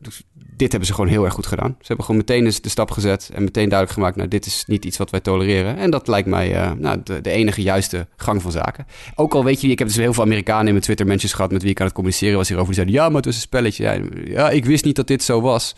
Dus 0.00 0.22
dit 0.56 0.70
hebben 0.70 0.88
ze 0.88 0.94
gewoon 0.94 1.10
heel 1.10 1.24
erg 1.24 1.34
goed 1.34 1.46
gedaan. 1.46 1.76
Ze 1.78 1.86
hebben 1.86 2.04
gewoon 2.04 2.20
meteen 2.20 2.44
de 2.44 2.68
stap 2.68 2.90
gezet 2.90 3.30
en 3.34 3.44
meteen 3.44 3.68
duidelijk 3.68 3.98
gemaakt... 3.98 4.16
nou, 4.16 4.28
dit 4.28 4.46
is 4.46 4.64
niet 4.66 4.84
iets 4.84 4.96
wat 4.96 5.10
wij 5.10 5.20
tolereren. 5.20 5.76
En 5.76 5.90
dat 5.90 6.08
lijkt 6.08 6.28
mij 6.28 6.54
uh, 6.54 6.72
nou, 6.72 7.00
de, 7.04 7.20
de, 7.20 7.30
enige 7.30 7.62
juiste 7.62 8.06
gang 8.16 8.42
van 8.42 8.52
zaken. 8.52 8.86
Ook 9.14 9.34
al 9.34 9.44
weet 9.44 9.60
je, 9.60 9.68
ik 9.68 9.78
heb 9.78 9.88
dus 9.88 9.96
heel 9.96 10.12
veel 10.12 10.22
Amerikanen 10.22 10.66
in 10.66 10.72
mijn 10.72 10.84
Twitter-mensen 10.84 11.28
gehad... 11.28 11.50
met 11.52 11.62
wie 11.62 11.70
ik 11.70 11.78
aan 11.78 11.86
het 11.86 11.94
communiceren 11.94 12.36
was 12.36 12.48
hierover. 12.48 12.74
Die 12.74 12.82
zeiden, 12.82 13.02
ja, 13.02 13.08
maar 13.08 13.16
het 13.16 13.24
was 13.24 13.34
een 13.34 13.40
spelletje. 13.40 13.82
Ja, 13.82 13.98
ja, 14.24 14.50
ik 14.50 14.64
wist 14.64 14.84
niet 14.84 14.96
dat 14.96 15.06
dit 15.06 15.22
zo 15.22 15.40
was. 15.40 15.74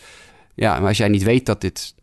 Ja, 0.53 0.79
maar 0.79 0.87
als 0.87 0.97
jij 0.97 1.07
niet 1.07 1.23
weet 1.23 1.45
dat 1.45 1.61
dit, 1.61 1.95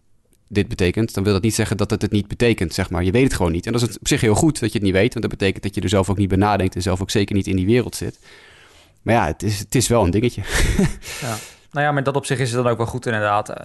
dit 0.48 0.68
betekent... 0.68 1.14
dan 1.14 1.24
wil 1.24 1.32
dat 1.32 1.42
niet 1.42 1.54
zeggen 1.54 1.76
dat 1.76 1.90
het 1.90 2.02
het 2.02 2.10
niet 2.10 2.28
betekent, 2.28 2.74
zeg 2.74 2.90
maar. 2.90 3.04
Je 3.04 3.10
weet 3.10 3.24
het 3.24 3.34
gewoon 3.34 3.52
niet. 3.52 3.66
En 3.66 3.72
dat 3.72 3.88
is 3.88 3.98
op 3.98 4.08
zich 4.08 4.20
heel 4.20 4.34
goed 4.34 4.60
dat 4.60 4.72
je 4.72 4.78
het 4.78 4.86
niet 4.86 4.96
weet... 4.96 5.14
want 5.14 5.28
dat 5.28 5.38
betekent 5.38 5.62
dat 5.62 5.74
je 5.74 5.80
er 5.80 5.88
zelf 5.88 6.10
ook 6.10 6.18
niet 6.18 6.28
bij 6.28 6.38
nadenkt... 6.38 6.74
en 6.74 6.82
zelf 6.82 7.00
ook 7.00 7.10
zeker 7.10 7.34
niet 7.34 7.46
in 7.46 7.56
die 7.56 7.66
wereld 7.66 7.96
zit. 7.96 8.18
Maar 9.02 9.14
ja, 9.14 9.26
het 9.26 9.42
is, 9.42 9.58
het 9.58 9.74
is 9.74 9.88
wel 9.88 10.04
een 10.04 10.10
dingetje. 10.10 10.42
ja. 11.20 11.36
Nou 11.74 11.86
ja, 11.86 11.92
maar 11.92 12.02
dat 12.02 12.16
op 12.16 12.26
zich 12.26 12.38
is 12.38 12.52
het 12.52 12.62
dan 12.62 12.72
ook 12.72 12.76
wel 12.76 12.86
goed 12.86 13.06
inderdaad. 13.06 13.50
Uh, 13.50 13.56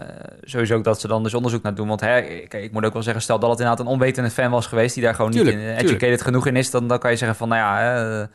sowieso 0.42 0.76
ook 0.76 0.84
dat 0.84 1.00
ze 1.00 1.08
dan 1.08 1.24
dus 1.24 1.34
onderzoek 1.34 1.64
naar 1.64 1.76
doen. 1.76 1.88
Want 1.88 2.00
hè, 2.00 2.22
kijk, 2.22 2.54
ik 2.64 2.72
moet 2.72 2.86
ook 2.86 2.94
wel 2.94 3.04
zeggen, 3.04 3.22
stel 3.22 3.40
dat 3.40 3.50
het 3.50 3.60
inderdaad 3.60 3.86
een 3.86 3.92
onwetende 3.92 4.30
fan 4.30 4.52
was 4.52 4.68
geweest... 4.68 4.94
die 4.94 5.04
daar 5.04 5.16
gewoon 5.16 5.32
niet 5.32 5.48
in, 5.48 5.60
educated 5.60 6.22
genoeg 6.22 6.48
in 6.48 6.56
is... 6.56 6.72
Dan, 6.72 6.88
dan 6.88 7.00
kan 7.00 7.12
je 7.12 7.18
zeggen 7.18 7.38
van, 7.38 7.50
nou 7.50 7.62
ja, 7.62 8.28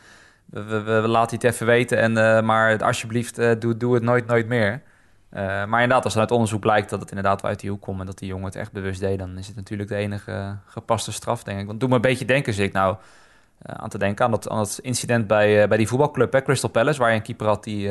we, 0.44 0.62
we, 0.62 1.00
we, 1.00 1.08
laten 1.08 1.36
het 1.36 1.44
even 1.44 1.66
weten... 1.66 1.98
En, 1.98 2.10
uh, 2.10 2.40
maar 2.40 2.82
alsjeblieft, 2.82 3.60
doe, 3.60 3.76
doe 3.76 3.94
het 3.94 4.02
nooit, 4.02 4.26
nooit 4.26 4.46
meer. 4.46 4.82
maar 5.32 5.82
inderdaad, 5.82 6.04
als 6.04 6.12
dan 6.12 6.22
uit 6.22 6.30
onderzoek 6.30 6.60
blijkt 6.60 6.90
dat 6.90 7.00
het 7.00 7.08
inderdaad 7.08 7.40
wel 7.40 7.50
uit 7.50 7.60
die 7.60 7.70
hoek 7.70 7.82
komt... 7.82 8.00
en 8.00 8.06
dat 8.06 8.18
die 8.18 8.28
jongen 8.28 8.46
het 8.46 8.56
echt 8.56 8.72
bewust 8.72 9.00
deed... 9.00 9.18
dan 9.18 9.38
is 9.38 9.46
het 9.46 9.56
natuurlijk 9.56 9.88
de 9.88 9.96
enige 9.96 10.56
gepaste 10.66 11.12
straf, 11.12 11.42
denk 11.42 11.60
ik. 11.60 11.66
Want 11.66 11.80
doe 11.80 11.88
me 11.88 11.94
een 11.94 12.00
beetje 12.00 12.24
denken, 12.24 12.54
zie 12.54 12.64
ik 12.64 12.72
nou... 12.72 12.96
aan 13.62 13.88
te 13.88 13.98
denken 13.98 14.24
aan 14.24 14.30
dat, 14.30 14.48
aan 14.48 14.58
dat 14.58 14.78
incident 14.82 15.26
bij, 15.26 15.68
bij 15.68 15.76
die 15.76 15.88
voetbalclub, 15.88 16.32
hè, 16.32 16.42
Crystal 16.42 16.70
Palace... 16.70 16.98
waar 16.98 17.10
je 17.10 17.16
een 17.16 17.22
keeper 17.22 17.46
had 17.46 17.64
die 17.64 17.90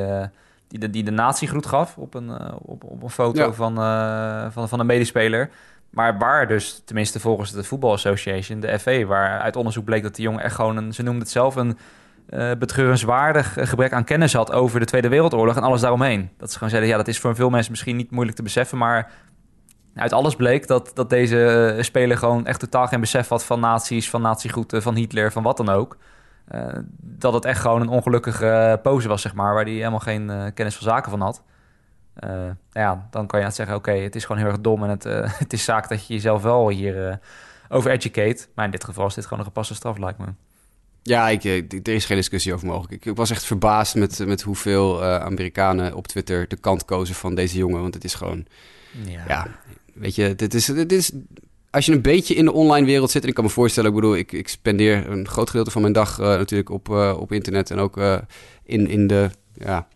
die 0.73 0.81
de, 0.81 0.89
die 0.89 1.03
de 1.03 1.11
natiegroet 1.11 1.65
gaf 1.65 1.97
op 1.97 2.13
een, 2.13 2.27
uh, 2.27 2.51
op, 2.61 2.83
op 2.83 3.03
een 3.03 3.09
foto 3.09 3.51
van, 3.51 3.79
uh, 3.79 4.45
van, 4.49 4.69
van 4.69 4.79
een 4.79 4.85
medespeler. 4.85 5.49
Maar 5.89 6.17
waar 6.17 6.47
dus, 6.47 6.81
tenminste 6.85 7.19
volgens 7.19 7.51
de 7.51 7.63
Football 7.63 7.91
Association, 7.91 8.59
de 8.59 8.79
FA, 8.79 9.05
waar 9.05 9.39
uit 9.39 9.55
onderzoek 9.55 9.85
bleek 9.85 10.03
dat 10.03 10.15
die 10.15 10.23
jongen 10.25 10.43
echt 10.43 10.55
gewoon, 10.55 10.77
een, 10.77 10.93
ze 10.93 11.03
noemde 11.03 11.19
het 11.19 11.29
zelf, 11.29 11.55
een 11.55 11.77
uh, 12.29 12.51
betreurenswaardig 12.59 13.57
gebrek 13.59 13.93
aan 13.93 14.03
kennis 14.03 14.33
had 14.33 14.51
over 14.51 14.79
de 14.79 14.85
Tweede 14.85 15.09
Wereldoorlog 15.09 15.55
en 15.55 15.63
alles 15.63 15.81
daaromheen. 15.81 16.29
Dat 16.37 16.49
ze 16.49 16.53
gewoon 16.53 16.69
zeiden, 16.69 16.91
ja, 16.91 16.97
dat 16.97 17.07
is 17.07 17.19
voor 17.19 17.35
veel 17.35 17.49
mensen 17.49 17.71
misschien 17.71 17.95
niet 17.95 18.11
moeilijk 18.11 18.37
te 18.37 18.43
beseffen, 18.43 18.77
maar 18.77 19.11
uit 19.95 20.13
alles 20.13 20.35
bleek 20.35 20.67
dat, 20.67 20.91
dat 20.93 21.09
deze 21.09 21.77
speler 21.79 22.17
gewoon 22.17 22.45
echt 22.45 22.59
totaal 22.59 22.87
geen 22.87 22.99
besef 22.99 23.27
had 23.27 23.45
van 23.45 23.59
nazi's, 23.59 24.09
van 24.09 24.21
natiegroeten, 24.21 24.81
van 24.81 24.95
Hitler, 24.95 25.31
van 25.31 25.43
wat 25.43 25.57
dan 25.57 25.69
ook. 25.69 25.97
Uh, 26.51 26.77
dat 26.99 27.33
het 27.33 27.45
echt 27.45 27.59
gewoon 27.61 27.81
een 27.81 27.87
ongelukkige 27.87 28.45
uh, 28.45 28.81
pose 28.81 29.07
was, 29.07 29.21
zeg 29.21 29.33
maar, 29.33 29.53
waar 29.53 29.63
hij 29.63 29.73
helemaal 29.73 29.99
geen 29.99 30.29
uh, 30.29 30.45
kennis 30.53 30.75
van 30.75 30.87
zaken 30.87 31.11
van 31.11 31.21
had. 31.21 31.43
ja, 32.71 33.07
dan 33.11 33.27
kan 33.27 33.39
je 33.39 33.45
het 33.45 33.55
zeggen, 33.55 33.75
oké, 33.75 33.89
okay, 33.89 34.03
het 34.03 34.15
is 34.15 34.25
gewoon 34.25 34.41
heel 34.41 34.51
erg 34.51 34.61
dom 34.61 34.83
en 34.83 34.89
het, 34.89 35.03
het 35.43 35.53
is 35.53 35.63
zaak 35.63 35.89
dat 35.89 36.07
je 36.07 36.13
jezelf 36.13 36.41
wel 36.41 36.69
hier 36.69 37.19
over 37.69 37.91
educate. 37.91 38.47
Maar 38.55 38.65
in 38.65 38.71
dit 38.71 38.83
geval 38.83 39.05
is 39.05 39.13
dit 39.13 39.23
gewoon 39.23 39.39
een 39.39 39.45
gepaste 39.45 39.75
straf, 39.75 39.97
lijkt 39.97 40.19
me. 40.19 40.25
Ja, 41.01 41.29
ik, 41.29 41.43
er 41.43 41.93
is 41.93 42.05
geen 42.05 42.17
discussie 42.17 42.53
over 42.53 42.67
mogelijk. 42.67 43.05
Ik, 43.05 43.15
was 43.15 43.29
echt 43.29 43.45
verbaasd 43.45 43.95
met, 43.95 44.25
met 44.25 44.41
hoeveel 44.41 45.03
Amerikanen 45.03 45.95
op 45.95 46.07
Twitter 46.07 46.47
de 46.47 46.57
kant 46.57 46.85
kozen 46.85 47.15
van 47.15 47.35
deze 47.35 47.57
jongen. 47.57 47.81
Want 47.81 47.93
het 47.93 48.03
is 48.03 48.13
gewoon, 48.13 48.45
ja, 49.05 49.23
ja 49.27 49.47
weet 49.93 50.15
je, 50.15 50.35
dit 50.35 50.53
is, 50.53 50.65
dit 50.65 50.91
is 50.91 51.11
als 51.73 51.85
je 51.85 51.91
een 51.91 52.01
beetje 52.01 52.35
in 52.35 52.45
de 52.45 52.51
online 52.51 52.85
wereld 52.85 53.11
zit, 53.11 53.23
en 53.23 53.27
ik 53.27 53.33
kan 53.33 53.43
me 53.43 53.49
voorstellen, 53.49 53.89
ik 53.89 53.95
bedoel, 53.95 54.15
ik, 54.15 54.31
ik 54.31 54.47
spendeer 54.47 55.09
een 55.09 55.27
groot 55.27 55.49
gedeelte 55.49 55.71
van 55.71 55.81
mijn 55.81 55.93
dag 55.93 56.19
uh, 56.19 56.25
natuurlijk 56.25 56.69
op, 56.69 56.89
uh, 56.89 57.15
op 57.19 57.31
internet 57.31 57.71
en 57.71 57.79
ook 57.79 57.97
uh, 57.97 58.17
in, 58.63 58.87
in 58.87 59.07
de, 59.07 59.29
ja, 59.53 59.87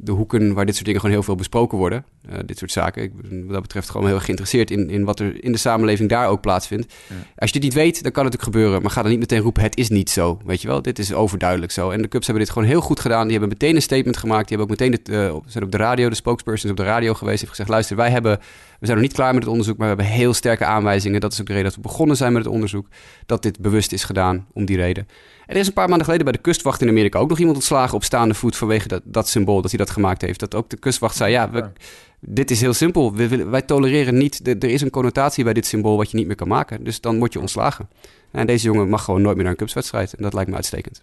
de 0.00 0.12
hoeken 0.12 0.54
waar 0.54 0.66
dit 0.66 0.74
soort 0.74 0.86
dingen 0.86 1.00
gewoon 1.00 1.14
heel 1.14 1.24
veel 1.24 1.34
besproken 1.34 1.78
worden. 1.78 2.04
Uh, 2.30 2.38
dit 2.46 2.58
soort 2.58 2.72
zaken. 2.72 3.02
Ik 3.02 3.16
ben 3.16 3.44
wat 3.44 3.52
dat 3.52 3.62
betreft 3.62 3.90
gewoon 3.90 4.06
heel 4.06 4.14
erg 4.14 4.24
geïnteresseerd 4.24 4.70
in, 4.70 4.90
in 4.90 5.04
wat 5.04 5.20
er 5.20 5.44
in 5.44 5.52
de 5.52 5.58
samenleving 5.58 6.08
daar 6.08 6.28
ook 6.28 6.40
plaatsvindt. 6.40 6.94
Ja. 7.08 7.14
Als 7.36 7.50
je 7.50 7.60
dit 7.60 7.62
niet 7.62 7.74
weet, 7.74 8.02
dan 8.02 8.12
kan 8.12 8.24
het 8.24 8.32
natuurlijk 8.32 8.56
gebeuren. 8.56 8.82
Maar 8.82 8.90
ga 8.90 9.02
dan 9.02 9.10
niet 9.10 9.20
meteen 9.20 9.40
roepen, 9.40 9.62
het 9.62 9.76
is 9.76 9.88
niet 9.88 10.10
zo. 10.10 10.40
Weet 10.44 10.62
je 10.62 10.68
wel, 10.68 10.82
dit 10.82 10.98
is 10.98 11.12
overduidelijk 11.12 11.72
zo. 11.72 11.90
En 11.90 12.02
de 12.02 12.08
Cubs 12.08 12.26
hebben 12.26 12.44
dit 12.44 12.52
gewoon 12.52 12.68
heel 12.68 12.80
goed 12.80 13.00
gedaan. 13.00 13.22
Die 13.22 13.38
hebben 13.38 13.48
meteen 13.48 13.74
een 13.74 13.82
statement 13.82 14.16
gemaakt. 14.16 14.48
Die 14.48 14.56
hebben 14.56 14.76
ook 14.76 14.80
meteen, 14.80 15.00
de, 15.02 15.12
uh, 15.12 15.36
zijn 15.46 15.64
op 15.64 15.70
de 15.72 15.76
radio, 15.76 16.08
de 16.08 16.14
spokespersons 16.14 16.70
op 16.70 16.76
de 16.76 16.84
radio 16.84 17.14
geweest. 17.14 17.38
Heeft 17.38 17.50
gezegd, 17.50 17.68
luister, 17.68 17.96
wij 17.96 18.10
hebben, 18.10 18.38
we 18.80 18.86
zijn 18.86 18.98
nog 18.98 19.06
niet 19.06 19.16
klaar 19.16 19.32
met 19.32 19.42
het 19.42 19.50
onderzoek. 19.50 19.76
Maar 19.76 19.96
we 19.96 20.02
hebben 20.02 20.16
heel 20.18 20.34
sterke 20.34 20.64
aanwijzingen. 20.64 21.20
Dat 21.20 21.32
is 21.32 21.40
ook 21.40 21.46
de 21.46 21.52
reden 21.52 21.68
dat 21.68 21.76
we 21.76 21.88
begonnen 21.88 22.16
zijn 22.16 22.32
met 22.32 22.44
het 22.44 22.52
onderzoek. 22.52 22.86
Dat 23.26 23.42
dit 23.42 23.60
bewust 23.60 23.92
is 23.92 24.04
gedaan 24.04 24.46
om 24.52 24.64
die 24.64 24.76
reden. 24.76 25.06
Er 25.48 25.56
is 25.56 25.66
een 25.66 25.72
paar 25.72 25.88
maanden 25.88 26.04
geleden 26.04 26.24
bij 26.26 26.34
de 26.34 26.40
kustwacht 26.40 26.80
in 26.80 26.88
Amerika 26.88 27.18
ook 27.18 27.28
nog 27.28 27.38
iemand 27.38 27.56
ontslagen 27.56 27.94
op 27.94 28.04
staande 28.04 28.34
voet 28.34 28.56
vanwege 28.56 28.88
dat, 28.88 29.02
dat 29.04 29.28
symbool, 29.28 29.62
dat 29.62 29.70
hij 29.70 29.78
dat 29.78 29.90
gemaakt 29.90 30.22
heeft. 30.22 30.40
Dat 30.40 30.54
ook 30.54 30.70
de 30.70 30.76
kustwacht 30.76 31.16
zei, 31.16 31.30
ja, 31.30 31.50
we, 31.50 31.70
dit 32.20 32.50
is 32.50 32.60
heel 32.60 32.72
simpel. 32.72 33.14
We, 33.14 33.44
wij 33.44 33.62
tolereren 33.62 34.18
niet, 34.18 34.44
de, 34.44 34.56
er 34.58 34.70
is 34.70 34.80
een 34.80 34.90
connotatie 34.90 35.44
bij 35.44 35.52
dit 35.52 35.66
symbool 35.66 35.96
wat 35.96 36.10
je 36.10 36.16
niet 36.16 36.26
meer 36.26 36.36
kan 36.36 36.48
maken. 36.48 36.84
Dus 36.84 37.00
dan 37.00 37.18
word 37.18 37.32
je 37.32 37.40
ontslagen. 37.40 37.88
En 38.30 38.46
deze 38.46 38.64
jongen 38.64 38.88
mag 38.88 39.04
gewoon 39.04 39.22
nooit 39.22 39.34
meer 39.34 39.44
naar 39.44 39.52
een 39.52 39.58
cupswedstrijd. 39.58 40.14
En 40.14 40.22
dat 40.22 40.32
lijkt 40.32 40.50
me 40.50 40.56
uitstekend. 40.56 41.02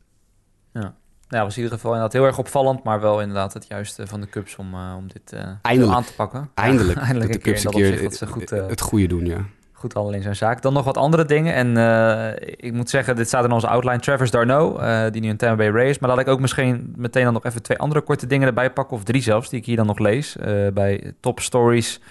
Ja. 0.74 0.96
Ja, 1.30 1.43
was 1.43 1.56
in 1.56 1.64
ieder 1.64 1.78
geval 1.78 1.93
inderdaad 1.93 2.18
heel 2.18 2.26
erg 2.26 2.38
opvallend, 2.38 2.84
maar 2.84 3.02
wel 3.02 3.22
inderdaad 3.22 3.54
het 3.54 3.66
juiste 3.68 4.08
van 4.08 4.22
de 4.22 4.30
Cubs 4.30 4.56
om, 4.56 4.74
uh, 4.74 4.93
om 4.98 5.08
dit 5.08 5.34
uh, 5.34 5.89
aan 5.89 6.04
te 6.04 6.14
pakken. 6.14 6.50
Eindelijk. 6.54 6.98
Eindelijk 7.08 7.32
dat 7.32 7.43
de 7.43 7.50
Cubs 7.50 7.64
een 7.64 7.72
keer, 7.72 7.91
keer 7.91 8.04
het, 8.04 8.26
goed, 8.30 8.52
uh, 8.52 8.68
het 8.68 8.82
goede 8.82 9.08
doen, 9.08 9.26
ja. 9.26 9.46
Goed 9.76 9.94
handelen 9.94 10.18
in 10.18 10.24
zijn 10.24 10.36
zaak. 10.36 10.62
Dan 10.62 10.74
nog 10.74 10.86
wat 10.86 10.98
andere 10.98 11.26
dingen. 11.26 11.54
En 11.54 11.78
uh, 11.78 12.50
ik 12.56 12.74
moet 12.74 12.90
zeggen, 12.90 13.16
dit 13.16 13.28
staat 13.28 13.44
in 13.44 13.52
onze 13.52 13.68
outline. 13.68 14.00
Travis 14.00 14.32
Darno, 14.32 14.80
uh, 14.80 15.04
die 15.12 15.22
nu 15.22 15.30
een 15.30 15.38
Tampa 15.38 15.56
Bay 15.56 15.84
Race. 15.84 15.98
Maar 16.00 16.10
laat 16.10 16.20
ik 16.20 16.28
ook 16.28 16.40
misschien 16.40 16.94
meteen 16.96 17.24
dan 17.24 17.34
nog 17.34 17.46
even 17.46 17.62
twee 17.62 17.78
andere 17.78 18.02
korte 18.02 18.28
dingen 18.28 18.48
erbij 18.48 18.72
pakken. 18.72 18.98
Of 18.98 19.04
drie 19.04 19.22
zelfs, 19.22 19.50
die 19.50 19.60
ik 19.60 19.66
hier 19.66 19.76
dan 19.76 19.86
nog 19.86 20.00
lees. 20.00 20.36
Uh, 20.38 20.68
bij 20.74 21.14
Top 21.20 21.40
Stories. 21.40 22.02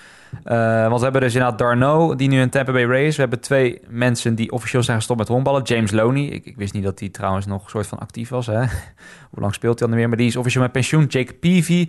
want 0.45 0.97
we 0.97 1.03
hebben 1.03 1.21
dus 1.21 1.35
inderdaad 1.35 1.59
Darno, 1.59 2.15
die 2.15 2.29
nu 2.29 2.41
een 2.41 2.51
Tampa 2.51 2.73
Bay 2.73 2.87
Race. 2.87 3.15
We 3.15 3.21
hebben 3.21 3.41
twee 3.41 3.81
mensen 3.89 4.35
die 4.35 4.53
officieel 4.53 4.83
zijn 4.83 4.97
gestopt 4.97 5.19
met 5.19 5.29
honkballen. 5.29 5.63
James 5.63 5.91
Loney. 5.91 6.25
Ik, 6.25 6.45
ik, 6.45 6.57
wist 6.57 6.73
niet 6.73 6.85
dat 6.85 7.01
hij 7.01 7.09
trouwens 7.09 7.47
nog 7.47 7.65
een 7.65 7.71
soort 7.71 7.87
van 7.87 7.99
actief 7.99 8.29
was. 8.29 8.47
Hoe 9.31 9.41
lang 9.41 9.55
speelt 9.55 9.79
hij 9.79 9.89
dan 9.89 9.97
weer? 9.97 10.09
Maar 10.09 10.19
die 10.19 10.27
is 10.27 10.37
officieel 10.37 10.63
met 10.63 10.73
pensioen. 10.73 11.05
Jake 11.05 11.35
Peavy 11.35 11.89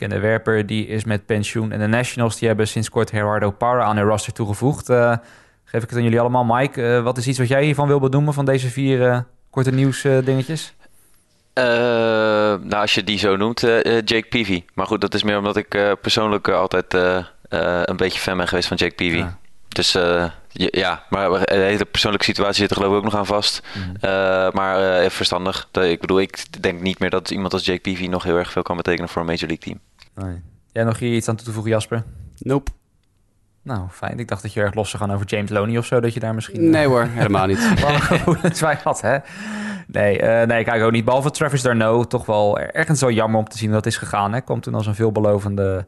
bekende 0.00 0.26
werper, 0.26 0.66
die 0.66 0.86
is 0.86 1.04
met 1.04 1.26
pensioen. 1.26 1.72
En 1.72 1.78
de 1.78 1.86
Nationals 1.86 2.38
die 2.38 2.48
hebben 2.48 2.68
sinds 2.68 2.88
kort 2.88 3.10
Gerardo 3.10 3.50
Parra 3.50 3.84
aan 3.84 3.96
hun 3.96 4.06
roster 4.06 4.32
toegevoegd. 4.32 4.90
Uh, 4.90 5.16
geef 5.64 5.82
ik 5.82 5.88
het 5.88 5.98
aan 5.98 6.04
jullie 6.04 6.20
allemaal. 6.20 6.44
Mike, 6.44 6.80
uh, 6.80 7.02
wat 7.02 7.18
is 7.18 7.26
iets 7.26 7.38
wat 7.38 7.48
jij 7.48 7.64
hiervan 7.64 7.86
wil 7.86 8.00
benoemen 8.00 8.34
van 8.34 8.44
deze 8.44 8.68
vier 8.68 9.00
uh, 9.00 9.18
korte 9.50 9.70
nieuws 9.70 10.02
dingetjes? 10.02 10.74
nou, 11.54 12.74
als 12.74 12.94
je 12.94 13.04
die 13.04 13.18
zo 13.18 13.36
noemt, 13.36 13.60
Jake 14.04 14.26
Peavy. 14.28 14.64
Maar 14.74 14.86
goed, 14.86 15.00
dat 15.00 15.14
is 15.14 15.22
meer 15.22 15.38
omdat 15.38 15.56
ik 15.56 15.68
persoonlijk 16.00 16.48
altijd 16.48 16.94
een 17.84 17.96
beetje 17.96 18.20
fan 18.20 18.36
ben 18.36 18.48
geweest 18.48 18.68
van 18.68 18.76
Jake 18.76 18.94
Peavy. 18.94 19.16
Ja. 19.16 19.38
Dus 19.74 19.92
ja, 20.52 21.02
maar 21.08 21.30
de 21.30 21.54
hele 21.54 21.84
persoonlijke 21.84 22.26
situatie 22.26 22.60
zit 22.60 22.70
er 22.70 22.76
geloof 22.76 22.90
ik 22.90 22.98
ook 22.98 23.04
nog 23.04 23.16
aan 23.16 23.26
vast. 23.26 23.62
Mm. 23.74 23.96
maar 24.52 24.98
even 24.98 25.10
verstandig. 25.10 25.68
Ik 25.72 26.00
bedoel, 26.00 26.20
ik 26.20 26.62
denk 26.62 26.80
niet 26.80 26.98
meer 26.98 27.10
dat 27.10 27.30
iemand 27.30 27.52
als 27.52 27.64
Jake 27.64 27.80
Peavy 27.80 28.06
nog 28.06 28.22
heel 28.22 28.36
erg 28.36 28.52
veel 28.52 28.62
kan 28.62 28.76
betekenen 28.76 29.08
voor 29.08 29.20
een 29.20 29.28
Major 29.28 29.48
League 29.48 29.58
team. 29.58 29.78
Nee. 30.14 30.42
Jij 30.72 30.84
nog 30.84 30.98
hier 30.98 31.14
iets 31.14 31.28
aan 31.28 31.36
toe 31.36 31.46
te 31.46 31.52
voegen, 31.52 31.70
Jasper? 31.70 32.02
Nope. 32.38 32.70
Nou, 33.62 33.88
fijn. 33.90 34.18
Ik 34.18 34.28
dacht 34.28 34.42
dat 34.42 34.52
je 34.52 34.60
erg 34.60 34.74
los 34.74 34.90
zou 34.90 35.02
gaan 35.02 35.12
over 35.14 35.26
James 35.26 35.50
Loney 35.50 35.78
of 35.78 35.86
zo. 35.86 36.00
Dat 36.00 36.14
je 36.14 36.20
daar 36.20 36.34
misschien... 36.34 36.60
Eh, 36.60 36.70
nee 36.70 36.86
hoor, 36.86 37.06
helemaal 37.10 37.46
niet. 37.46 37.58
gevoelens 37.84 38.60
bij 38.60 38.78
had, 38.82 39.00
hè? 39.00 39.18
Nee, 39.86 40.22
uh, 40.22 40.42
nee, 40.42 40.64
kijk 40.64 40.82
ook 40.82 40.92
niet. 40.92 41.04
Behalve 41.04 41.30
Travis 41.30 41.62
Darno, 41.62 42.04
toch 42.04 42.26
wel 42.26 42.58
ergens 42.58 43.00
wel 43.00 43.10
jammer 43.10 43.38
om 43.38 43.48
te 43.48 43.58
zien 43.58 43.70
dat 43.70 43.86
is 43.86 43.96
gegaan. 43.96 44.32
Hè? 44.32 44.40
Komt 44.40 44.62
toen 44.62 44.74
als 44.74 44.86
een 44.86 44.94
veelbelovende 44.94 45.86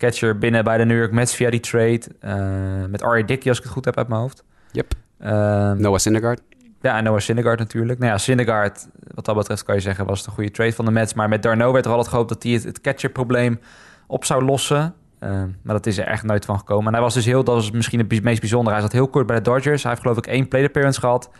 catcher 0.00 0.38
binnen 0.38 0.64
bij 0.64 0.78
de 0.78 0.84
New 0.84 0.98
York 0.98 1.12
Mets 1.12 1.34
via 1.34 1.50
die 1.50 1.60
trade. 1.60 2.00
Uh, 2.24 2.88
met 2.88 3.00
R.A. 3.00 3.22
Dickey, 3.22 3.48
als 3.48 3.58
ik 3.58 3.64
het 3.64 3.72
goed 3.72 3.84
heb 3.84 3.96
uit 3.96 4.08
mijn 4.08 4.20
hoofd. 4.20 4.44
Yep. 4.72 4.92
Uh, 5.20 5.28
Noah 5.72 5.98
Syndergaard. 5.98 6.40
Ja, 6.80 6.96
en 6.96 7.04
Noah 7.04 7.18
Syndergaard 7.18 7.58
natuurlijk. 7.58 7.98
Nou 7.98 8.10
ja, 8.12 8.18
Syndergaard, 8.18 8.88
wat 9.14 9.24
dat 9.24 9.36
betreft 9.36 9.62
kan 9.62 9.74
je 9.74 9.80
zeggen, 9.80 10.06
was 10.06 10.18
het 10.18 10.26
een 10.26 10.32
goede 10.32 10.50
trade 10.50 10.72
van 10.72 10.84
de 10.84 10.90
Mets. 10.90 11.14
Maar 11.14 11.28
met 11.28 11.42
Darno 11.42 11.72
werd 11.72 11.84
er 11.84 11.90
altijd 11.90 12.08
gehoopt 12.08 12.28
dat 12.28 12.42
hij 12.42 12.52
het, 12.52 12.64
het 12.64 12.80
catcher-probleem 12.80 13.60
op 14.06 14.24
zou 14.24 14.44
lossen. 14.44 14.94
Uh, 15.20 15.30
maar 15.62 15.74
dat 15.74 15.86
is 15.86 15.98
er 15.98 16.06
echt 16.06 16.22
nooit 16.22 16.44
van 16.44 16.58
gekomen. 16.58 16.86
En 16.86 16.92
hij 16.92 17.02
was 17.02 17.14
dus 17.14 17.24
heel, 17.24 17.44
dat 17.44 17.54
was 17.54 17.70
misschien 17.70 17.98
het 17.98 18.22
meest 18.22 18.40
bijzondere. 18.40 18.74
Hij 18.74 18.84
zat 18.84 18.92
heel 18.92 19.08
kort 19.08 19.26
bij 19.26 19.36
de 19.36 19.42
Dodgers. 19.42 19.82
Hij 19.82 19.90
heeft 19.90 20.02
geloof 20.02 20.18
ik 20.18 20.26
één 20.26 20.48
plate 20.48 20.66
appearance 20.66 21.00
gehad. 21.00 21.30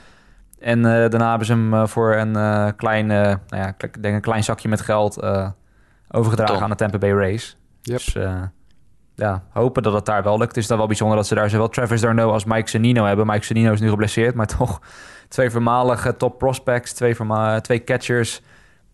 En 0.58 0.78
uh, 0.78 0.84
daarna 0.84 1.28
hebben 1.28 1.46
ze 1.46 1.52
hem 1.52 1.74
uh, 1.74 1.86
voor 1.86 2.14
een 2.14 2.76
klein, 2.76 3.06
nou 3.06 3.38
ja, 3.48 3.74
denk 4.00 4.14
een 4.14 4.20
klein 4.20 4.44
zakje 4.44 4.68
met 4.68 4.80
geld 4.80 5.22
overgedragen 6.10 6.54
Tom. 6.54 6.62
aan 6.62 6.70
de 6.70 6.76
Tampa 6.76 6.98
Bay 6.98 7.12
Rays. 7.12 7.59
Yep. 7.82 7.96
Dus 7.96 8.16
ja, 9.20 9.44
hopen 9.50 9.82
dat 9.82 9.92
het 9.92 10.06
daar 10.06 10.22
wel 10.22 10.38
lukt. 10.38 10.48
Het 10.48 10.56
is 10.56 10.66
dan 10.66 10.78
wel 10.78 10.86
bijzonder 10.86 11.16
dat 11.16 11.26
ze 11.26 11.34
daar 11.34 11.50
zowel 11.50 11.68
Travis 11.68 12.00
Darno 12.00 12.32
als 12.32 12.44
Mike 12.44 12.68
Zanino 12.68 13.04
hebben. 13.04 13.26
Mike 13.26 13.44
Zanino 13.44 13.72
is 13.72 13.80
nu 13.80 13.88
geblesseerd, 13.88 14.34
maar 14.34 14.46
toch 14.58 14.80
twee 15.28 15.50
voormalige 15.50 16.16
top 16.16 16.38
prospects, 16.38 16.92
twee, 16.92 17.16
twee 17.60 17.84
catchers 17.84 18.42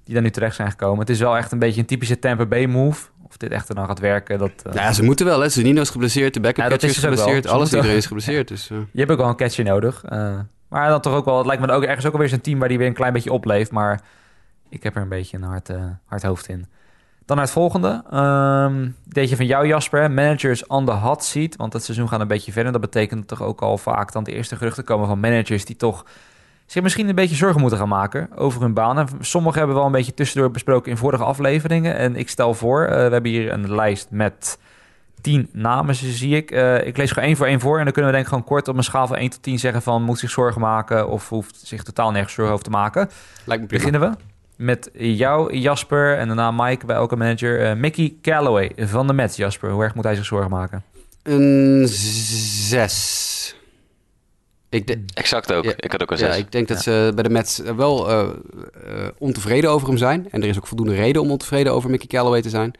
die 0.04 0.14
daar 0.14 0.22
nu 0.22 0.30
terecht 0.30 0.54
zijn 0.54 0.70
gekomen. 0.70 0.98
Het 0.98 1.10
is 1.10 1.18
wel 1.18 1.36
echt 1.36 1.52
een 1.52 1.58
beetje 1.58 1.80
een 1.80 1.86
typische 1.86 2.18
Tampa 2.18 2.46
Bay 2.46 2.66
move. 2.66 3.08
Of 3.28 3.36
dit 3.36 3.50
echt 3.50 3.74
dan 3.74 3.86
gaat 3.86 3.98
werken, 3.98 4.38
dat... 4.38 4.52
Uh... 4.66 4.72
Ja, 4.72 4.92
ze 4.92 5.02
moeten 5.02 5.26
wel, 5.26 5.40
hè. 5.40 5.48
Zanino 5.48 5.80
is 5.80 5.90
geblesseerd, 5.90 6.34
de 6.34 6.40
backup 6.40 6.64
ja, 6.64 6.70
catcher 6.70 6.88
is 6.88 6.98
geblesseerd. 6.98 7.46
Alles 7.46 7.72
iedereen 7.72 7.96
is 7.96 8.06
geblesseerd, 8.06 8.48
dus... 8.48 8.70
Uh... 8.70 8.78
Je 8.92 8.98
hebt 8.98 9.10
ook 9.10 9.18
wel 9.18 9.28
een 9.28 9.36
catcher 9.36 9.64
nodig. 9.64 10.04
Uh, 10.12 10.38
maar 10.68 10.88
dan 10.88 11.00
toch 11.00 11.14
ook 11.14 11.24
wel... 11.24 11.36
Het 11.36 11.46
lijkt 11.46 11.66
me 11.66 11.72
ook 11.72 11.82
ergens 11.82 12.06
ook 12.06 12.12
alweer 12.12 12.28
zijn 12.28 12.40
team 12.40 12.58
waar 12.58 12.68
die 12.68 12.78
weer 12.78 12.86
een 12.86 12.94
klein 12.94 13.12
beetje 13.12 13.32
opleeft. 13.32 13.70
Maar 13.70 14.00
ik 14.68 14.82
heb 14.82 14.96
er 14.96 15.02
een 15.02 15.08
beetje 15.08 15.36
een 15.36 15.42
hard, 15.42 15.70
hard 16.04 16.22
hoofd 16.22 16.48
in. 16.48 16.66
Dan 17.26 17.36
naar 17.36 17.44
het 17.44 17.54
volgende. 17.54 18.02
Um, 18.14 18.96
deze 19.04 19.36
van 19.36 19.46
jou, 19.46 19.66
Jasper. 19.66 20.10
Managers 20.10 20.66
on 20.66 20.84
the 20.84 20.92
hot 20.92 21.24
seat. 21.24 21.56
Want 21.56 21.72
het 21.72 21.84
seizoen 21.84 22.08
gaat 22.08 22.20
een 22.20 22.26
beetje 22.28 22.52
verder. 22.52 22.72
Dat 22.72 22.80
betekent 22.80 23.28
toch 23.28 23.42
ook 23.42 23.60
al 23.60 23.78
vaak 23.78 24.12
dan 24.12 24.24
de 24.24 24.32
eerste 24.32 24.56
geruchten 24.56 24.84
komen 24.84 25.06
van 25.06 25.20
managers 25.20 25.64
die 25.64 25.76
toch 25.76 26.04
zich 26.66 26.82
misschien 26.82 27.08
een 27.08 27.14
beetje 27.14 27.36
zorgen 27.36 27.60
moeten 27.60 27.78
gaan 27.78 27.88
maken 27.88 28.28
over 28.36 28.60
hun 28.60 28.74
banen. 28.74 29.08
Sommigen 29.20 29.58
hebben 29.58 29.74
we 29.76 29.82
wel 29.82 29.90
een 29.90 29.96
beetje 29.96 30.14
tussendoor 30.14 30.50
besproken 30.50 30.90
in 30.90 30.96
vorige 30.96 31.24
afleveringen. 31.24 31.96
En 31.96 32.16
ik 32.16 32.28
stel 32.28 32.54
voor, 32.54 32.82
uh, 32.82 32.88
we 32.88 32.96
hebben 32.96 33.30
hier 33.30 33.52
een 33.52 33.74
lijst 33.74 34.10
met 34.10 34.58
tien 35.20 35.48
namen, 35.52 35.94
zie 35.94 36.36
ik. 36.36 36.50
Uh, 36.50 36.86
ik 36.86 36.96
lees 36.96 37.10
gewoon 37.10 37.28
één 37.28 37.36
voor 37.36 37.46
één 37.46 37.60
voor. 37.60 37.78
En 37.78 37.84
dan 37.84 37.92
kunnen 37.92 38.10
we 38.10 38.16
denk 38.16 38.26
ik 38.26 38.32
gewoon 38.32 38.48
kort 38.48 38.68
op 38.68 38.76
een 38.76 38.84
schaal 38.84 39.06
van 39.06 39.16
1 39.16 39.30
tot 39.30 39.42
10 39.42 39.58
zeggen 39.58 39.82
van... 39.82 40.02
moet 40.02 40.18
zich 40.18 40.30
zorgen 40.30 40.60
maken 40.60 41.08
of 41.08 41.28
hoeft 41.28 41.60
zich 41.66 41.82
totaal 41.82 42.10
nergens 42.10 42.34
zorgen 42.34 42.52
over 42.52 42.64
te 42.64 42.70
maken. 42.70 43.10
Lijkt 43.44 43.62
me 43.62 43.68
Beginnen 43.68 44.00
we 44.00 44.35
met 44.56 44.90
jou, 44.92 45.56
Jasper, 45.56 46.16
en 46.18 46.26
daarna 46.26 46.50
Mike 46.50 46.86
bij 46.86 46.96
elke 46.96 47.16
manager. 47.16 47.70
Uh, 47.70 47.74
Mickey 47.74 48.14
Callaway 48.22 48.72
van 48.76 49.06
de 49.06 49.12
Mets, 49.12 49.36
Jasper. 49.36 49.70
Hoe 49.70 49.82
erg 49.82 49.94
moet 49.94 50.04
hij 50.04 50.14
zich 50.14 50.24
zorgen 50.24 50.50
maken? 50.50 50.82
Een 51.22 51.86
zes. 51.88 53.56
Ik 54.68 54.86
de, 54.86 55.04
exact 55.14 55.52
ook. 55.52 55.64
ik 55.64 55.92
had 55.92 56.02
ook 56.02 56.10
een 56.10 56.18
zes. 56.18 56.34
Ja, 56.36 56.42
ik 56.42 56.52
denk 56.52 56.68
dat 56.68 56.82
ze 56.82 57.12
bij 57.14 57.22
de 57.22 57.30
Mets 57.30 57.58
wel 57.58 58.10
uh, 58.10 58.28
uh, 58.86 59.06
ontevreden 59.18 59.70
over 59.70 59.88
hem 59.88 59.96
zijn. 59.96 60.30
En 60.30 60.42
er 60.42 60.48
is 60.48 60.56
ook 60.56 60.66
voldoende 60.66 60.94
reden 60.94 61.22
om 61.22 61.30
ontevreden 61.30 61.72
over 61.72 61.90
Mickey 61.90 62.06
Callaway 62.06 62.42
te 62.42 62.50
zijn. 62.50 62.72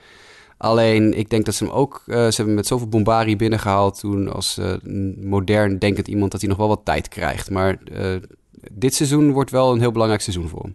Alleen, 0.56 1.18
ik 1.18 1.30
denk 1.30 1.44
dat 1.44 1.54
ze 1.54 1.64
hem 1.64 1.72
ook... 1.72 2.02
Uh, 2.06 2.16
ze 2.16 2.36
hebben 2.36 2.54
met 2.54 2.66
zoveel 2.66 2.88
bombari 2.88 3.36
binnengehaald 3.36 4.00
toen 4.00 4.32
als 4.32 4.60
modern 5.20 5.78
denkend 5.78 6.08
iemand... 6.08 6.30
dat 6.30 6.40
hij 6.40 6.48
nog 6.48 6.58
wel 6.58 6.68
wat 6.68 6.84
tijd 6.84 7.08
krijgt. 7.08 7.50
Maar 7.50 7.78
dit 8.72 8.94
seizoen 8.94 9.32
wordt 9.32 9.50
wel 9.50 9.72
een 9.72 9.80
heel 9.80 9.92
belangrijk 9.92 10.22
seizoen 10.22 10.48
voor 10.48 10.62
hem. 10.62 10.74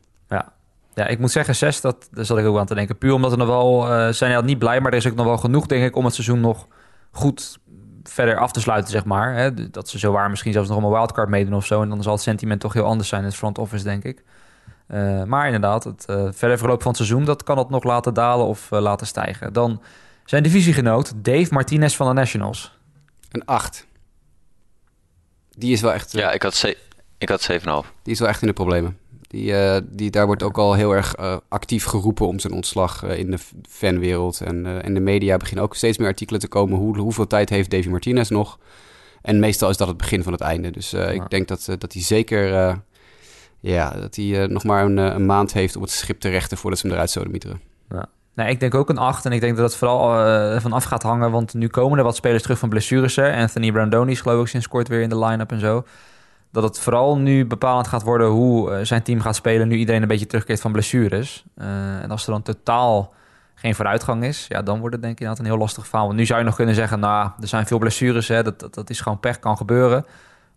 Ja, 0.96 1.08
ik 1.08 1.20
moet 1.20 1.32
zeggen, 1.32 1.56
zes, 1.56 1.82
dat, 1.82 2.10
daar 2.12 2.26
zat 2.26 2.38
ik 2.38 2.46
ook 2.46 2.58
aan 2.58 2.66
te 2.66 2.76
denken. 2.76 2.98
Puur 2.98 3.14
omdat 3.14 3.32
er 3.32 3.38
nog 3.38 3.48
wel, 3.48 3.92
uh, 3.92 4.10
zijn 4.10 4.36
al 4.36 4.42
niet 4.42 4.60
blij, 4.60 4.82
maar 4.82 4.92
er 4.92 4.98
is 4.98 5.08
ook 5.08 5.16
nog 5.16 5.26
wel 5.26 5.38
genoeg, 5.38 5.66
denk 5.66 5.84
ik, 5.84 5.96
om 5.96 6.06
het 6.06 6.14
seizoen 6.14 6.39
nog 6.39 6.68
goed 7.12 7.60
verder 8.04 8.38
af 8.38 8.52
te 8.52 8.62
sluiten, 8.62 8.92
zeg 8.92 9.06
maar. 9.06 9.36
Hè? 9.36 9.70
Dat 9.70 9.89
ze 9.89 10.00
zo 10.00 10.12
waar 10.12 10.30
misschien 10.30 10.54
zelfs 10.54 10.70
nog 10.70 10.78
om 10.78 10.84
een 10.84 10.92
wildcard 10.92 11.30
meedoen 11.30 11.54
of 11.54 11.66
zo. 11.66 11.82
En 11.82 11.89
dan 11.89 12.04
zal 12.04 12.14
het 12.14 12.22
sentiment 12.22 12.62
toch 12.62 12.74
heel 12.74 12.86
anders 12.86 13.10
zijn 13.10 13.22
in 13.22 13.28
het 13.28 13.38
front 13.38 13.58
office, 13.58 13.84
denk 13.84 14.04
ik. 14.04 14.24
Uh, 14.88 15.24
maar 15.24 15.46
inderdaad, 15.46 15.84
het 15.84 16.06
uh, 16.10 16.28
verder 16.32 16.58
verloop 16.58 16.82
van 16.82 16.92
het 16.92 16.98
seizoen, 16.98 17.26
dat 17.26 17.44
kan 17.44 17.58
het 17.58 17.70
nog 17.70 17.84
laten 17.84 18.14
dalen 18.14 18.46
of 18.46 18.70
laten 18.70 19.08
stijgen. 19.08 19.54
Dan 19.54 19.82
zijn 20.26 20.44
divisiegenoot 20.44 21.14
Dave 21.16 21.54
Martinez 21.54 21.96
van 21.96 22.08
de 22.08 22.14
Nationals. 22.14 22.78
Een 23.32 23.46
8. 23.46 23.88
Die 25.50 25.72
is 25.72 25.82
wel 25.82 25.94
echt... 25.94 26.12
Ja, 26.12 26.32
ik 26.32 26.42
had, 26.42 26.64
ik 27.18 27.30
had 27.30 27.52
7,5. 27.52 27.58
Die 28.04 28.14
is 28.14 28.20
wel 28.20 28.28
echt 28.28 28.42
in 28.42 28.48
de 28.48 28.54
problemen. 28.54 28.98
Die, 29.32 29.52
uh, 29.52 29.78
die, 29.90 30.12
daar 30.12 30.26
wordt 30.26 30.44
ook 30.44 30.58
al 30.58 30.74
heel 30.74 30.92
erg 30.92 31.20
uh, 31.20 31.38
actief 31.48 31.86
geroepen 31.86 32.28
om 32.28 32.40
zijn 32.40 32.54
ontslag 32.54 33.04
uh, 33.04 33.18
in 33.18 33.32
de 33.32 33.38
fanwereld. 33.70 34.42
En 34.42 34.66
in 34.66 34.94
de 34.94 35.00
media 35.00 35.38
beginnen 35.38 35.64
ook 35.64 35.76
steeds 35.76 35.98
meer 35.98 36.08
artikelen 36.08 36.40
te 36.40 36.48
komen. 36.48 36.78
Hoe, 36.78 36.98
hoeveel 36.98 37.28
tijd 37.28 37.50
heeft 37.50 37.70
Davy 37.70 37.90
Martinez 37.90 38.30
nog? 38.30 38.60
En 39.22 39.40
meestal 39.40 39.70
is 39.70 39.78
dat 39.78 39.88
het 39.88 39.98
begin 39.98 40.24
van 40.24 40.32
het 40.32 40.42
einde. 40.42 40.72
Dus 40.72 40.90
ja. 40.90 41.08
ik 41.08 41.30
denk 41.30 41.48
dat, 41.48 41.66
dat 41.78 41.94
hij 41.94 42.02
zeker 42.02 42.48
ja, 43.60 43.90
dat 43.90 44.16
hij 44.16 44.48
nog 44.48 44.64
maar 44.64 44.86
een, 44.86 44.98
een, 44.98 45.26
maand 45.26 45.54
heeft 45.54 45.76
om 45.76 45.82
het 45.82 45.92
schip 45.92 46.20
te 46.20 46.30
rechten 46.30 46.58
voordat 46.58 46.80
ze 46.80 46.86
hem 46.86 46.96
eruit 46.96 47.12
zouden 47.12 47.34
mieteren. 47.34 47.62
Ja. 47.90 48.06
Nee, 48.36 48.50
ik 48.50 48.60
denk 48.60 48.76
ook 48.76 48.90
een 48.90 48.98
8. 48.98 49.26
En 49.26 49.32
ik 49.32 49.42
denk 49.42 49.56
dat 49.56 49.66
het 49.66 49.76
vooral 49.76 50.28
uh, 50.28 50.60
vanaf 50.60 50.84
gaat 50.84 51.04
hangen. 51.04 51.32
Want 51.32 51.54
nu 51.54 51.68
komen 51.68 51.98
er 51.98 52.04
wat 52.04 52.16
spelers 52.16 52.42
terug 52.42 52.60
van 52.60 52.70
blessures. 52.70 53.16
Hè. 53.16 53.36
Anthony 53.36 53.72
Brandoni 53.72 54.12
is 54.12 54.22
geloof 54.22 54.42
ik 54.42 54.48
sinds 54.48 54.68
kort 54.68 54.88
weer 54.88 55.02
in 55.02 55.10
de 55.10 55.20
line-up 55.20 55.52
en 55.52 55.60
zo 55.60 55.84
dat 56.52 56.64
het 56.64 56.80
vooral 56.80 57.18
nu 57.18 57.45
bepalend 57.45 57.88
gaat 57.88 58.04
worden 58.04 58.28
hoe 58.28 58.72
eh, 58.72 58.86
zijn 58.86 59.04
team 59.04 59.20
gaat 59.20 59.36
spelen 59.36 59.68
nu 59.68 59.76
iedereen 59.76 60.02
een 60.02 60.08
beetje 60.08 60.28
terugkeert 60.28 60.62
van 60.62 60.72
blessures. 60.72 61.45
Uh, 61.58 62.04
en 62.04 62.12
als 62.12 62.26
er 62.26 62.32
dan 62.32 62.41
totaal 62.41 63.14
geen 63.56 63.76
vooruitgang 63.76 64.24
is, 64.24 64.45
ja, 64.49 64.62
dan 64.62 64.80
wordt 64.80 64.93
het 64.93 65.04
denk 65.04 65.14
ik 65.14 65.20
inderdaad 65.20 65.45
een 65.45 65.52
heel 65.52 65.62
lastig 65.62 65.88
verhaal. 65.88 66.06
Want 66.06 66.18
nu 66.18 66.26
zou 66.26 66.39
je 66.39 66.45
nog 66.45 66.56
kunnen 66.56 66.76
zeggen, 66.76 66.99
nou, 66.99 67.30
er 67.41 67.47
zijn 67.47 67.66
veel 67.66 67.78
blessures, 67.78 68.28
hè, 68.28 68.43
dat, 68.43 68.74
dat, 68.74 68.89
is 68.89 69.02
gewoon 69.02 69.20
pech, 69.20 69.39
kan 69.39 69.58
gebeuren. 69.58 70.06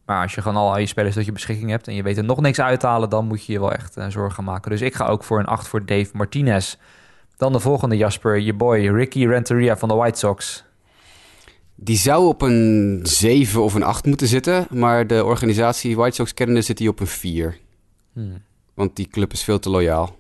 Maar 0.07 0.23
als 0.23 0.35
je 0.35 0.43
gewoon 0.43 0.57
al 0.57 0.79
je 0.79 0.87
spelers 0.87 1.15
tot 1.15 1.25
je 1.25 1.33
beschikking 1.33 1.71
hebt 1.71 1.89
en 1.89 1.95
je 1.95 2.03
weet 2.03 2.17
er 2.17 2.25
nog 2.25 2.41
niks 2.41 2.61
uithalen, 2.61 3.11
dan 3.11 3.27
moet 3.27 3.45
je 3.45 3.53
je 3.53 3.61
wel 3.61 3.73
echt 3.73 3.99
uh, 3.99 4.05
zorgen 4.09 4.35
gaan 4.35 4.45
maken. 4.45 4.71
Dus 4.71 4.81
ik 4.81 4.95
ga 4.95 5.07
ook 5.07 5.25
voor 5.25 5.39
een 5.39 5.47
8 5.47 5.69
voor 5.69 5.87
Dave 5.87 6.11
Martinez. 6.13 6.77
Dan 7.37 7.53
de 7.53 7.61
volgende 7.61 7.97
Jasper, 7.97 8.39
je 8.39 8.55
boy 8.55 8.89
Ricky 8.89 9.27
Renteria 9.27 9.77
van 9.77 9.89
de 9.89 9.95
White 9.95 10.19
Sox. 10.19 10.65
Die 11.75 11.97
zou 11.97 12.27
op 12.27 12.43
een 12.43 13.01
7 13.03 13.63
of 13.63 13.75
een 13.75 13.83
8 13.83 14.05
moeten 14.05 14.27
zitten. 14.27 14.67
Maar 14.71 15.07
de 15.07 15.25
organisatie 15.25 15.97
White 15.97 16.15
Sox 16.15 16.35
kennende 16.35 16.63
zit 16.63 16.77
die 16.77 16.89
op 16.89 17.01
een 17.01 17.07
4. 17.07 17.59
Hmm. 18.13 18.43
Want 18.75 18.97
die 18.97 19.09
club 19.09 19.33
is 19.33 19.43
veel 19.43 19.59
te 19.59 19.71
loyaal. 19.71 20.19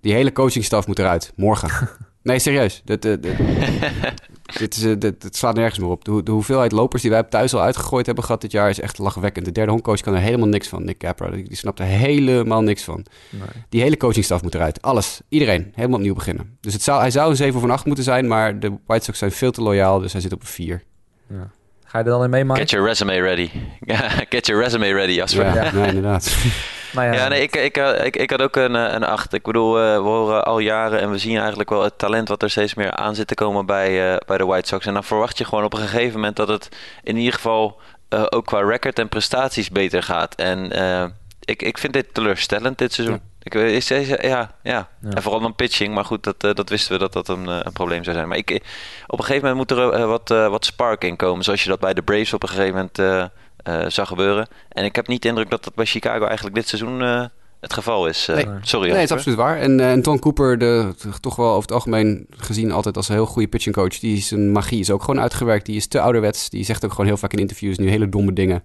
Die 0.00 0.12
hele 0.12 0.32
coachingstaf 0.32 0.86
moet 0.86 0.98
eruit. 0.98 1.32
Morgen. 1.36 1.88
nee, 2.22 2.38
serieus. 2.38 2.82
Dat, 2.84 3.02
dat, 3.02 3.22
dat, 3.22 3.32
dit 4.56 4.76
is, 4.76 4.84
eh, 4.84 4.92
dit, 4.98 5.22
het 5.22 5.36
slaat 5.36 5.54
nergens 5.54 5.78
meer 5.78 5.88
op. 5.88 6.04
De, 6.04 6.22
de, 6.22 6.30
hoeveelheid 6.30 6.72
lopers 6.72 7.02
die 7.02 7.10
wij 7.10 7.22
thuis 7.22 7.54
al 7.54 7.60
uitgegooid 7.60 8.06
hebben 8.06 8.24
gehad 8.24 8.40
dit 8.40 8.52
jaar 8.52 8.70
is 8.70 8.80
echt 8.80 8.98
lachwekkend. 8.98 9.44
De 9.44 9.52
derde 9.52 9.70
honkcoach 9.70 10.00
kan 10.00 10.14
er 10.14 10.20
helemaal 10.20 10.48
niks 10.48 10.68
van. 10.68 10.84
Nick 10.84 10.98
Capra, 10.98 11.30
die, 11.30 11.48
die 11.48 11.56
snapt 11.56 11.78
er 11.78 11.84
helemaal 11.84 12.62
niks 12.62 12.82
van. 12.82 13.06
Nee. 13.30 13.64
Die 13.68 13.82
hele 13.82 13.96
coachingstaf 13.96 14.42
moet 14.42 14.54
eruit. 14.54 14.82
Alles. 14.82 15.20
Iedereen. 15.28 15.72
Helemaal 15.74 15.96
opnieuw 15.96 16.14
beginnen. 16.14 16.56
Dus 16.60 16.72
het 16.72 16.82
zou, 16.82 17.00
hij 17.00 17.10
zou 17.10 17.30
een 17.30 17.36
7 17.36 17.56
of 17.56 17.62
een 17.62 17.70
8 17.70 17.84
moeten 17.84 18.04
zijn, 18.04 18.26
maar 18.26 18.60
de 18.60 18.72
White 18.86 19.04
Sox 19.04 19.18
zijn 19.18 19.32
veel 19.32 19.50
te 19.50 19.62
loyaal, 19.62 19.98
dus 19.98 20.12
hij 20.12 20.20
zit 20.20 20.32
op 20.32 20.40
een 20.40 20.46
4. 20.46 20.82
Ja. 21.28 21.50
Ga 21.84 21.98
je 21.98 22.04
er 22.04 22.10
dan 22.10 22.24
in 22.24 22.30
mee, 22.30 22.44
Mike? 22.44 22.58
Get 22.58 22.70
your 22.70 22.86
resume 22.86 23.20
ready. 23.20 23.50
Get 24.34 24.46
your 24.46 24.62
resume 24.62 24.92
ready, 24.92 25.12
Jasper. 25.12 25.44
Ja, 25.44 25.64
ja. 25.64 25.72
Nee, 25.72 25.86
inderdaad. 25.86 26.36
Ja, 26.92 27.12
Ja, 27.12 27.28
nee, 27.28 27.42
ik, 27.42 27.56
ik, 27.56 27.76
eh, 27.76 28.04
ik, 28.04 28.16
ik 28.16 28.30
had 28.30 28.42
ook 28.42 28.56
een, 28.56 28.76
eh, 28.76 28.92
een 28.92 29.04
8. 29.04 29.32
Ik 29.32 29.42
bedoel, 29.42 29.78
eh, 29.78 29.82
we 29.94 30.02
horen 30.08 30.44
al 30.44 30.58
jaren 30.58 31.00
en 31.00 31.10
we 31.10 31.18
zien 31.18 31.38
eigenlijk 31.38 31.70
wel 31.70 31.82
het 31.82 31.98
talent 31.98 32.28
wat 32.28 32.42
er 32.42 32.50
steeds 32.50 32.74
meer 32.74 32.90
aan 32.92 33.14
zit 33.14 33.26
te 33.26 33.34
komen 33.34 33.66
bij, 33.66 34.20
bij 34.26 34.38
de 34.38 34.44
White 34.44 34.68
Sox. 34.68 34.86
En 34.86 34.94
dan 34.94 35.04
verwacht 35.04 35.38
je 35.38 35.44
gewoon 35.44 35.64
op 35.64 35.72
een 35.72 35.78
gegeven 35.78 36.14
moment 36.14 36.36
dat 36.36 36.48
het 36.48 36.68
in 37.02 37.16
ieder 37.16 37.34
geval 37.34 37.80
ook 38.30 38.46
qua 38.46 38.60
record 38.60 38.98
en 38.98 39.08
prestaties 39.08 39.70
beter 39.70 40.02
gaat. 40.02 40.34
En 40.34 40.72
ik, 41.40 41.62
ik 41.62 41.78
vind 41.78 41.92
dit 41.92 42.14
teleurstellend 42.14 42.78
dit 42.78 42.92
seizoen. 42.92 43.14
Ja. 43.14 43.26
Ik, 43.42 43.54
is, 43.54 43.90
is- 43.90 44.08
ja, 44.08 44.18
ja, 44.20 44.50
Ja. 44.62 44.88
En 45.14 45.22
vooral 45.22 45.40
dan 45.40 45.54
pitching, 45.54 45.94
maar 45.94 46.04
goed, 46.04 46.22
dat, 46.24 46.56
dat 46.56 46.68
wisten 46.68 46.92
we 46.92 46.98
dat 46.98 47.12
dat 47.12 47.28
een, 47.28 47.46
een 47.46 47.72
probleem 47.72 48.04
zou 48.04 48.16
zijn. 48.16 48.28
Maar 48.28 48.36
ik, 48.38 48.62
op 49.06 49.18
een 49.18 49.24
gegeven 49.24 49.48
moment 49.48 49.70
moet 49.70 49.78
er 49.78 50.06
wat, 50.06 50.28
wat 50.28 50.64
spark 50.64 51.04
in 51.04 51.16
komen, 51.16 51.44
zoals 51.44 51.62
je 51.62 51.68
dat 51.68 51.80
bij 51.80 51.94
de 51.94 52.02
Braves 52.02 52.32
op 52.32 52.42
een 52.42 52.48
gegeven 52.48 52.74
moment 52.96 53.30
zag 53.88 54.08
gebeuren. 54.08 54.48
En 54.68 54.84
ik 54.84 54.96
heb 54.96 55.08
niet 55.08 55.22
de 55.22 55.28
indruk 55.28 55.50
dat 55.50 55.64
dat 55.64 55.74
bij 55.74 55.86
Chicago 55.86 56.24
eigenlijk 56.24 56.56
dit 56.56 56.68
seizoen 56.68 57.02
eh, 57.02 57.24
het 57.60 57.72
geval 57.72 58.06
is. 58.06 58.28
Eh, 58.28 58.34
Nee. 58.34 58.46
Sorry. 58.60 58.88
Nee, 58.88 59.00
het 59.00 59.10
is 59.10 59.16
absoluut 59.16 59.38
waar. 59.38 59.56
En, 59.56 59.80
eh, 59.80 59.90
en 59.90 60.02
Tom 60.02 60.18
Cooper, 60.18 60.58
de, 60.58 60.94
toch 61.20 61.36
wel 61.36 61.48
over 61.48 61.62
het 61.62 61.72
algemeen 61.72 62.26
gezien 62.30 62.72
altijd 62.72 62.96
als 62.96 63.08
een 63.08 63.14
heel 63.14 63.26
goede 63.26 63.48
pitching 63.48 63.74
coach. 63.74 63.98
Die 63.98 64.22
zijn 64.22 64.52
magie 64.52 64.80
is 64.80 64.90
ook 64.90 65.02
gewoon 65.02 65.20
uitgewerkt. 65.20 65.66
Die 65.66 65.76
is 65.76 65.86
te 65.86 66.00
ouderwets. 66.00 66.50
Die 66.50 66.64
zegt 66.64 66.84
ook 66.84 66.90
gewoon 66.90 67.06
heel 67.06 67.16
vaak 67.16 67.32
in 67.32 67.38
interviews 67.38 67.78
nu 67.78 67.88
hele 67.88 68.08
domme 68.08 68.32
dingen. 68.32 68.64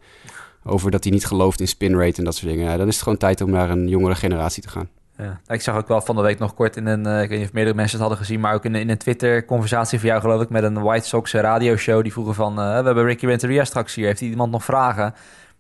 Over 0.63 0.91
dat 0.91 1.03
hij 1.03 1.13
niet 1.13 1.25
gelooft 1.25 1.59
in 1.59 1.67
spin 1.67 1.99
rate 1.99 2.17
en 2.17 2.23
dat 2.23 2.35
soort 2.35 2.51
dingen. 2.51 2.69
Ja, 2.71 2.77
dan 2.77 2.87
is 2.87 2.93
het 2.93 3.03
gewoon 3.03 3.17
tijd 3.17 3.41
om 3.41 3.49
naar 3.49 3.69
een 3.69 3.87
jongere 3.87 4.15
generatie 4.15 4.63
te 4.63 4.69
gaan. 4.69 4.89
Ja. 5.17 5.39
Ik 5.47 5.61
zag 5.61 5.75
ook 5.75 5.87
wel 5.87 6.01
van 6.01 6.15
de 6.15 6.21
week 6.21 6.39
nog 6.39 6.53
kort 6.53 6.75
in 6.77 6.85
een, 6.85 7.05
eh, 7.05 7.21
ik 7.21 7.29
weet 7.29 7.37
niet 7.37 7.47
of 7.47 7.53
meerdere 7.53 7.75
mensen 7.75 7.97
het 7.99 8.07
hadden 8.07 8.25
gezien, 8.25 8.39
maar 8.39 8.53
ook 8.53 8.65
in, 8.65 8.73
een- 8.75 8.81
in 8.81 8.89
een 8.89 8.97
Twitter-conversatie 8.97 9.99
van 9.99 10.07
jou 10.09 10.21
geloof 10.21 10.41
ik 10.41 10.49
met 10.49 10.63
een 10.63 10.81
White 10.81 11.07
Sox 11.07 11.33
radioshow. 11.33 12.03
Die 12.03 12.11
vroegen 12.11 12.35
van, 12.35 12.51
eh, 12.59 12.65
we 12.79 12.85
hebben 12.85 13.05
Ricky 13.05 13.25
Renteria 13.25 13.63
straks 13.63 13.95
hier. 13.95 14.05
Heeft 14.05 14.21
iemand 14.21 14.51
nog 14.51 14.63
vragen? 14.63 15.13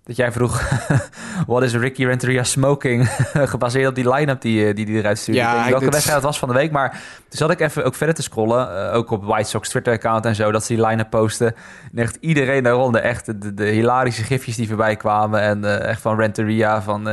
Dat 0.03 0.15
jij 0.15 0.31
vroeg, 0.31 0.61
wat 1.47 1.63
is 1.63 1.75
Ricky 1.75 2.05
Renteria 2.05 2.43
smoking? 2.43 3.09
Gebaseerd 3.53 3.87
op 3.89 3.95
die 3.95 4.09
line-up 4.13 4.41
die, 4.41 4.67
eh, 4.67 4.75
die 4.75 4.85
die 4.85 4.97
eruit 4.97 5.17
stuurde. 5.17 5.39
Ja, 5.39 5.47
ik 5.47 5.53
weet 5.53 5.61
niet 5.63 5.71
welke 5.71 5.89
wedstrijd 5.89 6.17
het 6.17 6.25
was 6.27 6.39
van 6.39 6.47
de 6.47 6.53
week, 6.53 6.71
maar 6.71 6.89
toen 6.89 6.99
zat 7.29 7.51
ik 7.51 7.59
even 7.59 7.85
ook 7.85 7.95
verder 7.95 8.15
te 8.15 8.21
scrollen. 8.21 8.91
ook 8.91 9.11
op 9.11 9.23
White 9.23 9.49
Sox 9.49 9.69
Twitter-account 9.69 10.25
en 10.25 10.35
zo, 10.35 10.51
dat 10.51 10.65
ze 10.65 10.75
die 10.75 10.85
line-up 10.85 11.09
posten. 11.09 11.55
En 11.95 12.03
echt 12.03 12.17
iedereen 12.19 12.63
daaronder, 12.63 13.01
echt 13.01 13.25
de, 13.25 13.53
de, 13.53 13.65
hilarische 13.65 14.23
gifjes 14.23 14.55
die 14.55 14.67
voorbij 14.67 14.95
kwamen. 14.95 15.39
En 15.41 15.85
echt 15.87 16.01
van 16.01 16.17
Renteria, 16.19 16.81
van... 16.81 17.07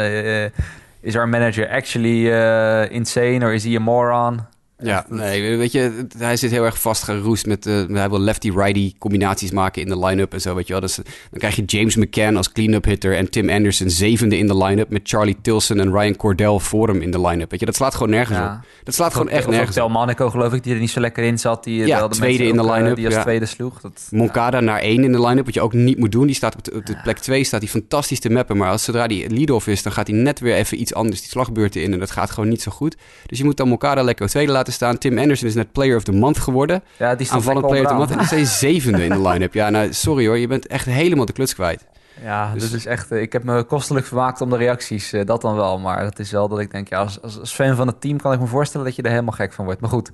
is 1.02 1.16
our 1.16 1.26
manager 1.26 1.66
actually 1.66 2.30
eh, 2.30 2.88
insane 2.90 3.42
or 3.42 3.52
is 3.52 3.64
he 3.64 3.74
a 3.76 3.80
moron? 3.80 4.46
Ja, 4.82 5.06
nee, 5.08 5.56
weet 5.56 5.72
je, 5.72 6.06
hij 6.18 6.36
zit 6.36 6.50
heel 6.50 6.64
erg 6.64 6.80
vastgeroest 6.80 7.46
met, 7.46 7.66
eh 7.66 7.82
hij 7.88 8.08
wil 8.08 8.20
lefty-righty 8.20 8.92
combinaties 8.98 9.50
maken 9.50 9.82
in 9.82 9.88
de 9.88 9.98
line-up 9.98 10.32
en 10.32 10.40
zo, 10.40 10.54
weet 10.54 10.66
je 10.66 10.72
wel. 10.72 10.82
Dus 10.82 10.98
eh, 10.98 11.04
dan 11.30 11.38
krijg 11.38 11.56
je 11.56 11.64
James 11.64 11.96
McCann 11.96 12.36
als 12.36 12.52
clean-up 12.52 12.84
hitter 12.84 13.16
en 13.16 13.30
Tim 13.30 13.50
Anderson 13.50 13.90
zevende 13.90 14.38
in 14.38 14.46
de 14.46 14.56
line-up 14.56 14.88
met 14.90 15.00
Charlie 15.04 15.36
Tilson 15.42 15.80
en 15.80 15.92
Ryan 15.92 16.16
Cordell 16.16 16.58
voor 16.58 16.88
hem 16.88 17.02
in 17.02 17.10
de 17.10 17.20
line-up. 17.20 17.50
Weet 17.50 17.60
je, 17.60 17.66
dat 17.66 17.76
slaat 17.76 17.94
gewoon 17.94 18.10
nergens 18.10 18.38
Ja. 18.38 18.54
op. 18.62 18.68
Dat 18.84 18.94
slaat 18.94 19.12
gewoon 19.12 19.28
echt 19.28 19.48
nergens 19.48 19.78
op. 19.78 19.90
Monaco 19.90 20.30
geloof 20.30 20.52
ik, 20.52 20.62
die 20.62 20.74
er 20.74 20.80
niet 20.80 20.90
zo 20.90 21.00
lekker 21.00 21.24
in 21.24 21.38
zat. 21.38 21.64
Die, 21.64 21.86
Ja, 21.86 21.98
wel 21.98 22.08
de 22.08 22.14
tweede 22.14 22.44
in 22.44 22.56
de 22.56 22.62
eh, 22.62 22.74
line-up, 22.74 22.96
Die 22.96 23.06
als 23.06 23.14
ja. 23.14 23.22
tweede 23.22 23.46
sloeg. 23.46 23.80
Dat, 23.80 24.06
Moncada 24.10 24.60
naar 24.60 24.80
één 24.80 25.04
in 25.04 25.12
de 25.12 25.20
line-up, 25.26 25.44
wat 25.44 25.54
je 25.54 25.60
ook 25.60 25.72
niet 25.72 25.98
moet 25.98 26.12
doen. 26.12 26.26
Die 26.26 26.34
staat 26.34 26.54
op 26.56 26.64
de, 26.64 26.72
op 26.74 26.86
de 26.86 26.96
plek 27.02 27.18
2 27.18 27.44
staat 27.44 27.60
hij 27.60 27.70
fantastisch 27.70 28.20
te 28.20 28.30
mappen. 28.30 28.56
Maar 28.56 28.70
als 28.70 28.84
zodra 28.84 29.06
die 29.06 29.30
lead-off 29.30 29.66
is, 29.66 29.82
dan 29.82 29.92
gaat 29.92 30.06
hij 30.06 30.16
net 30.16 30.40
weer 30.40 30.54
even 30.54 30.80
iets 30.80 30.94
anders 30.94 31.20
die 31.20 31.28
slagbeurten 31.30 31.82
in. 31.82 31.92
En 31.92 31.98
dat 31.98 32.10
gaat 32.10 32.30
gewoon 32.30 32.48
niet 32.48 32.62
zo 32.62 32.70
goed. 32.70 32.96
Dus 33.26 33.38
je 33.38 33.44
moet 33.44 33.56
dan 33.56 33.68
Moncada 33.68 34.02
lekker 34.02 34.28
tweede 34.28 34.52
laten 34.52 34.69
staan. 34.72 34.98
Tim 34.98 35.18
Anderson 35.18 35.48
is 35.48 35.54
net 35.54 35.72
player 35.72 35.96
of 35.96 36.02
the 36.02 36.12
month 36.12 36.38
geworden. 36.38 36.82
ja, 36.96 37.14
die 37.14 37.30
Aanvallend 37.32 37.66
player 37.66 37.82
of 37.84 37.88
the 37.90 37.96
month. 37.96 38.10
En 38.10 38.18
die 38.18 38.38
is 38.38 38.58
zevende 38.68 39.04
in 39.04 39.10
de 39.10 39.28
line-up. 39.28 39.54
Ja, 39.54 39.70
nou, 39.70 39.92
sorry 39.92 40.26
hoor. 40.26 40.38
Je 40.38 40.46
bent 40.46 40.66
echt 40.66 40.86
helemaal 40.86 41.24
de 41.24 41.32
kluts 41.32 41.54
kwijt. 41.54 41.86
Ja, 42.22 42.52
Dus- 42.52 42.62
dat 42.62 42.72
is 42.72 42.86
echt... 42.86 43.10
eh, 43.10 43.20
ik 43.20 43.32
heb 43.32 43.44
me 43.44 43.62
kostelijk 43.62 44.06
vermaakt 44.06 44.40
om 44.40 44.50
de 44.50 44.56
reacties. 44.56 45.12
eh, 45.12 45.26
dat 45.26 45.40
dan 45.40 45.54
wel. 45.54 45.78
Maar 45.78 46.04
het 46.04 46.18
is 46.18 46.30
wel 46.30 46.48
dat 46.48 46.58
ik 46.58 46.70
denk, 46.70 46.88
ja, 46.88 46.98
als, 46.98 47.22
als, 47.22 47.38
als 47.38 47.52
fan 47.52 47.76
van 47.76 47.86
het 47.86 48.00
team 48.00 48.20
kan 48.20 48.32
ik 48.32 48.40
me 48.40 48.46
voorstellen 48.46 48.86
dat 48.86 48.96
je 48.96 49.02
er 49.02 49.10
helemaal 49.10 49.32
gek 49.32 49.52
van 49.52 49.64
wordt. 49.64 49.80
Maar 49.80 49.90
goed, 49.90 50.10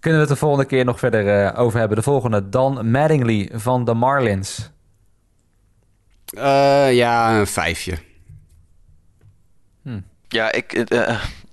kunnen 0.00 0.20
we 0.20 0.26
het 0.26 0.34
de 0.34 0.40
volgende 0.44 0.66
keer 0.66 0.84
nog 0.84 0.98
verder 0.98 1.44
eh, 1.44 1.60
over 1.60 1.78
hebben. 1.78 1.96
De 1.96 2.02
volgende, 2.02 2.48
Dan 2.48 2.90
Mattingly 2.90 3.50
van 3.54 3.84
de 3.84 3.94
Marlins. 3.94 4.70
Eh, 6.26 6.94
ja, 6.94 7.38
een 7.38 7.46
vijfje. 7.46 7.98
Ja, 10.28 10.52
ik, 10.52 10.72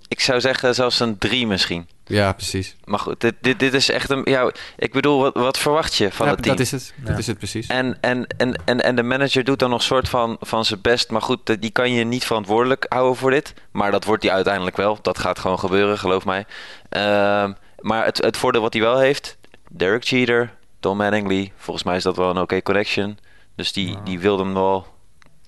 ik 0.07 0.19
zou 0.19 0.39
zeggen 0.41 0.75
zelfs 0.75 0.99
een 0.99 1.17
3 1.17 1.47
misschien. 1.47 1.87
Ja, 2.11 2.33
precies. 2.33 2.75
Maar 2.85 2.99
goed, 2.99 3.19
dit, 3.21 3.33
dit, 3.41 3.59
dit 3.59 3.73
is 3.73 3.89
echt 3.89 4.09
een... 4.09 4.21
Ja, 4.23 4.51
ik 4.77 4.91
bedoel, 4.93 5.19
wat, 5.21 5.33
wat 5.33 5.57
verwacht 5.57 5.95
je 5.95 6.11
van 6.11 6.25
Ja, 6.25 6.31
het 6.33 6.43
team? 6.43 6.55
dat 6.55 6.65
is 6.65 6.71
het. 6.71 6.93
Ja. 7.03 7.05
Dat 7.09 7.17
is 7.17 7.27
het 7.27 7.37
precies. 7.37 7.67
En, 7.67 7.97
en, 8.01 8.27
en, 8.37 8.61
en, 8.65 8.79
en 8.83 8.95
de 8.95 9.03
manager 9.03 9.43
doet 9.43 9.59
dan 9.59 9.69
nog 9.69 9.83
soort 9.83 10.09
van, 10.09 10.37
van 10.39 10.65
zijn 10.65 10.81
best. 10.81 11.09
Maar 11.11 11.21
goed, 11.21 11.61
die 11.61 11.71
kan 11.71 11.91
je 11.91 12.03
niet 12.03 12.25
verantwoordelijk 12.25 12.85
houden 12.89 13.15
voor 13.17 13.31
dit. 13.31 13.53
Maar 13.71 13.91
dat 13.91 14.03
wordt 14.05 14.23
hij 14.23 14.31
uiteindelijk 14.31 14.77
wel. 14.77 14.97
Dat 15.01 15.17
gaat 15.19 15.39
gewoon 15.39 15.59
gebeuren, 15.59 15.97
geloof 15.97 16.25
mij. 16.25 16.45
Ehm, 16.89 17.51
maar 17.79 18.05
het, 18.05 18.17
het 18.17 18.37
voordeel 18.37 18.61
wat 18.61 18.73
hij 18.73 18.81
wel 18.81 18.99
heeft... 18.99 19.37
Derek 19.71 20.03
Jeter, 20.03 20.53
Tom 20.79 20.97
Mattingly. 20.97 21.51
Volgens 21.57 21.85
mij 21.85 21.95
is 21.95 22.03
dat 22.03 22.15
wel 22.17 22.29
een 22.29 22.37
oké 22.41 22.61
connection. 22.61 23.17
Dus 23.55 23.73
die, 23.73 23.97
die 24.03 24.19
wilde 24.19 24.43
hem 24.43 24.53
wel 24.53 24.87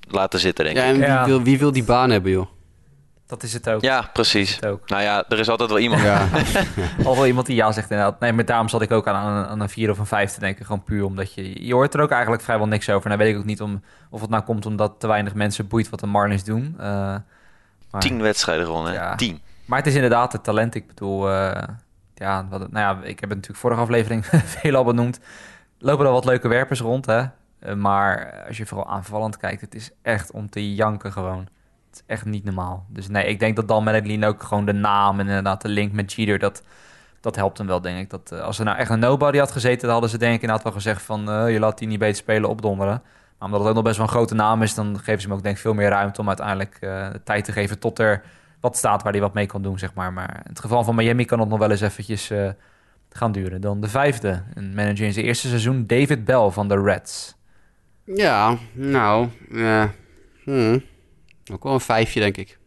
laten 0.09 0.39
zitten, 0.39 0.66
denk 0.66 0.78
Ja, 0.78 0.84
ik. 0.84 0.89
en 0.89 0.97
wie, 0.97 1.07
Ja. 1.07 1.26
Wil, 1.26 1.41
wie 1.41 1.59
wil 1.59 1.72
die 1.72 1.84
baan 1.84 2.09
hebben, 2.09 2.32
joh? 2.32 2.47
Dat 3.28 3.43
is 3.43 3.53
het 3.53 3.69
ook. 3.69 3.82
Ja, 3.82 4.09
precies. 4.13 4.63
Ook. 4.63 4.89
Nou 4.89 5.01
ja, 5.01 5.24
er 5.30 5.39
is 5.39 5.49
altijd 5.49 5.69
wel 5.69 5.80
iemand. 5.80 6.01
Ja, 6.01 6.28
Al 7.05 7.15
wel 7.15 7.26
iemand 7.28 7.45
die 7.45 7.55
ja 7.55 7.71
zegt 7.71 7.89
inderdaad. 7.91 8.19
Nee, 8.19 8.34
maar 8.34 8.45
daarom 8.45 8.69
zat 8.69 8.82
ik 8.82 8.91
ook 8.91 9.07
aan, 9.07 9.36
een- 9.38 9.45
aan 9.47 9.59
een 9.59 9.69
vier 9.69 9.89
of 9.89 9.97
een 9.97 10.05
vijf 10.05 10.32
te 10.32 10.39
denken. 10.39 10.65
Gewoon 10.65 10.84
puur 10.84 11.05
omdat 11.05 11.34
je... 11.34 11.65
Je 11.65 11.74
hoort 11.74 11.93
er 11.93 12.01
ook 12.01 12.11
eigenlijk 12.11 12.43
vrijwel 12.43 12.67
niks 12.67 12.89
over. 12.89 13.07
Nou 13.09 13.21
weet 13.21 13.32
ik 13.34 13.38
ook 13.39 13.45
niet 13.45 13.61
om, 13.61 13.84
of 14.09 14.21
het 14.21 14.30
nou 14.30 14.43
komt 14.43 14.65
omdat 14.65 14.95
te 14.99 15.07
weinig 15.07 15.34
mensen 15.34 15.67
boeit 15.67 15.89
wat 15.89 15.99
de 15.99 16.05
Marlins 16.07 16.43
doen. 16.43 16.76
Eh, 16.80 16.86
maar, 17.91 18.01
Tien 18.01 18.21
wedstrijden 18.21 18.65
gewonnen, 18.65 18.91
hè? 18.93 18.97
Ja. 18.99 19.15
Tien. 19.15 19.41
maar 19.65 19.78
het 19.78 19.88
is 19.88 19.95
inderdaad 19.95 20.32
het 20.32 20.43
talent. 20.43 20.76
Ik 20.76 20.88
bedoel... 20.88 21.30
eh, 21.32 21.63
ja, 22.15 22.45
wat, 22.49 22.71
nou 22.71 22.97
ja, 22.97 23.03
ik 23.07 23.19
heb 23.19 23.30
het 23.30 23.38
natuurlijk 23.38 23.59
vorige 23.59 23.82
aflevering 23.82 24.26
veel 24.59 24.76
al 24.76 24.84
benoemd. 24.84 25.19
Lopen 25.80 26.05
er 26.05 26.11
wat 26.11 26.26
leuke 26.26 26.47
werpers 26.47 26.80
rond, 26.80 27.05
hè. 27.05 27.24
Eh, 27.59 27.74
maar 27.76 28.43
als 28.47 28.57
je 28.57 28.65
vooral 28.65 28.88
aanvallend 28.88 29.38
kijkt, 29.38 29.61
het 29.61 29.76
is 29.76 29.91
echt 30.01 30.32
om 30.32 30.49
te 30.49 30.76
janken 30.76 31.11
gewoon. 31.11 31.47
Echt 32.05 32.25
niet 32.25 32.43
normaal. 32.43 32.85
Dus 32.89 33.07
nee, 33.07 33.25
ik 33.25 33.39
denk 33.39 33.55
dat 33.55 33.67
Dan 33.67 33.83
Medellin 33.83 34.25
ook 34.25 34.43
gewoon 34.43 34.65
de 34.65 34.73
naam 34.73 35.19
en 35.19 35.27
inderdaad 35.27 35.61
de 35.61 35.67
link 35.67 35.91
met 35.91 36.13
Jeter, 36.13 36.39
dat, 36.39 36.63
dat 37.21 37.35
helpt 37.35 37.57
hem 37.57 37.67
wel, 37.67 37.81
denk 37.81 37.99
ik. 37.99 38.09
Dat, 38.09 38.31
eh, 38.31 38.41
als 38.41 38.59
er 38.59 38.65
nou 38.65 38.77
echt 38.77 38.89
een 38.89 38.99
nobody 38.99 39.37
had 39.37 39.51
gezeten, 39.51 39.81
dan 39.81 39.91
hadden 39.91 40.09
ze 40.09 40.17
denk 40.17 40.35
ik 40.35 40.41
inderdaad 40.41 40.63
wel 40.63 40.73
gezegd 40.73 41.01
van... 41.01 41.29
eh, 41.29 41.51
je 41.51 41.59
laat 41.59 41.77
die 41.77 41.87
niet 41.87 41.99
beter 41.99 42.15
spelen 42.15 42.49
opdonderen. 42.49 43.01
Maar 43.37 43.47
omdat 43.47 43.59
het 43.59 43.69
ook 43.69 43.75
nog 43.75 43.83
best 43.83 43.97
wel 43.97 44.05
een 44.05 44.11
grote 44.11 44.35
naam 44.35 44.61
is, 44.61 44.73
dan 44.73 44.99
geven 44.99 45.21
ze 45.21 45.27
hem 45.27 45.37
ook 45.37 45.43
denk 45.43 45.55
ik 45.55 45.61
veel 45.61 45.73
meer 45.73 45.89
ruimte 45.89 46.21
om 46.21 46.27
uiteindelijk 46.27 46.77
eh, 46.79 47.07
tijd 47.23 47.45
te 47.45 47.51
geven 47.51 47.79
tot 47.79 47.99
er 47.99 48.23
wat 48.59 48.77
staat 48.77 49.03
waar 49.03 49.11
hij 49.11 49.21
wat 49.21 49.33
mee 49.33 49.45
kan 49.45 49.61
doen, 49.61 49.79
zeg 49.79 49.93
maar. 49.93 50.13
Maar 50.13 50.35
in 50.35 50.49
het 50.49 50.59
geval 50.59 50.83
van 50.83 50.95
Miami 50.95 51.25
kan 51.25 51.39
het 51.39 51.49
nog 51.49 51.59
wel 51.59 51.71
eens 51.71 51.81
eventjes 51.81 52.31
gaan 53.09 53.31
duren. 53.31 53.61
Dan 53.61 53.81
de 53.81 53.89
vijfde, 53.89 54.43
een 54.53 54.73
manager 54.75 55.05
in 55.05 55.13
zijn 55.13 55.25
eerste 55.25 55.47
seizoen, 55.47 55.87
David 55.87 56.25
Bell 56.25 56.49
van 56.49 56.67
de 56.67 56.81
Reds. 56.81 57.35
ja 58.05 58.57
nou, 58.73 59.27
ja. 59.49 59.91
Ook 61.51 61.63
wel 61.63 61.73
een 61.73 61.79
vijfje, 61.79 62.19
denk 62.19 62.37
ik. 62.37 62.57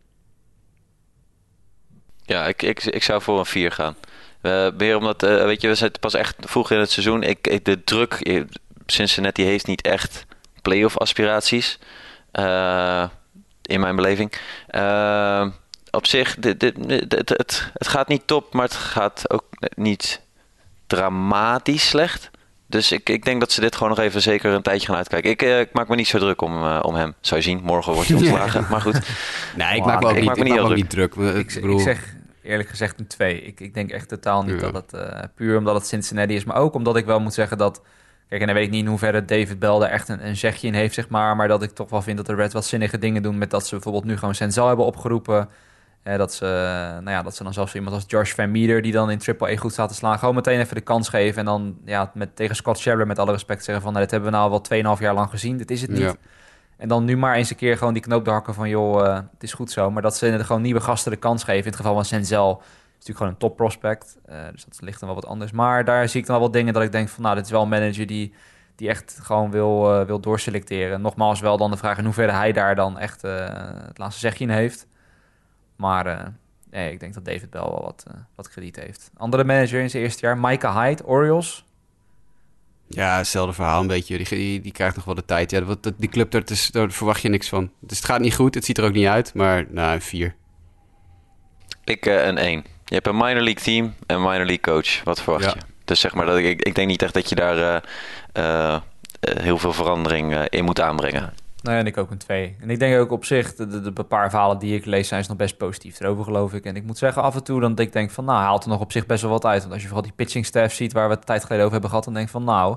Ja, 2.22 2.46
ik, 2.46 2.62
ik, 2.62 2.84
ik 2.84 3.02
zou 3.02 3.22
voor 3.22 3.38
een 3.38 3.46
4 3.46 3.72
gaan. 3.72 3.96
Eh 4.40 4.68
meer 4.76 4.96
omdat, 4.96 5.22
eh, 5.22 5.44
weet 5.44 5.60
je, 5.60 5.68
we 5.68 5.74
zitten 5.74 6.00
pas 6.00 6.14
echt 6.14 6.36
vroeg 6.38 6.70
in 6.70 6.78
het 6.78 6.90
seizoen. 6.90 7.22
Ik, 7.22 7.64
de 7.64 7.84
druk, 7.84 8.12
eh, 8.12 8.42
Cincinnati 8.86 9.42
heeft 9.44 9.66
niet 9.66 9.82
echt 9.82 10.26
playoff 10.62 10.98
aspiraties. 10.98 11.78
eh, 12.32 13.08
in 13.62 13.80
mijn 13.80 13.96
beleving. 13.96 14.32
Op 15.90 16.06
zich, 16.06 16.36
dit, 16.38 16.60
dit, 16.60 16.88
dit- 17.10 17.28
het, 17.28 17.70
het 17.72 17.88
gaat 17.88 18.08
niet 18.08 18.26
top, 18.26 18.52
maar 18.54 18.64
het 18.64 18.74
gaat 18.74 19.30
ook 19.30 19.44
niet 19.76 20.20
dramatisch 20.86 21.88
slecht. 21.88 22.30
Dus 22.76 22.92
ik, 22.92 23.08
ik 23.08 23.24
denk 23.24 23.40
dat 23.40 23.52
ze 23.52 23.60
dit 23.60 23.74
gewoon 23.74 23.88
nog 23.88 23.98
even 23.98 24.22
zeker 24.22 24.52
een 24.52 24.62
tijdje 24.62 24.86
gaan 24.86 24.96
uitkijken. 24.96 25.30
Ik, 25.30 25.42
eh, 25.42 25.60
ik 25.60 25.72
maak 25.72 25.88
me 25.88 25.94
niet 25.96 26.06
zo 26.06 26.18
druk 26.18 26.42
om, 26.42 26.62
eh, 26.62 26.78
om 26.82 26.94
hem. 26.94 27.14
Zou 27.20 27.40
je 27.40 27.46
zien, 27.46 27.60
morgen 27.62 27.92
wordt 27.92 28.08
hij 28.08 28.18
ontslagen. 28.20 28.66
Maar 28.70 28.80
goed, 28.80 29.00
Nee, 29.56 29.74
ik 29.76 29.80
Oh, 29.80 29.86
maak 29.86 30.00
me 30.00 30.06
ook 30.06 30.12
ik 30.12 30.16
niet, 30.18 30.24
maak 30.26 30.36
me 30.36 30.42
ik 30.42 30.48
niet 30.48 30.48
maak 30.48 30.48
me 30.48 30.52
heel 30.52 30.64
ook 30.70 30.74
niet 30.76 30.90
druk. 30.90 31.14
Ik, 31.14 31.54
Ik, 31.54 31.60
bedoel, 31.60 31.76
ik 31.76 31.82
zeg 31.82 32.14
eerlijk 32.42 32.68
gezegd 32.68 33.00
een 33.00 33.06
2. 33.06 33.42
Ik, 33.42 33.60
ik 33.60 33.74
denk 33.74 33.90
echt 33.90 34.08
totaal 34.08 34.42
niet 34.42 34.60
Ja. 34.60 34.70
dat 34.70 34.74
het 34.90 34.92
eh, 35.00 35.22
puur 35.34 35.58
omdat 35.58 35.74
het 35.74 35.86
Cincinnati 35.86 36.34
is, 36.34 36.44
maar 36.44 36.56
ook 36.56 36.74
omdat 36.74 36.96
ik 36.96 37.04
wel 37.06 37.20
moet 37.20 37.34
zeggen 37.34 37.58
dat. 37.58 37.82
Kijk, 38.28 38.40
en 38.40 38.46
dan 38.46 38.56
weet 38.56 38.64
ik 38.66 38.70
niet 38.70 38.82
in 38.82 38.88
hoeverre 38.88 39.24
David 39.24 39.58
Bell 39.58 39.78
daar 39.78 39.90
echt 39.90 40.08
een, 40.08 40.26
een 40.26 40.36
zegje 40.36 40.66
in 40.66 40.74
heeft, 40.74 40.94
zeg 40.94 41.08
maar. 41.08 41.36
Maar 41.36 41.48
dat 41.48 41.62
ik 41.62 41.70
toch 41.70 41.90
wel 41.90 42.02
vind 42.02 42.16
dat 42.16 42.26
de 42.26 42.34
Reds 42.34 42.54
wat 42.54 42.64
zinnige 42.66 42.98
dingen 42.98 43.22
doen 43.22 43.38
met 43.38 43.50
dat 43.50 43.66
ze 43.66 43.74
bijvoorbeeld 43.74 44.04
nu 44.04 44.16
gewoon 44.16 44.34
Senzel 44.34 44.66
hebben 44.66 44.84
opgeroepen. 44.86 45.48
Eh, 46.06 46.16
dat, 46.16 46.34
ze, 46.34 46.44
nou 46.94 47.10
ja, 47.10 47.22
dat 47.22 47.36
ze 47.36 47.42
dan 47.42 47.52
zelfs 47.52 47.74
iemand 47.74 47.94
als 47.94 48.04
Josh 48.06 48.32
Van 48.32 48.50
Meter, 48.50 48.82
die 48.82 48.92
dan 48.92 49.10
in 49.10 49.18
Triple 49.18 49.50
E 49.50 49.56
goed 49.56 49.72
staat 49.72 49.88
te 49.88 49.94
slaan, 49.94 50.18
gewoon 50.18 50.34
meteen 50.34 50.60
even 50.60 50.74
de 50.74 50.80
kans 50.80 51.08
geven. 51.08 51.38
En 51.38 51.44
dan 51.44 51.76
ja, 51.84 52.10
met, 52.14 52.36
tegen 52.36 52.56
Scott 52.56 52.78
Schebler 52.78 53.06
met 53.06 53.18
alle 53.18 53.32
respect 53.32 53.64
zeggen 53.64 53.82
van, 53.82 53.92
nou, 53.92 54.04
dit 54.04 54.12
hebben 54.12 54.30
we 54.30 54.36
nou 54.36 54.50
al 54.50 54.62
wel 54.68 54.96
2,5 54.96 55.02
jaar 55.02 55.14
lang 55.14 55.30
gezien. 55.30 55.56
Dit 55.56 55.70
is 55.70 55.80
het 55.82 55.90
niet. 55.90 56.00
Ja. 56.00 56.14
En 56.76 56.88
dan 56.88 57.04
nu 57.04 57.16
maar 57.16 57.34
eens 57.34 57.50
een 57.50 57.56
keer 57.56 57.76
gewoon 57.78 57.92
die 57.92 58.02
knoop 58.02 58.26
hakken 58.26 58.54
van... 58.54 58.68
joh, 58.68 59.06
eh, 59.06 59.14
het 59.14 59.42
is 59.42 59.52
goed 59.52 59.70
zo. 59.70 59.90
Maar 59.90 60.02
dat 60.02 60.16
ze 60.16 60.44
gewoon 60.44 60.62
nieuwe 60.62 60.80
gasten 60.80 61.12
de 61.12 61.18
kans 61.18 61.44
geven. 61.44 61.60
In 61.60 61.66
het 61.66 61.76
geval 61.76 61.94
van 61.94 62.04
Senzel 62.04 62.50
is 62.50 62.62
natuurlijk 62.92 63.16
gewoon 63.16 63.32
een 63.32 63.38
top 63.38 63.56
prospect. 63.56 64.18
Eh, 64.24 64.38
dus 64.52 64.64
dat 64.64 64.80
ligt 64.80 65.00
dan 65.00 65.08
wel 65.08 65.20
wat 65.20 65.30
anders. 65.30 65.52
Maar 65.52 65.84
daar 65.84 66.08
zie 66.08 66.20
ik 66.20 66.26
dan 66.26 66.36
wel 66.36 66.44
wat 66.44 66.54
dingen 66.54 66.74
dat 66.74 66.82
ik 66.82 66.92
denk 66.92 67.08
van... 67.08 67.22
nou, 67.22 67.34
dit 67.34 67.44
is 67.44 67.50
wel 67.50 67.62
een 67.62 67.68
manager 67.68 68.06
die, 68.06 68.34
die 68.76 68.88
echt 68.88 69.18
gewoon 69.22 69.50
wil, 69.50 70.00
uh, 70.00 70.06
wil 70.06 70.20
doorselecteren. 70.20 71.00
Nogmaals 71.00 71.40
wel 71.40 71.56
dan 71.56 71.70
de 71.70 71.76
vraag 71.76 71.98
in 71.98 72.04
hoeverre 72.04 72.32
hij 72.32 72.52
daar 72.52 72.74
dan 72.74 72.98
echt 72.98 73.22
het 73.22 73.98
laatste 73.98 74.20
zegje 74.20 74.44
in 74.44 74.50
heeft. 74.50 74.86
Maar 75.76 76.32
nee, 76.70 76.92
ik 76.92 77.00
denk 77.00 77.14
dat 77.14 77.24
David 77.24 77.50
Bell 77.50 77.60
wel 77.60 77.82
wat, 77.82 78.06
wat 78.34 78.48
krediet 78.48 78.76
heeft. 78.76 79.10
Andere 79.16 79.44
manager 79.44 79.80
in 79.80 79.90
zijn 79.90 80.02
eerste 80.02 80.26
jaar, 80.26 80.38
Micah 80.38 80.76
Hyde, 80.76 81.06
Orioles. 81.06 81.64
Ja, 82.88 83.16
hetzelfde 83.16 83.52
verhaal 83.52 83.80
een 83.80 83.86
beetje. 83.86 84.16
Die, 84.16 84.28
die, 84.28 84.60
die 84.60 84.72
krijgt 84.72 84.96
nog 84.96 85.04
wel 85.04 85.14
de 85.14 85.24
tijd. 85.24 85.50
Ja, 85.50 85.60
dat, 85.60 85.92
die 85.96 86.08
club, 86.08 86.30
daar, 86.30 86.44
dus, 86.44 86.70
daar 86.70 86.90
verwacht 86.90 87.22
je 87.22 87.28
niks 87.28 87.48
van. 87.48 87.70
Dus 87.80 87.96
het 87.96 88.06
gaat 88.06 88.20
niet 88.20 88.34
goed, 88.34 88.54
het 88.54 88.64
ziet 88.64 88.78
er 88.78 88.84
ook 88.84 88.92
niet 88.92 89.06
uit. 89.06 89.34
Maar 89.34 89.64
nou, 89.68 89.94
een 89.94 90.02
4. 90.02 90.34
Ik 91.84 92.06
uh, 92.06 92.26
een 92.26 92.38
1. 92.38 92.64
Je 92.84 92.94
hebt 92.94 93.06
een 93.06 93.16
minor 93.16 93.42
league 93.42 93.62
team 93.62 93.94
en 94.06 94.16
minor 94.16 94.46
league 94.46 94.60
coach. 94.60 95.02
Wat 95.04 95.22
verwacht 95.22 95.52
je? 95.52 95.60
Dus 95.84 96.00
zeg 96.00 96.14
maar, 96.14 96.26
dat 96.26 96.36
ik, 96.36 96.62
ik 96.62 96.74
denk 96.74 96.88
niet 96.88 97.02
echt 97.02 97.14
dat 97.14 97.28
je 97.28 97.34
daar 97.34 97.56
uh, 97.56 97.82
uh, 98.34 98.80
heel 99.20 99.58
veel 99.58 99.72
verandering 99.72 100.34
in 100.34 100.64
moet 100.64 100.80
aanbrengen. 100.80 101.32
Nee, 101.66 101.78
en 101.78 101.86
ik 101.86 101.96
ook 101.96 102.10
een 102.10 102.18
2. 102.18 102.56
En 102.60 102.70
ik 102.70 102.78
denk 102.78 102.98
ook 102.98 103.10
op 103.10 103.24
zich, 103.24 103.54
de, 103.54 103.66
de, 103.66 103.92
de, 103.92 104.04
paar 104.04 104.30
verhalen 104.30 104.58
die 104.58 104.74
ik 104.74 104.84
lees 104.84 105.08
zijn 105.08 105.24
nog 105.28 105.36
best 105.36 105.56
positief 105.56 106.00
erover, 106.00 106.24
geloof 106.24 106.52
ik. 106.52 106.64
En 106.64 106.76
ik 106.76 106.84
moet 106.84 106.98
zeggen, 106.98 107.22
af 107.22 107.34
en 107.34 107.44
toe 107.44 107.60
dan 107.60 107.78
ik 107.78 107.92
denk 107.92 108.10
van, 108.10 108.24
nou, 108.24 108.38
haalt 108.38 108.64
er 108.64 108.70
nog 108.70 108.80
op 108.80 108.92
zich 108.92 109.06
best 109.06 109.22
wel 109.22 109.30
wat 109.30 109.44
uit. 109.44 109.60
Want 109.60 109.72
als 109.72 109.82
je 109.82 109.88
vooral 109.88 110.04
die 110.04 110.16
pitching 110.16 110.46
staff 110.46 110.74
ziet 110.74 110.92
waar 110.92 111.08
we 111.08 111.14
het 111.14 111.26
tijd 111.26 111.42
geleden 111.42 111.60
over 111.60 111.72
hebben 111.72 111.90
gehad, 111.90 112.04
dan 112.04 112.14
denk 112.14 112.26
ik 112.26 112.32
van, 112.32 112.44
nou, 112.44 112.76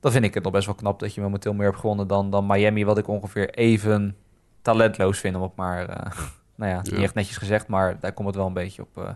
dan 0.00 0.12
vind 0.12 0.24
ik 0.24 0.34
het 0.34 0.42
nog 0.42 0.52
best 0.52 0.66
wel 0.66 0.74
knap 0.74 1.00
dat 1.00 1.14
je 1.14 1.20
momenteel 1.20 1.52
meer 1.52 1.66
hebt 1.66 1.78
gewonnen 1.78 2.06
dan, 2.06 2.30
dan 2.30 2.46
Miami, 2.46 2.84
wat 2.84 2.98
ik 2.98 3.08
ongeveer 3.08 3.50
even 3.50 4.16
talentloos 4.62 5.18
vind, 5.18 5.36
om 5.36 5.42
het 5.42 5.56
maar, 5.56 5.90
uh, 5.90 5.96
nou 6.56 6.70
ja, 6.70 6.80
niet 6.82 7.02
echt 7.02 7.14
netjes 7.14 7.36
gezegd, 7.36 7.66
maar 7.68 8.00
daar 8.00 8.12
komt 8.12 8.28
het 8.28 8.36
wel 8.36 8.46
een 8.46 8.52
beetje 8.52 8.82
op, 8.82 8.98
uh, 8.98 9.10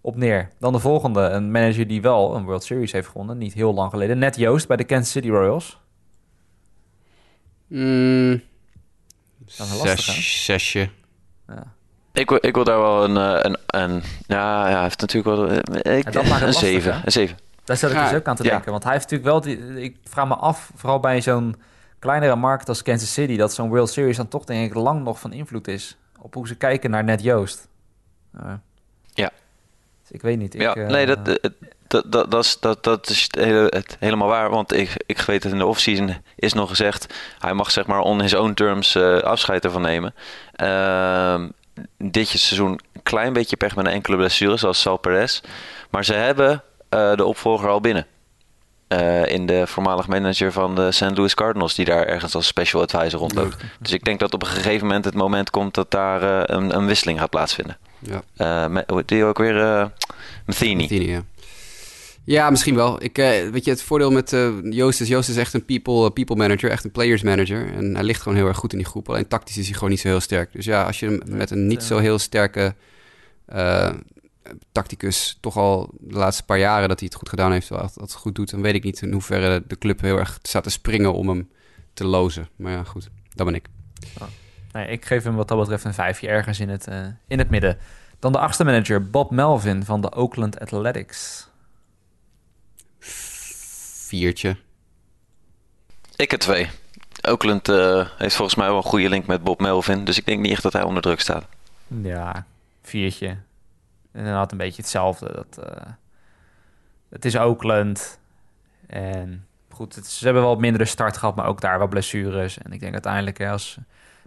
op 0.00 0.16
neer. 0.16 0.50
Dan 0.58 0.72
de 0.72 0.78
volgende, 0.78 1.20
een 1.20 1.50
manager 1.50 1.86
die 1.86 2.02
wel 2.02 2.34
een 2.34 2.44
World 2.44 2.64
Series 2.64 2.92
heeft 2.92 3.08
gewonnen, 3.08 3.38
niet 3.38 3.54
heel 3.54 3.74
lang 3.74 3.90
geleden. 3.90 4.18
Net 4.18 4.36
Joost 4.36 4.68
bij 4.68 4.76
de 4.76 4.84
Kansas 4.84 5.10
City 5.10 5.28
Royals. 5.28 5.82
Mm, 7.74 8.42
zes, 9.46 10.44
zesje. 10.44 10.88
Ja. 11.48 11.72
Ik, 12.12 12.28
wil, 12.28 12.38
ik 12.40 12.54
wil 12.54 12.64
daar 12.64 12.78
wel 12.78 13.04
een, 13.04 13.16
eh, 13.16 13.38
een, 13.42 13.58
een 13.66 14.02
ja, 14.26 14.68
ja, 14.68 14.72
hij 14.72 14.82
heeft 14.82 15.00
natuurlijk 15.00 15.36
wel 15.36 15.52
ik, 15.96 16.12
dat 16.12 16.26
maakt 16.26 16.42
een 16.42 16.52
zeven, 16.52 17.00
een 17.04 17.12
zeven. 17.12 17.36
Daar 17.64 17.76
zat 17.76 17.90
ik 17.90 17.98
dus 17.98 18.12
ook 18.12 18.26
aan 18.26 18.36
te 18.36 18.42
denken. 18.42 18.70
Want 18.70 18.82
hij 18.82 18.92
heeft 18.92 19.10
natuurlijk 19.10 19.30
wel... 19.30 19.40
Die, 19.40 19.82
ik 19.82 19.96
vraag 20.04 20.28
me 20.28 20.34
af, 20.34 20.70
vooral 20.74 21.00
bij 21.00 21.20
zo'n 21.20 21.56
kleinere 21.98 22.36
markt 22.36 22.68
als 22.68 22.82
Kansas 22.82 23.12
City... 23.12 23.36
dat 23.36 23.54
zo'n 23.54 23.68
World 23.68 23.90
Series 23.90 24.16
dan 24.16 24.28
toch 24.28 24.44
denk 24.44 24.70
ik 24.70 24.74
lang 24.74 25.04
nog 25.04 25.20
van 25.20 25.32
invloed 25.32 25.68
is... 25.68 25.96
op 26.20 26.34
hoe 26.34 26.46
ze 26.46 26.56
kijken 26.56 26.90
naar 26.90 27.04
net 27.04 27.22
Joost. 27.22 27.68
Uh, 28.36 28.52
ja. 29.12 29.30
Dus 30.02 30.10
ik 30.10 30.22
weet 30.22 30.38
niet. 30.38 30.54
Ik, 30.54 30.60
ja, 30.60 30.74
nee, 30.74 31.06
dat, 31.06 31.28
uh, 31.28 31.34
dat, 31.94 32.12
dat, 32.12 32.30
dat, 32.30 32.44
is, 32.44 32.56
dat, 32.60 32.84
dat 32.84 33.08
is 33.08 33.28
het, 33.30 33.96
helemaal 33.98 34.28
waar. 34.28 34.50
Want 34.50 34.72
ik, 34.72 35.02
ik 35.06 35.20
weet 35.20 35.42
het 35.42 35.52
in 35.52 35.58
de 35.58 35.66
offseason 35.66 36.16
is 36.36 36.52
nog 36.52 36.68
gezegd... 36.68 37.14
hij 37.38 37.54
mag 37.54 37.70
zeg 37.70 37.86
maar 37.86 38.00
on 38.00 38.20
his 38.20 38.34
own 38.34 38.52
terms 38.52 38.96
uh, 38.96 39.18
afscheid 39.18 39.64
ervan 39.64 39.82
nemen. 39.82 40.14
Uh, 40.62 41.42
dit 41.98 42.28
seizoen 42.28 42.80
een 42.92 43.02
klein 43.02 43.32
beetje 43.32 43.56
pech 43.56 43.76
met 43.76 43.86
een 43.86 43.92
enkele 43.92 44.16
blessure... 44.16 44.56
zoals 44.56 44.80
Sal 44.80 44.96
Perez. 44.96 45.40
Maar 45.90 46.04
ze 46.04 46.14
hebben 46.14 46.62
uh, 46.90 47.14
de 47.14 47.24
opvolger 47.24 47.68
al 47.68 47.80
binnen. 47.80 48.06
Uh, 48.88 49.26
in 49.26 49.46
de 49.46 49.66
voormalig 49.66 50.08
manager 50.08 50.52
van 50.52 50.74
de 50.74 50.92
St. 50.92 51.16
Louis 51.16 51.34
Cardinals, 51.34 51.74
die 51.74 51.84
daar 51.84 52.06
ergens 52.06 52.34
als 52.34 52.46
special 52.46 52.82
advisor 52.82 53.20
rondloopt. 53.20 53.56
Dus 53.80 53.92
ik 53.92 54.04
denk 54.04 54.20
dat 54.20 54.34
op 54.34 54.42
een 54.42 54.48
gegeven 54.48 54.86
moment 54.86 55.04
het 55.04 55.14
moment 55.14 55.50
komt 55.50 55.74
dat 55.74 55.90
daar 55.90 56.22
uh, 56.22 56.40
een, 56.42 56.76
een, 56.76 56.86
wisseling 56.86 57.18
gaat 57.18 57.30
plaatsvinden. 57.30 57.78
Ja. 58.36 58.68
met, 58.68 58.92
die 59.06 59.24
ook 59.24 59.38
weer 59.38 59.56
uh, 59.56 59.84
Matheny. 60.46 60.86
ja. 60.88 61.22
Ja, 62.24 62.50
misschien 62.50 62.74
wel. 62.74 63.02
Ik, 63.02 63.16
weet 63.16 63.64
je, 63.64 63.70
het 63.70 63.82
voordeel 63.82 64.10
met 64.10 64.32
uh, 64.32 64.52
Joost 64.62 65.00
is... 65.00 65.08
Joost 65.08 65.28
is 65.28 65.36
echt 65.36 65.54
een 65.54 65.64
people, 65.64 66.10
people 66.10 66.36
manager, 66.36 66.70
echt 66.70 66.84
een 66.84 66.90
players 66.90 67.22
manager. 67.22 67.74
En 67.74 67.94
hij 67.94 68.04
ligt 68.04 68.22
gewoon 68.22 68.38
heel 68.38 68.46
erg 68.46 68.56
goed 68.56 68.72
in 68.72 68.78
die 68.78 68.86
groep. 68.86 69.08
Alleen 69.08 69.28
tactisch 69.28 69.56
is 69.56 69.64
hij 69.64 69.74
gewoon 69.74 69.90
niet 69.90 70.00
zo 70.00 70.08
heel 70.08 70.20
sterk. 70.20 70.52
Dus 70.52 70.64
ja, 70.64 70.84
als 70.84 71.00
je 71.00 71.22
met 71.26 71.50
een 71.50 71.66
niet 71.66 71.82
zo 71.82 71.98
heel 71.98 72.18
sterke 72.18 72.74
tacticus 74.72 75.38
toch 75.40 75.56
al 75.56 75.90
de 76.00 76.16
laatste 76.16 76.44
paar 76.44 76.58
jaren 76.58 76.88
dat 76.88 76.98
hij 76.98 77.08
het 77.08 77.18
goed 77.18 77.28
gedaan 77.28 77.52
heeft, 77.52 77.68
dat 77.68 77.94
het 77.94 78.14
goed 78.14 78.34
doet, 78.34 78.50
dan 78.50 78.62
weet 78.62 78.74
ik 78.74 78.84
niet 78.84 79.02
in 79.02 79.12
hoeverre 79.12 79.62
de 79.66 79.78
club 79.78 80.00
heel 80.00 80.18
erg 80.18 80.38
staat 80.42 80.62
te 80.62 80.70
springen 80.70 81.12
om 81.12 81.28
hem 81.28 81.48
te 81.94 82.06
lozen. 82.06 82.48
Maar 82.56 82.72
ja, 82.72 82.84
goed, 82.84 83.10
dat 83.34 83.46
ben 83.46 83.54
ik. 83.54 83.66
Oh. 84.20 84.26
Nee, 84.72 84.88
ik 84.88 85.04
geef 85.04 85.24
hem 85.24 85.34
wat 85.34 85.48
dat 85.48 85.58
betreft 85.58 85.84
een 85.84 85.94
vijfje 85.94 86.28
ergens 86.28 86.60
in 86.60 86.68
het, 86.68 86.88
in 87.28 87.38
het 87.38 87.50
midden. 87.50 87.78
Dan 88.18 88.32
de 88.32 88.38
achtste 88.38 88.64
manager, 88.64 89.10
Bob 89.10 89.30
Melvin 89.30 89.84
van 89.84 90.00
de 90.00 90.14
Oakland 90.14 90.60
Athletics. 90.60 91.48
Viertje. 94.14 94.56
Ik 96.16 96.30
het 96.30 96.40
twee. 96.40 96.68
Oakland 97.28 97.68
uh, 97.68 98.08
heeft 98.18 98.34
volgens 98.34 98.56
mij 98.56 98.66
wel 98.66 98.76
een 98.76 98.82
goede 98.82 99.08
link 99.08 99.26
met 99.26 99.44
Bob 99.44 99.60
Melvin. 99.60 100.04
Dus 100.04 100.18
ik 100.18 100.26
denk 100.26 100.40
niet 100.40 100.52
echt 100.52 100.62
dat 100.62 100.72
hij 100.72 100.82
onder 100.82 101.02
druk 101.02 101.20
staat. 101.20 101.46
Ja, 102.02 102.46
viertje. 102.82 103.36
Inderdaad 104.12 104.52
een 104.52 104.58
beetje 104.58 104.82
hetzelfde. 104.82 105.32
Dat, 105.32 105.66
uh, 105.66 105.92
het 107.08 107.24
is 107.24 107.36
Oakland. 107.36 108.18
En 108.86 109.46
goed, 109.70 109.94
het, 109.94 110.06
ze 110.06 110.24
hebben 110.24 110.42
wel 110.42 110.56
mindere 110.56 110.84
start 110.84 111.16
gehad, 111.16 111.36
maar 111.36 111.46
ook 111.46 111.60
daar 111.60 111.78
wel 111.78 111.88
blessures. 111.88 112.58
En 112.58 112.72
ik 112.72 112.80
denk 112.80 112.92
uiteindelijk, 112.92 113.40
als 113.40 113.78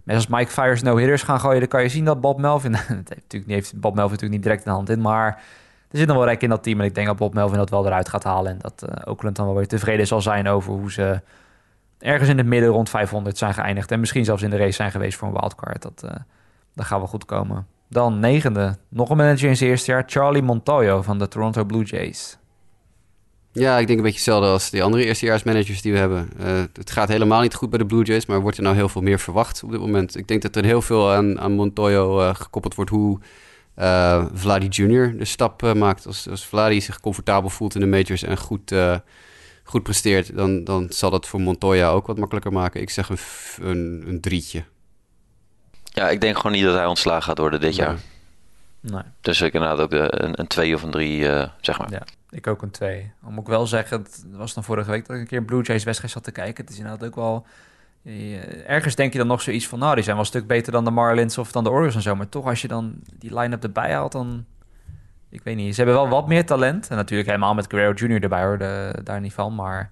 mensen 0.04 0.30
als 0.30 0.40
Mike 0.40 0.52
Fires 0.52 0.82
no-hitters 0.82 1.22
gaan 1.22 1.40
gooien... 1.40 1.60
dan 1.60 1.68
kan 1.68 1.82
je 1.82 1.88
zien 1.88 2.04
dat 2.04 2.20
Bob 2.20 2.40
Melvin... 2.40 2.74
het 2.76 2.88
heeft 2.88 3.08
natuurlijk, 3.08 3.50
heeft 3.50 3.80
Bob 3.80 3.94
Melvin 3.94 4.12
natuurlijk 4.12 4.32
niet 4.32 4.42
direct 4.42 4.64
in 4.64 4.70
de 4.70 4.76
hand 4.76 4.88
in, 4.88 5.00
maar... 5.00 5.42
Er 5.90 5.98
zit 5.98 6.06
nog 6.06 6.16
wel 6.16 6.26
rek 6.26 6.42
in 6.42 6.48
dat 6.48 6.62
team 6.62 6.80
en 6.80 6.86
ik 6.86 6.94
denk 6.94 7.06
dat 7.06 7.16
Bob 7.16 7.34
Melvin 7.34 7.58
dat 7.58 7.70
wel 7.70 7.86
eruit 7.86 8.08
gaat 8.08 8.24
halen. 8.24 8.52
En 8.52 8.58
dat 8.58 8.84
uh, 8.88 9.12
Oakland 9.12 9.36
dan 9.36 9.46
wel 9.46 9.54
weer 9.54 9.66
tevreden 9.66 10.06
zal 10.06 10.20
zijn 10.20 10.48
over 10.48 10.72
hoe 10.72 10.92
ze 10.92 11.20
ergens 11.98 12.28
in 12.28 12.38
het 12.38 12.46
midden 12.46 12.70
rond 12.70 12.90
500 12.90 13.38
zijn 13.38 13.54
geëindigd. 13.54 13.90
En 13.90 14.00
misschien 14.00 14.24
zelfs 14.24 14.42
in 14.42 14.50
de 14.50 14.56
race 14.56 14.72
zijn 14.72 14.90
geweest 14.90 15.18
voor 15.18 15.28
een 15.28 15.34
wildcard. 15.40 15.82
Dat, 15.82 16.02
uh, 16.04 16.10
dat 16.74 16.86
gaat 16.86 16.98
wel 16.98 17.08
goed 17.08 17.24
komen. 17.24 17.66
Dan 17.88 18.18
negende, 18.18 18.76
nog 18.88 19.10
een 19.10 19.16
manager 19.16 19.48
in 19.48 19.56
zijn 19.56 19.70
eerste 19.70 19.90
jaar, 19.90 20.02
Charlie 20.06 20.42
Montoyo 20.42 21.02
van 21.02 21.18
de 21.18 21.28
Toronto 21.28 21.64
Blue 21.64 21.84
Jays. 21.84 22.38
Ja, 23.52 23.78
ik 23.78 23.86
denk 23.86 23.98
een 23.98 24.04
beetje 24.04 24.18
hetzelfde 24.18 24.48
als 24.48 24.70
die 24.70 24.82
andere 24.82 25.04
eerstejaarsmanagers 25.04 25.82
die 25.82 25.92
we 25.92 25.98
hebben. 25.98 26.30
Uh, 26.40 26.46
het 26.72 26.90
gaat 26.90 27.08
helemaal 27.08 27.40
niet 27.40 27.54
goed 27.54 27.70
bij 27.70 27.78
de 27.78 27.86
Blue 27.86 28.04
Jays, 28.04 28.26
maar 28.26 28.40
wordt 28.40 28.56
er 28.56 28.62
nou 28.62 28.74
heel 28.74 28.88
veel 28.88 29.02
meer 29.02 29.18
verwacht 29.18 29.62
op 29.62 29.70
dit 29.70 29.80
moment. 29.80 30.16
Ik 30.16 30.28
denk 30.28 30.42
dat 30.42 30.56
er 30.56 30.64
heel 30.64 30.82
veel 30.82 31.12
aan, 31.12 31.40
aan 31.40 31.52
Montoyo 31.52 32.34
gekoppeld 32.34 32.74
wordt 32.74 32.90
hoe 32.90 33.18
uh, 33.78 34.26
Vladi 34.32 34.66
Jr. 34.68 35.16
de 35.18 35.24
stap 35.24 35.74
maakt. 35.74 36.06
Als, 36.06 36.28
als 36.28 36.46
Vladi 36.46 36.80
zich 36.80 37.00
comfortabel 37.00 37.50
voelt 37.50 37.74
in 37.74 37.80
de 37.80 37.86
majors 37.86 38.22
en 38.22 38.38
goed, 38.38 38.74
goed 39.64 39.82
presteert, 39.82 40.36
dan, 40.36 40.64
dan 40.64 40.86
zal 40.90 41.10
dat 41.10 41.26
voor 41.26 41.40
Montoya 41.40 41.88
ook 41.88 42.06
wat 42.06 42.18
makkelijker 42.18 42.52
maken. 42.52 42.80
Ik 42.80 42.90
zeg 42.90 43.08
een, 43.08 43.18
een, 43.60 44.04
een 44.06 44.20
drietje. 44.20 44.64
Ja, 45.84 46.08
ik 46.08 46.20
denk 46.20 46.36
gewoon 46.36 46.52
niet 46.52 46.64
dat 46.64 46.74
hij 46.74 46.86
ontslagen 46.86 47.22
gaat 47.22 47.38
worden 47.38 47.60
dit 47.60 47.74
jaar. 47.74 47.96
Nee. 48.80 49.02
Dus 49.20 49.40
ik 49.40 49.52
inderdaad 49.52 49.78
ook 49.78 49.90
de, 49.90 50.22
een, 50.22 50.40
een 50.40 50.46
twee 50.46 50.74
of 50.74 50.82
een 50.82 50.90
drie, 50.90 51.20
uh, 51.20 51.48
zeg 51.60 51.78
maar. 51.78 51.90
Ja, 51.90 52.02
ik 52.30 52.46
ook 52.46 52.62
een 52.62 52.70
twee. 52.70 53.12
Om 53.24 53.38
ook 53.38 53.48
wel 53.48 53.66
zeggen, 53.66 54.00
het 54.00 54.24
was 54.30 54.54
dan 54.54 54.64
vorige 54.64 54.90
week 54.90 55.06
dat 55.06 55.16
ik 55.16 55.22
een 55.22 55.28
keer 55.28 55.42
Blue 55.42 55.62
Jays 55.62 55.84
wedstrijd 55.84 56.12
zat 56.12 56.24
te 56.24 56.32
kijken. 56.32 56.64
Het 56.64 56.72
is 56.72 56.78
inderdaad 56.78 57.08
ook 57.08 57.14
wel... 57.14 57.46
Ergens 58.66 58.94
denk 58.94 59.12
je 59.12 59.18
dan 59.18 59.26
nog 59.26 59.40
zoiets 59.40 59.68
van, 59.68 59.78
nou, 59.78 59.94
die 59.94 60.04
zijn 60.04 60.16
wel 60.16 60.24
een 60.24 60.30
stuk 60.30 60.46
beter 60.46 60.72
dan 60.72 60.84
de 60.84 60.90
Marlins 60.90 61.38
of 61.38 61.52
dan 61.52 61.64
de 61.64 61.70
Orioles 61.70 61.94
en 61.94 62.02
zo. 62.02 62.16
Maar 62.16 62.28
toch, 62.28 62.46
als 62.46 62.62
je 62.62 62.68
dan 62.68 62.94
die 63.18 63.38
line-up 63.38 63.62
erbij 63.62 63.92
haalt, 63.92 64.12
dan... 64.12 64.44
Ik 65.30 65.42
weet 65.42 65.56
niet, 65.56 65.74
ze 65.74 65.82
hebben 65.82 66.00
wel 66.00 66.08
wat 66.08 66.28
meer 66.28 66.46
talent. 66.46 66.88
En 66.88 66.96
natuurlijk 66.96 67.28
helemaal 67.28 67.54
met 67.54 67.66
Guerrero 67.68 67.92
Jr. 67.92 68.22
erbij 68.22 68.44
hoor, 68.44 68.58
de, 68.58 69.00
daar 69.04 69.20
niet 69.20 69.32
van. 69.32 69.54
Maar 69.54 69.90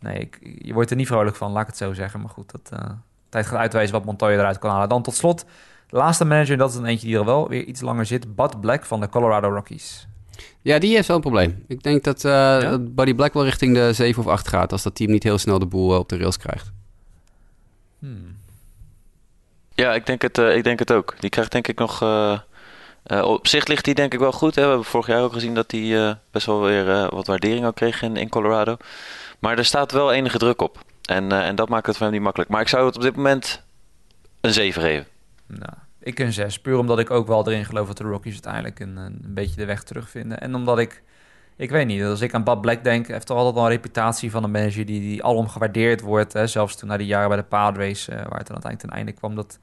nee, 0.00 0.18
ik, 0.18 0.58
je 0.58 0.72
wordt 0.72 0.90
er 0.90 0.96
niet 0.96 1.06
vrolijk 1.06 1.36
van, 1.36 1.52
laat 1.52 1.62
ik 1.62 1.66
het 1.66 1.76
zo 1.76 1.92
zeggen. 1.92 2.20
Maar 2.20 2.30
goed, 2.30 2.50
dat... 2.50 2.70
Uh, 2.72 2.90
tijd 3.28 3.46
gaat 3.46 3.58
uitwijzen 3.58 3.94
wat 3.94 4.04
Montoya 4.04 4.38
eruit 4.38 4.58
kan 4.58 4.70
halen. 4.70 4.88
Dan 4.88 5.02
tot 5.02 5.14
slot, 5.14 5.44
de 5.86 5.96
laatste 5.96 6.24
manager, 6.24 6.56
dat 6.56 6.70
is 6.70 6.76
een 6.76 6.84
eentje 6.84 7.06
die 7.06 7.16
er 7.16 7.24
wel 7.24 7.48
weer 7.48 7.64
iets 7.64 7.80
langer 7.80 8.06
zit. 8.06 8.36
Bud 8.36 8.60
Black 8.60 8.84
van 8.84 9.00
de 9.00 9.08
Colorado 9.08 9.48
Rockies. 9.48 10.08
Ja, 10.62 10.78
die 10.78 10.94
heeft 10.94 11.06
wel 11.06 11.16
een 11.16 11.22
probleem. 11.22 11.64
Ik 11.68 11.82
denk 11.82 12.04
dat, 12.04 12.24
uh, 12.24 12.32
ja? 12.32 12.78
Buddy 12.78 13.14
Black 13.14 13.32
wel 13.32 13.44
richting 13.44 13.74
de 13.74 13.92
7 13.92 14.22
of 14.22 14.28
8 14.28 14.48
gaat... 14.48 14.72
als 14.72 14.82
dat 14.82 14.94
team 14.94 15.10
niet 15.10 15.22
heel 15.22 15.38
snel 15.38 15.58
de 15.58 15.66
boel 15.66 15.92
eh, 15.92 15.98
op 15.98 16.08
de 16.08 16.16
rails 16.16 16.36
krijgt. 16.36 16.72
Hmm. 18.06 18.36
Ja, 19.74 19.94
ik 19.94 20.06
denk, 20.06 20.22
het, 20.22 20.38
uh, 20.38 20.56
ik 20.56 20.64
denk 20.64 20.78
het 20.78 20.92
ook. 20.92 21.14
Die 21.20 21.30
krijgt 21.30 21.52
denk 21.52 21.68
ik 21.68 21.78
nog... 21.78 22.02
Uh, 22.02 22.38
op 23.22 23.46
zich 23.46 23.66
ligt 23.66 23.84
hij 23.84 23.94
denk 23.94 24.12
ik 24.12 24.18
wel 24.18 24.32
goed. 24.32 24.54
Hè? 24.54 24.62
We 24.62 24.68
hebben 24.68 24.86
vorig 24.86 25.06
jaar 25.06 25.22
ook 25.22 25.32
gezien 25.32 25.54
dat 25.54 25.70
hij 25.70 26.18
best 26.30 26.46
wel 26.46 26.62
weer 26.62 27.10
wat 27.10 27.26
waardering 27.26 27.66
ook 27.66 27.74
kreeg 27.74 28.02
in, 28.02 28.28
Colorado. 28.28 28.76
Maar 29.38 29.58
er 29.58 29.64
staat 29.64 29.92
wel 29.92 30.12
enige 30.12 30.38
druk 30.38 30.62
op. 30.62 30.84
En, 31.02 31.32
en 31.32 31.56
dat 31.56 31.68
maakt 31.68 31.86
het 31.86 31.96
voor 31.96 32.06
hem 32.06 32.14
niet 32.14 32.24
makkelijk. 32.24 32.50
Maar 32.50 32.60
ik 32.60 32.68
zou 32.68 32.86
het 32.86 32.96
op 32.96 33.02
dit 33.02 33.16
moment 33.16 33.62
een 34.40 34.52
7 34.52 34.82
geven. 34.82 35.06
Nou, 35.46 35.72
ik 36.00 36.18
een 36.18 36.32
6. 36.32 36.60
Puur 36.60 36.78
omdat 36.78 36.98
ik 36.98 37.10
ook 37.10 37.26
wel 37.26 37.48
erin 37.48 37.64
geloof 37.64 37.86
dat 37.86 37.96
de 37.96 38.04
Rockies 38.04 38.32
uiteindelijk 38.32 38.80
een, 38.80 38.96
een 38.96 39.20
beetje 39.34 39.56
de 39.56 39.64
weg 39.64 39.82
terugvinden. 39.82 40.40
En 40.40 40.54
omdat 40.54 40.78
ik, 40.78 41.02
ik 41.56 41.70
weet 41.70 41.86
niet, 41.86 42.02
als 42.02 42.20
ik 42.20 42.34
aan 42.34 42.44
Bob 42.44 42.62
Black 42.62 42.84
denk, 42.84 43.06
heeft 43.06 43.26
toch 43.26 43.36
altijd 43.36 43.54
wel 43.54 43.64
een 43.64 43.70
reputatie 43.70 44.30
van 44.30 44.44
een 44.44 44.50
manager 44.50 44.86
die, 44.86 45.00
die 45.00 45.24
alom 45.24 45.48
gewaardeerd 45.48 46.00
wordt. 46.00 46.32
Hè? 46.32 46.46
Zelfs 46.46 46.76
toen 46.76 46.88
na 46.88 46.96
die 46.96 47.06
jaren 47.06 47.28
bij 47.28 47.36
de 47.36 47.42
Padres, 47.42 48.08
uh, 48.08 48.14
waar 48.14 48.38
het 48.38 48.46
dan 48.46 48.62
uiteindelijk 48.62 48.80
ten 48.80 48.90
einde 48.90 49.12
kwam, 49.12 49.34
dat 49.34 49.58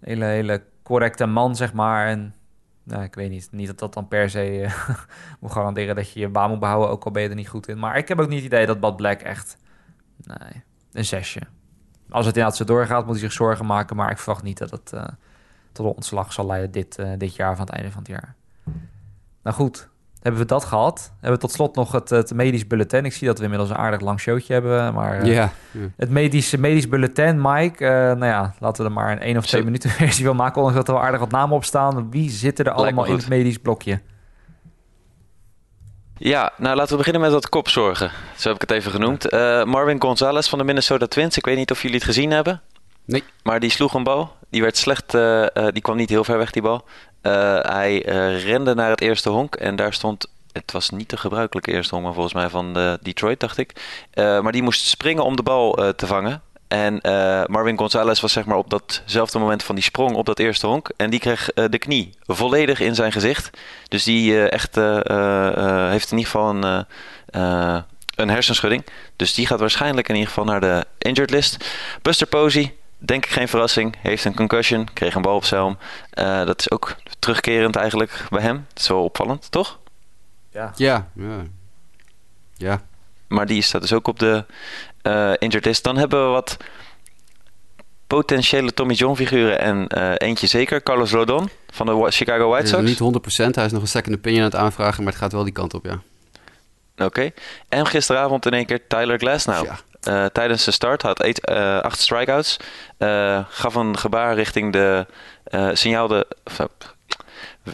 hele, 0.00 0.24
hele 0.24 0.62
correcte 0.82 1.26
man, 1.26 1.56
zeg 1.56 1.72
maar. 1.72 2.06
En 2.06 2.34
nou, 2.82 3.02
ik 3.02 3.14
weet 3.14 3.30
niet. 3.30 3.48
Niet 3.50 3.66
dat 3.66 3.78
dat 3.78 3.94
dan 3.94 4.08
per 4.08 4.30
se 4.30 4.60
uh, 4.60 4.88
moet 5.40 5.52
garanderen 5.52 5.94
dat 5.94 6.12
je 6.12 6.20
je 6.20 6.28
baan 6.28 6.50
moet 6.50 6.60
behouden, 6.60 6.90
ook 6.90 7.04
al 7.04 7.10
ben 7.10 7.22
je 7.22 7.28
er 7.28 7.34
niet 7.34 7.48
goed 7.48 7.68
in. 7.68 7.78
Maar 7.78 7.96
ik 7.96 8.08
heb 8.08 8.20
ook 8.20 8.28
niet 8.28 8.42
het 8.42 8.52
idee 8.52 8.66
dat 8.66 8.80
Bad 8.80 8.96
Black 8.96 9.20
echt... 9.20 9.56
Nee, 10.16 10.62
een 10.92 11.04
zesje. 11.04 11.40
Als 12.08 12.26
het 12.26 12.34
inderdaad 12.34 12.58
zo 12.58 12.64
doorgaat, 12.64 13.04
moet 13.04 13.14
hij 13.14 13.24
zich 13.24 13.32
zorgen 13.32 13.66
maken. 13.66 13.96
Maar 13.96 14.10
ik 14.10 14.18
verwacht 14.18 14.42
niet 14.42 14.58
dat 14.58 14.70
het 14.70 14.92
uh, 14.94 15.04
tot 15.72 15.86
een 15.86 15.92
ontslag 15.92 16.32
zal 16.32 16.46
leiden 16.46 16.70
dit, 16.70 16.98
dit 17.18 17.36
jaar, 17.36 17.56
van 17.56 17.66
het 17.66 17.74
einde 17.74 17.90
van 17.90 18.02
het 18.02 18.10
jaar. 18.10 18.34
Nou 19.42 19.56
goed, 19.56 19.88
hebben 20.22 20.40
we 20.40 20.46
dat 20.46 20.64
gehad. 20.64 21.12
Hebben 21.12 21.40
we 21.40 21.46
tot 21.46 21.52
slot 21.52 21.74
nog 21.74 21.92
het, 21.92 22.10
het 22.10 22.34
medisch 22.34 22.66
bulletin. 22.66 23.04
Ik 23.04 23.12
zie 23.12 23.26
dat 23.26 23.38
we 23.38 23.44
inmiddels 23.44 23.70
een 23.70 23.76
aardig 23.76 24.00
lang 24.00 24.20
showtje 24.20 24.52
hebben. 24.52 24.94
Maar 24.94 25.26
uh, 25.26 25.34
yeah, 25.34 25.48
het 25.96 26.10
medische 26.10 26.58
medisch 26.58 26.88
bulletin, 26.88 27.40
Mike. 27.40 27.84
Uh, 27.84 27.90
nou 27.90 28.24
ja, 28.24 28.54
laten 28.58 28.82
we 28.82 28.88
er 28.88 28.94
maar 28.94 29.12
een 29.12 29.20
één 29.20 29.36
of 29.36 29.46
twee 29.46 29.60
Zo. 29.60 29.66
minuten 29.66 29.90
versie 30.00 30.26
van 30.26 30.36
maken. 30.36 30.56
Ondanks 30.56 30.78
dat 30.78 30.88
er 30.88 30.94
wel 30.94 31.02
aardig 31.02 31.20
wat 31.20 31.30
namen 31.30 31.56
op 31.56 31.64
staan. 31.64 32.10
Wie 32.10 32.30
zitten 32.30 32.64
er 32.64 32.72
allemaal 32.72 33.04
in 33.04 33.14
het 33.14 33.28
medisch 33.28 33.58
blokje? 33.58 34.00
Ja, 36.16 36.52
nou 36.56 36.76
laten 36.76 36.90
we 36.90 36.96
beginnen 36.96 37.22
met 37.22 37.32
wat 37.32 37.48
kopzorgen. 37.48 38.10
Zo 38.36 38.48
heb 38.48 38.62
ik 38.62 38.68
het 38.68 38.78
even 38.78 38.90
genoemd. 38.90 39.32
Uh, 39.32 39.64
Marvin 39.64 40.00
Gonzalez 40.02 40.48
van 40.48 40.58
de 40.58 40.64
Minnesota 40.64 41.06
Twins. 41.06 41.36
Ik 41.36 41.44
weet 41.44 41.56
niet 41.56 41.70
of 41.70 41.82
jullie 41.82 41.96
het 41.96 42.06
gezien 42.06 42.30
hebben. 42.30 42.60
Nee. 43.04 43.24
Maar 43.42 43.60
die 43.60 43.70
sloeg 43.70 43.94
een 43.94 44.02
bal. 44.02 44.32
Die 44.50 44.62
werd 44.62 44.76
slecht. 44.76 45.14
Uh, 45.14 45.46
die 45.54 45.82
kwam 45.82 45.96
niet 45.96 46.08
heel 46.08 46.24
ver 46.24 46.38
weg, 46.38 46.50
die 46.50 46.62
bal. 46.62 46.84
Uh, 47.22 47.58
hij 47.60 47.98
rende 48.44 48.74
naar 48.74 48.90
het 48.90 49.00
eerste 49.00 49.30
honk. 49.30 49.54
En 49.54 49.76
daar 49.76 49.92
stond. 49.92 50.26
Het 50.52 50.72
was 50.72 50.90
niet 50.90 51.10
de 51.10 51.16
gebruikelijke 51.16 51.72
eerste 51.72 51.94
honk, 51.94 52.04
maar 52.04 52.14
volgens 52.14 52.34
mij 52.34 52.48
van 52.48 52.98
Detroit, 53.02 53.40
dacht 53.40 53.58
ik. 53.58 53.72
maar 54.14 54.52
die 54.52 54.62
moest 54.62 54.86
springen 54.86 55.24
om 55.24 55.36
de 55.36 55.42
bal 55.42 55.92
te 55.96 56.06
vangen. 56.06 56.42
En 56.68 56.98
Marvin 57.46 57.78
Gonzalez 57.78 58.20
was 58.20 58.32
zeg 58.32 58.44
maar 58.44 58.56
op 58.56 58.70
datzelfde 58.70 59.38
moment 59.38 59.62
van 59.62 59.74
die 59.74 59.84
sprong 59.84 60.14
op 60.14 60.26
dat 60.26 60.38
eerste 60.38 60.66
honk. 60.66 60.90
En 60.96 61.10
die 61.10 61.20
kreeg 61.20 61.50
de 61.54 61.78
knie 61.78 62.14
volledig 62.26 62.80
in 62.80 62.94
zijn 62.94 63.12
gezicht. 63.12 63.50
Dus 63.88 64.04
die 64.04 64.48
echt 64.48 64.74
heeft 65.90 66.10
in 66.10 66.18
ieder 66.18 66.30
geval 66.30 66.48
een, 66.50 66.86
een 68.16 68.30
hersenschudding. 68.30 68.86
Dus 69.16 69.34
die 69.34 69.46
gaat 69.46 69.60
waarschijnlijk 69.60 70.08
in 70.08 70.14
ieder 70.14 70.28
geval 70.28 70.44
naar 70.44 70.60
de 70.60 70.84
injured 70.98 71.30
list. 71.30 71.64
Buster 72.02 72.26
Posey, 72.26 72.74
denk 73.04 73.24
ik 73.24 73.30
geen 73.30 73.48
verrassing, 73.48 73.94
heeft 73.98 74.24
een 74.24 74.34
concussion, 74.34 74.88
kreeg 74.92 75.14
een 75.14 75.22
bal 75.22 75.36
op 75.36 75.44
zijn 75.44 75.60
helm. 75.60 75.78
dat 76.46 76.60
is 76.60 76.70
ook 76.70 76.96
terugkerend 77.18 77.76
eigenlijk 77.76 78.26
bij 78.30 78.42
hem. 78.42 78.64
Dat 78.68 78.82
is 78.82 78.88
wel 78.88 79.04
opvallend, 79.04 79.50
toch? 79.50 79.78
Ja. 80.50 80.72
Ja. 80.76 81.10
ja. 81.14 81.42
ja. 82.56 82.80
Maar 83.28 83.46
die 83.46 83.62
staat 83.62 83.80
dus 83.80 83.92
ook 83.92 84.08
op 84.08 84.18
de 84.18 84.44
uh, 85.02 85.32
injured 85.38 85.64
list. 85.64 85.84
Dan 85.84 85.96
hebben 85.96 86.24
we 86.24 86.30
wat 86.30 86.56
potentiële 88.06 88.74
Tommy 88.74 88.94
John 88.94 89.16
figuren 89.16 89.58
en 89.58 89.86
uh, 89.88 90.12
eentje 90.16 90.46
zeker, 90.46 90.82
Carlos 90.82 91.10
Rodon 91.10 91.48
van 91.70 91.86
de 91.86 92.06
Chicago 92.10 92.48
White 92.48 92.66
Sox. 92.66 92.82
Niet 92.82 93.00
100%, 93.00 93.54
hij 93.54 93.64
is 93.64 93.72
nog 93.72 93.82
een 93.82 93.88
second 93.88 94.16
opinion 94.16 94.40
aan 94.40 94.50
het 94.50 94.56
aanvragen, 94.60 95.02
maar 95.02 95.12
het 95.12 95.22
gaat 95.22 95.32
wel 95.32 95.44
die 95.44 95.52
kant 95.52 95.74
op, 95.74 95.84
ja. 95.84 96.02
Oké. 96.92 97.04
Okay. 97.04 97.34
En 97.68 97.86
gisteravond 97.86 98.46
in 98.46 98.52
één 98.52 98.66
keer 98.66 98.86
Tyler 98.86 99.18
Glasnow. 99.18 99.64
Ja. 99.64 99.78
Uh, 100.08 100.24
tijdens 100.24 100.64
de 100.64 100.70
start 100.70 101.02
had 101.02 101.20
eight, 101.20 101.50
uh, 101.50 101.80
acht 101.80 102.00
strikeouts. 102.00 102.56
Uh, 102.98 103.44
gaf 103.48 103.74
een 103.74 103.98
gebaar 103.98 104.34
richting 104.34 104.72
de 104.72 105.06
signaal 105.72 106.08
de. 106.08 106.26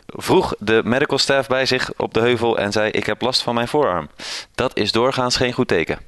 vroeg 0.07 0.55
de 0.59 0.81
medical 0.85 1.19
staff 1.19 1.49
bij 1.49 1.67
zich 1.67 1.91
op 1.97 2.15
de 2.15 2.21
heuvel 2.21 2.59
en 2.59 2.73
zei: 2.73 2.91
Ik 2.91 3.07
heb 3.07 3.21
last 3.21 3.43
van 3.43 3.55
mijn 3.55 3.69
voorarm. 3.69 4.09
Dat 4.55 4.77
is 4.77 4.93
doorgaans 4.93 5.37
geen 5.37 5.53
goed 5.53 5.69
teken. 5.69 5.99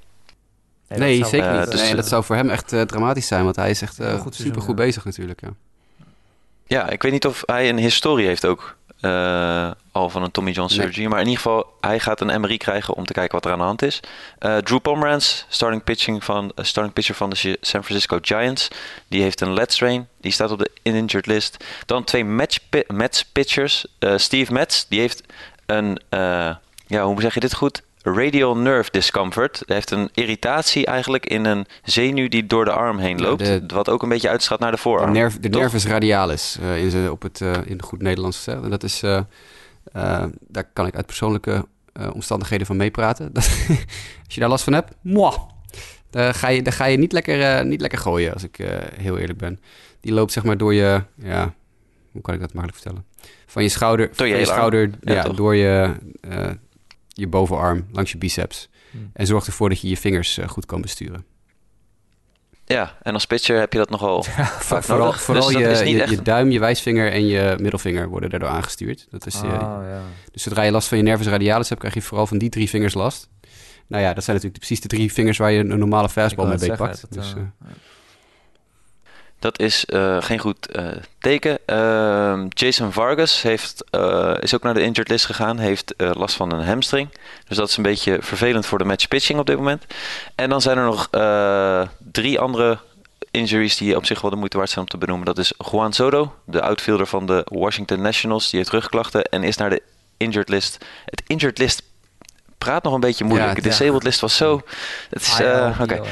Nee, 0.90 0.98
nee 0.98 1.16
zou, 1.16 1.30
zeker 1.30 1.58
niet. 1.58 1.70
Dus, 1.70 1.80
nee, 1.80 1.94
dat 1.94 2.08
zou 2.08 2.24
voor 2.24 2.36
hem 2.36 2.50
echt 2.50 2.72
uh, 2.72 2.82
dramatisch 2.82 3.26
zijn, 3.26 3.44
want 3.44 3.56
hij 3.56 3.70
is 3.70 3.82
echt 3.82 4.00
uh, 4.00 4.20
goed 4.20 4.34
super 4.34 4.62
goed 4.62 4.76
bezig 4.76 5.04
natuurlijk. 5.04 5.40
Ja. 5.40 5.48
ja, 6.66 6.88
ik 6.88 7.02
weet 7.02 7.12
niet 7.12 7.26
of 7.26 7.42
hij 7.46 7.68
een 7.68 7.78
historie 7.78 8.26
heeft 8.26 8.46
ook 8.46 8.76
al 9.92 10.10
van 10.10 10.22
een 10.22 10.30
Tommy 10.30 10.50
John 10.50 10.68
surgery, 10.68 10.98
nee. 10.98 11.08
maar 11.08 11.20
in 11.20 11.26
ieder 11.26 11.42
geval 11.42 11.76
hij 11.80 12.00
gaat 12.00 12.20
een 12.20 12.40
MRI 12.40 12.56
krijgen 12.56 12.94
om 12.94 13.04
te 13.04 13.12
kijken 13.12 13.34
wat 13.34 13.44
er 13.44 13.52
aan 13.52 13.58
de 13.58 13.64
hand 13.64 13.82
is. 13.82 14.00
Drew 14.38 14.80
Pomeranz, 14.80 15.44
starting 15.48 15.84
pitching 15.84 16.24
van 16.24 16.52
starting 16.56 16.94
pitcher 16.94 17.14
van 17.14 17.30
de 17.30 17.58
San 17.60 17.84
Francisco 17.84 18.18
Giants, 18.22 18.68
die 19.08 19.22
heeft 19.22 19.40
een 19.40 19.52
lead 19.52 19.72
strain, 19.72 20.08
die 20.20 20.32
staat 20.32 20.50
op 20.50 20.58
de 20.58 20.70
injured 20.82 21.26
list. 21.26 21.64
Dan 21.86 22.04
twee 22.04 22.24
match 22.24 22.58
Mets 22.86 23.24
pitchers, 23.24 23.86
Steve 24.16 24.52
Metz, 24.52 24.84
die 24.88 25.00
heeft 25.00 25.22
een 25.66 26.00
ja, 26.86 27.04
hoe 27.04 27.20
zeg 27.20 27.34
je 27.34 27.40
dit 27.40 27.54
goed? 27.54 27.82
Radial 28.02 28.56
nerve 28.56 28.90
discomfort. 28.90 29.62
Heeft 29.66 29.90
een 29.90 30.08
irritatie 30.14 30.86
eigenlijk 30.86 31.26
in 31.26 31.44
een 31.44 31.66
zenuw 31.82 32.28
die 32.28 32.46
door 32.46 32.64
de 32.64 32.72
arm 32.72 32.98
heen 32.98 33.20
loopt. 33.20 33.46
Ja, 33.46 33.58
de, 33.58 33.74
wat 33.74 33.88
ook 33.88 34.02
een 34.02 34.08
beetje 34.08 34.28
uitstraat 34.28 34.60
naar 34.60 34.70
de 34.70 34.76
voorarm. 34.76 35.12
De, 35.12 35.18
nerv, 35.18 35.34
de 35.34 35.48
nervus 35.48 35.86
radialis, 35.86 36.58
uh, 36.62 36.82
in, 36.84 36.90
ze, 36.90 37.08
op 37.10 37.22
het, 37.22 37.40
uh, 37.40 37.52
in 37.64 37.82
goed 37.82 38.02
Nederlands 38.02 38.36
gezegd. 38.36 38.62
En 38.62 38.70
dat 38.70 38.82
is, 38.82 39.02
uh, 39.02 39.20
daar 40.48 40.64
kan 40.72 40.86
ik 40.86 40.96
uit 40.96 41.06
persoonlijke 41.06 41.66
omstandigheden 42.12 42.66
van 42.66 42.76
meepraten. 42.76 43.30
als 44.24 44.34
je 44.34 44.40
daar 44.40 44.48
last 44.48 44.64
van 44.64 44.72
hebt, 44.72 44.92
mwah, 45.00 45.36
daar 46.10 46.34
ga 46.34 46.48
je, 46.48 46.62
daar 46.62 46.72
ga 46.72 46.84
je 46.84 46.98
niet, 46.98 47.12
lekker, 47.12 47.66
niet 47.66 47.80
lekker 47.80 47.98
gooien, 47.98 48.32
als 48.32 48.42
ik 48.42 48.56
heel 48.96 49.18
eerlijk 49.18 49.38
ben. 49.38 49.60
Die 50.00 50.12
loopt 50.12 50.32
zeg 50.32 50.44
maar 50.44 50.56
door 50.56 50.74
je, 50.74 51.02
ja, 51.14 51.54
hoe 52.12 52.22
kan 52.22 52.34
ik 52.34 52.40
dat 52.40 52.52
makkelijk 52.52 52.82
vertellen? 52.82 53.04
Van 53.46 53.62
je 53.62 53.68
schouder, 53.68 54.10
door 54.16 54.26
je, 54.26 54.36
je 54.36 54.44
schouder, 54.44 54.90
ja, 55.00 55.14
ja 55.14 55.22
door 55.22 55.56
je 55.56 55.94
je 57.12 57.26
bovenarm, 57.26 57.86
langs 57.92 58.12
je 58.12 58.18
biceps. 58.18 58.68
Hmm. 58.90 59.10
En 59.12 59.26
zorg 59.26 59.46
ervoor 59.46 59.68
dat 59.68 59.80
je 59.80 59.88
je 59.88 59.96
vingers 59.96 60.38
uh, 60.38 60.48
goed 60.48 60.66
kan 60.66 60.80
besturen. 60.80 61.24
Ja, 62.64 62.96
en 63.02 63.14
als 63.14 63.26
pitcher 63.26 63.58
heb 63.58 63.72
je 63.72 63.78
dat 63.78 63.90
nogal 63.90 64.24
ja, 64.36 64.44
vaak 64.44 64.82
vooral, 64.84 65.04
nodig. 65.04 65.22
Vooral 65.22 65.46
dus 65.46 65.52
je, 65.52 65.88
je, 65.88 66.02
echt... 66.02 66.10
je, 66.10 66.22
duim, 66.22 66.50
je 66.50 66.58
wijsvinger 66.58 67.12
en 67.12 67.26
je 67.26 67.56
middelvinger 67.60 68.08
worden 68.08 68.30
daardoor 68.30 68.48
aangestuurd. 68.48 69.06
Dat 69.10 69.26
is, 69.26 69.34
oh, 69.34 69.42
ja. 69.42 70.02
Dus 70.32 70.42
zodra 70.42 70.62
je 70.62 70.70
last 70.70 70.88
van 70.88 70.98
je 70.98 71.04
nervus 71.04 71.26
radialis 71.26 71.68
hebt, 71.68 71.80
krijg 71.80 71.94
je 71.94 72.02
vooral 72.02 72.26
van 72.26 72.38
die 72.38 72.48
drie 72.48 72.68
vingers 72.68 72.94
last. 72.94 73.28
Nou 73.86 74.02
ja, 74.02 74.14
dat 74.14 74.24
zijn 74.24 74.36
natuurlijk 74.36 74.64
precies 74.64 74.80
de 74.80 74.88
drie 74.88 75.12
vingers 75.12 75.38
waar 75.38 75.50
je 75.50 75.58
een 75.58 75.78
normale 75.78 76.08
fastball 76.08 76.46
mee 76.46 76.58
beetpakt. 76.58 77.06
Dus, 77.10 77.34
uh, 77.36 77.42
dat 79.40 79.58
is 79.58 79.84
uh, 79.88 80.16
geen 80.20 80.38
goed 80.38 80.76
uh, 80.76 80.88
teken. 81.18 81.58
Uh, 81.66 82.44
Jason 82.48 82.92
Vargas 82.92 83.42
heeft, 83.42 83.84
eh, 83.90 84.34
is 84.40 84.54
ook 84.54 84.62
naar 84.62 84.74
de 84.74 84.82
injured 84.82 85.08
list 85.08 85.26
gegaan. 85.26 85.58
Heeft 85.58 85.94
last 85.96 86.36
van 86.36 86.52
een 86.52 86.66
hamstring. 86.66 87.08
Dus 87.48 87.56
dat 87.56 87.68
is 87.68 87.76
een 87.76 87.82
beetje 87.82 88.18
vervelend 88.20 88.66
voor 88.66 88.78
de 88.78 88.84
match 88.84 89.08
pitching 89.08 89.38
op 89.38 89.46
dit 89.46 89.56
moment. 89.56 89.84
En 90.34 90.48
dan 90.48 90.60
zijn 90.60 90.78
er 90.78 90.84
nog 90.84 91.08
drie 92.12 92.40
andere 92.40 92.78
injuries 93.30 93.76
die 93.76 93.96
op 93.96 94.06
zich 94.06 94.20
wel 94.20 94.30
de 94.30 94.36
moeite 94.36 94.56
waard 94.56 94.70
zijn 94.70 94.84
om 94.84 94.90
te 94.90 94.98
benoemen. 94.98 95.26
Dat 95.26 95.38
is 95.38 95.52
Juan 95.70 95.92
Soto, 95.92 96.34
de 96.44 96.62
outfielder 96.62 97.06
van 97.06 97.26
de 97.26 97.46
Washington 97.48 98.00
Nationals. 98.00 98.50
Die 98.50 98.58
heeft 98.58 98.72
rugklachten 98.72 99.24
en 99.24 99.42
is 99.42 99.56
naar 99.56 99.70
de 99.70 99.82
injured 100.16 100.48
list. 100.48 100.84
Het 101.04 101.22
injured 101.26 101.58
list 101.58 101.82
praat 102.58 102.82
nog 102.82 102.94
een 102.94 103.00
beetje 103.00 103.24
moeilijk. 103.24 103.48
Ja, 103.48 103.62
de 103.62 103.68
disabled 103.68 104.02
list 104.02 104.20
was 104.20 104.36
zo... 104.36 104.62
Het 105.10 105.22
is, 105.22 105.40
ah, 105.40 105.80
Oké. 105.80 105.82
Okay. 105.82 106.08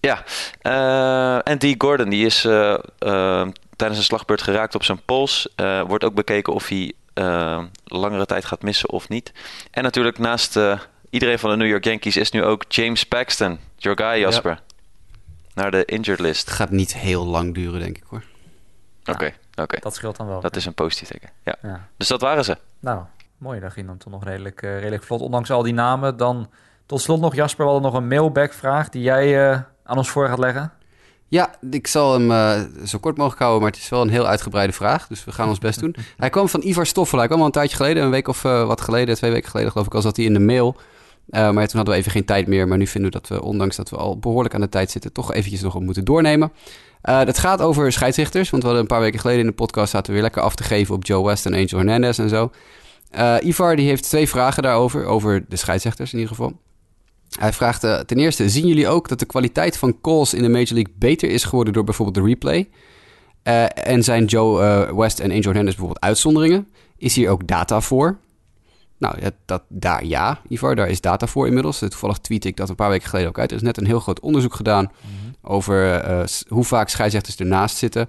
Ja, 0.00 0.24
uh, 0.62 1.48
en 1.48 1.58
Dee 1.58 1.74
Gordon 1.78 2.08
die 2.08 2.26
is 2.26 2.44
uh, 2.44 2.78
uh, 2.98 3.46
tijdens 3.76 3.98
een 3.98 4.04
slagbeurt 4.04 4.42
geraakt 4.42 4.74
op 4.74 4.82
zijn 4.82 5.04
pols. 5.04 5.48
wordt 5.86 6.04
ook 6.04 6.14
bekeken 6.14 6.52
of 6.52 6.68
hij 6.68 6.92
langere 7.84 8.26
tijd 8.26 8.44
gaat 8.44 8.62
missen 8.62 8.90
of 8.90 9.08
niet. 9.08 9.32
En 9.70 9.82
natuurlijk 9.82 10.18
naast 10.18 10.58
iedereen 11.10 11.38
van 11.38 11.50
de 11.50 11.56
New 11.56 11.68
York 11.68 11.84
Yankees 11.84 12.16
is 12.16 12.30
nu 12.30 12.44
ook 12.44 12.64
James 12.68 13.04
Paxton, 13.04 13.58
your 13.76 13.98
guy 13.98 14.20
Jasper, 14.20 14.50
ja. 14.50 14.60
naar 15.54 15.70
de 15.70 15.84
injured 15.84 16.20
list. 16.20 16.46
Het 16.46 16.54
gaat 16.54 16.70
niet 16.70 16.94
heel 16.94 17.26
lang 17.26 17.54
duren, 17.54 17.80
denk 17.80 17.96
ik 17.96 18.04
hoor. 18.06 18.22
Oké, 19.00 19.10
okay, 19.10 19.34
oké. 19.50 19.62
Okay. 19.62 19.80
Dat 19.80 19.94
scheelt 19.94 20.16
dan 20.16 20.26
wel. 20.26 20.40
Dat 20.40 20.56
is 20.56 20.66
een 20.66 20.74
positief 20.74 21.08
teken. 21.08 21.30
Ja. 21.44 21.54
ja. 21.62 21.88
Dus 21.96 22.08
dat 22.08 22.20
waren 22.20 22.44
ze. 22.44 22.56
Nou, 22.78 23.02
mooi. 23.38 23.60
Dat 23.60 23.72
ging 23.72 23.86
dan 23.86 23.98
toch 23.98 24.12
nog 24.12 24.24
redelijk, 24.24 24.60
redelijk 24.60 25.02
vlot. 25.02 25.20
Ondanks 25.20 25.50
al 25.50 25.62
die 25.62 25.72
namen. 25.72 26.16
Dan 26.16 26.50
tot 26.86 27.00
slot 27.00 27.20
nog, 27.20 27.34
Jasper, 27.34 27.64
we 27.64 27.70
hadden 27.70 27.90
nog 27.90 28.00
een 28.00 28.08
mailback-vraag 28.08 28.88
die 28.88 29.02
jij 29.02 29.64
aan 29.90 29.96
ons 29.96 30.10
voor 30.10 30.28
gaat 30.28 30.38
leggen? 30.38 30.72
Ja, 31.28 31.54
ik 31.70 31.86
zal 31.86 32.12
hem 32.12 32.30
uh, 32.30 32.60
zo 32.84 32.98
kort 32.98 33.16
mogelijk 33.16 33.40
houden, 33.40 33.62
maar 33.62 33.70
het 33.70 33.80
is 33.80 33.88
wel 33.88 34.02
een 34.02 34.08
heel 34.08 34.26
uitgebreide 34.26 34.72
vraag. 34.72 35.06
Dus 35.06 35.24
we 35.24 35.32
gaan 35.32 35.48
ons 35.48 35.58
best 35.58 35.80
doen. 35.80 35.94
Hij 36.16 36.30
kwam 36.30 36.48
van 36.48 36.62
Ivar 36.62 36.86
Stoffel. 36.86 37.18
Hij 37.18 37.26
kwam 37.26 37.40
al 37.40 37.46
een 37.46 37.52
tijdje 37.52 37.76
geleden, 37.76 38.02
een 38.02 38.10
week 38.10 38.28
of 38.28 38.44
uh, 38.44 38.66
wat 38.66 38.80
geleden, 38.80 39.14
twee 39.14 39.30
weken 39.30 39.50
geleden 39.50 39.72
geloof 39.72 39.86
ik, 39.86 39.94
al 39.94 40.02
zat 40.02 40.16
hij 40.16 40.24
in 40.24 40.32
de 40.32 40.40
mail. 40.40 40.76
Uh, 40.76 41.40
maar 41.50 41.66
toen 41.66 41.76
hadden 41.76 41.94
we 41.94 42.00
even 42.00 42.10
geen 42.10 42.24
tijd 42.24 42.46
meer. 42.46 42.68
Maar 42.68 42.78
nu 42.78 42.86
vinden 42.86 43.12
we 43.12 43.18
dat 43.18 43.28
we, 43.28 43.42
ondanks 43.42 43.76
dat 43.76 43.90
we 43.90 43.96
al 43.96 44.18
behoorlijk 44.18 44.54
aan 44.54 44.60
de 44.60 44.68
tijd 44.68 44.90
zitten, 44.90 45.12
toch 45.12 45.32
eventjes 45.32 45.62
nog 45.62 45.74
op 45.74 45.82
moeten 45.82 46.04
doornemen. 46.04 46.52
Het 47.02 47.38
gaat 47.38 47.60
over 47.60 47.92
scheidsrichters, 47.92 48.50
want 48.50 48.62
we 48.62 48.68
hadden 48.68 48.86
een 48.88 48.94
paar 48.94 49.04
weken 49.04 49.20
geleden 49.20 49.40
in 49.40 49.46
de 49.46 49.52
podcast 49.52 49.90
zaten 49.90 50.06
we 50.06 50.12
weer 50.12 50.22
lekker 50.22 50.42
af 50.42 50.54
te 50.54 50.62
geven 50.62 50.94
op 50.94 51.04
Joe 51.04 51.26
West 51.26 51.46
en 51.46 51.54
Angel 51.54 51.78
Hernandez 51.78 52.18
en 52.18 52.28
zo. 52.28 52.50
Ivar 53.40 53.76
die 53.76 53.86
heeft 53.86 54.02
twee 54.02 54.28
vragen 54.28 54.62
daarover, 54.62 55.04
over 55.04 55.44
de 55.48 55.56
scheidsrechters 55.56 56.12
in 56.12 56.18
ieder 56.18 56.34
geval. 56.34 56.58
Hij 57.38 57.52
vraagt 57.52 57.84
uh, 57.84 57.98
ten 57.98 58.18
eerste: 58.18 58.48
zien 58.48 58.66
jullie 58.66 58.88
ook 58.88 59.08
dat 59.08 59.18
de 59.18 59.24
kwaliteit 59.24 59.76
van 59.76 60.00
calls 60.00 60.34
in 60.34 60.42
de 60.42 60.48
Major 60.48 60.74
League 60.74 60.94
beter 60.98 61.30
is 61.30 61.44
geworden 61.44 61.72
door 61.72 61.84
bijvoorbeeld 61.84 62.16
de 62.16 62.30
replay? 62.30 62.68
Uh, 63.44 63.86
en 63.86 64.04
zijn 64.04 64.24
Joe 64.24 64.62
uh, 64.62 64.96
West 64.96 65.18
en 65.18 65.30
Angel 65.30 65.42
Hernandez 65.42 65.74
bijvoorbeeld 65.74 66.04
uitzonderingen? 66.04 66.68
Is 66.96 67.14
hier 67.14 67.30
ook 67.30 67.46
data 67.46 67.80
voor? 67.80 68.18
Nou, 68.98 69.18
dat, 69.44 69.62
daar 69.68 70.04
ja, 70.04 70.40
Ivar, 70.48 70.76
daar 70.76 70.88
is 70.88 71.00
data 71.00 71.26
voor 71.26 71.46
inmiddels. 71.46 71.78
Toevallig 71.78 72.18
tweet 72.18 72.44
ik 72.44 72.56
dat 72.56 72.68
een 72.68 72.74
paar 72.74 72.90
weken 72.90 73.08
geleden 73.08 73.28
ook 73.28 73.38
uit. 73.38 73.50
Er 73.50 73.56
is 73.56 73.62
net 73.62 73.76
een 73.76 73.86
heel 73.86 74.00
groot 74.00 74.20
onderzoek 74.20 74.54
gedaan 74.54 74.84
mm 74.84 74.90
-hmm. 75.22 75.34
over 75.42 76.04
hoe 76.48 76.64
vaak 76.64 76.88
scheidsrechters 76.88 77.36
ernaast 77.36 77.76
zitten. 77.76 78.08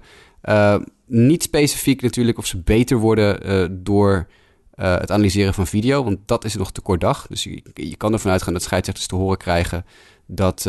niet 1.06 1.42
specifiek 1.42 2.02
natuurlijk 2.02 2.38
of 2.38 2.46
ze 2.46 2.58
beter 2.58 2.96
worden 2.96 3.84
door 3.84 4.26
het 4.74 5.10
analyseren 5.10 5.54
van 5.54 5.66
video, 5.66 6.04
want 6.04 6.18
dat 6.26 6.44
is 6.44 6.54
nog 6.54 6.72
te 6.72 6.80
kort 6.80 7.00
dag. 7.00 7.26
Dus 7.26 7.44
je, 7.44 7.62
je 7.74 7.96
kan 7.96 8.12
ervan 8.12 8.30
uitgaan 8.30 8.52
dat 8.52 8.62
scheidsrechters 8.62 9.08
te 9.08 9.14
horen 9.14 9.38
krijgen 9.38 9.84
dat 10.26 10.62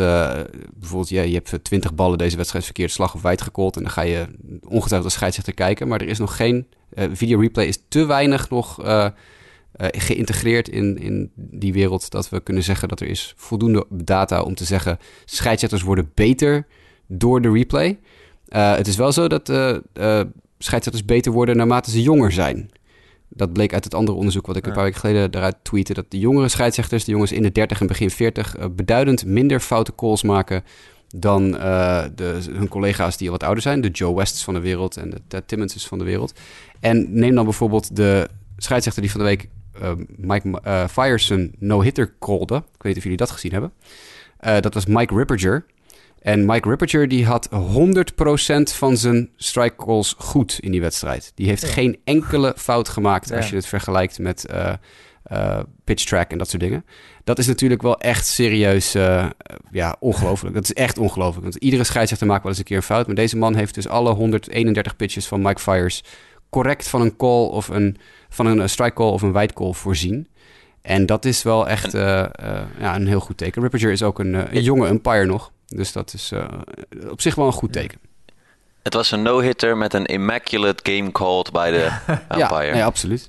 bijvoorbeeld 0.74 1.08
ja, 1.08 1.22
je 1.22 1.34
hebt 1.34 1.64
20 1.64 1.94
ballen 1.94 2.18
deze 2.18 2.36
wedstrijd 2.36 2.64
verkeerd 2.64 2.90
slag 2.90 3.14
of 3.14 3.22
wijd 3.22 3.42
gekold 3.42 3.76
en 3.76 3.82
dan 3.82 3.90
ga 3.90 4.02
je 4.02 4.26
ongetwijfeld 4.50 5.04
als 5.04 5.12
scheidsrechter 5.12 5.54
kijken, 5.54 5.88
maar 5.88 6.00
er 6.00 6.08
is 6.08 6.18
nog 6.18 6.36
geen 6.36 6.66
video 7.12 7.40
replay 7.40 7.66
is 7.66 7.78
te 7.88 8.06
weinig 8.06 8.50
nog 8.50 8.84
uh, 8.84 9.88
geïntegreerd 9.90 10.68
in, 10.68 10.98
in 10.98 11.30
die 11.34 11.72
wereld 11.72 12.10
dat 12.10 12.28
we 12.28 12.40
kunnen 12.40 12.62
zeggen 12.62 12.88
dat 12.88 13.00
er 13.00 13.06
is 13.06 13.34
voldoende 13.36 13.86
data 13.90 14.42
om 14.42 14.54
te 14.54 14.64
zeggen 14.64 14.98
scheidsrechters 15.24 15.82
worden 15.82 16.10
beter 16.14 16.66
door 17.06 17.42
de 17.42 17.50
replay. 17.50 17.98
Uh, 18.48 18.74
het 18.74 18.86
is 18.86 18.96
wel 18.96 19.12
zo 19.12 19.28
dat 19.28 19.48
uh, 19.48 19.76
scheidsrechters 20.58 21.04
beter 21.04 21.32
worden 21.32 21.56
naarmate 21.56 21.90
ze 21.90 22.02
jonger 22.02 22.32
zijn. 22.32 22.70
Dat 23.34 23.52
bleek 23.52 23.72
uit 23.72 23.84
het 23.84 23.94
andere 23.94 24.18
onderzoek 24.18 24.46
wat 24.46 24.56
ik 24.56 24.66
een 24.66 24.72
paar 24.72 24.84
weken 24.84 25.00
geleden 25.00 25.30
daaruit 25.30 25.56
tweette. 25.62 25.94
Dat 25.94 26.04
de 26.08 26.18
jongere 26.18 26.48
scheidsrechters, 26.48 27.04
de 27.04 27.10
jongens 27.10 27.32
in 27.32 27.42
de 27.42 27.52
30 27.52 27.80
en 27.80 27.86
begin 27.86 28.10
40, 28.10 28.56
beduidend 28.70 29.26
minder 29.26 29.60
foute 29.60 29.94
calls 29.94 30.22
maken 30.22 30.64
dan 31.16 31.50
de, 31.50 32.40
hun 32.50 32.68
collega's 32.68 33.16
die 33.16 33.26
al 33.26 33.32
wat 33.32 33.42
ouder 33.42 33.62
zijn. 33.62 33.80
De 33.80 33.90
Joe 33.90 34.14
Wests 34.14 34.44
van 34.44 34.54
de 34.54 34.60
wereld 34.60 34.96
en 34.96 35.10
de 35.10 35.20
Ted 35.28 35.48
Timmons 35.48 35.86
van 35.86 35.98
de 35.98 36.04
wereld. 36.04 36.32
En 36.80 37.06
neem 37.18 37.34
dan 37.34 37.44
bijvoorbeeld 37.44 37.96
de 37.96 38.28
scheidsrechter 38.56 39.02
die 39.02 39.10
van 39.10 39.20
de 39.20 39.26
week 39.26 39.48
uh, 39.82 39.92
Mike 40.16 40.60
uh, 41.30 41.48
no-hitter 41.58 42.14
callde. 42.18 42.56
Ik 42.56 42.62
weet 42.82 42.84
niet 42.84 42.96
of 42.96 43.02
jullie 43.02 43.18
dat 43.18 43.30
gezien 43.30 43.52
hebben. 43.52 43.72
Dat 44.60 44.74
was 44.74 44.86
Mike 44.86 45.14
Ripperger. 45.14 45.64
En 46.24 46.46
Mike 46.46 46.68
Ripperger 46.68 47.08
die 47.08 47.26
had 47.26 47.48
100% 47.52 47.56
van 48.62 48.96
zijn 48.96 49.30
strike 49.36 49.76
calls 49.76 50.14
goed 50.18 50.58
in 50.60 50.70
die 50.70 50.80
wedstrijd. 50.80 51.32
Die 51.34 51.46
heeft 51.46 51.64
geen 51.64 51.98
enkele 52.04 52.54
fout 52.56 52.88
gemaakt 52.88 53.32
als 53.32 53.50
je 53.50 53.56
het 53.56 53.66
vergelijkt 53.66 54.18
met 54.18 54.46
pitch 55.84 56.04
track 56.04 56.30
en 56.30 56.38
dat 56.38 56.48
soort 56.48 56.62
dingen. 56.62 56.84
Dat 57.24 57.38
is 57.38 57.46
natuurlijk 57.46 57.82
wel 57.82 57.98
echt 57.98 58.26
serieus 58.26 58.92
ja, 59.70 59.96
ongelooflijk. 59.98 60.54
Dat 60.54 60.64
is 60.64 60.72
echt 60.72 60.98
ongelooflijk. 60.98 61.42
Want 61.42 61.54
iedere 61.56 61.84
scheidsrechter 61.84 62.26
maakt 62.26 62.42
wel 62.42 62.50
eens 62.50 62.60
een 62.60 62.66
keer 62.66 62.76
een 62.76 62.82
fout. 62.82 63.06
Maar 63.06 63.14
deze 63.14 63.36
man 63.36 63.54
heeft 63.54 63.74
dus 63.74 63.88
alle 63.88 64.12
131 64.12 64.96
pitches 64.96 65.26
van 65.26 65.42
Mike 65.42 65.60
Fyers 65.60 66.02
correct 66.50 66.88
van 66.88 67.00
een 67.00 67.16
call 67.16 67.46
of 67.46 67.68
een 67.68 67.96
van 68.28 68.46
een 68.46 68.68
strike 68.68 68.94
call 68.94 69.10
of 69.10 69.22
een 69.22 69.32
white 69.32 69.54
call 69.54 69.72
voorzien. 69.72 70.28
En 70.84 71.06
dat 71.06 71.24
is 71.24 71.42
wel 71.42 71.68
echt 71.68 71.94
uh, 71.94 72.02
uh, 72.02 72.60
ja, 72.78 72.94
een 72.96 73.06
heel 73.06 73.20
goed 73.20 73.36
teken. 73.36 73.62
Ripperger 73.62 73.90
is 73.90 74.02
ook 74.02 74.18
een, 74.18 74.34
uh, 74.34 74.42
een 74.50 74.62
jonge 74.62 74.88
umpire 74.88 75.24
nog. 75.24 75.52
Dus 75.76 75.92
dat 75.92 76.12
is 76.14 76.32
op 77.08 77.20
zich 77.20 77.34
wel 77.34 77.46
een 77.46 77.52
goed 77.52 77.72
teken. 77.72 77.98
Het 78.82 78.94
was 78.94 79.10
een 79.10 79.22
no-hitter 79.22 79.76
met 79.76 79.94
een 79.94 80.06
immaculate 80.06 80.92
game 80.92 81.12
called 81.12 81.52
by 81.52 81.70
de 81.70 81.90
umpire. 82.40 82.64
Ja, 82.64 82.76
ja, 82.76 82.84
absoluut. 82.84 83.28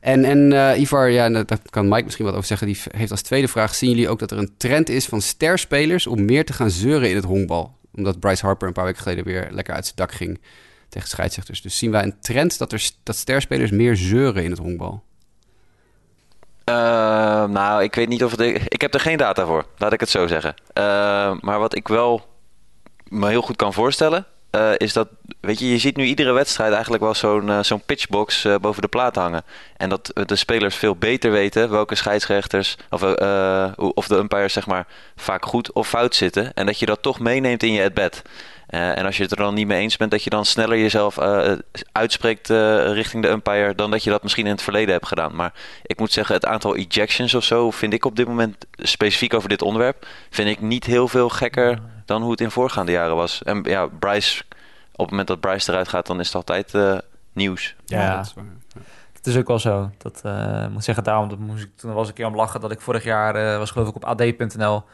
En, 0.00 0.24
en 0.24 0.80
Ivar, 0.80 1.10
ja, 1.10 1.28
daar 1.28 1.58
kan 1.70 1.88
Mike 1.88 2.04
misschien 2.04 2.24
wat 2.24 2.34
over 2.34 2.46
zeggen. 2.46 2.66
Die 2.66 2.80
heeft 2.90 3.10
als 3.10 3.22
tweede 3.22 3.48
vraag: 3.48 3.74
zien 3.74 3.90
jullie 3.90 4.08
ook 4.08 4.18
dat 4.18 4.30
er 4.30 4.38
een 4.38 4.54
trend 4.56 4.88
is 4.88 5.06
van 5.06 5.20
sterspelers 5.20 6.06
om 6.06 6.24
meer 6.24 6.44
te 6.44 6.52
gaan 6.52 6.70
zeuren 6.70 7.10
in 7.10 7.16
het 7.16 7.24
honkbal? 7.24 7.78
Omdat 7.94 8.20
Bryce 8.20 8.46
Harper 8.46 8.66
een 8.66 8.72
paar 8.72 8.84
weken 8.84 9.02
geleden 9.02 9.24
weer 9.24 9.48
lekker 9.50 9.74
uit 9.74 9.84
zijn 9.84 9.96
dak 9.96 10.12
ging 10.12 10.40
tegen 10.88 11.08
scheidsrechters. 11.08 11.62
Dus 11.62 11.78
zien 11.78 11.90
wij 11.90 12.02
een 12.02 12.20
trend 12.20 12.58
dat, 12.58 12.72
er, 12.72 12.90
dat 13.02 13.16
sterspelers 13.16 13.70
meer 13.70 13.96
zeuren 13.96 14.44
in 14.44 14.50
het 14.50 14.58
honkbal? 14.58 15.02
Uh, 16.70 16.74
nou, 17.44 17.82
ik 17.82 17.94
weet 17.94 18.08
niet 18.08 18.24
of 18.24 18.30
het. 18.30 18.40
Ik 18.68 18.80
heb 18.80 18.94
er 18.94 19.00
geen 19.00 19.16
data 19.16 19.46
voor, 19.46 19.64
laat 19.78 19.92
ik 19.92 20.00
het 20.00 20.08
zo 20.08 20.26
zeggen. 20.26 20.54
Uh, 20.74 20.84
maar 21.40 21.58
wat 21.58 21.76
ik 21.76 21.88
wel 21.88 22.26
me 23.08 23.28
heel 23.28 23.42
goed 23.42 23.56
kan 23.56 23.72
voorstellen, 23.72 24.26
uh, 24.50 24.70
is 24.76 24.92
dat. 24.92 25.08
Weet 25.40 25.58
je, 25.58 25.70
je 25.70 25.78
ziet 25.78 25.96
nu 25.96 26.04
iedere 26.04 26.32
wedstrijd 26.32 26.72
eigenlijk 26.72 27.02
wel 27.02 27.14
zo'n 27.14 27.64
zo'n 27.64 27.82
pitchbox 27.86 28.46
boven 28.60 28.82
de 28.82 28.88
plaat 28.88 29.14
hangen. 29.14 29.42
En 29.76 29.88
dat 29.88 30.10
de 30.26 30.36
spelers 30.36 30.74
veel 30.76 30.96
beter 30.96 31.30
weten 31.30 31.70
welke 31.70 31.94
scheidsrechters. 31.94 32.76
Of, 32.90 33.02
of 33.76 34.06
de 34.06 34.16
umpires, 34.16 34.52
zeg 34.52 34.66
maar, 34.66 34.86
vaak 35.16 35.44
goed 35.44 35.72
of 35.72 35.88
fout 35.88 36.14
zitten. 36.14 36.54
En 36.54 36.66
dat 36.66 36.78
je 36.78 36.86
dat 36.86 37.02
toch 37.02 37.20
meeneemt 37.20 37.62
in 37.62 37.72
je 37.72 37.84
at-bat. 37.84 38.22
Uh, 38.74 38.98
en 38.98 39.06
als 39.06 39.16
je 39.16 39.22
het 39.22 39.30
er 39.30 39.36
dan 39.36 39.54
niet 39.54 39.66
mee 39.66 39.80
eens 39.80 39.96
bent, 39.96 40.10
dat 40.10 40.22
je 40.24 40.30
dan 40.30 40.44
sneller 40.44 40.78
jezelf 40.78 41.18
uh, 41.18 41.52
uitspreekt 41.92 42.50
uh, 42.50 42.92
richting 42.92 43.22
de 43.22 43.28
umpire 43.28 43.74
dan 43.74 43.90
dat 43.90 44.04
je 44.04 44.10
dat 44.10 44.22
misschien 44.22 44.44
in 44.44 44.52
het 44.52 44.62
verleden 44.62 44.92
hebt 44.92 45.06
gedaan. 45.06 45.36
Maar 45.36 45.52
ik 45.82 45.98
moet 45.98 46.12
zeggen, 46.12 46.34
het 46.34 46.46
aantal 46.46 46.76
ejections 46.76 47.34
of 47.34 47.44
zo 47.44 47.70
vind 47.70 47.92
ik 47.92 48.04
op 48.04 48.16
dit 48.16 48.26
moment, 48.26 48.66
specifiek 48.76 49.34
over 49.34 49.48
dit 49.48 49.62
onderwerp, 49.62 50.06
vind 50.30 50.48
ik 50.48 50.60
niet 50.60 50.84
heel 50.84 51.08
veel 51.08 51.28
gekker 51.28 51.78
dan 52.04 52.22
hoe 52.22 52.30
het 52.30 52.40
in 52.40 52.50
voorgaande 52.50 52.92
jaren 52.92 53.16
was. 53.16 53.42
En 53.42 53.62
ja, 53.62 53.86
Bryce, 53.86 54.42
op 54.92 54.98
het 54.98 55.10
moment 55.10 55.28
dat 55.28 55.40
Bryce 55.40 55.70
eruit 55.70 55.88
gaat, 55.88 56.06
dan 56.06 56.20
is 56.20 56.32
het 56.32 56.36
altijd 56.36 56.98
nieuws. 57.32 57.74
Ja, 57.84 58.02
ja. 58.02 58.16
Dat 58.16 58.26
is 58.26 58.34
het 59.12 59.26
is 59.26 59.36
ook 59.36 59.48
wel 59.48 59.58
zo. 59.58 59.90
Dat 59.98 60.22
moet 60.70 60.84
zeggen, 60.84 61.04
daarom 61.04 61.28
dat 61.28 61.38
moest 61.38 61.62
ik 61.62 61.70
toen 61.76 61.92
was 61.92 62.02
ik 62.02 62.08
een 62.08 62.14
keer 62.14 62.26
om 62.26 62.36
lachen 62.36 62.60
dat 62.60 62.70
ik 62.70 62.80
vorig 62.80 63.04
jaar 63.04 63.58
was 63.58 63.70
geloof 63.70 63.88
ik 63.88 63.94
op 63.94 64.04
ad.nl 64.04 64.84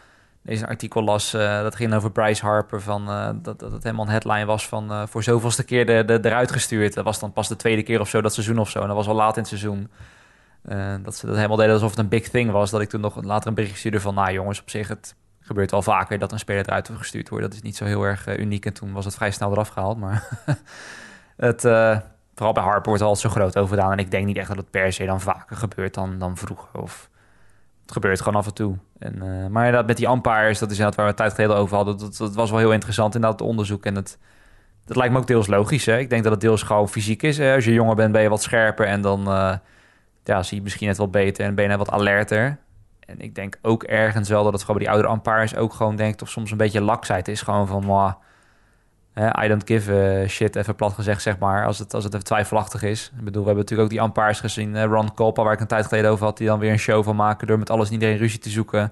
deze 0.42 0.66
artikel 0.66 1.02
las, 1.02 1.34
uh, 1.34 1.62
dat 1.62 1.76
ging 1.76 1.94
over 1.94 2.10
Bryce 2.10 2.44
Harper, 2.44 2.80
van, 2.80 3.08
uh, 3.08 3.30
dat, 3.34 3.58
dat 3.58 3.72
het 3.72 3.82
helemaal 3.82 4.04
een 4.04 4.10
headline 4.10 4.44
was 4.44 4.68
van 4.68 4.92
uh, 4.92 5.02
voor 5.06 5.22
zoveelste 5.22 5.64
keer 5.64 5.86
de, 5.86 6.04
de, 6.04 6.18
eruit 6.22 6.52
gestuurd. 6.52 6.94
Dat 6.94 7.04
was 7.04 7.18
dan 7.18 7.32
pas 7.32 7.48
de 7.48 7.56
tweede 7.56 7.82
keer 7.82 8.00
of 8.00 8.08
zo, 8.08 8.20
dat 8.20 8.34
seizoen 8.34 8.58
of 8.58 8.70
zo. 8.70 8.80
En 8.80 8.86
dat 8.86 8.96
was 8.96 9.08
al 9.08 9.14
laat 9.14 9.36
in 9.36 9.40
het 9.40 9.48
seizoen. 9.48 9.90
dat 11.02 11.16
ze 11.16 11.26
dat 11.26 11.36
helemaal 11.36 11.56
deden 11.56 11.72
alsof 11.72 11.90
het 11.90 11.98
een 11.98 12.08
big 12.08 12.28
thing 12.28 12.50
was. 12.50 12.70
Dat 12.70 12.80
ik 12.80 12.88
toen 12.88 13.00
nog 13.00 13.22
later 13.22 13.48
een 13.48 13.54
bericht 13.54 13.78
stuurde 13.78 14.00
van, 14.00 14.14
nou 14.14 14.32
jongens, 14.32 14.60
op 14.60 14.70
zich, 14.70 14.88
het 14.88 15.14
gebeurt 15.40 15.70
wel 15.70 15.82
vaker 15.82 16.18
dat 16.18 16.32
een 16.32 16.38
speler 16.38 16.66
eruit 16.66 16.90
gestuurd 16.92 17.28
wordt. 17.28 17.44
Dat 17.44 17.54
is 17.54 17.62
niet 17.62 17.76
zo 17.76 17.84
heel 17.84 18.02
erg 18.02 18.38
uniek. 18.38 18.66
En 18.66 18.72
toen 18.72 18.92
was 18.92 19.04
het 19.04 19.14
vrij 19.14 19.30
snel 19.30 19.50
eraf 19.50 19.68
gehaald. 19.68 19.98
Maar 19.98 20.28
het, 21.36 21.60
vooral 22.34 22.52
bij 22.52 22.62
Harper 22.62 22.88
wordt 22.88 23.02
altijd 23.02 23.32
zo 23.32 23.40
groot 23.40 23.56
over 23.56 23.76
gedaan. 23.76 23.92
En 23.92 23.98
ik 23.98 24.10
denk 24.10 24.26
niet 24.26 24.36
echt 24.36 24.48
dat 24.48 24.56
het 24.56 24.70
per 24.70 24.92
se 24.92 25.04
dan 25.04 25.20
vaker 25.20 25.56
gebeurt 25.56 25.94
dan, 25.94 26.18
dan 26.18 26.36
vroeger. 26.36 26.80
Of 26.80 27.09
het 27.90 28.02
gebeurt 28.02 28.20
gewoon 28.20 28.40
af 28.40 28.46
en 28.46 28.54
toe. 28.54 28.76
En, 28.98 29.14
uh, 29.14 29.22
maar 29.22 29.64
inderdaad, 29.64 29.86
met 29.86 29.96
die 29.96 30.08
umpires, 30.08 30.58
dat 30.58 30.70
is 30.70 30.78
inderdaad 30.78 30.94
waar 30.94 31.06
we 31.06 31.14
tijd 31.14 31.34
geleden 31.34 31.56
over 31.56 31.76
hadden. 31.76 31.98
Dat, 31.98 32.16
dat 32.16 32.34
was 32.34 32.50
wel 32.50 32.58
heel 32.58 32.72
interessant, 32.72 33.14
inderdaad, 33.14 33.38
het 33.40 33.48
onderzoek. 33.48 33.84
En 33.84 33.94
het, 33.94 34.18
dat 34.84 34.96
lijkt 34.96 35.12
me 35.12 35.18
ook 35.18 35.26
deels 35.26 35.46
logisch. 35.46 35.86
Hè? 35.86 35.98
Ik 35.98 36.10
denk 36.10 36.22
dat 36.22 36.32
het 36.32 36.40
deels 36.40 36.62
gewoon 36.62 36.88
fysiek 36.88 37.22
is. 37.22 37.38
Hè? 37.38 37.54
Als 37.54 37.64
je 37.64 37.72
jonger 37.72 37.94
bent, 37.94 38.12
ben 38.12 38.22
je 38.22 38.28
wat 38.28 38.42
scherper. 38.42 38.86
En 38.86 39.00
dan 39.00 39.20
uh, 39.20 39.54
ja, 40.24 40.42
zie 40.42 40.56
je 40.56 40.62
misschien 40.62 40.86
net 40.86 40.96
wat 40.96 41.10
beter 41.10 41.44
en 41.44 41.54
ben 41.54 41.64
je 41.64 41.70
net 41.70 41.78
wat 41.78 41.90
alerter. 41.90 42.58
En 43.06 43.20
ik 43.20 43.34
denk 43.34 43.58
ook 43.62 43.82
ergens 43.82 44.28
wel 44.28 44.44
dat 44.44 44.52
het 44.52 44.60
gewoon 44.62 44.76
bij 44.76 44.84
die 44.84 44.94
oudere 44.94 45.14
umpires 45.14 45.56
ook 45.56 45.72
gewoon 45.72 45.96
denkt... 45.96 46.22
of 46.22 46.28
soms 46.28 46.50
een 46.50 46.56
beetje 46.56 46.80
laksheid 46.80 47.28
is. 47.28 47.42
Gewoon 47.42 47.66
van, 47.66 47.84
I 49.26 49.48
don't 49.48 49.66
give 49.66 49.92
a 49.92 50.28
shit, 50.28 50.56
even 50.56 50.74
plat 50.74 50.92
gezegd, 50.92 51.22
zeg 51.22 51.38
maar. 51.38 51.66
Als 51.66 51.78
het, 51.78 51.94
als 51.94 52.04
het 52.04 52.12
even 52.12 52.24
twijfelachtig 52.24 52.82
is. 52.82 53.12
Ik 53.18 53.24
bedoel, 53.24 53.42
we 53.42 53.48
hebben 53.48 53.64
natuurlijk 53.64 53.90
ook 53.90 53.96
die 53.98 54.06
umpires 54.06 54.40
gezien. 54.40 54.84
Ron 54.84 55.14
Kolpa, 55.14 55.42
waar 55.42 55.52
ik 55.52 55.60
een 55.60 55.66
tijd 55.66 55.86
geleden 55.86 56.10
over 56.10 56.24
had... 56.24 56.36
die 56.36 56.46
dan 56.46 56.58
weer 56.58 56.72
een 56.72 56.78
show 56.78 57.04
van 57.04 57.16
maken 57.16 57.46
door 57.46 57.58
met 57.58 57.70
alles 57.70 57.86
en 57.86 57.92
iedereen 57.92 58.16
ruzie 58.16 58.38
te 58.38 58.50
zoeken. 58.50 58.84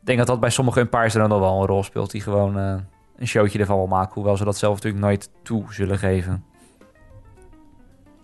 Ik 0.00 0.06
denk 0.06 0.18
dat 0.18 0.26
dat 0.26 0.40
bij 0.40 0.50
sommige 0.50 0.80
umpires 0.80 1.12
dan 1.12 1.28
nog 1.28 1.40
wel 1.40 1.60
een 1.60 1.66
rol 1.66 1.82
speelt... 1.82 2.10
die 2.10 2.20
gewoon 2.20 2.58
uh, 2.58 2.74
een 3.16 3.26
showtje 3.26 3.58
ervan 3.58 3.76
wil 3.76 3.86
maken. 3.86 4.14
Hoewel 4.14 4.36
ze 4.36 4.44
dat 4.44 4.56
zelf 4.56 4.74
natuurlijk 4.74 5.04
nooit 5.04 5.30
toe 5.42 5.64
zullen 5.68 5.98
geven. 5.98 6.44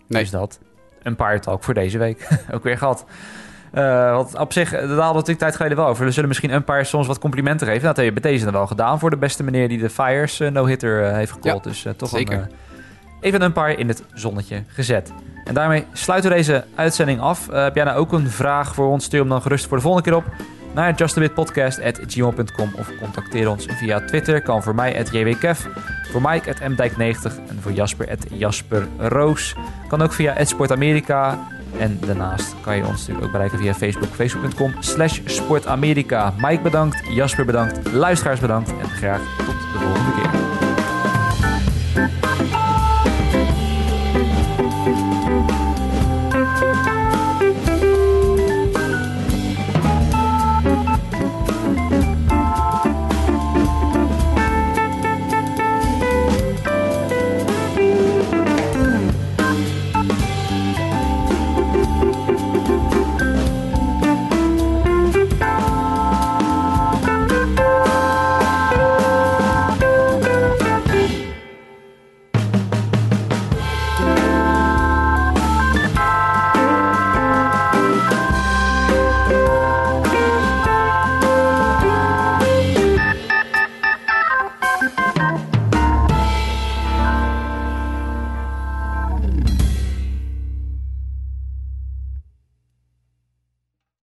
Nee. 0.07 0.21
Dus 0.21 0.31
dat. 0.31 0.59
Umpire 1.03 1.39
Talk 1.39 1.63
voor 1.63 1.73
deze 1.73 1.97
week. 1.97 2.27
ook 2.53 2.63
weer 2.63 2.77
gehad. 2.77 3.05
Uh, 3.73 4.15
wat 4.15 4.37
op 4.37 4.53
zich, 4.53 4.69
daar 4.69 4.79
hadden 4.79 4.97
we 4.97 5.03
natuurlijk 5.03 5.39
tijd 5.39 5.55
geleden 5.55 5.77
wel 5.77 5.87
over. 5.87 6.05
We 6.05 6.11
zullen 6.11 6.27
misschien 6.27 6.51
Empire 6.51 6.83
soms 6.83 7.07
wat 7.07 7.19
complimenten 7.19 7.67
geven. 7.67 7.83
Dat 7.83 7.95
heb 7.95 8.05
je 8.05 8.13
bij 8.13 8.31
deze 8.31 8.43
dan 8.43 8.53
wel 8.53 8.67
gedaan 8.67 8.99
voor 8.99 9.09
de 9.09 9.17
beste 9.17 9.43
meneer 9.43 9.67
die 9.67 9.79
de 9.79 9.89
Fires 9.89 10.39
uh, 10.39 10.49
no-hitter 10.49 11.03
uh, 11.03 11.11
heeft 11.11 11.31
gecallt. 11.31 11.63
Ja, 11.63 11.69
dus 11.69 11.87
toch 11.97 12.09
zeker. 12.09 12.37
Een, 12.37 12.51
even 13.21 13.41
een 13.41 13.47
Empire 13.47 13.75
in 13.75 13.87
het 13.87 14.03
zonnetje 14.13 14.63
gezet. 14.67 15.13
En 15.43 15.53
daarmee 15.53 15.85
sluiten 15.93 16.29
we 16.29 16.35
deze 16.35 16.65
uitzending 16.75 17.19
af. 17.19 17.47
heb 17.51 17.75
jij 17.75 17.83
nou 17.83 17.97
ook 17.97 18.13
een 18.13 18.29
vraag 18.29 18.73
voor 18.73 18.87
ons? 18.87 19.03
Stuur 19.05 19.19
hem 19.19 19.29
dan 19.29 19.41
gerust 19.41 19.67
voor 19.67 19.77
de 19.77 19.83
volgende 19.83 20.09
keer 20.09 20.17
op 20.17 20.25
naar 20.73 20.93
justabitpodcast.gmail.com 20.95 22.73
of 22.77 22.91
contacteer 22.99 23.49
ons 23.49 23.65
via 23.65 24.05
Twitter. 24.05 24.41
Kan 24.41 24.63
voor 24.63 24.75
mij 24.75 24.99
at 24.99 25.11
jwkev, 25.11 25.65
voor 26.11 26.21
Mike 26.21 26.49
at 26.49 26.59
mdijk90 26.59 27.47
en 27.49 27.59
voor 27.61 27.71
Jasper 27.71 28.09
at 28.09 28.25
jasperroos. 28.31 29.55
Kan 29.87 30.01
ook 30.01 30.13
via 30.13 30.45
Sportamerika 30.45 31.37
en 31.77 31.99
daarnaast 32.05 32.55
kan 32.61 32.75
je 32.75 32.85
ons 32.85 32.99
natuurlijk 32.99 33.25
ook 33.25 33.31
bereiken 33.31 33.57
via 33.59 33.73
Facebook. 33.73 34.09
Facebook.com 34.09 34.73
slash 34.79 35.19
sportamerika. 35.25 36.33
Mike 36.37 36.61
bedankt, 36.61 37.01
Jasper 37.09 37.45
bedankt, 37.45 37.91
luisteraars 37.91 38.39
bedankt. 38.39 38.69
En 38.69 38.89
graag 38.89 39.21
tot 39.37 39.47
de 39.47 39.79
volgende 39.79 40.11
keer. 40.11 40.29